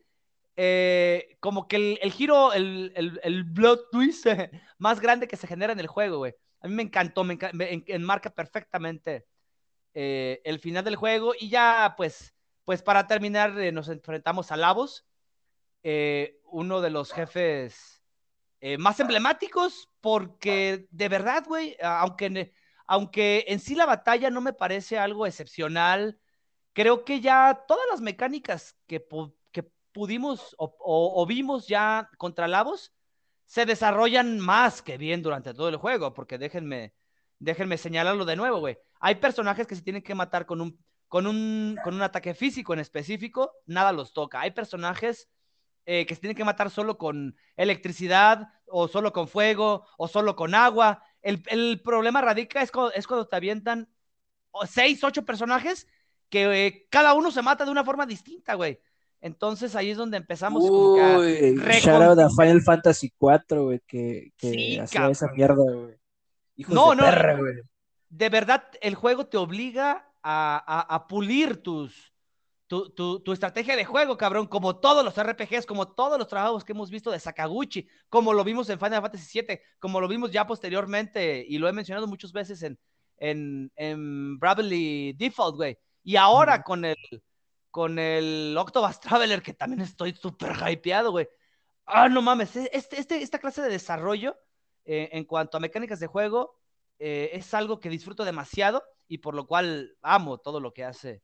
eh, 0.57 1.37
como 1.39 1.69
que 1.69 1.77
el, 1.77 1.99
el 2.03 2.11
giro, 2.11 2.53
el, 2.53 2.93
el, 2.97 3.21
el, 3.23 3.45
blood 3.45 3.79
twist 3.93 4.27
eh, 4.27 4.51
más 4.79 4.99
grande 4.99 5.29
que 5.29 5.37
se 5.37 5.47
genera 5.47 5.73
en 5.73 5.79
el 5.79 5.87
juego, 5.87 6.19
güey. 6.19 6.35
A 6.61 6.67
mí 6.67 6.75
me 6.75 6.83
encantó, 6.83 7.23
me, 7.23 7.35
enca 7.35 7.53
me 7.55 7.73
en 7.73 7.85
enmarca 7.87 8.31
perfectamente 8.31 9.25
eh, 9.95 10.41
el 10.43 10.59
final 10.59 10.85
del 10.85 10.97
juego. 10.97 11.33
Y 11.39 11.49
ya, 11.49 11.95
pues, 11.97 12.35
pues 12.69 12.83
para 12.83 13.07
terminar, 13.07 13.59
eh, 13.59 13.73
nos 13.73 13.89
enfrentamos 13.89 14.53
a 14.53 14.57
Lavos, 14.59 15.07
eh, 15.83 16.39
uno 16.45 16.83
de 16.83 16.91
los 16.91 17.15
jefes 17.15 18.03
eh, 18.61 18.77
más 18.77 19.01
emblemáticos, 19.01 19.89
porque 20.03 20.87
de 20.91 21.09
verdad, 21.09 21.45
güey, 21.47 21.79
aunque, 21.83 22.53
aunque 22.87 23.47
en 23.49 23.59
sí 23.59 23.75
la 23.75 23.87
batalla 23.87 24.29
no 24.29 24.43
me 24.43 24.53
parece 24.53 24.99
algo 24.99 25.25
excepcional, 25.25 26.21
creo 26.75 27.07
que 27.07 27.23
ya 27.23 27.65
todas 27.67 27.87
las 27.91 28.03
mecánicas 28.03 28.77
que 28.87 29.01
pudimos 29.91 30.55
o, 30.59 30.67
o, 30.79 31.23
o, 31.23 31.25
vimos 31.25 31.69
ya 31.69 32.11
contra 32.19 32.49
Lavos 32.49 32.93
se 33.47 33.65
desarrollan 33.65 34.41
más 34.41 34.83
que 34.83 34.99
bien 34.99 35.23
durante 35.23 35.55
todo 35.55 35.71
el 35.71 35.77
juego, 35.77 36.13
porque 36.13 36.37
déjenme, 36.37 36.93
déjenme 37.39 37.79
señalarlo 37.79 38.27
de 38.27 38.37
nuevo, 38.37 38.59
güey. 38.59 38.77
Hay 39.01 39.15
personajes 39.15 39.67
que 39.67 39.75
se 39.75 39.81
tienen 39.81 40.03
que 40.03 40.15
matar 40.15 40.45
con 40.45 40.61
un, 40.61 40.79
con 41.09 41.27
un, 41.27 41.77
con 41.83 41.95
un 41.95 42.03
ataque 42.03 42.35
físico 42.35 42.73
en 42.75 42.81
específico, 42.81 43.53
nada 43.67 43.93
los 43.93 44.13
toca. 44.13 44.41
Hay 44.41 44.51
personajes 44.53 45.29
eh, 45.87 46.05
que 46.07 46.15
se 46.15 46.21
tienen 46.21 46.37
que 46.37 46.45
matar 46.45 46.71
solo 46.71 46.99
con 46.99 47.35
electricidad, 47.57 48.49
o 48.67 48.89
solo 48.89 49.13
con 49.13 49.27
fuego, 49.29 49.87
o 49.97 50.07
solo 50.09 50.37
con 50.37 50.55
agua. 50.55 51.03
El, 51.23 51.43
el 51.49 51.81
problema 51.83 52.21
radica 52.21 52.63
es 52.63 52.71
cuando, 52.71 52.93
es 52.93 53.07
cuando 53.07 53.27
te 53.27 53.37
avientan 53.37 53.89
seis, 54.69 55.03
ocho 55.05 55.25
personajes 55.25 55.87
que 56.29 56.67
eh, 56.67 56.87
cada 56.91 57.15
uno 57.15 57.31
se 57.31 57.41
mata 57.41 57.65
de 57.65 57.71
una 57.71 57.85
forma 57.85 58.05
distinta, 58.05 58.55
güey. 58.55 58.79
Entonces 59.21 59.75
ahí 59.75 59.91
es 59.91 59.97
donde 59.97 60.17
empezamos 60.19 60.63
Uy, 60.63 61.01
a 61.01 61.79
shout 61.81 62.03
out 62.03 62.19
a 62.19 62.29
Final 62.31 62.61
Fantasy 62.63 63.13
4, 63.17 63.65
güey, 63.65 63.81
que, 63.87 64.33
que 64.37 64.51
Sí, 64.51 64.79
hacía 64.79 65.09
esa 65.09 65.29
mierda, 65.33 65.57
güey. 65.57 65.97
Hijos 66.57 66.75
No, 66.75 66.91
de 66.91 66.97
no, 66.97 67.03
perra, 67.05 67.37
güey. 67.39 67.55
de 68.11 68.29
verdad 68.29 68.65
el 68.81 68.95
juego 68.95 69.27
te 69.27 69.37
obliga 69.39 70.08
a, 70.31 70.63
a- 70.67 70.95
a 70.97 71.07
pulir 71.09 71.63
tus, 71.63 72.13
tu, 72.67 72.91
tu- 72.91 73.21
tu 73.21 73.33
estrategia 73.33 73.77
de 73.77 73.85
juego, 73.85 74.17
cabrón, 74.19 74.47
como 74.47 74.79
todos 74.81 75.05
los 75.05 75.17
RPGs, 75.17 75.67
como 75.67 75.89
todos 75.95 76.19
los 76.19 76.29
trabajos 76.29 76.65
que 76.65 76.73
hemos 76.73 76.91
visto 76.91 77.11
de 77.11 77.21
Sakaguchi, 77.21 77.89
como 78.11 78.33
lo 78.35 78.45
vimos 78.45 78.69
en 78.71 78.79
Final 78.79 79.03
Fantasy 79.03 79.41
VII, 79.41 79.61
como 79.79 80.01
lo 80.01 80.09
vimos 80.09 80.31
ya 80.33 80.47
posteriormente, 80.47 81.45
y 81.49 81.59
lo 81.59 81.69
he 81.69 81.73
mencionado 81.73 82.07
muchas 82.07 82.33
veces 82.33 82.63
en, 82.63 82.79
en, 83.19 83.73
en 83.77 84.39
Bravely 84.39 85.15
Default, 85.15 85.57
güey. 85.57 85.79
Y 86.05 86.17
ahora 86.17 86.63
con 86.63 86.85
el, 86.85 86.97
con 87.71 87.99
el 87.99 88.55
Octobus 88.59 89.01
Traveler, 89.01 89.43
que 89.43 89.55
también 89.55 89.81
estoy 89.83 90.15
súper 90.15 90.53
hypeado, 90.71 91.11
güey. 91.13 91.29
Ah, 91.87 92.09
no 92.09 92.23
mames, 92.23 92.55
e- 92.57 92.71
este, 92.73 93.01
este, 93.01 93.23
esta 93.23 93.39
clase 93.39 93.63
de 93.63 93.71
desarrollo 93.71 94.37
eh, 94.85 95.09
en 95.13 95.25
cuanto 95.25 95.57
a 95.57 95.61
mecánicas 95.61 96.01
de 96.01 96.07
juego 96.07 96.57
eh, 96.99 97.31
es 97.33 97.55
algo 97.55 97.81
que 97.81 97.89
disfruto 97.91 98.25
demasiado 98.25 98.83
y 99.09 99.19
por 99.19 99.35
lo 99.35 99.47
cual 99.47 99.97
amo 100.03 100.39
todo 100.39 100.61
lo 100.61 100.73
que 100.73 100.85
hace 100.85 101.23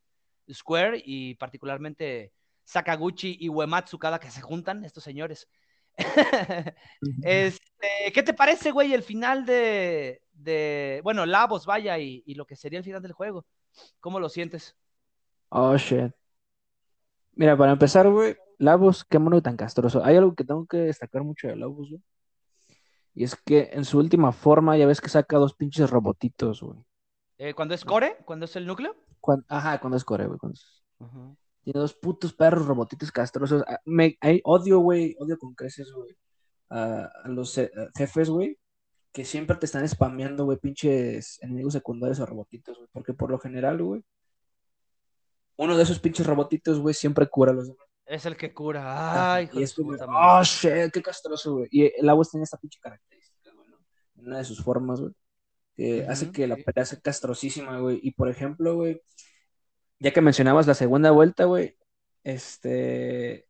Square 0.52 1.02
y 1.04 1.34
particularmente 1.36 2.32
Sakaguchi 2.64 3.36
y 3.38 3.48
Uematsu 3.48 3.98
cada 3.98 4.18
que 4.18 4.30
se 4.30 4.40
juntan 4.40 4.84
estos 4.84 5.04
señores. 5.04 5.48
este, 7.22 8.12
¿Qué 8.12 8.22
te 8.22 8.34
parece, 8.34 8.72
güey, 8.72 8.92
el 8.92 9.02
final 9.02 9.46
de, 9.46 10.22
de 10.32 11.00
bueno, 11.04 11.24
Lavos, 11.26 11.66
vaya, 11.66 11.98
y, 11.98 12.22
y, 12.26 12.34
lo 12.34 12.46
que 12.46 12.56
sería 12.56 12.78
el 12.78 12.84
final 12.84 13.02
del 13.02 13.12
juego? 13.12 13.46
¿Cómo 14.00 14.18
lo 14.18 14.28
sientes? 14.28 14.76
Oh, 15.50 15.76
shit. 15.76 16.12
Mira, 17.34 17.56
para 17.56 17.72
empezar, 17.72 18.08
güey, 18.08 18.36
Labos, 18.58 19.04
qué 19.04 19.18
mono 19.18 19.42
tan 19.42 19.56
castroso. 19.56 20.04
Hay 20.04 20.16
algo 20.16 20.34
que 20.34 20.44
tengo 20.44 20.66
que 20.66 20.78
destacar 20.78 21.22
mucho 21.22 21.48
de 21.48 21.56
Labos, 21.56 21.90
güey. 21.90 22.02
Y 23.14 23.24
es 23.24 23.36
que 23.36 23.70
en 23.72 23.84
su 23.84 23.98
última 23.98 24.32
forma 24.32 24.76
ya 24.76 24.86
ves 24.86 25.00
que 25.00 25.08
saca 25.08 25.36
dos 25.36 25.54
pinches 25.54 25.90
robotitos, 25.90 26.62
güey. 26.62 26.78
Eh, 27.38 27.54
¿Cuando 27.54 27.74
es 27.74 27.84
core? 27.84 28.16
¿Cuando 28.24 28.44
es 28.44 28.56
el 28.56 28.66
núcleo? 28.66 28.94
Ajá, 29.48 29.80
cuando 29.80 29.96
es 29.96 30.04
core, 30.04 30.26
güey. 30.26 30.38
Tiene 31.62 31.80
dos 31.80 31.94
putos 31.94 32.32
perros 32.34 32.66
robotitos 32.66 33.10
castrosos. 33.10 33.64
Ah, 33.66 33.80
Me, 33.84 34.16
hay 34.20 34.40
odio, 34.44 34.78
güey, 34.80 35.16
odio 35.18 35.38
con 35.38 35.54
creces, 35.54 35.90
güey. 35.92 36.16
A, 36.68 37.10
a 37.24 37.28
los 37.28 37.56
eh, 37.58 37.70
jefes, 37.96 38.28
güey, 38.30 38.58
que 39.12 39.24
siempre 39.24 39.56
te 39.56 39.66
están 39.66 39.88
spameando, 39.88 40.44
güey, 40.44 40.58
pinches 40.58 41.42
enemigos 41.42 41.72
secundarios 41.72 42.20
o 42.20 42.26
robotitos, 42.26 42.76
güey. 42.76 42.88
Porque 42.92 43.14
por 43.14 43.30
lo 43.30 43.38
general, 43.38 43.82
güey, 43.82 44.04
uno 45.56 45.76
de 45.76 45.82
esos 45.82 46.00
pinches 46.00 46.26
robotitos, 46.26 46.80
güey, 46.80 46.94
siempre 46.94 47.28
cura 47.28 47.52
a 47.52 47.54
los 47.54 47.68
demás. 47.68 47.86
Es 48.06 48.26
el 48.26 48.36
que 48.36 48.52
cura. 48.52 49.34
Ay, 49.34 49.44
hijo 49.44 49.60
y 49.60 49.62
es 49.62 49.74
como, 49.74 49.92
oh, 49.92 50.42
shit, 50.42 50.92
qué 50.92 51.02
castroso, 51.02 51.54
güey. 51.54 51.68
Y 51.70 51.84
el 51.84 52.08
agua 52.08 52.24
tiene 52.30 52.44
esta 52.44 52.58
pinche 52.58 52.78
característica, 52.80 53.50
güey, 53.54 53.68
¿no? 53.68 53.78
En 54.16 54.26
una 54.26 54.38
de 54.38 54.44
sus 54.44 54.62
formas, 54.62 55.00
güey, 55.00 55.14
que 55.76 56.06
hace 56.06 56.30
que 56.30 56.46
la 56.46 56.56
pelea 56.56 56.84
sea 56.84 57.00
castrosísima, 57.00 57.78
güey. 57.78 58.00
Y 58.02 58.12
por 58.12 58.28
ejemplo, 58.28 58.74
güey, 58.76 59.00
ya 59.98 60.12
que 60.12 60.20
mencionabas 60.20 60.66
la 60.66 60.74
segunda 60.74 61.10
vuelta, 61.10 61.44
güey, 61.44 61.76
este. 62.22 63.46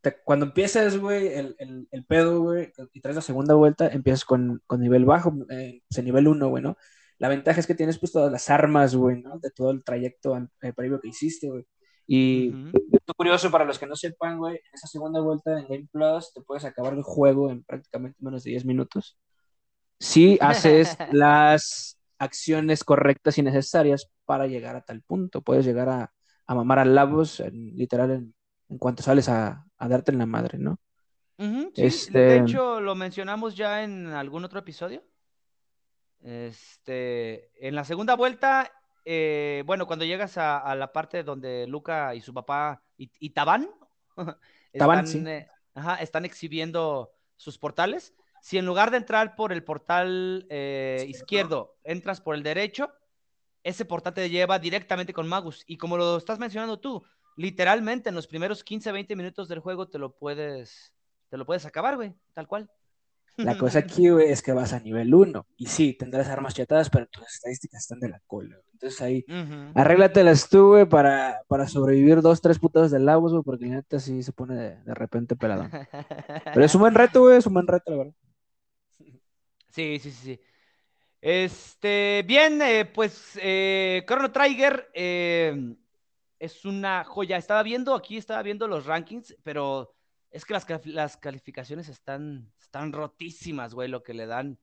te- 0.00 0.16
cuando 0.24 0.46
empiezas, 0.46 0.98
güey, 0.98 1.28
el, 1.28 1.54
el, 1.58 1.88
el 1.90 2.04
pedo, 2.04 2.40
güey, 2.40 2.72
y 2.92 3.00
traes 3.00 3.16
la 3.16 3.22
segunda 3.22 3.54
vuelta, 3.54 3.88
empiezas 3.88 4.24
con, 4.24 4.62
con 4.66 4.80
nivel 4.80 5.04
bajo, 5.04 5.32
eh, 5.50 5.82
nivel 6.02 6.28
1, 6.28 6.48
güey, 6.48 6.62
¿no? 6.62 6.76
La 7.18 7.28
ventaja 7.28 7.60
es 7.60 7.66
que 7.66 7.74
tienes 7.76 7.98
pues 7.98 8.10
todas 8.12 8.32
las 8.32 8.50
armas, 8.50 8.96
güey, 8.96 9.22
¿no? 9.22 9.38
De 9.38 9.50
todo 9.50 9.70
el 9.70 9.84
trayecto 9.84 10.36
eh, 10.62 10.72
previo 10.72 11.00
que 11.00 11.08
hiciste, 11.08 11.48
güey. 11.48 11.64
Y 12.04 12.50
Ujú. 12.50 12.72
Dato 12.90 13.14
curioso 13.14 13.50
para 13.50 13.64
los 13.64 13.78
que 13.78 13.86
no 13.86 13.94
sepan, 13.94 14.38
güey, 14.38 14.56
en 14.56 14.74
esa 14.74 14.88
segunda 14.88 15.20
vuelta 15.20 15.56
en 15.58 15.68
Game 15.68 15.88
Plus 15.92 16.32
te 16.34 16.40
puedes 16.40 16.64
acabar 16.64 16.94
el 16.94 17.02
juego 17.04 17.50
en 17.50 17.62
prácticamente 17.62 18.18
menos 18.20 18.42
de 18.42 18.50
10 18.50 18.64
minutos. 18.64 19.18
Si 20.02 20.36
haces 20.40 20.96
las 21.12 21.96
acciones 22.18 22.82
correctas 22.84 23.38
y 23.38 23.42
necesarias 23.42 24.10
para 24.24 24.46
llegar 24.46 24.76
a 24.76 24.82
tal 24.82 25.02
punto. 25.02 25.42
Puedes 25.42 25.64
llegar 25.64 25.88
a, 25.88 26.12
a 26.46 26.54
mamar 26.54 26.80
al 26.80 26.94
labos, 26.94 27.40
en- 27.40 27.76
literal, 27.76 28.10
en, 28.10 28.34
en 28.68 28.78
cuanto 28.78 29.02
sales 29.02 29.28
a, 29.28 29.64
a 29.78 29.88
darte 29.88 30.10
en 30.12 30.18
la 30.18 30.26
madre, 30.26 30.58
¿no? 30.58 30.78
Sí, 31.38 31.72
Este- 31.76 32.18
de 32.18 32.36
hecho 32.38 32.80
lo 32.80 32.94
mencionamos 32.94 33.56
ya 33.56 33.82
en 33.82 34.06
algún 34.08 34.44
otro 34.44 34.58
episodio. 34.58 35.02
Este, 36.20 37.50
en 37.66 37.74
la 37.74 37.84
segunda 37.84 38.14
vuelta 38.14 38.70
eh, 39.04 39.62
bueno, 39.66 39.86
cuando 39.86 40.04
llegas 40.04 40.38
a, 40.38 40.74
la 40.74 40.92
parte 40.92 41.24
donde 41.24 41.66
Luca 41.66 42.14
y 42.14 42.20
su 42.20 42.32
papá 42.32 42.82
y, 42.96 43.10
y 43.18 43.30
Tabán, 43.30 43.68
están, 44.72 45.26
eh, 45.26 45.48
están 46.00 46.24
exhibiendo 46.24 47.12
sus 47.36 47.58
portales. 47.58 48.14
Si 48.42 48.58
en 48.58 48.66
lugar 48.66 48.90
de 48.90 48.96
entrar 48.96 49.36
por 49.36 49.52
el 49.52 49.62
portal 49.62 50.46
eh, 50.50 51.06
izquierdo, 51.08 51.76
entras 51.84 52.20
por 52.20 52.34
el 52.34 52.42
derecho, 52.42 52.90
ese 53.62 53.84
portal 53.84 54.14
te 54.14 54.28
lleva 54.28 54.58
directamente 54.58 55.12
con 55.12 55.28
Magus. 55.28 55.62
Y 55.68 55.76
como 55.76 55.96
lo 55.96 56.16
estás 56.16 56.40
mencionando 56.40 56.80
tú, 56.80 57.04
literalmente 57.36 58.08
en 58.08 58.16
los 58.16 58.26
primeros 58.26 58.64
15, 58.64 58.90
20 58.90 59.14
minutos 59.14 59.48
del 59.48 59.60
juego 59.60 59.86
te 59.88 60.00
lo 60.00 60.16
puedes, 60.16 60.92
te 61.28 61.36
lo 61.36 61.46
puedes 61.46 61.64
acabar, 61.66 61.94
güey, 61.94 62.14
tal 62.34 62.48
cual. 62.48 62.68
La 63.36 63.56
cosa 63.58 63.78
aquí, 63.78 64.10
güey, 64.10 64.28
es 64.28 64.42
que 64.42 64.52
vas 64.52 64.72
a 64.72 64.80
nivel 64.80 65.14
1. 65.14 65.46
Y 65.56 65.66
sí, 65.66 65.94
tendrás 65.94 66.26
armas 66.26 66.54
chatadas, 66.54 66.90
pero 66.90 67.06
tus 67.06 67.24
estadísticas 67.24 67.82
están 67.82 68.00
de 68.00 68.08
la 68.08 68.20
cola. 68.26 68.56
Entonces 68.72 69.00
ahí, 69.02 69.24
arréglatelas 69.76 70.48
tú, 70.48 70.70
güey, 70.70 70.86
para, 70.86 71.42
para 71.46 71.68
sobrevivir 71.68 72.22
dos, 72.22 72.40
tres 72.40 72.58
putados 72.58 72.90
del 72.90 73.06
lagos, 73.06 73.30
güey, 73.30 73.44
porque 73.44 73.66
la 73.66 73.76
neta 73.76 74.00
sí 74.00 74.24
se 74.24 74.32
pone 74.32 74.56
de, 74.56 74.94
repente 74.94 75.36
pelado. 75.36 75.70
Pero 76.52 76.64
es 76.64 76.74
un 76.74 76.80
buen 76.80 76.94
reto, 76.94 77.20
güey, 77.20 77.36
es 77.36 77.46
un 77.46 77.54
buen 77.54 77.68
reto, 77.68 77.92
la 77.92 77.96
verdad. 77.98 78.14
Sí, 79.72 79.98
sí, 79.98 80.10
sí. 80.10 80.40
Este, 81.20 82.24
bien, 82.26 82.60
eh, 82.60 82.84
pues 82.84 83.38
eh, 83.40 84.04
Chrono 84.06 84.30
Trigger 84.30 84.90
eh, 84.92 85.76
es 86.38 86.64
una 86.66 87.04
joya. 87.04 87.38
Estaba 87.38 87.62
viendo, 87.62 87.94
aquí 87.94 88.18
estaba 88.18 88.42
viendo 88.42 88.68
los 88.68 88.84
rankings, 88.86 89.34
pero 89.42 89.94
es 90.30 90.44
que 90.44 90.52
las, 90.52 90.66
las 90.86 91.16
calificaciones 91.16 91.88
están, 91.88 92.52
están 92.60 92.92
rotísimas, 92.92 93.74
güey, 93.74 93.88
lo 93.88 94.02
que 94.02 94.14
le 94.14 94.26
dan. 94.26 94.58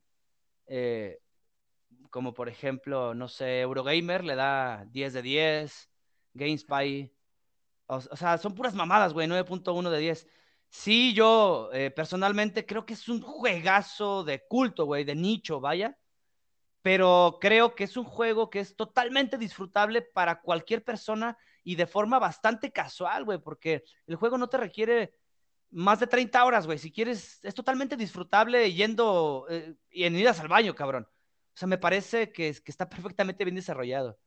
Eh, 0.68 1.20
como 2.12 2.34
por 2.34 2.50
ejemplo, 2.50 3.16
no 3.16 3.28
sé, 3.28 3.62
Eurogamer 3.62 4.24
le 4.24 4.36
da 4.36 4.86
10 4.92 5.14
de 5.14 5.22
10, 5.24 5.90
GameSpy. 6.34 7.12
O, 7.88 8.02
sea, 8.02 8.38
son 8.38 8.54
puras 8.54 8.76
mamadas, 8.76 9.14
güey, 9.14 9.28
9.1 9.28 9.90
de 9.90 10.00
10. 10.00 10.28
Sí, 10.70 11.14
yo 11.14 11.70
eh, 11.74 11.92
personalmente 11.92 12.66
creo 12.66 12.86
que 12.86 12.94
es 12.94 13.10
un 13.10 13.22
juegazo 13.22 14.24
de 14.24 14.46
culto, 14.48 14.86
güey, 14.86 15.04
de 15.04 15.16
nicho, 15.16 15.60
vaya. 15.60 15.98
Pero 16.82 17.40
creo 17.42 17.76
que 17.76 17.84
es 17.86 17.98
un 17.98 18.06
juego 18.06 18.50
que 18.50 18.60
es 18.62 18.76
totalmente 18.76 19.38
disfrutable 19.38 20.02
para 20.02 20.42
cualquier 20.42 20.84
persona 20.84 21.38
y 21.64 21.76
de 21.76 21.88
forma 21.88 22.20
bastante 22.20 22.72
casual, 22.72 23.26
güey, 23.26 23.40
porque 23.40 23.84
el 24.08 24.16
juego 24.16 24.38
no 24.38 24.50
te 24.50 24.58
requiere 24.58 25.16
más 25.72 26.00
de 26.00 26.08
30 26.08 26.46
horas, 26.46 26.66
güey. 26.66 26.78
Si 26.80 26.92
quieres, 26.92 27.40
es 27.44 27.56
totalmente 27.56 27.98
disfrutable 27.98 28.72
yendo 28.74 29.46
eh, 29.50 29.76
y 29.92 30.06
en 30.06 30.16
idas 30.16 30.40
al 30.40 30.48
baño, 30.48 30.76
cabrón. 30.76 31.06
O 31.06 31.58
sea, 31.60 31.68
me 31.68 31.78
parece 31.78 32.32
que, 32.32 32.54
que 32.54 32.72
está 32.72 32.90
perfectamente 32.90 33.44
bien 33.44 33.56
desarrollado. 33.56 34.20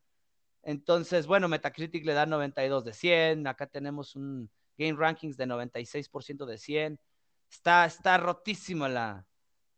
Entonces, 0.62 1.26
bueno, 1.26 1.48
Metacritic 1.48 2.04
le 2.06 2.14
da 2.14 2.26
92 2.26 2.84
de 2.84 2.92
100. 2.92 3.46
Acá 3.46 3.66
tenemos 3.66 4.16
un 4.16 4.50
Game 4.78 4.98
Rankings 4.98 5.36
de 5.36 5.46
96% 5.46 6.44
de 6.46 6.58
100. 6.58 7.00
Está, 7.50 7.84
está 7.84 8.16
rotísima 8.16 8.88
la, 8.88 9.26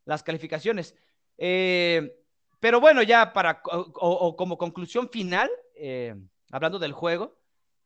las 0.05 0.23
calificaciones. 0.23 0.95
Eh, 1.37 2.17
pero 2.59 2.79
bueno, 2.79 3.03
ya 3.03 3.33
para, 3.33 3.61
o, 3.65 4.35
como 4.35 4.57
conclusión 4.57 5.09
final, 5.09 5.49
eh, 5.75 6.15
hablando 6.51 6.79
del 6.79 6.93
juego, 6.93 7.37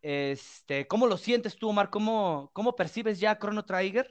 este, 0.02 0.88
¿Cómo 0.88 1.08
lo 1.08 1.18
sientes 1.18 1.58
tú, 1.58 1.70
Omar? 1.70 1.90
¿Cómo, 1.90 2.52
cómo 2.54 2.76
percibes 2.76 3.20
ya 3.20 3.38
Chrono 3.38 3.66
Trigger 3.66 4.10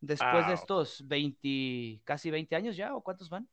después 0.00 0.46
de 0.46 0.54
estos 0.54 1.06
20, 1.06 2.02
casi 2.04 2.30
20 2.30 2.56
años 2.56 2.76
ya? 2.76 2.94
¿O 2.94 3.02
cuántos 3.02 3.30
van? 3.30 3.48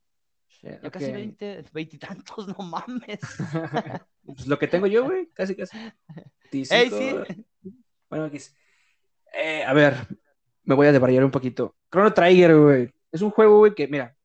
ya 0.62 0.90
casi 0.90 1.12
20, 1.12 1.66
20 1.72 1.96
y 1.96 2.00
tantos, 2.00 2.48
no 2.48 2.66
mames. 2.66 3.20
pues 4.26 4.48
lo 4.48 4.58
que 4.58 4.68
tengo 4.68 4.88
yo, 4.88 5.06
güey, 5.06 5.28
casi, 5.28 5.56
casi. 5.56 5.78
Ey, 6.52 6.90
sí. 6.90 7.46
Bueno, 8.10 8.26
aquí 8.26 8.40
eh, 9.38 9.64
a 9.64 9.74
ver, 9.74 10.08
me 10.64 10.76
voy 10.76 10.88
a 10.88 10.92
debrayar 10.92 11.24
un 11.24 11.32
poquito. 11.32 11.76
Chrono 11.92 12.14
Trigger, 12.14 12.56
güey, 12.58 12.92
es 13.12 13.22
un 13.22 13.32
juego, 13.32 13.60
güey, 13.60 13.76
que, 13.76 13.88
mira, 13.88 14.16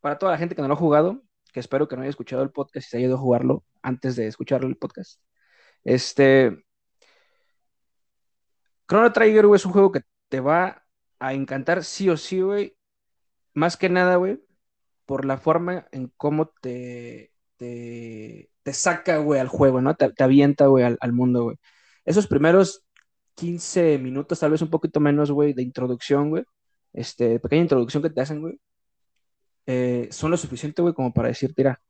para 0.00 0.18
toda 0.18 0.32
la 0.32 0.38
gente 0.38 0.54
que 0.54 0.62
no 0.62 0.68
lo 0.68 0.74
ha 0.74 0.76
jugado, 0.76 1.22
que 1.52 1.60
espero 1.60 1.88
que 1.88 1.96
no 1.96 2.02
haya 2.02 2.10
escuchado 2.10 2.42
el 2.42 2.50
podcast 2.50 2.86
y 2.86 2.90
se 2.90 2.96
haya 2.98 3.06
ido 3.06 3.16
a 3.16 3.20
jugarlo 3.20 3.64
antes 3.82 4.16
de 4.16 4.26
escuchar 4.26 4.64
el 4.64 4.76
podcast. 4.76 5.20
Este, 5.84 6.64
Chrono 8.88 9.12
Trigger, 9.12 9.46
güey, 9.46 9.56
es 9.56 9.66
un 9.66 9.72
juego 9.72 9.92
que 9.92 10.02
te 10.28 10.40
va 10.40 10.84
a 11.18 11.34
encantar 11.34 11.84
sí 11.84 12.08
o 12.10 12.16
sí, 12.16 12.40
güey. 12.40 12.76
Más 13.54 13.76
que 13.76 13.88
nada, 13.88 14.16
güey, 14.16 14.40
por 15.06 15.24
la 15.24 15.38
forma 15.38 15.88
en 15.92 16.12
cómo 16.16 16.48
te, 16.60 17.32
te, 17.56 18.50
saca, 18.72 19.18
güey, 19.18 19.40
al 19.40 19.48
juego, 19.48 19.80
¿no? 19.80 19.94
Te, 19.96 20.12
avienta, 20.22 20.66
güey, 20.66 20.84
al, 20.84 21.12
mundo, 21.12 21.44
güey. 21.44 21.56
Esos 22.04 22.26
primeros 22.26 22.86
15 23.38 23.98
minutos, 23.98 24.40
tal 24.40 24.50
vez 24.50 24.62
un 24.62 24.70
poquito 24.70 25.00
menos, 25.00 25.30
güey, 25.30 25.52
de 25.52 25.62
introducción, 25.62 26.30
güey. 26.30 26.44
Este, 26.92 27.38
pequeña 27.40 27.62
introducción 27.62 28.02
que 28.02 28.10
te 28.10 28.20
hacen, 28.20 28.40
güey. 28.40 28.60
Eh, 29.66 30.08
son 30.10 30.30
lo 30.30 30.36
suficiente, 30.36 30.82
güey, 30.82 30.94
como 30.94 31.12
para 31.12 31.28
decir, 31.28 31.52
mira, 31.56 31.80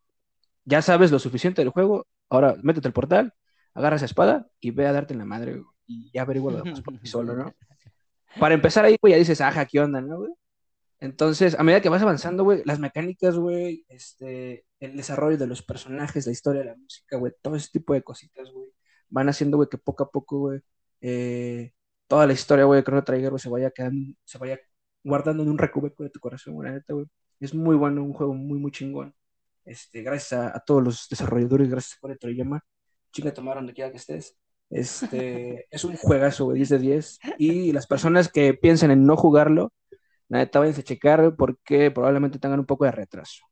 ya 0.64 0.82
sabes 0.82 1.10
lo 1.12 1.18
suficiente 1.18 1.62
del 1.62 1.70
juego, 1.70 2.06
ahora 2.28 2.56
métete 2.62 2.88
al 2.88 2.94
portal, 2.94 3.34
agarra 3.74 3.96
esa 3.96 4.04
espada 4.06 4.48
y 4.60 4.72
ve 4.72 4.86
a 4.86 4.92
darte 4.92 5.14
en 5.14 5.20
la 5.20 5.24
madre, 5.24 5.52
güey 5.54 5.64
y 5.88 6.10
ya 6.12 6.22
averiguo 6.22 6.50
lo 6.50 6.62
demás 6.62 6.82
por 6.82 6.96
ti 6.98 7.08
solo, 7.08 7.34
¿no? 7.34 7.52
Para 8.38 8.54
empezar 8.54 8.84
ahí, 8.84 8.96
güey, 9.00 9.14
ya 9.14 9.18
dices, 9.18 9.40
ajá, 9.40 9.64
¿qué 9.64 9.80
onda, 9.80 10.00
no, 10.00 10.18
güey? 10.18 10.32
Entonces, 11.00 11.58
a 11.58 11.62
medida 11.62 11.80
que 11.80 11.88
vas 11.88 12.02
avanzando, 12.02 12.44
güey, 12.44 12.62
las 12.64 12.78
mecánicas, 12.78 13.36
güey, 13.36 13.84
este, 13.88 14.66
el 14.80 14.96
desarrollo 14.96 15.38
de 15.38 15.46
los 15.46 15.62
personajes, 15.62 16.26
la 16.26 16.32
historia, 16.32 16.64
la 16.64 16.76
música, 16.76 17.16
güey, 17.16 17.32
todo 17.40 17.56
ese 17.56 17.70
tipo 17.72 17.94
de 17.94 18.02
cositas, 18.02 18.50
güey, 18.50 18.68
van 19.08 19.28
haciendo, 19.28 19.56
güey, 19.56 19.68
que 19.68 19.78
poco 19.78 20.04
a 20.04 20.10
poco, 20.10 20.38
güey, 20.38 20.60
eh, 21.00 21.72
toda 22.06 22.26
la 22.26 22.32
historia, 22.32 22.64
güey, 22.64 22.80
de 22.80 22.84
Chrono 22.84 23.04
Trigger, 23.04 23.38
se 23.38 23.48
vaya 23.48 23.70
quedando, 23.70 24.14
se 24.24 24.38
vaya 24.38 24.58
guardando 25.04 25.42
en 25.42 25.50
un 25.50 25.58
recubeco 25.58 26.02
de 26.02 26.10
tu 26.10 26.20
corazón, 26.20 26.54
güey, 26.54 26.72
neta, 26.72 26.94
güey. 26.94 27.06
Es 27.40 27.54
muy 27.54 27.76
bueno, 27.76 28.02
un 28.02 28.12
juego 28.12 28.34
muy, 28.34 28.58
muy 28.58 28.72
chingón. 28.72 29.14
Este, 29.64 30.02
gracias 30.02 30.54
a, 30.54 30.60
todos 30.60 30.82
los 30.82 31.08
desarrolladores, 31.08 31.70
gracias 31.70 31.96
a 31.96 32.00
Core 32.00 32.16
Toriyama. 32.16 32.64
Chinga, 33.12 33.32
tomaron 33.32 33.64
donde 33.64 33.74
quiera 33.74 33.90
que 33.90 33.98
estés. 33.98 34.36
Este, 34.70 35.66
es 35.70 35.84
un 35.84 35.96
juegazo, 35.96 36.46
güey, 36.46 36.56
10 36.56 36.68
de 36.70 36.78
10. 36.78 37.18
Y 37.38 37.72
las 37.72 37.86
personas 37.86 38.30
que 38.30 38.54
piensen 38.54 38.90
en 38.90 39.06
no 39.06 39.16
jugarlo, 39.16 39.72
neta, 40.28 40.58
vayan 40.58 40.74
a 40.74 40.82
checar 40.82 41.34
porque 41.36 41.90
probablemente 41.90 42.38
tengan 42.38 42.60
un 42.60 42.66
poco 42.66 42.84
de 42.86 42.92
retraso. 42.92 43.44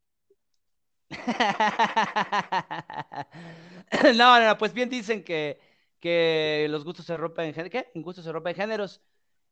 no, 4.15 4.43
no, 4.43 4.57
pues 4.57 4.73
bien 4.73 4.89
dicen 4.89 5.23
que, 5.23 5.59
que 5.99 6.67
los 6.69 6.83
gustos 6.83 7.05
se 7.05 7.17
rompen 7.17 7.45
en 7.45 7.53
géneros. 7.53 7.71
¿Qué? 7.71 7.91
En 7.93 8.01
gustos 8.01 8.25
se 8.25 8.31
rompen 8.31 8.55
géneros. 8.55 9.01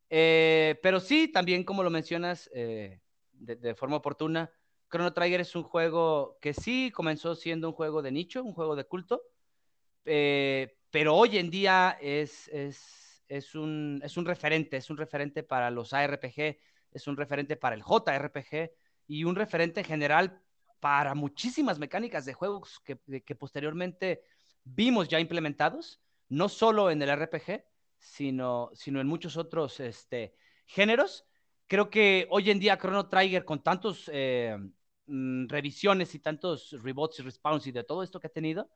Eh, 0.08 0.78
pero 0.82 1.00
sí, 1.00 1.28
también 1.28 1.64
como 1.64 1.82
lo 1.82 1.90
mencionas 1.90 2.48
eh, 2.54 3.00
de, 3.32 3.74
forma 3.74 3.96
oportuna, 3.96 4.50
Chrono 4.88 5.12
Trigger 5.12 5.40
es 5.40 5.56
un 5.56 5.64
juego 5.64 6.38
que 6.40 6.54
sí 6.54 6.92
comenzó 6.94 7.34
siendo 7.34 7.68
un 7.68 7.74
juego 7.74 8.02
de 8.02 8.12
nicho, 8.12 8.44
un 8.44 8.54
juego 8.54 8.76
de 8.76 8.84
culto, 8.84 9.22
eh, 10.04 10.78
pero 10.90 11.16
hoy 11.16 11.38
en 11.38 11.50
día 11.50 11.98
es, 12.00 12.48
es, 12.48 13.54
un, 13.54 14.00
es 14.04 14.16
un 14.16 14.24
referente, 14.24 14.76
es 14.76 14.88
un 14.90 14.96
referente 14.96 15.42
para 15.42 15.70
los 15.70 15.92
ARPG, 15.92 16.56
es 16.92 17.06
un 17.08 17.16
referente 17.16 17.56
para 17.56 17.74
el 17.74 17.82
JRPG 17.82 18.70
y 19.08 19.24
un 19.24 19.34
referente 19.34 19.80
en 19.80 19.86
general 19.86 20.40
para 20.78 21.14
muchísimas 21.14 21.80
mecánicas 21.80 22.24
de 22.24 22.34
juegos 22.34 22.80
que, 22.84 22.96
que 23.22 23.34
posteriormente 23.34 24.22
vimos 24.62 25.08
ya 25.08 25.18
implementados, 25.18 26.00
no 26.28 26.48
solo 26.48 26.90
en 26.90 27.02
el 27.02 27.10
RPG, 27.10 27.64
sino, 27.98 28.70
sino 28.74 29.00
en 29.00 29.06
muchos 29.06 29.36
otros 29.36 29.80
este, 29.80 30.34
géneros. 30.66 31.24
Creo 31.66 31.90
que 31.90 32.26
hoy 32.30 32.50
en 32.50 32.60
día 32.60 32.78
Chrono 32.78 33.08
Trigger, 33.08 33.44
con 33.44 33.62
tantos 33.62 34.10
eh, 34.12 34.56
mm, 35.06 35.48
revisiones 35.48 36.14
y 36.14 36.20
tantos 36.20 36.76
reboots 36.82 37.18
y 37.20 37.22
respawns 37.22 37.66
y 37.66 37.72
de 37.72 37.84
todo 37.84 38.02
esto 38.02 38.20
que 38.20 38.28
ha 38.28 38.32
tenido, 38.32 38.70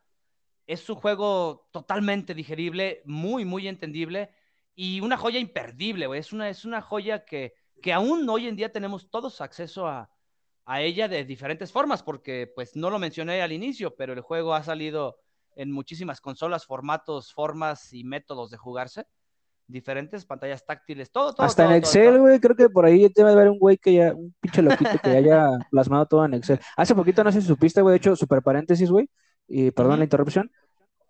es 0.66 0.88
un 0.88 0.96
juego 0.96 1.68
totalmente 1.72 2.34
digerible, 2.34 3.02
muy, 3.04 3.44
muy 3.44 3.66
entendible 3.68 4.30
y 4.74 5.00
una 5.00 5.16
joya 5.16 5.38
imperdible. 5.38 6.06
Es 6.16 6.32
una, 6.32 6.48
es 6.48 6.64
una 6.64 6.80
joya 6.80 7.24
que, 7.24 7.54
que 7.82 7.92
aún 7.92 8.28
hoy 8.28 8.46
en 8.46 8.56
día 8.56 8.72
tenemos 8.72 9.10
todos 9.10 9.40
acceso 9.40 9.86
a, 9.86 10.10
a 10.64 10.82
ella 10.82 11.08
de 11.08 11.24
diferentes 11.24 11.72
formas, 11.72 12.02
porque 12.02 12.46
pues 12.54 12.76
no 12.76 12.90
lo 12.90 12.98
mencioné 12.98 13.42
al 13.42 13.52
inicio, 13.52 13.96
pero 13.96 14.12
el 14.12 14.20
juego 14.20 14.54
ha 14.54 14.62
salido 14.62 15.18
en 15.60 15.70
muchísimas 15.70 16.22
consolas, 16.22 16.64
formatos, 16.64 17.34
formas 17.34 17.92
y 17.92 18.02
métodos 18.02 18.50
de 18.50 18.56
jugarse. 18.56 19.06
Diferentes 19.66 20.24
pantallas 20.24 20.64
táctiles, 20.64 21.12
todo, 21.12 21.34
todo. 21.34 21.46
Hasta 21.46 21.66
en 21.66 21.72
Excel, 21.72 22.18
güey, 22.18 22.40
creo 22.40 22.56
que 22.56 22.70
por 22.70 22.86
ahí 22.86 23.08
te 23.10 23.22
va 23.22 23.28
a 23.28 23.32
haber 23.32 23.50
un 23.50 23.58
güey 23.58 23.76
que 23.76 23.92
ya, 23.92 24.14
un 24.14 24.34
pinche 24.40 24.62
loquito 24.62 24.98
que 25.02 25.10
haya 25.10 25.48
plasmado 25.70 26.06
todo 26.06 26.24
en 26.24 26.34
Excel. 26.34 26.58
Hace 26.78 26.94
poquito, 26.94 27.22
no 27.22 27.30
sé 27.30 27.42
si 27.42 27.46
supiste, 27.46 27.82
güey, 27.82 27.92
de 27.92 27.96
hecho, 27.98 28.16
super 28.16 28.42
paréntesis, 28.42 28.90
güey, 28.90 29.10
y 29.46 29.70
perdón 29.70 29.98
la 29.98 30.04
interrupción, 30.04 30.50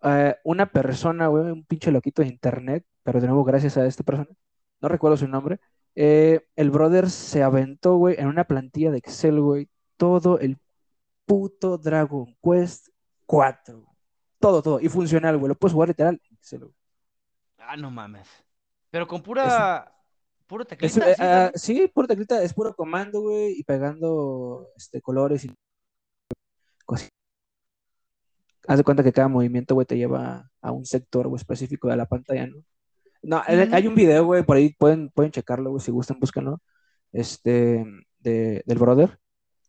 eh, 0.03 0.35
una 0.43 0.69
persona, 0.69 1.27
güey, 1.27 1.45
un 1.45 1.63
pinche 1.63 1.89
loquito 1.89 2.21
de 2.21 2.27
internet, 2.27 2.85
pero 3.03 3.21
de 3.21 3.27
nuevo 3.27 3.45
gracias 3.45 3.77
a 3.77 3.85
esta 3.85 4.03
persona, 4.03 4.29
no 4.81 4.89
recuerdo 4.89 5.15
su 5.15 5.29
nombre, 5.29 5.59
eh, 5.95 6.41
el 6.57 6.71
brother 6.71 7.09
se 7.09 7.41
aventó, 7.41 7.95
güey, 7.95 8.15
en 8.19 8.27
una 8.27 8.43
plantilla 8.43 8.91
de 8.91 8.97
Excel, 8.97 9.39
güey, 9.39 9.69
todo 9.95 10.39
el 10.39 10.57
puto 11.25 11.77
Dragon 11.77 12.35
Quest 12.43 12.89
4. 13.25 13.90
Todo, 14.41 14.61
todo. 14.61 14.81
Y 14.81 14.89
funcional, 14.89 15.37
güey. 15.37 15.49
Lo 15.49 15.55
puedes 15.55 15.73
jugar 15.73 15.89
literal. 15.89 16.21
Ah, 17.59 17.77
no 17.77 17.89
mames. 17.89 18.27
Pero 18.89 19.07
con 19.07 19.21
pura. 19.23 19.93
puro 20.47 20.65
teclita. 20.65 20.93
¿sí, 20.93 20.99
uh, 20.99 21.51
sí, 21.57 21.91
puro 21.93 22.07
teclita, 22.07 22.43
es 22.43 22.53
puro 22.53 22.75
comando, 22.75 23.21
güey. 23.21 23.57
Y 23.57 23.63
pegando 23.63 24.67
este, 24.75 25.01
colores 25.01 25.45
y 25.45 25.53
Haz 28.67 28.77
de 28.77 28.83
cuenta 28.83 29.03
que 29.03 29.11
cada 29.11 29.27
movimiento, 29.27 29.73
güey, 29.73 29.87
te 29.87 29.97
lleva 29.97 30.49
a 30.61 30.71
un 30.71 30.85
sector 30.85 31.27
o 31.27 31.35
específico 31.35 31.87
de 31.89 31.95
la 31.95 32.05
pantalla, 32.05 32.47
¿no? 32.47 32.63
No, 33.23 33.41
hay 33.45 33.87
un 33.87 33.95
video, 33.95 34.25
güey, 34.25 34.43
por 34.43 34.57
ahí 34.57 34.73
pueden, 34.73 35.09
pueden 35.09 35.31
checarlo, 35.31 35.69
güey, 35.71 35.81
si 35.81 35.91
gustan, 35.91 36.19
búscanlo. 36.19 36.61
Este, 37.11 37.85
de, 38.19 38.63
del 38.65 38.77
brother. 38.77 39.19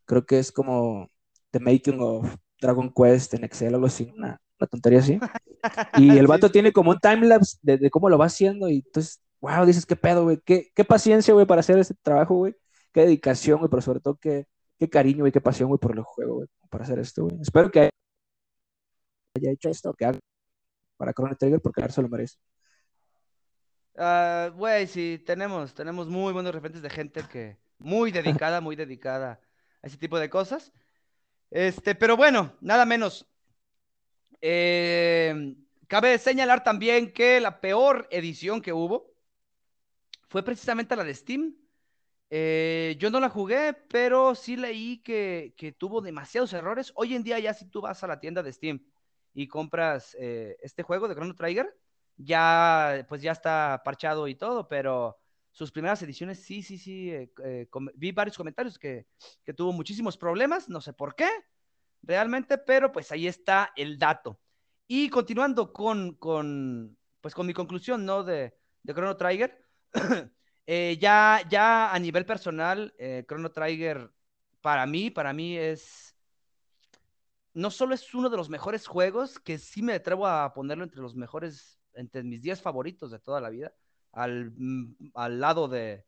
Creo 0.06 0.24
que 0.26 0.38
es 0.38 0.52
como 0.52 1.10
The 1.50 1.60
Making 1.60 2.00
of 2.00 2.36
Dragon 2.60 2.92
Quest 2.94 3.34
en 3.34 3.44
Excel, 3.44 3.74
algo 3.74 3.86
así, 3.86 4.10
una, 4.16 4.40
tontería 4.66 5.00
así. 5.00 5.18
Y 5.96 6.10
el 6.18 6.26
vato 6.26 6.50
tiene 6.50 6.72
como 6.72 6.90
un 6.90 6.98
timelapse 6.98 7.56
de, 7.62 7.78
de 7.78 7.90
cómo 7.90 8.08
lo 8.08 8.18
va 8.18 8.26
haciendo 8.26 8.68
y 8.68 8.78
entonces, 8.78 9.22
wow, 9.40 9.64
dices, 9.64 9.86
qué 9.86 9.94
pedo, 9.94 10.24
güey, 10.24 10.40
qué, 10.44 10.72
qué 10.74 10.84
paciencia, 10.84 11.32
güey, 11.34 11.46
para 11.46 11.60
hacer 11.60 11.78
ese 11.78 11.94
trabajo, 12.02 12.34
güey, 12.34 12.56
qué 12.92 13.02
dedicación, 13.02 13.58
güey, 13.58 13.70
pero 13.70 13.80
sobre 13.80 14.00
todo 14.00 14.16
qué, 14.16 14.46
qué 14.78 14.90
cariño, 14.90 15.20
güey, 15.20 15.32
qué 15.32 15.40
pasión, 15.40 15.68
güey, 15.68 15.78
por 15.78 15.92
el 15.92 16.02
juego, 16.02 16.34
güey, 16.36 16.48
para 16.68 16.84
hacer 16.84 16.98
esto, 16.98 17.24
güey. 17.24 17.40
Espero 17.40 17.70
que 17.70 17.90
haya 19.36 19.50
hecho 19.50 19.68
esto, 19.68 19.94
que 19.94 20.04
haga 20.04 20.18
para 20.96 21.12
Chrono 21.12 21.36
Trigger, 21.36 21.60
porque 21.60 21.80
a 21.80 21.84
ver 21.84 21.92
se 21.92 22.02
lo 22.02 22.08
merece. 22.08 22.36
Uh, 23.94 24.50
güey, 24.56 24.86
sí, 24.86 25.22
tenemos, 25.26 25.74
tenemos 25.74 26.08
muy 26.08 26.32
buenos 26.32 26.54
referentes 26.54 26.82
de 26.82 26.90
gente 26.90 27.22
que 27.30 27.58
muy 27.78 28.10
dedicada, 28.10 28.60
muy 28.60 28.76
dedicada 28.76 29.40
a 29.82 29.86
ese 29.86 29.98
tipo 29.98 30.18
de 30.18 30.30
cosas. 30.30 30.72
Este, 31.50 31.94
pero 31.94 32.16
bueno, 32.16 32.56
nada 32.60 32.86
menos. 32.86 33.28
Eh, 34.44 35.54
cabe 35.86 36.18
señalar 36.18 36.64
también 36.64 37.12
que 37.12 37.40
la 37.40 37.60
peor 37.60 38.08
edición 38.10 38.60
que 38.60 38.72
hubo 38.72 39.14
fue 40.28 40.42
precisamente 40.42 40.96
la 40.96 41.04
de 41.04 41.14
Steam. 41.14 41.54
Eh, 42.28 42.96
yo 42.98 43.10
no 43.10 43.20
la 43.20 43.28
jugué, 43.28 43.72
pero 43.74 44.34
sí 44.34 44.56
leí 44.56 44.98
que, 44.98 45.54
que, 45.56 45.70
tuvo 45.70 46.00
demasiados 46.00 46.52
errores. 46.54 46.92
Hoy 46.96 47.14
en 47.14 47.22
día 47.22 47.38
ya 47.38 47.54
si 47.54 47.66
tú 47.66 47.80
vas 47.82 48.02
a 48.02 48.06
la 48.08 48.18
tienda 48.18 48.42
de 48.42 48.52
Steam 48.52 48.84
y 49.32 49.46
compras 49.46 50.16
eh, 50.18 50.56
este 50.62 50.82
juego 50.82 51.06
de 51.06 51.14
Chrono 51.14 51.36
Trigger, 51.36 51.78
ya 52.16 53.06
pues 53.08 53.22
ya 53.22 53.32
está 53.32 53.82
parchado 53.84 54.26
y 54.26 54.34
todo, 54.34 54.66
pero 54.66 55.18
sus 55.52 55.70
primeras 55.70 56.02
ediciones 56.02 56.42
sí, 56.42 56.62
sí, 56.62 56.78
sí, 56.78 57.12
vi 57.94 58.12
varios 58.12 58.36
comentarios 58.36 58.78
que, 58.78 59.06
tuvo 59.54 59.72
muchísimos 59.72 60.16
problemas, 60.16 60.68
no 60.68 60.80
sé 60.80 60.94
por 60.94 61.14
qué 61.14 61.28
realmente, 62.02 62.58
pero 62.58 62.92
pues 62.92 63.12
ahí 63.12 63.26
está 63.26 63.72
el 63.76 63.98
dato. 63.98 64.40
Y 64.86 65.08
continuando 65.08 65.72
con, 65.72 66.14
con 66.16 66.96
pues 67.20 67.34
con 67.34 67.46
mi 67.46 67.54
conclusión, 67.54 68.04
¿no? 68.04 68.24
De, 68.24 68.54
de 68.82 68.94
Chrono 68.94 69.16
Trigger, 69.16 69.64
eh, 70.66 70.98
ya, 71.00 71.42
ya 71.48 71.92
a 71.92 71.98
nivel 71.98 72.26
personal, 72.26 72.94
Chrono 73.26 73.50
Trigger 73.52 74.10
para 74.60 74.86
mí, 74.86 75.10
para 75.10 75.32
mí 75.32 75.56
es, 75.58 76.16
no 77.52 77.70
solo 77.70 77.94
es 77.94 78.14
uno 78.14 78.30
de 78.30 78.36
los 78.36 78.48
mejores 78.48 78.86
juegos, 78.86 79.38
que 79.38 79.58
sí 79.58 79.82
me 79.82 79.94
atrevo 79.94 80.26
a 80.26 80.54
ponerlo 80.54 80.84
entre 80.84 81.02
los 81.02 81.14
mejores 81.14 81.80
entre 81.94 82.22
mis 82.22 82.40
10 82.40 82.62
favoritos 82.62 83.10
de 83.10 83.18
toda 83.18 83.40
la 83.40 83.50
vida, 83.50 83.74
al, 84.12 84.52
mm, 84.56 85.10
al 85.14 85.40
lado 85.40 85.68
de, 85.68 86.06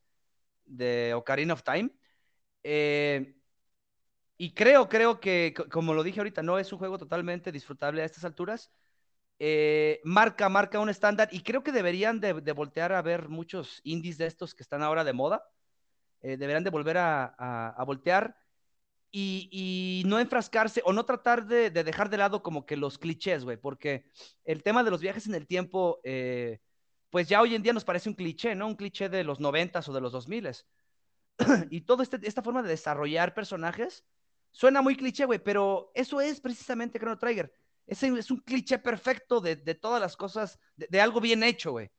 de 0.64 1.12
Ocarina 1.14 1.54
of 1.54 1.62
Time. 1.62 1.90
Eh, 2.62 3.36
y 4.36 4.52
creo, 4.52 4.88
creo 4.88 5.20
que, 5.20 5.54
como 5.70 5.94
lo 5.94 6.02
dije 6.02 6.20
ahorita, 6.20 6.42
no 6.42 6.58
es 6.58 6.72
un 6.72 6.78
juego 6.78 6.98
totalmente 6.98 7.52
disfrutable 7.52 8.02
a 8.02 8.04
estas 8.04 8.24
alturas. 8.24 8.70
Eh, 9.38 10.00
marca, 10.04 10.48
marca 10.48 10.80
un 10.80 10.88
estándar 10.88 11.28
y 11.32 11.42
creo 11.42 11.62
que 11.62 11.72
deberían 11.72 12.20
de, 12.20 12.32
voltear 12.52 12.92
a 12.92 13.02
ver 13.02 13.28
muchos 13.28 13.80
indies 13.84 14.18
de 14.18 14.26
estos 14.26 14.54
que 14.54 14.62
están 14.62 14.82
ahora 14.82 15.04
de 15.04 15.12
moda. 15.12 15.48
Eh, 16.20 16.36
deberían 16.36 16.64
de 16.64 16.70
volver 16.70 16.98
a, 16.98 17.26
a, 17.68 17.84
voltear 17.84 18.36
y, 19.10 19.48
y, 19.52 20.08
no 20.08 20.18
enfrascarse 20.18 20.82
o 20.84 20.92
no 20.92 21.04
tratar 21.04 21.46
de, 21.46 21.70
de, 21.70 21.84
dejar 21.84 22.10
de 22.10 22.16
lado 22.16 22.42
como 22.42 22.66
que 22.66 22.76
los 22.76 22.98
clichés, 22.98 23.44
güey, 23.44 23.56
porque 23.56 24.06
el 24.44 24.62
tema 24.62 24.82
de 24.82 24.90
los 24.90 25.00
viajes 25.00 25.26
en 25.26 25.34
el 25.34 25.46
tiempo, 25.46 26.00
eh, 26.02 26.60
pues 27.10 27.28
ya 27.28 27.40
hoy 27.42 27.54
en 27.54 27.62
día 27.62 27.72
nos 27.72 27.84
parece 27.84 28.08
un 28.08 28.14
cliché, 28.14 28.54
¿no? 28.54 28.66
Un 28.66 28.76
cliché 28.76 29.08
de 29.08 29.22
los 29.22 29.38
noventas 29.38 29.88
o 29.88 29.92
de 29.92 30.00
los 30.00 30.12
dos 30.12 30.26
miles. 30.28 30.66
y 31.70 31.82
toda 31.82 32.02
este, 32.02 32.18
esta 32.22 32.42
forma 32.42 32.62
de 32.62 32.70
desarrollar 32.70 33.34
personajes 33.34 34.04
suena 34.54 34.80
muy 34.80 34.96
cliché, 34.96 35.24
güey, 35.24 35.40
pero 35.40 35.90
eso 35.94 36.20
es 36.20 36.40
precisamente 36.40 36.98
Chrono 36.98 37.18
Trigger. 37.18 37.52
Es, 37.86 38.02
es 38.02 38.30
un 38.30 38.38
cliché 38.38 38.78
perfecto 38.78 39.40
de, 39.40 39.56
de 39.56 39.74
todas 39.74 40.00
las 40.00 40.16
cosas, 40.16 40.58
de, 40.76 40.86
de 40.88 41.00
algo 41.00 41.20
bien 41.20 41.42
hecho, 41.42 41.72
güey. 41.72 41.90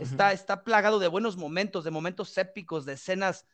Está, 0.00 0.32
está 0.32 0.62
plagado 0.62 0.98
de 0.98 1.08
buenos 1.08 1.36
momentos, 1.36 1.84
de 1.84 1.90
momentos 1.90 2.36
épicos, 2.36 2.84
de 2.84 2.92
escenas 2.92 3.46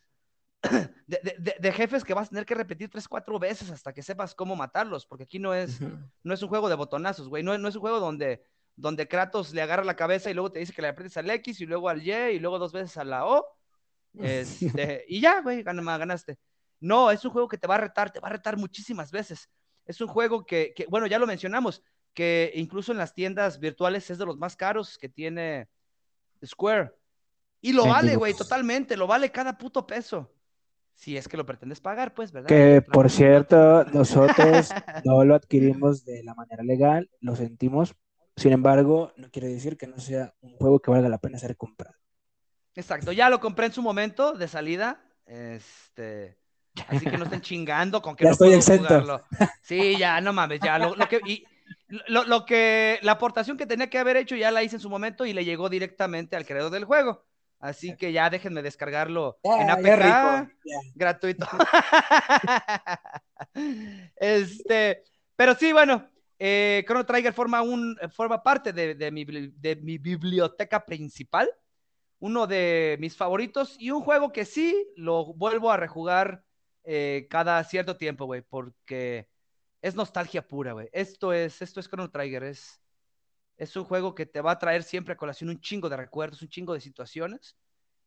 de, 1.07 1.73
jefes 1.73 2.03
que 2.05 2.15
vas 2.15 2.27
a 2.27 2.31
tener 2.31 2.45
que 2.47 2.55
repetir 2.55 2.91
tres, 2.91 3.07
cuatro 3.07 3.39
veces 3.39 3.71
hasta 3.71 3.93
que 3.93 4.03
sepas 4.03 4.35
cómo 4.35 4.57
matarlos, 4.57 5.07
porque 5.07 5.25
aquí 5.25 5.39
no 5.39 5.55
es, 5.55 5.81
no 6.23 6.35
es 6.35 6.43
un 6.43 6.49
juego 6.49 6.69
de 6.69 6.75
botonazos, 6.75 7.29
güey, 7.29 7.43
no, 7.43 7.57
no, 7.59 7.69
es 7.69 7.77
un 7.77 7.81
juego 7.81 8.01
donde, 8.01 8.43
donde 8.75 9.07
Kratos 9.07 9.55
le 9.55 9.63
agarra 9.63 9.85
la 9.85 9.95
cabeza 9.95 10.31
y 10.31 10.35
luego 10.35 10.51
te 10.51 10.59
dice 10.59 10.73
que 10.73 10.83
le 10.83 10.89
aprietes 10.89 11.17
al 11.17 11.31
X 11.31 11.61
y 11.61 11.67
luego 11.67 11.89
al 11.89 12.03
Y 12.03 12.13
y 12.13 12.39
luego 12.41 12.59
dos 12.59 12.73
veces 12.73 12.97
a 12.97 13.05
la 13.05 13.27
O, 13.27 13.47
este, 14.19 15.05
y 15.09 15.21
ya, 15.21 15.43
güey, 15.43 15.63
ganaste. 15.63 16.39
No, 16.81 17.11
es 17.11 17.25
un 17.25 17.31
juego 17.31 17.49
que 17.49 17.59
te 17.59 17.67
va 17.67 17.77
a 17.77 17.81
retar, 17.81 18.11
te 18.11 18.21
va 18.21 18.29
a 18.29 18.33
retar 18.33 18.57
muchísimas 18.57 19.11
veces. 19.11 19.49
Es 19.85 20.01
un 20.01 20.09
juego 20.09 20.45
que, 20.45 20.73
que, 20.75 20.87
bueno, 20.89 21.07
ya 21.07 21.19
lo 21.19 21.27
mencionamos, 21.27 21.83
que 22.13 22.53
incluso 22.55 22.93
en 22.93 22.99
las 22.99 23.15
tiendas 23.15 23.61
virtuales 23.61 24.11
es 24.11 24.19
de 24.19 24.27
los 24.27 24.37
más 24.37 24.57
caros 24.57 24.99
que 24.99 25.09
tiene 25.09 25.69
Square. 26.45 26.93
Y 27.61 27.73
lo 27.73 27.87
vale, 27.87 28.17
güey, 28.17 28.35
totalmente, 28.35 28.97
lo 28.97 29.07
vale 29.07 29.31
cada 29.31 29.57
puto 29.57 29.87
peso 29.87 30.31
si 30.97 31.17
es 31.17 31.29
que 31.29 31.37
lo 31.37 31.47
pretendes 31.47 31.81
pagar, 31.81 32.15
pues, 32.15 32.33
¿verdad? 32.33 32.49
Que 32.49 32.83
por 32.83 33.11
cierto, 33.11 33.85
nosotros 33.85 34.71
no 35.05 35.25
lo 35.25 35.35
adquirimos 35.35 36.05
de 36.05 36.25
la 36.25 36.35
manera 36.35 36.63
legal, 36.65 37.11
lo 37.21 37.37
sentimos. 37.37 37.95
Sin 38.37 38.53
embargo, 38.53 39.13
no 39.17 39.31
quiere 39.31 39.49
decir 39.49 39.77
que 39.77 39.87
no 39.87 39.99
sea 39.99 40.35
un 40.41 40.57
juego 40.57 40.81
que 40.81 40.91
valga 40.91 41.09
la 41.09 41.19
pena 41.19 41.39
ser 41.39 41.57
comprado. 41.57 41.95
Exacto, 42.75 43.13
ya 43.13 43.31
lo 43.31 43.41
compré 43.41 43.67
en 43.67 43.73
su 43.73 43.83
momento 43.83 44.33
de 44.33 44.49
salida. 44.49 45.03
Este, 45.27 46.39
así 46.89 47.05
que 47.05 47.19
no 47.19 47.25
estén 47.25 47.41
chingando 47.41 48.03
con 48.03 48.17
que 48.17 48.25
ya 48.25 48.31
no 48.31 48.33
estoy 48.33 48.55
exento. 48.55 48.89
Jugarlo. 48.89 49.25
Sí, 49.63 49.97
ya, 49.97 50.21
no 50.21 50.33
mames, 50.33 50.61
ya 50.61 50.79
lo, 50.79 50.95
que 51.09 51.21
y, 51.27 51.45
lo, 52.09 52.25
lo, 52.25 52.45
que 52.45 52.99
la 53.03 53.13
aportación 53.13 53.57
que 53.57 53.67
tenía 53.67 53.91
que 53.91 53.99
haber 53.99 54.17
hecho 54.17 54.37
ya 54.37 54.51
la 54.51 54.63
hice 54.63 54.77
en 54.77 54.81
su 54.81 54.91
momento 54.91 55.27
y 55.27 55.33
le 55.33 55.45
llegó 55.45 55.69
directamente 55.69 56.37
al 56.37 56.47
creador 56.47 56.71
del 56.71 56.85
juego. 56.85 57.25
Así 57.59 57.97
que 57.97 58.13
ya 58.13 58.29
déjenme 58.29 58.63
descargarlo 58.63 59.39
en 59.43 59.71
APK 59.71 60.51
gratuito. 60.95 61.49
este, 64.17 65.03
pero 65.35 65.55
sí, 65.55 65.73
bueno, 65.73 66.07
eh, 66.39 66.85
Chrono 66.87 67.07
Trigger 67.07 67.33
forma, 67.33 67.63
un, 67.63 67.97
forma 68.13 68.43
parte 68.43 68.73
de, 68.73 68.95
de, 68.95 69.11
mi, 69.11 69.25
de, 69.25 69.77
mi, 69.77 69.97
biblioteca 69.97 70.85
principal, 70.85 71.49
uno 72.19 72.47
de 72.47 72.99
mis 73.01 73.17
favoritos 73.17 73.77
y 73.79 73.91
un 73.91 74.03
juego 74.03 74.33
que 74.33 74.45
sí 74.45 74.87
lo 74.97 75.33
vuelvo 75.35 75.71
a 75.71 75.79
rejugar 75.79 76.45
eh, 76.87 77.27
cada 77.29 77.63
cierto 77.65 77.97
tiempo, 77.97 78.27
güey, 78.27 78.43
porque 78.43 79.29
es 79.83 79.97
nostalgia 79.97 80.47
pura, 80.47 80.73
güey. 80.73 80.89
Esto 80.93 81.33
es, 81.33 81.61
esto 81.61 81.81
es 81.81 81.89
Chrono 81.89 82.11
Trigger, 82.11 82.45
es, 82.45 82.81
es 83.57 83.77
un 83.77 83.85
juego 83.85 84.15
que 84.15 84.27
te 84.27 84.41
va 84.41 84.53
a 84.53 84.59
traer 84.59 84.85
siempre 84.85 85.15
a 85.15 85.17
colación 85.17 85.51
un 85.51 85.61
chingo 85.61 85.89
de 85.89 85.97
recuerdos, 85.97 86.43
un 86.43 86.49
chingo 86.49 86.75
de 86.75 86.81
situaciones. 86.81 87.57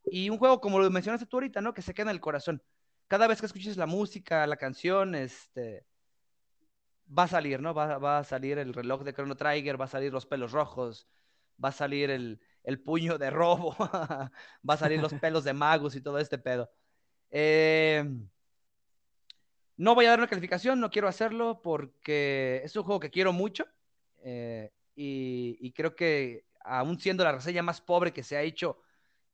Y 0.06 0.30
un 0.30 0.38
juego, 0.38 0.61
como 0.61 0.80
lo 0.80 0.89
mencionaste 0.89 1.27
tú 1.27 1.38
ahorita, 1.38 1.61
¿no? 1.61 1.73
Que 1.73 1.81
se 1.81 1.93
queda 1.93 2.11
en 2.11 2.15
el 2.15 2.22
corazón. 2.22 2.64
Cada 3.07 3.27
vez 3.27 3.41
que 3.41 3.47
escuches 3.47 3.77
la 3.77 3.85
música, 3.88 4.47
la 4.47 4.57
canción, 4.57 5.15
este. 5.15 5.85
Va 7.18 7.23
a 7.23 7.27
salir, 7.27 7.61
¿no? 7.61 7.73
Va, 7.73 7.97
va 7.97 8.19
a 8.19 8.23
salir 8.23 8.60
el 8.60 8.73
reloj 8.73 9.03
de 9.03 9.14
Chrono 9.14 9.35
Trigger, 9.35 9.80
va 9.80 9.85
a 9.85 9.88
salir 9.88 10.14
los 10.14 10.26
pelos 10.26 10.51
rojos, 10.51 11.07
va 11.64 11.69
a 11.69 11.72
salir 11.72 12.11
el, 12.11 12.39
el 12.64 12.81
puño 12.81 13.18
de 13.18 13.30
robo, 13.30 13.76
va 14.69 14.73
a 14.73 14.77
salir 14.77 15.01
los 15.01 15.14
pelos 15.15 15.43
de 15.43 15.53
Magus 15.53 15.95
y 15.95 16.01
todo 16.01 16.19
este 16.19 16.38
pedo. 16.38 16.72
Eh, 17.31 18.06
no 19.80 19.95
voy 19.95 20.06
a 20.06 20.10
dar 20.10 20.19
una 20.19 20.27
calificación, 20.27 20.81
no 20.81 20.91
quiero 20.91 21.07
hacerlo 21.07 21.61
porque 21.64 22.61
es 22.65 22.76
un 22.76 22.84
juego 22.84 22.99
que 22.99 23.10
quiero 23.10 23.31
mucho. 23.31 23.65
Eh, 24.23 24.73
y, 24.93 25.72
creo 25.72 25.95
que 25.95 26.43
aún 26.60 26.99
siendo 26.99 27.23
la 27.23 27.31
reseña 27.31 27.64
más 27.64 27.80
pobre 27.80 28.11
que 28.11 28.22
se 28.22 28.35
ha 28.35 28.41
hecho 28.41 28.81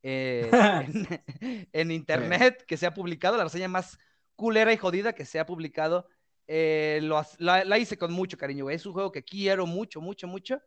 eh, 0.04 0.48
en, 1.74 1.90
internet, 1.92 2.64
que 2.68 2.78
se 2.78 2.86
ha 2.86 2.94
publicado, 2.94 3.38
la 3.38 3.46
reseña 3.46 3.68
más 3.68 3.98
culera 4.36 4.72
y 4.72 4.78
jodida 4.78 5.14
que 5.14 5.26
se 5.26 5.40
ha 5.40 5.48
publicado, 5.48 6.08
eh, 6.46 7.02
la, 7.40 7.80
hice 7.80 7.98
con 7.98 8.14
mucho 8.14 8.38
cariño, 8.38 8.70
Es 8.70 8.86
un 8.86 8.94
juego 8.94 9.12
que 9.12 9.24
quiero 9.24 9.66
mucho, 9.66 10.00
mucho, 10.00 10.28
mucho. 10.28 10.62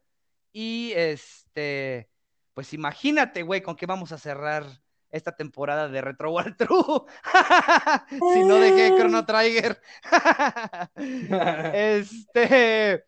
Y 0.52 0.92
este, 0.96 2.10
pues 2.52 2.74
imagínate, 2.74 3.44
güey, 3.44 3.62
con 3.62 3.76
qué 3.76 3.86
vamos 3.86 4.10
a 4.10 4.18
cerrar 4.18 4.82
esta 5.10 5.34
temporada 5.34 5.88
de 5.88 6.00
Retro 6.00 6.32
War 6.32 6.56
True. 6.56 7.02
si 8.34 8.44
no 8.44 8.56
dejé 8.56 8.94
Chrono 8.96 9.24
Trigger. 9.24 9.80
este 11.74 13.04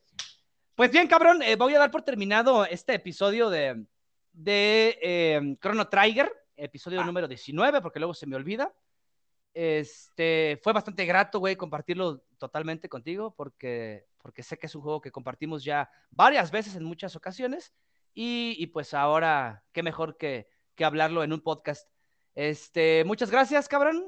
Pues 0.75 0.91
bien, 0.91 1.09
cabrón, 1.09 1.43
eh, 1.43 1.57
voy 1.57 1.75
a 1.75 1.79
dar 1.79 1.91
por 1.91 2.03
terminado 2.03 2.65
este 2.65 2.95
episodio 2.95 3.51
de, 3.51 3.85
de 4.33 4.99
eh, 5.03 5.57
Chrono 5.61 5.89
Trigger, 5.89 6.33
episodio 6.57 7.01
Ah. 7.01 7.05
número 7.05 7.29
19, 7.29 7.81
porque 7.83 7.99
luego 7.99 8.15
se 8.15 8.27
me 8.27 8.37
olvida. 8.37 8.73
Este, 9.53 10.61
fue 10.63 10.73
bastante 10.73 11.05
grato, 11.05 11.41
güey, 11.41 11.57
compartirlo 11.57 12.23
totalmente 12.39 12.89
contigo, 12.89 13.35
porque, 13.37 14.07
porque 14.23 14.43
sé 14.43 14.59
que 14.59 14.67
es 14.67 14.75
un 14.75 14.83
juego 14.83 15.01
que 15.01 15.11
compartimos 15.11 15.65
ya 15.65 15.91
varias 16.11 16.51
veces 16.51 16.77
en 16.77 16.85
muchas 16.85 17.17
ocasiones. 17.17 17.75
Y, 18.15 18.57
y 18.59 18.69
pues 18.69 18.95
ahora, 18.95 19.65
qué 19.73 19.83
mejor 19.83 20.17
que, 20.17 20.49
que 20.81 20.85
hablarlo 20.87 21.23
en 21.23 21.35
un 21.35 21.43
podcast. 21.43 21.87
Este, 22.35 23.05
muchas 23.05 23.31
gracias, 23.31 23.69
cabrón. 23.69 24.03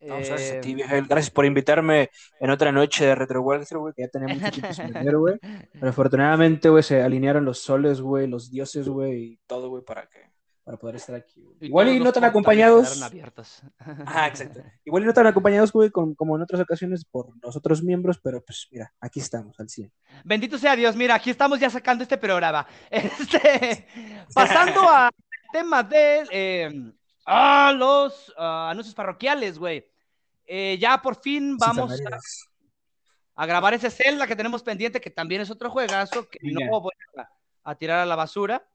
No, 0.00 0.16
gracias 0.16 0.50
a 0.56 0.60
ti, 0.60 0.74
viejo. 0.74 0.92
Gracias 1.08 1.30
por 1.30 1.44
invitarme 1.44 2.10
en 2.40 2.50
otra 2.50 2.72
noche 2.72 3.06
de 3.06 3.14
Retro 3.14 3.40
güey, 3.40 3.60
que 3.94 4.02
ya 4.02 4.08
tenía 4.08 4.34
mucho 4.34 4.50
tiempo 4.50 4.74
sin 4.74 4.92
venir, 4.92 5.16
güey. 5.16 5.38
Pero 5.72 5.88
afortunadamente, 5.90 6.68
güey, 6.70 6.82
se 6.82 7.00
alinearon 7.00 7.44
los 7.44 7.60
soles, 7.60 8.00
güey, 8.00 8.26
los 8.26 8.50
dioses, 8.50 8.88
güey, 8.88 9.22
y 9.22 9.36
todo, 9.46 9.68
güey, 9.68 9.84
para 9.84 10.08
que 10.08 10.24
para 10.64 10.76
poder 10.76 10.96
estar 10.96 11.14
aquí. 11.14 11.40
güey. 11.40 11.56
y 11.60 11.66
Igual 11.66 11.88
y 11.90 12.00
no 12.00 12.12
tan 12.12 12.24
acompañados. 12.24 13.00
abiertos. 13.00 13.62
Ajá, 13.78 14.26
exacto. 14.26 14.60
Igual 14.84 15.04
y 15.04 15.06
no 15.06 15.12
tan 15.14 15.28
acompañados, 15.28 15.70
güey, 15.70 15.90
con- 15.90 16.16
como 16.16 16.34
en 16.34 16.42
otras 16.42 16.60
ocasiones 16.62 17.04
por 17.04 17.28
los 17.40 17.54
otros 17.54 17.80
miembros, 17.80 18.18
pero 18.18 18.42
pues 18.44 18.66
mira, 18.72 18.92
aquí 19.00 19.20
estamos, 19.20 19.60
al 19.60 19.68
100. 19.68 19.92
Bendito 20.24 20.58
sea 20.58 20.74
Dios, 20.74 20.96
mira, 20.96 21.14
aquí 21.14 21.30
estamos 21.30 21.60
ya 21.60 21.70
sacando 21.70 22.02
este 22.02 22.18
programa. 22.18 22.66
Este, 22.90 23.86
pasando 24.34 24.88
al 24.90 25.12
tema 25.54 25.82
de 25.82 26.26
eh, 26.30 26.92
ah, 27.26 27.72
los 27.76 28.32
ah, 28.36 28.70
anuncios 28.70 28.94
parroquiales, 28.94 29.58
güey. 29.58 29.86
Eh, 30.46 30.76
ya 30.80 31.00
por 31.00 31.14
fin 31.16 31.56
vamos 31.56 31.92
a, 31.92 31.94
a 33.36 33.46
grabar 33.46 33.72
ese 33.74 33.90
Zelda 33.90 34.26
que 34.26 34.36
tenemos 34.36 34.62
pendiente, 34.62 35.00
que 35.00 35.10
también 35.10 35.40
es 35.40 35.50
otro 35.50 35.70
juegazo 35.70 36.28
que 36.28 36.38
no 36.42 36.80
voy 36.80 36.92
a, 37.16 37.28
a 37.70 37.74
tirar 37.76 38.00
a 38.00 38.06
la 38.06 38.16
basura. 38.16 38.68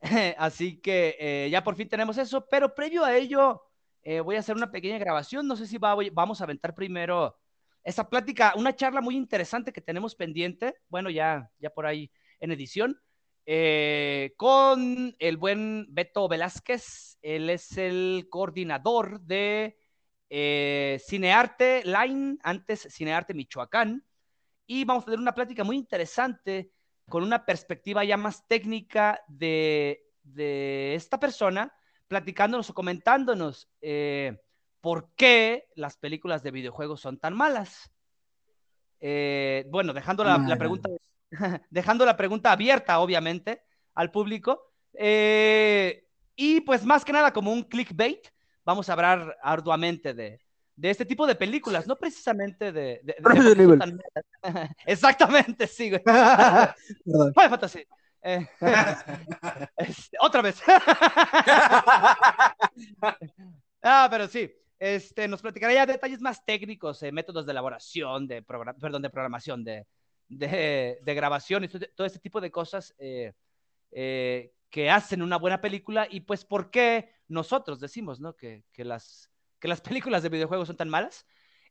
Así 0.38 0.80
que 0.80 1.16
eh, 1.18 1.48
ya 1.50 1.64
por 1.64 1.74
fin 1.76 1.88
tenemos 1.88 2.18
eso, 2.18 2.46
pero 2.48 2.74
previo 2.74 3.04
a 3.04 3.16
ello 3.16 3.62
eh, 4.02 4.20
voy 4.20 4.36
a 4.36 4.40
hacer 4.40 4.54
una 4.56 4.70
pequeña 4.70 4.98
grabación. 4.98 5.46
No 5.46 5.56
sé 5.56 5.66
si 5.66 5.78
va- 5.78 5.94
voy- 5.94 6.10
vamos 6.10 6.40
a 6.40 6.44
aventar 6.44 6.74
primero 6.74 7.36
esa 7.82 8.08
plática, 8.08 8.52
una 8.56 8.76
charla 8.76 9.00
muy 9.00 9.16
interesante 9.16 9.72
que 9.72 9.80
tenemos 9.80 10.14
pendiente, 10.14 10.76
bueno, 10.88 11.08
ya, 11.10 11.50
ya 11.58 11.70
por 11.70 11.86
ahí 11.86 12.10
en 12.38 12.52
edición, 12.52 13.00
eh, 13.50 14.34
con 14.36 15.16
el 15.18 15.38
buen 15.38 15.86
Beto 15.88 16.28
Velázquez. 16.28 17.16
Él 17.22 17.48
es 17.48 17.78
el 17.78 18.26
coordinador 18.28 19.22
de 19.22 19.78
eh, 20.28 21.00
Cinearte 21.08 21.82
Line, 21.82 22.36
antes 22.42 22.86
Cinearte 22.90 23.32
Michoacán. 23.32 24.04
Y 24.66 24.84
vamos 24.84 25.04
a 25.04 25.06
tener 25.06 25.20
una 25.20 25.34
plática 25.34 25.64
muy 25.64 25.76
interesante 25.76 26.72
con 27.08 27.22
una 27.22 27.46
perspectiva 27.46 28.04
ya 28.04 28.18
más 28.18 28.46
técnica 28.46 29.24
de, 29.28 30.04
de 30.22 30.94
esta 30.94 31.18
persona, 31.18 31.72
platicándonos 32.06 32.68
o 32.68 32.74
comentándonos 32.74 33.70
eh, 33.80 34.36
por 34.82 35.14
qué 35.16 35.68
las 35.74 35.96
películas 35.96 36.42
de 36.42 36.50
videojuegos 36.50 37.00
son 37.00 37.16
tan 37.18 37.32
malas. 37.32 37.90
Eh, 39.00 39.64
bueno, 39.70 39.94
dejando 39.94 40.22
la, 40.22 40.36
la 40.36 40.58
pregunta, 40.58 40.90
dejando 41.70 42.04
la 42.04 42.16
pregunta 42.16 42.52
abierta, 42.52 43.00
obviamente, 43.00 43.62
al 43.94 44.10
público. 44.10 44.72
Eh, 44.94 46.04
y 46.36 46.60
pues 46.62 46.84
más 46.84 47.04
que 47.04 47.12
nada 47.12 47.32
como 47.32 47.52
un 47.52 47.62
clickbait, 47.64 48.26
vamos 48.64 48.88
a 48.88 48.92
hablar 48.92 49.36
arduamente 49.42 50.14
de, 50.14 50.40
de 50.76 50.90
este 50.90 51.04
tipo 51.04 51.26
de 51.26 51.34
películas, 51.34 51.86
no 51.86 51.96
precisamente 51.96 52.72
de... 52.72 53.00
de- 53.02 53.16
de- 53.66 53.76
tan. 53.76 54.00
Exactamente, 54.86 55.66
sí, 55.66 55.90
güey. 55.90 56.02
Perdón. 56.04 57.34
Final 57.34 57.50
Fantasy. 57.50 57.84
Eh, 58.22 58.46
otra 60.20 60.42
vez. 60.42 60.60
ah, 63.82 64.08
pero 64.10 64.28
sí. 64.28 64.50
Este, 64.78 65.26
nos 65.26 65.42
platicará 65.42 65.72
ya 65.74 65.86
detalles 65.86 66.20
más 66.20 66.44
técnicos, 66.44 67.02
eh, 67.02 67.10
métodos 67.10 67.46
de 67.46 67.50
elaboración, 67.52 68.28
de, 68.28 68.42
perdón, 68.42 69.02
de 69.02 69.10
programación, 69.10 69.64
de, 69.64 69.86
de, 70.28 70.98
de 71.02 71.14
grabación 71.14 71.64
y 71.64 71.68
todo, 71.68 71.86
todo 71.94 72.06
este 72.06 72.18
tipo 72.18 72.40
de 72.40 72.50
cosas 72.50 72.94
eh, 72.98 73.32
eh, 73.90 74.52
que 74.70 74.90
hacen 74.90 75.22
una 75.22 75.38
buena 75.38 75.60
película 75.60 76.06
y 76.10 76.20
pues 76.20 76.44
por 76.44 76.70
qué 76.70 77.10
nosotros 77.28 77.80
decimos 77.80 78.20
¿no? 78.20 78.36
que, 78.36 78.64
que, 78.72 78.84
las, 78.84 79.30
que 79.58 79.68
las 79.68 79.80
películas 79.80 80.22
de 80.22 80.28
videojuegos 80.28 80.68
son 80.68 80.76
tan 80.76 80.88
malas. 80.88 81.26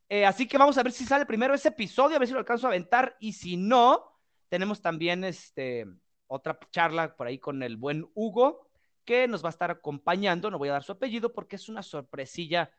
Eh, 0.09 0.25
así 0.25 0.47
que 0.47 0.57
vamos 0.57 0.77
a 0.77 0.83
ver 0.83 0.93
si 0.93 1.05
sale 1.05 1.25
primero 1.25 1.53
ese 1.53 1.67
episodio, 1.67 2.15
a 2.15 2.19
ver 2.19 2.27
si 2.27 2.33
lo 2.33 2.39
alcanzo 2.39 2.67
a 2.67 2.69
aventar 2.69 3.17
y 3.19 3.33
si 3.33 3.57
no, 3.57 4.13
tenemos 4.47 4.81
también 4.81 5.23
este, 5.23 5.85
otra 6.27 6.57
charla 6.71 7.15
por 7.15 7.27
ahí 7.27 7.39
con 7.39 7.61
el 7.61 7.75
buen 7.75 8.09
Hugo 8.13 8.69
que 9.03 9.27
nos 9.27 9.43
va 9.43 9.49
a 9.49 9.51
estar 9.51 9.71
acompañando, 9.71 10.49
no 10.49 10.57
voy 10.57 10.69
a 10.69 10.73
dar 10.73 10.83
su 10.83 10.93
apellido 10.93 11.33
porque 11.33 11.57
es 11.57 11.69
una 11.69 11.83
sorpresilla 11.83 12.71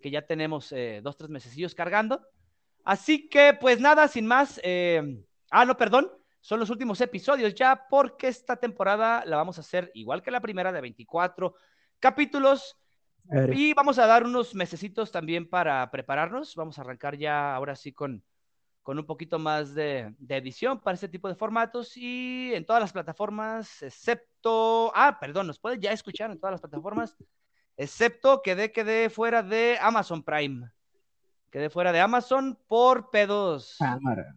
que 0.00 0.10
ya 0.10 0.22
tenemos 0.22 0.72
dos, 1.02 1.16
tres 1.16 1.30
mesecillos 1.30 1.74
cargando. 1.74 2.24
Así 2.88 3.28
que, 3.28 3.52
pues 3.52 3.80
nada, 3.80 4.08
sin 4.08 4.26
más. 4.26 4.58
eh, 4.64 5.02
ah, 5.50 5.66
no, 5.66 5.76
perdón. 5.76 6.10
Son 6.40 6.58
los 6.58 6.70
últimos 6.70 6.98
episodios 7.02 7.54
ya 7.54 7.86
porque 7.90 8.28
esta 8.28 8.56
temporada 8.56 9.24
la 9.26 9.36
vamos 9.36 9.58
a 9.58 9.60
hacer 9.60 9.90
igual 9.92 10.22
que 10.22 10.30
la 10.30 10.40
primera 10.40 10.72
de 10.72 10.80
24 10.80 11.54
capítulos. 11.98 12.78
Y 13.52 13.74
vamos 13.74 13.98
a 13.98 14.06
dar 14.06 14.24
unos 14.24 14.54
mesecitos 14.54 15.12
también 15.12 15.50
para 15.50 15.90
prepararnos. 15.90 16.54
Vamos 16.54 16.78
a 16.78 16.80
arrancar 16.80 17.18
ya 17.18 17.54
ahora 17.54 17.76
sí 17.76 17.92
con, 17.92 18.24
con 18.82 18.98
un 18.98 19.04
poquito 19.04 19.38
más 19.38 19.74
de, 19.74 20.14
de 20.16 20.36
edición 20.38 20.80
para 20.80 20.94
este 20.94 21.10
tipo 21.10 21.28
de 21.28 21.34
formatos 21.34 21.94
y 21.94 22.54
en 22.54 22.64
todas 22.64 22.80
las 22.80 22.92
plataformas, 22.94 23.82
excepto... 23.82 24.90
Ah, 24.94 25.18
perdón, 25.20 25.46
nos 25.46 25.58
pueden 25.58 25.82
ya 25.82 25.92
escuchar 25.92 26.30
en 26.30 26.40
todas 26.40 26.52
las 26.52 26.62
plataformas, 26.62 27.14
excepto 27.76 28.40
quedé, 28.40 28.72
quedé 28.72 29.10
fuera 29.10 29.42
de 29.42 29.76
Amazon 29.78 30.22
Prime. 30.22 30.70
Quedé 31.50 31.70
fuera 31.70 31.92
de 31.92 32.00
Amazon 32.00 32.58
por 32.68 33.10
pedos 33.10 33.76
cámara. 33.78 34.34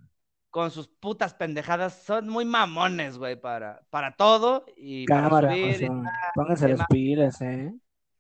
con 0.50 0.72
sus 0.72 0.88
putas 0.88 1.34
pendejadas. 1.34 2.04
Son 2.04 2.30
muy 2.30 2.46
mamones, 2.46 3.18
güey, 3.18 3.36
para, 3.40 3.82
para 3.90 4.16
todo 4.16 4.66
y 4.78 5.06
para 5.06 5.24
Cámara, 5.24 5.50
subir 5.50 5.66
y 5.66 5.74
o 5.74 5.78
sea, 5.78 6.14
pónganse 6.34 6.70
las 6.70 6.88
pilas, 6.88 7.42
¿eh? 7.42 7.74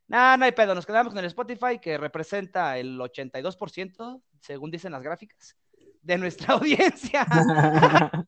Nah, 0.08 0.36
no 0.36 0.44
hay 0.44 0.52
pedo, 0.52 0.76
nos 0.76 0.86
quedamos 0.86 1.14
con 1.14 1.20
el 1.20 1.26
Spotify 1.28 1.80
que 1.80 1.98
representa 1.98 2.78
el 2.78 3.00
82%, 3.00 4.22
según 4.42 4.70
dicen 4.70 4.92
las 4.92 5.02
gráficas, 5.02 5.56
de 6.02 6.18
nuestra 6.18 6.54
audiencia. 6.56 7.26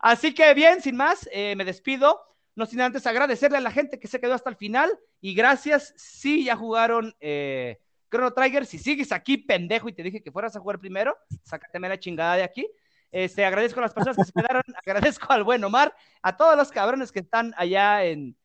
Así 0.00 0.34
que 0.34 0.54
bien, 0.54 0.80
sin 0.80 0.96
más, 0.96 1.28
eh, 1.32 1.56
me 1.56 1.64
despido. 1.64 2.20
No 2.54 2.66
sin 2.66 2.80
antes 2.80 3.06
agradecerle 3.06 3.58
a 3.58 3.60
la 3.60 3.70
gente 3.70 4.00
que 4.00 4.08
se 4.08 4.20
quedó 4.20 4.34
hasta 4.34 4.50
el 4.50 4.56
final 4.56 4.90
y 5.20 5.34
gracias 5.34 5.94
si 5.96 6.44
ya 6.44 6.56
jugaron 6.56 7.14
eh, 7.20 7.80
Chrono 8.10 8.32
Trigger. 8.32 8.66
Si 8.66 8.78
sigues 8.78 9.12
aquí, 9.12 9.36
pendejo, 9.38 9.88
y 9.88 9.92
te 9.92 10.02
dije 10.02 10.22
que 10.22 10.32
fueras 10.32 10.56
a 10.56 10.60
jugar 10.60 10.78
primero, 10.78 11.16
sácateme 11.42 11.88
la 11.88 11.98
chingada 11.98 12.36
de 12.36 12.42
aquí. 12.42 12.68
Este, 13.10 13.44
agradezco 13.44 13.80
a 13.80 13.84
las 13.84 13.94
personas 13.94 14.16
que 14.16 14.24
se 14.24 14.32
quedaron, 14.32 14.62
agradezco 14.86 15.32
al 15.32 15.44
buen 15.44 15.64
Omar, 15.64 15.94
a 16.22 16.36
todos 16.36 16.56
los 16.56 16.70
cabrones 16.70 17.10
que 17.10 17.20
están 17.20 17.54
allá 17.56 18.04
en, 18.04 18.36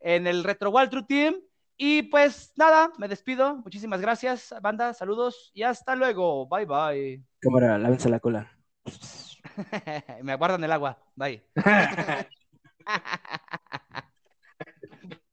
en 0.00 0.26
el 0.26 0.44
Retro 0.44 0.72
True 0.88 1.04
Team. 1.04 1.36
Y 1.76 2.02
pues 2.02 2.52
nada, 2.56 2.92
me 2.98 3.08
despido. 3.08 3.56
Muchísimas 3.56 4.00
gracias, 4.00 4.54
banda. 4.60 4.94
Saludos 4.94 5.50
y 5.54 5.62
hasta 5.62 5.96
luego. 5.96 6.46
Bye 6.46 6.66
bye. 6.66 7.22
Cámara, 7.40 7.78
lávense 7.78 8.08
la 8.08 8.20
cola. 8.20 8.52
me 10.22 10.36
guardan 10.36 10.62
el 10.62 10.72
agua. 10.72 10.98
Bye. 11.16 11.42